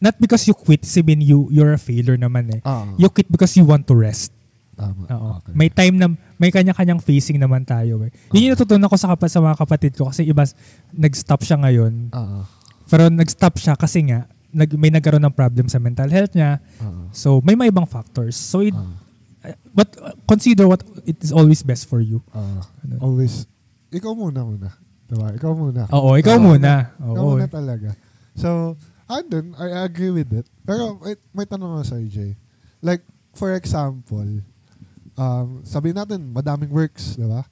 not 0.00 0.16
because 0.16 0.48
you 0.48 0.56
quit 0.56 0.80
sabihin 0.80 1.20
you 1.20 1.44
you're 1.52 1.76
a 1.76 1.80
failure 1.80 2.16
naman 2.16 2.48
eh 2.48 2.60
Ah. 2.64 2.88
you 2.96 3.12
quit 3.12 3.28
because 3.28 3.52
you 3.52 3.68
want 3.68 3.84
to 3.84 3.92
rest 3.92 4.32
Tama. 4.80 5.04
Oo. 5.12 5.28
Okay. 5.44 5.52
May 5.52 5.68
time 5.68 6.00
na, 6.00 6.08
may 6.40 6.48
kanya-kanyang 6.48 7.04
facing 7.04 7.36
naman 7.36 7.68
tayo 7.68 8.00
eh. 8.00 8.10
Yun 8.32 8.48
yung 8.48 8.52
natutunan 8.56 8.88
ko 8.88 8.96
sa, 8.96 9.12
kapa, 9.12 9.28
sa 9.28 9.44
mga 9.44 9.60
kapatid 9.60 9.92
ko 9.92 10.08
kasi 10.08 10.24
iba, 10.24 10.40
nag-stop 10.96 11.44
siya 11.44 11.60
ngayon. 11.60 12.08
Oo. 12.16 12.48
Pero 12.88 13.12
nag-stop 13.12 13.60
siya 13.60 13.76
kasi 13.76 14.08
nga, 14.08 14.24
nag, 14.48 14.72
may 14.80 14.88
nagkaroon 14.88 15.20
ng 15.20 15.36
problem 15.36 15.68
sa 15.68 15.76
mental 15.76 16.08
health 16.08 16.32
niya. 16.32 16.64
Oo. 16.80 17.12
So, 17.12 17.44
may 17.44 17.60
mga 17.60 17.76
ibang 17.76 17.84
factors. 17.84 18.40
So, 18.40 18.64
it, 18.64 18.72
Oo. 18.72 18.96
but 19.76 19.92
uh, 20.00 20.16
consider 20.24 20.64
what 20.64 20.80
it 21.04 21.20
is 21.20 21.28
always 21.28 21.60
best 21.60 21.84
for 21.84 22.00
you. 22.00 22.24
Oo. 22.32 22.64
Ano? 22.64 22.94
Always, 23.04 23.44
ikaw 23.92 24.16
muna 24.16 24.48
muna. 24.48 24.72
Diba? 25.10 25.28
Ikaw 25.34 25.52
muna. 25.58 25.82
Oo, 25.90 26.14
ikaw 26.14 26.38
Oo. 26.38 26.44
muna. 26.54 26.94
Ikaw 26.94 27.18
Oo. 27.18 27.34
muna 27.34 27.50
talaga. 27.50 27.90
So, 28.38 28.78
andun, 29.10 29.58
I 29.58 29.82
agree 29.82 30.14
with 30.14 30.30
it. 30.30 30.46
Pero 30.62 31.02
may, 31.02 31.18
may 31.34 31.46
tanong 31.50 31.82
ako 31.82 31.84
sa 31.84 31.98
Jay. 32.06 32.38
Like, 32.78 33.02
for 33.34 33.50
example, 33.58 34.46
um, 35.18 35.66
sabihin 35.66 35.98
natin, 35.98 36.30
madaming 36.30 36.70
works, 36.70 37.18
di 37.18 37.26
ba? 37.26 37.42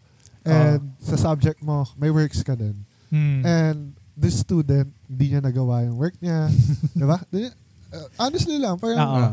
And 0.47 0.95
sa 1.03 1.19
subject 1.19 1.59
mo, 1.61 1.83
may 1.99 2.15
works 2.15 2.47
ka 2.47 2.55
din. 2.55 2.79
Hmm. 3.11 3.43
And 3.43 3.79
this 4.15 4.39
student, 4.39 4.95
hindi 5.11 5.35
niya 5.35 5.43
nagawa 5.43 5.83
yung 5.83 5.99
work 5.99 6.15
niya. 6.23 6.47
di 7.01 7.05
ba? 7.05 7.19
Di- 7.27 7.53
uh, 7.91 8.07
honestly 8.23 8.57
lang, 8.63 8.79
parang, 8.79 9.03
Oo. 9.03 9.29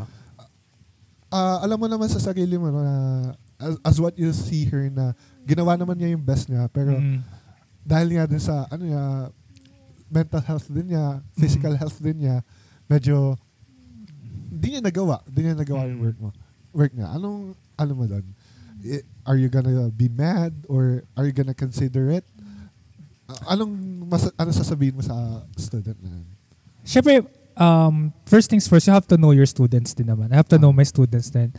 Ah. 1.30 1.57
alam 1.61 1.77
mo 1.77 1.85
naman 1.85 2.10
sa 2.10 2.19
sarili 2.19 2.57
mo 2.57 2.73
no, 2.73 2.81
na 2.81 2.97
as, 3.60 3.76
as 3.84 3.95
what 3.99 4.15
you 4.15 4.31
see 4.31 4.65
her 4.68 4.88
na 4.88 5.11
ginawa 5.43 5.76
naman 5.76 5.95
niya 5.99 6.15
yung 6.15 6.23
best 6.23 6.47
niya 6.47 6.68
pero 6.72 6.95
Mm. 6.95 7.19
Dahil 7.86 8.18
nga 8.18 8.26
din 8.26 8.41
sa 8.41 8.66
ano 8.74 8.84
niya 8.84 9.03
mental 10.10 10.41
health 10.41 10.68
din 10.70 10.94
niya, 10.94 11.22
physical 11.38 11.74
health 11.78 11.98
din 12.02 12.26
niya, 12.26 12.41
medyo 12.90 13.38
hindi 14.49 14.78
niya 14.78 14.82
nagawa, 14.82 15.22
hindi 15.28 15.40
niya 15.45 15.57
nagawa 15.57 15.90
yung 15.90 16.02
work 16.02 16.18
mo. 16.22 16.30
Work 16.72 16.91
niya. 16.95 17.07
Anong 17.14 17.53
ano 17.76 17.91
mo 17.94 18.03
doon? 18.07 18.26
Are 19.26 19.38
you 19.38 19.49
gonna 19.49 19.90
be 19.90 20.07
mad 20.07 20.53
or 20.70 21.03
are 21.18 21.26
you 21.26 21.36
gonna 21.36 21.57
consider 21.57 22.10
it? 22.14 22.26
Anong 23.49 23.74
mas, 24.06 24.30
ano 24.38 24.49
sasabihin 24.53 24.95
mo 24.95 25.02
sa 25.02 25.44
student 25.57 25.98
na 25.99 26.10
yun? 26.14 26.28
Siyempre, 26.86 27.26
um, 27.57 28.14
first 28.30 28.48
things 28.48 28.70
first, 28.70 28.86
you 28.86 28.94
have 28.94 29.10
to 29.10 29.18
know 29.18 29.34
your 29.34 29.49
students 29.49 29.98
din 29.98 30.07
naman. 30.07 30.30
I 30.30 30.38
have 30.38 30.49
to 30.53 30.62
know 30.62 30.70
my 30.70 30.86
students 30.86 31.34
din. 31.34 31.49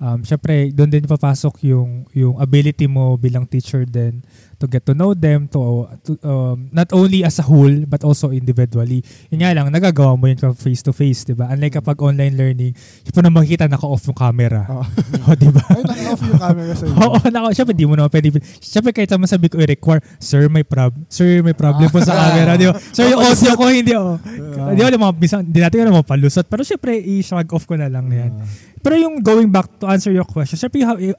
Um, 0.00 0.24
Siyempre, 0.24 0.72
doon 0.72 0.88
din 0.88 1.04
papasok 1.04 1.60
yung, 1.68 2.08
yung 2.16 2.40
ability 2.40 2.88
mo 2.88 3.20
bilang 3.20 3.44
teacher 3.44 3.84
din 3.84 4.24
to 4.60 4.68
get 4.68 4.84
to 4.84 4.92
know 4.92 5.16
them, 5.16 5.48
to, 5.48 5.88
to 6.04 6.20
um, 6.20 6.68
not 6.68 6.92
only 6.92 7.24
as 7.24 7.40
a 7.40 7.44
whole, 7.48 7.72
but 7.88 8.04
also 8.04 8.28
individually. 8.28 9.00
Yun 9.32 9.40
nga 9.40 9.56
lang, 9.56 9.72
nagagawa 9.72 10.20
mo 10.20 10.28
yun 10.28 10.36
face 10.52 10.84
to 10.84 10.92
face, 10.92 11.24
di 11.24 11.32
ba? 11.32 11.48
Unlike 11.48 11.80
kapag 11.80 11.96
online 12.04 12.36
learning, 12.36 12.76
siyempre 12.76 13.24
na 13.24 13.32
makikita 13.32 13.64
naka-off 13.72 14.04
yung 14.04 14.20
camera. 14.20 14.68
Oh. 14.68 14.84
o, 15.26 15.34
di 15.34 15.48
ba? 15.48 15.64
Ay, 15.64 15.80
naka-off 15.80 16.22
yung 16.28 16.42
camera 16.44 16.72
sa 16.76 16.84
Oo, 17.08 17.16
nako. 17.32 17.46
Siyempre, 17.56 17.74
di 17.74 17.84
mo 17.88 17.96
naman 17.96 18.12
pwede. 18.12 18.36
Siyempre, 18.60 18.92
kahit 18.92 19.08
naman 19.08 19.26
sabi 19.32 19.48
ko 19.48 19.56
i-require, 19.56 20.04
Sir, 20.20 20.52
may 20.52 20.62
prob 20.62 20.92
Sir, 21.08 21.40
may 21.40 21.56
problem 21.56 21.88
po 21.88 22.04
sa 22.04 22.12
camera. 22.12 22.60
Di 22.60 22.68
ba? 22.68 22.76
Sir, 22.92 23.08
yung 23.08 23.20
audio 23.24 23.52
ko, 23.56 23.64
hindi, 23.72 23.96
oh. 23.96 24.20
Di 24.76 24.80
ba, 24.84 24.92
yung 24.92 25.04
mga, 25.08 25.14
bisa- 25.16 25.40
di 25.40 25.58
natin 25.64 25.88
alam, 25.88 26.04
palusot. 26.04 26.44
Pero 26.44 26.60
siyempre, 26.68 27.00
i-shrug 27.00 27.48
off 27.56 27.64
ko 27.64 27.80
na 27.80 27.88
lang 27.88 28.12
yan. 28.12 28.44
Pero 28.84 29.00
yung 29.00 29.24
going 29.24 29.48
back 29.48 29.72
to 29.80 29.88
answer 29.88 30.12
your 30.12 30.28
question, 30.28 30.60
syempre, 30.60 30.84
you 30.84 30.88
have, 30.88 31.00
eh, 31.00 31.16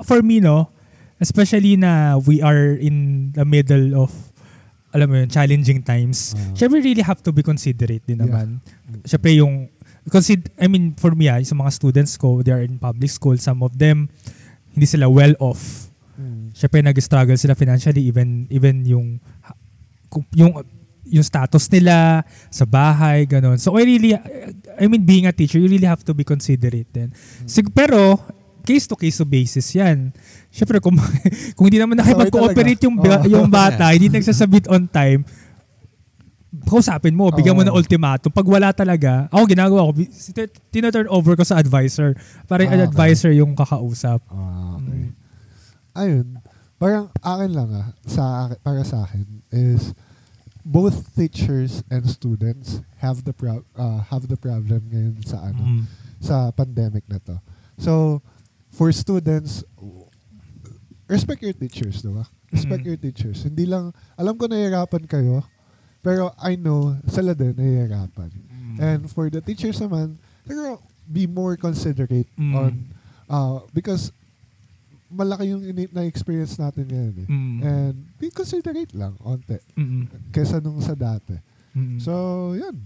for 0.00 0.24
me, 0.24 0.40
no, 0.40 0.72
especially 1.20 1.76
na 1.76 2.16
we 2.16 2.40
are 2.40 2.74
in 2.74 3.30
the 3.36 3.44
middle 3.44 3.94
of, 3.94 4.10
alam 4.90 5.06
mo 5.06 5.14
yun, 5.20 5.28
challenging 5.30 5.84
times, 5.84 6.34
syempre, 6.56 6.82
really 6.82 7.04
have 7.04 7.22
to 7.22 7.30
be 7.30 7.44
considerate 7.44 8.02
din 8.08 8.18
Yeah. 8.18 8.26
naman. 8.26 8.46
Syempre, 9.06 9.36
yung, 9.38 9.68
consider, 10.10 10.50
I 10.58 10.66
mean, 10.66 10.96
for 10.98 11.14
me, 11.14 11.28
ah, 11.30 11.38
sa 11.44 11.54
mga 11.54 11.70
students 11.70 12.16
ko, 12.16 12.42
they 12.42 12.50
are 12.50 12.64
in 12.64 12.80
public 12.80 13.12
school, 13.12 13.36
some 13.38 13.62
of 13.62 13.76
them, 13.78 14.08
hindi 14.74 14.88
sila 14.88 15.06
well 15.06 15.36
off. 15.38 15.92
Mm. 16.18 16.50
Syempre, 16.56 16.82
nag-struggle 16.82 17.38
sila 17.38 17.54
financially, 17.54 18.02
even, 18.02 18.48
even 18.50 18.82
yung, 18.82 19.20
yung, 20.34 20.58
yung 21.06 21.22
status 21.26 21.70
nila 21.70 22.22
sa 22.50 22.64
bahay, 22.66 23.26
ganun. 23.30 23.58
So, 23.62 23.78
I 23.78 23.86
really, 23.86 24.14
I 24.80 24.84
mean, 24.90 25.04
being 25.06 25.26
a 25.26 25.34
teacher, 25.34 25.58
you 25.60 25.68
really 25.68 25.86
have 25.86 26.02
to 26.06 26.14
be 26.14 26.24
considerate 26.24 26.90
din. 26.90 27.12
Sig- 27.46 27.70
pero, 27.70 28.18
case-to-case 28.60 29.24
basis 29.24 29.66
yan. 29.72 30.12
Siyempre, 30.48 30.78
kung, 30.78 30.94
kung 31.56 31.64
hindi 31.66 31.80
naman 31.80 31.98
nakipag-cooperate 31.98 32.82
yung, 32.84 32.96
Oo. 32.96 33.24
yung 33.26 33.48
bata, 33.48 33.90
hindi 33.96 34.08
nagsasabit 34.08 34.68
on 34.68 34.86
time, 34.86 35.24
kausapin 36.66 37.14
mo, 37.14 37.30
bigyan 37.30 37.54
mo 37.54 37.62
Oo. 37.62 37.68
ng 37.70 37.76
ultimatum. 37.76 38.30
Pag 38.30 38.46
wala 38.46 38.74
talaga, 38.74 39.30
ako 39.30 39.42
ginagawa 39.46 39.86
ko, 39.86 39.90
tina-turn 40.70 41.06
over 41.06 41.38
ko 41.38 41.46
sa 41.46 41.58
advisor. 41.58 42.14
Para 42.46 42.66
yung 42.66 42.74
Ah, 42.74 42.78
okay. 42.82 42.88
advisor 42.90 43.30
yung 43.30 43.52
kakausap. 43.54 44.18
Ah, 44.30 44.78
okay. 44.78 45.10
Mm. 45.10 45.10
Ayun. 45.90 46.26
Parang 46.80 47.12
akin 47.20 47.50
lang 47.52 47.68
ah, 47.76 47.88
sa 48.08 48.48
para 48.64 48.80
sa 48.82 49.04
akin 49.04 49.26
is 49.52 49.92
both 50.64 51.12
teachers 51.12 51.84
and 51.92 52.08
students 52.08 52.80
have 53.04 53.20
the 53.28 53.36
pro- 53.36 53.66
uh, 53.76 54.00
have 54.08 54.24
the 54.32 54.36
problem 54.36 54.80
ngayon 54.88 55.20
sa 55.20 55.44
ano 55.44 55.60
Mm. 55.60 55.84
sa 56.24 56.48
pandemic 56.50 57.04
na 57.04 57.20
to. 57.20 57.36
So 57.76 58.24
for 58.80 58.88
students 58.96 59.60
respect 61.04 61.44
your 61.44 61.52
teachers, 61.52 62.00
'di 62.00 62.16
ba? 62.16 62.24
Respect 62.48 62.80
Mm. 62.82 62.88
your 62.88 62.98
teachers. 62.98 63.44
Hindi 63.44 63.68
lang 63.68 63.92
alam 64.16 64.32
ko 64.40 64.48
nahihirapan 64.48 65.04
kayo, 65.04 65.44
pero 66.00 66.32
I 66.40 66.56
know 66.56 66.96
sila 67.04 67.36
din 67.36 67.52
nahihirapan. 67.52 68.30
Mm. 68.32 68.76
And 68.80 69.00
for 69.06 69.28
the 69.28 69.44
teachers 69.44 69.76
naman, 69.78 70.16
siguro 70.48 70.80
be 71.04 71.28
more 71.28 71.60
considerate 71.60 72.30
Mm. 72.40 72.54
on 72.56 72.72
uh, 73.28 73.60
because 73.70 74.14
malaki 75.10 75.50
yung 75.50 75.62
ini- 75.66 75.90
na-experience 75.90 76.54
natin 76.56 76.86
ngayon 76.86 77.14
eh. 77.18 77.28
Mm. 77.28 77.58
And 77.60 77.94
be 78.16 78.30
considerate 78.30 78.94
lang, 78.94 79.18
onte, 79.20 79.58
Mm. 79.74 80.06
kesa 80.30 80.62
nung 80.62 80.78
sa 80.80 80.94
dati. 80.94 81.34
Mm. 81.74 81.98
So, 81.98 82.14
yun. 82.54 82.78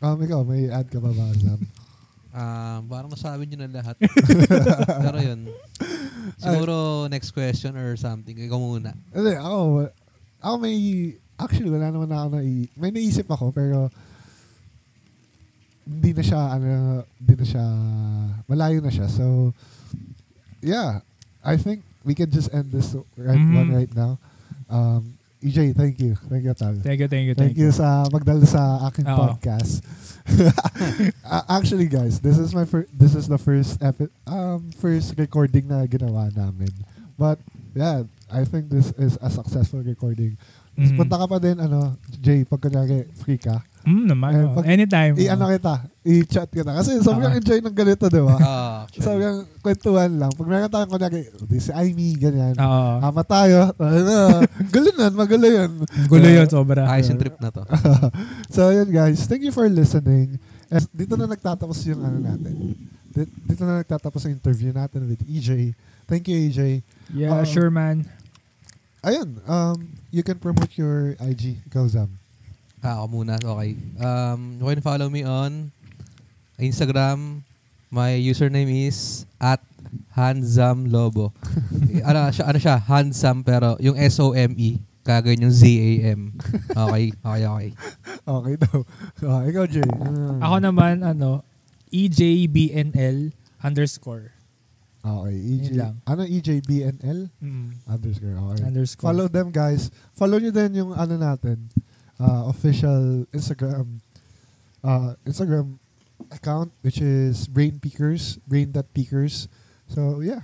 Um, 0.00 0.16
ikaw, 0.16 0.46
may 0.46 0.70
add 0.70 0.86
ka 0.88 0.96
pa 0.96 1.10
ba, 1.12 1.28
Sam? 1.36 1.60
Ah, 2.30 2.78
parang 2.86 3.10
nasabi 3.10 3.46
nyo 3.46 3.66
na 3.66 3.82
lahat. 3.82 3.98
Pero 5.04 5.18
yun. 5.18 5.50
Siguro 6.38 6.74
next 7.10 7.34
question 7.34 7.74
or 7.74 7.98
something. 7.98 8.38
Ikaw 8.38 8.58
muna. 8.58 8.94
Hindi, 9.10 9.34
ako, 9.34 9.90
ako 10.38 10.54
may, 10.62 10.76
actually, 11.36 11.70
wala 11.74 11.90
naman 11.90 12.08
ako 12.08 12.26
na, 12.30 12.40
may 12.78 12.90
naisip 12.94 13.26
ako, 13.26 13.50
pero 13.50 13.90
hindi 15.84 16.10
na 16.14 16.22
siya, 16.22 16.40
ano, 16.54 16.68
hindi 17.18 17.34
na 17.34 17.46
siya, 17.46 17.64
malayo 18.46 18.78
na 18.78 18.92
siya. 18.94 19.10
So, 19.10 19.50
yeah, 20.62 21.02
I 21.42 21.58
think 21.58 21.82
we 22.06 22.14
can 22.14 22.30
just 22.30 22.52
end 22.54 22.70
this 22.70 22.94
right 23.18 23.36
Mhm. 23.40 23.56
one 23.58 23.70
right 23.74 23.92
now. 23.92 24.16
Um, 24.70 25.18
EJ, 25.40 25.74
thank 25.74 25.96
you. 26.00 26.14
Thank 26.28 26.44
you, 26.44 26.52
Tal. 26.52 26.74
Thank 26.84 27.00
you, 27.00 27.08
thank 27.08 27.26
you, 27.26 27.34
Thank 27.34 27.56
you 27.56 27.72
sa 27.72 28.04
magdala 28.12 28.44
sa 28.44 28.84
aking 28.88 29.08
Oo. 29.08 29.16
podcast. 29.16 29.80
Uh, 31.26 31.42
actually 31.48 31.86
guys, 31.90 32.20
this 32.20 32.38
is 32.38 32.54
my 32.54 32.64
fir- 32.64 32.86
this 32.94 33.14
is 33.14 33.26
the 33.26 33.38
first 33.38 33.78
epi- 33.82 34.10
um 34.26 34.70
first 34.78 35.14
recording 35.18 35.66
na 35.66 35.82
ginawa 35.86 36.30
namin. 36.34 36.70
But 37.18 37.42
yeah, 37.74 38.06
I 38.30 38.44
think 38.46 38.70
this 38.70 38.94
is 38.94 39.18
a 39.20 39.30
successful 39.30 39.82
recording. 39.82 40.38
Mhm. 40.72 40.96
Punta 40.96 41.16
ka 41.16 41.26
pa 41.26 41.36
din 41.36 41.56
ano, 41.56 41.92
Jay, 42.16 42.42
pag 42.42 42.58
kunyari 42.58 43.04
free 43.16 43.36
ka. 43.36 43.60
Mm, 43.80 44.04
naman. 44.06 44.30
Eh, 44.30 44.42
oh. 44.42 44.54
pag- 44.54 44.68
Anytime. 44.68 45.12
I-ano 45.16 45.48
kita, 45.48 45.74
i-chat 46.02 46.48
kita. 46.48 46.70
Kasi 46.70 47.00
sobrang 47.00 47.32
Okay. 47.32 47.40
enjoy 47.40 47.58
ng 47.60 47.72
ganito, 47.74 48.04
di 48.06 48.20
ba? 48.20 48.36
Ah, 48.40 48.76
actually. 48.84 49.02
Sobrang 49.02 49.36
kwentuhan 49.58 50.10
lang. 50.14 50.30
Pag 50.30 50.46
meron 50.46 50.68
tayong 50.68 50.92
kunyari, 50.92 51.20
oh, 51.32 51.44
this 51.44 51.66
is 51.66 51.72
Amy, 51.72 52.12
ganyan. 52.14 52.54
Oo. 52.54 52.92
Ama 53.00 53.22
tayo. 53.22 53.72
Ano, 53.74 54.44
gulo 54.68 54.88
nun, 54.94 55.12
magulo 55.14 55.46
yun. 55.48 55.70
Gulo 56.06 56.28
yun, 56.28 56.44
sobra. 56.46 56.84
Ayos 56.86 57.08
yung 57.08 57.18
trip 57.18 57.40
na 57.40 57.48
to. 57.48 57.64
so, 58.54 58.68
yun 58.68 58.88
guys. 58.88 59.24
Thank 59.24 59.42
you 59.42 59.52
for 59.52 59.64
listening. 59.64 60.36
And 60.68 60.84
dito 60.92 61.16
na 61.16 61.24
nagtatapos 61.26 61.80
yung 61.88 62.00
ano 62.00 62.20
natin. 62.20 62.76
Di- 63.10 63.32
Dito 63.42 63.64
na 63.64 63.80
nagtatapos 63.80 64.22
yung 64.22 64.36
interview 64.36 64.70
natin 64.70 65.02
with 65.04 65.18
EJ. 65.24 65.72
Thank 66.04 66.28
you, 66.28 66.36
EJ. 66.46 66.84
Yeah, 67.10 67.32
Oo. 67.34 67.44
sure, 67.44 67.68
man. 67.68 68.06
Ayun, 69.00 69.40
um, 69.44 69.76
you 70.10 70.22
can 70.22 70.38
promote 70.38 70.74
your 70.74 71.14
IG. 71.22 71.62
Ikaw, 71.70 71.86
Zam. 71.88 72.18
Ah, 72.82 73.00
ako 73.00 73.22
muna. 73.22 73.36
Okay. 73.36 73.76
Um, 74.00 74.58
you 74.58 74.66
can 74.66 74.82
follow 74.82 75.08
me 75.08 75.22
on 75.22 75.70
Instagram. 76.58 77.44
My 77.90 78.14
username 78.14 78.70
is 78.86 79.26
at 79.42 79.60
Handsam 80.14 80.90
Lobo. 80.90 81.34
ano, 82.08 82.30
siya, 82.30 82.44
ano 82.46 82.58
siya? 82.58 82.76
Handsam 82.78 83.42
pero 83.42 83.74
yung 83.82 83.98
S-O-M-E. 83.98 84.78
Kagawin 85.00 85.42
yung 85.48 85.54
Z-A-M. 85.54 86.20
Okay, 86.76 87.10
okay, 87.24 87.42
okay. 87.48 87.70
Okay 88.24 88.54
daw. 88.60 88.76
Ah, 89.26 89.42
ikaw, 89.48 89.64
Jay. 89.66 89.86
Ako 90.44 90.56
naman, 90.60 91.02
ano, 91.02 91.42
EJBNL 91.90 93.34
underscore. 93.64 94.32
Okay, 95.00 95.36
EJ. 95.36 95.64
Yun 95.72 95.76
lang. 95.80 95.94
Ano, 96.04 96.22
EJBNL? 96.28 97.20
Mm. 97.40 97.68
Underscore. 97.88 98.36
Okay. 98.36 98.64
Underscore. 98.68 99.06
Follow 99.08 99.26
them, 99.32 99.48
guys. 99.48 99.88
Follow 100.12 100.36
nyo 100.36 100.52
din 100.52 100.76
yung 100.76 100.92
ano 100.92 101.16
natin, 101.16 101.72
uh, 102.20 102.52
official 102.52 103.24
Instagram 103.32 104.04
uh, 104.84 105.16
Instagram 105.24 105.78
account, 106.30 106.72
which 106.82 107.00
is 107.00 107.48
Brain 107.48 107.80
Peakers, 107.80 108.36
brain.peakers. 108.46 109.48
So 109.88 110.20
yeah. 110.20 110.40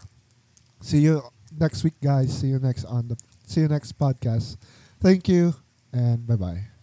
See 0.80 1.00
you 1.00 1.22
next 1.58 1.84
week 1.84 1.98
guys. 2.02 2.32
See 2.32 2.48
you 2.48 2.58
next 2.58 2.84
on 2.84 3.08
the 3.08 3.16
see 3.46 3.60
you 3.60 3.68
next 3.68 3.98
podcast. 3.98 4.56
Thank 5.00 5.28
you 5.28 5.54
and 5.92 6.26
bye 6.26 6.36
bye. 6.36 6.76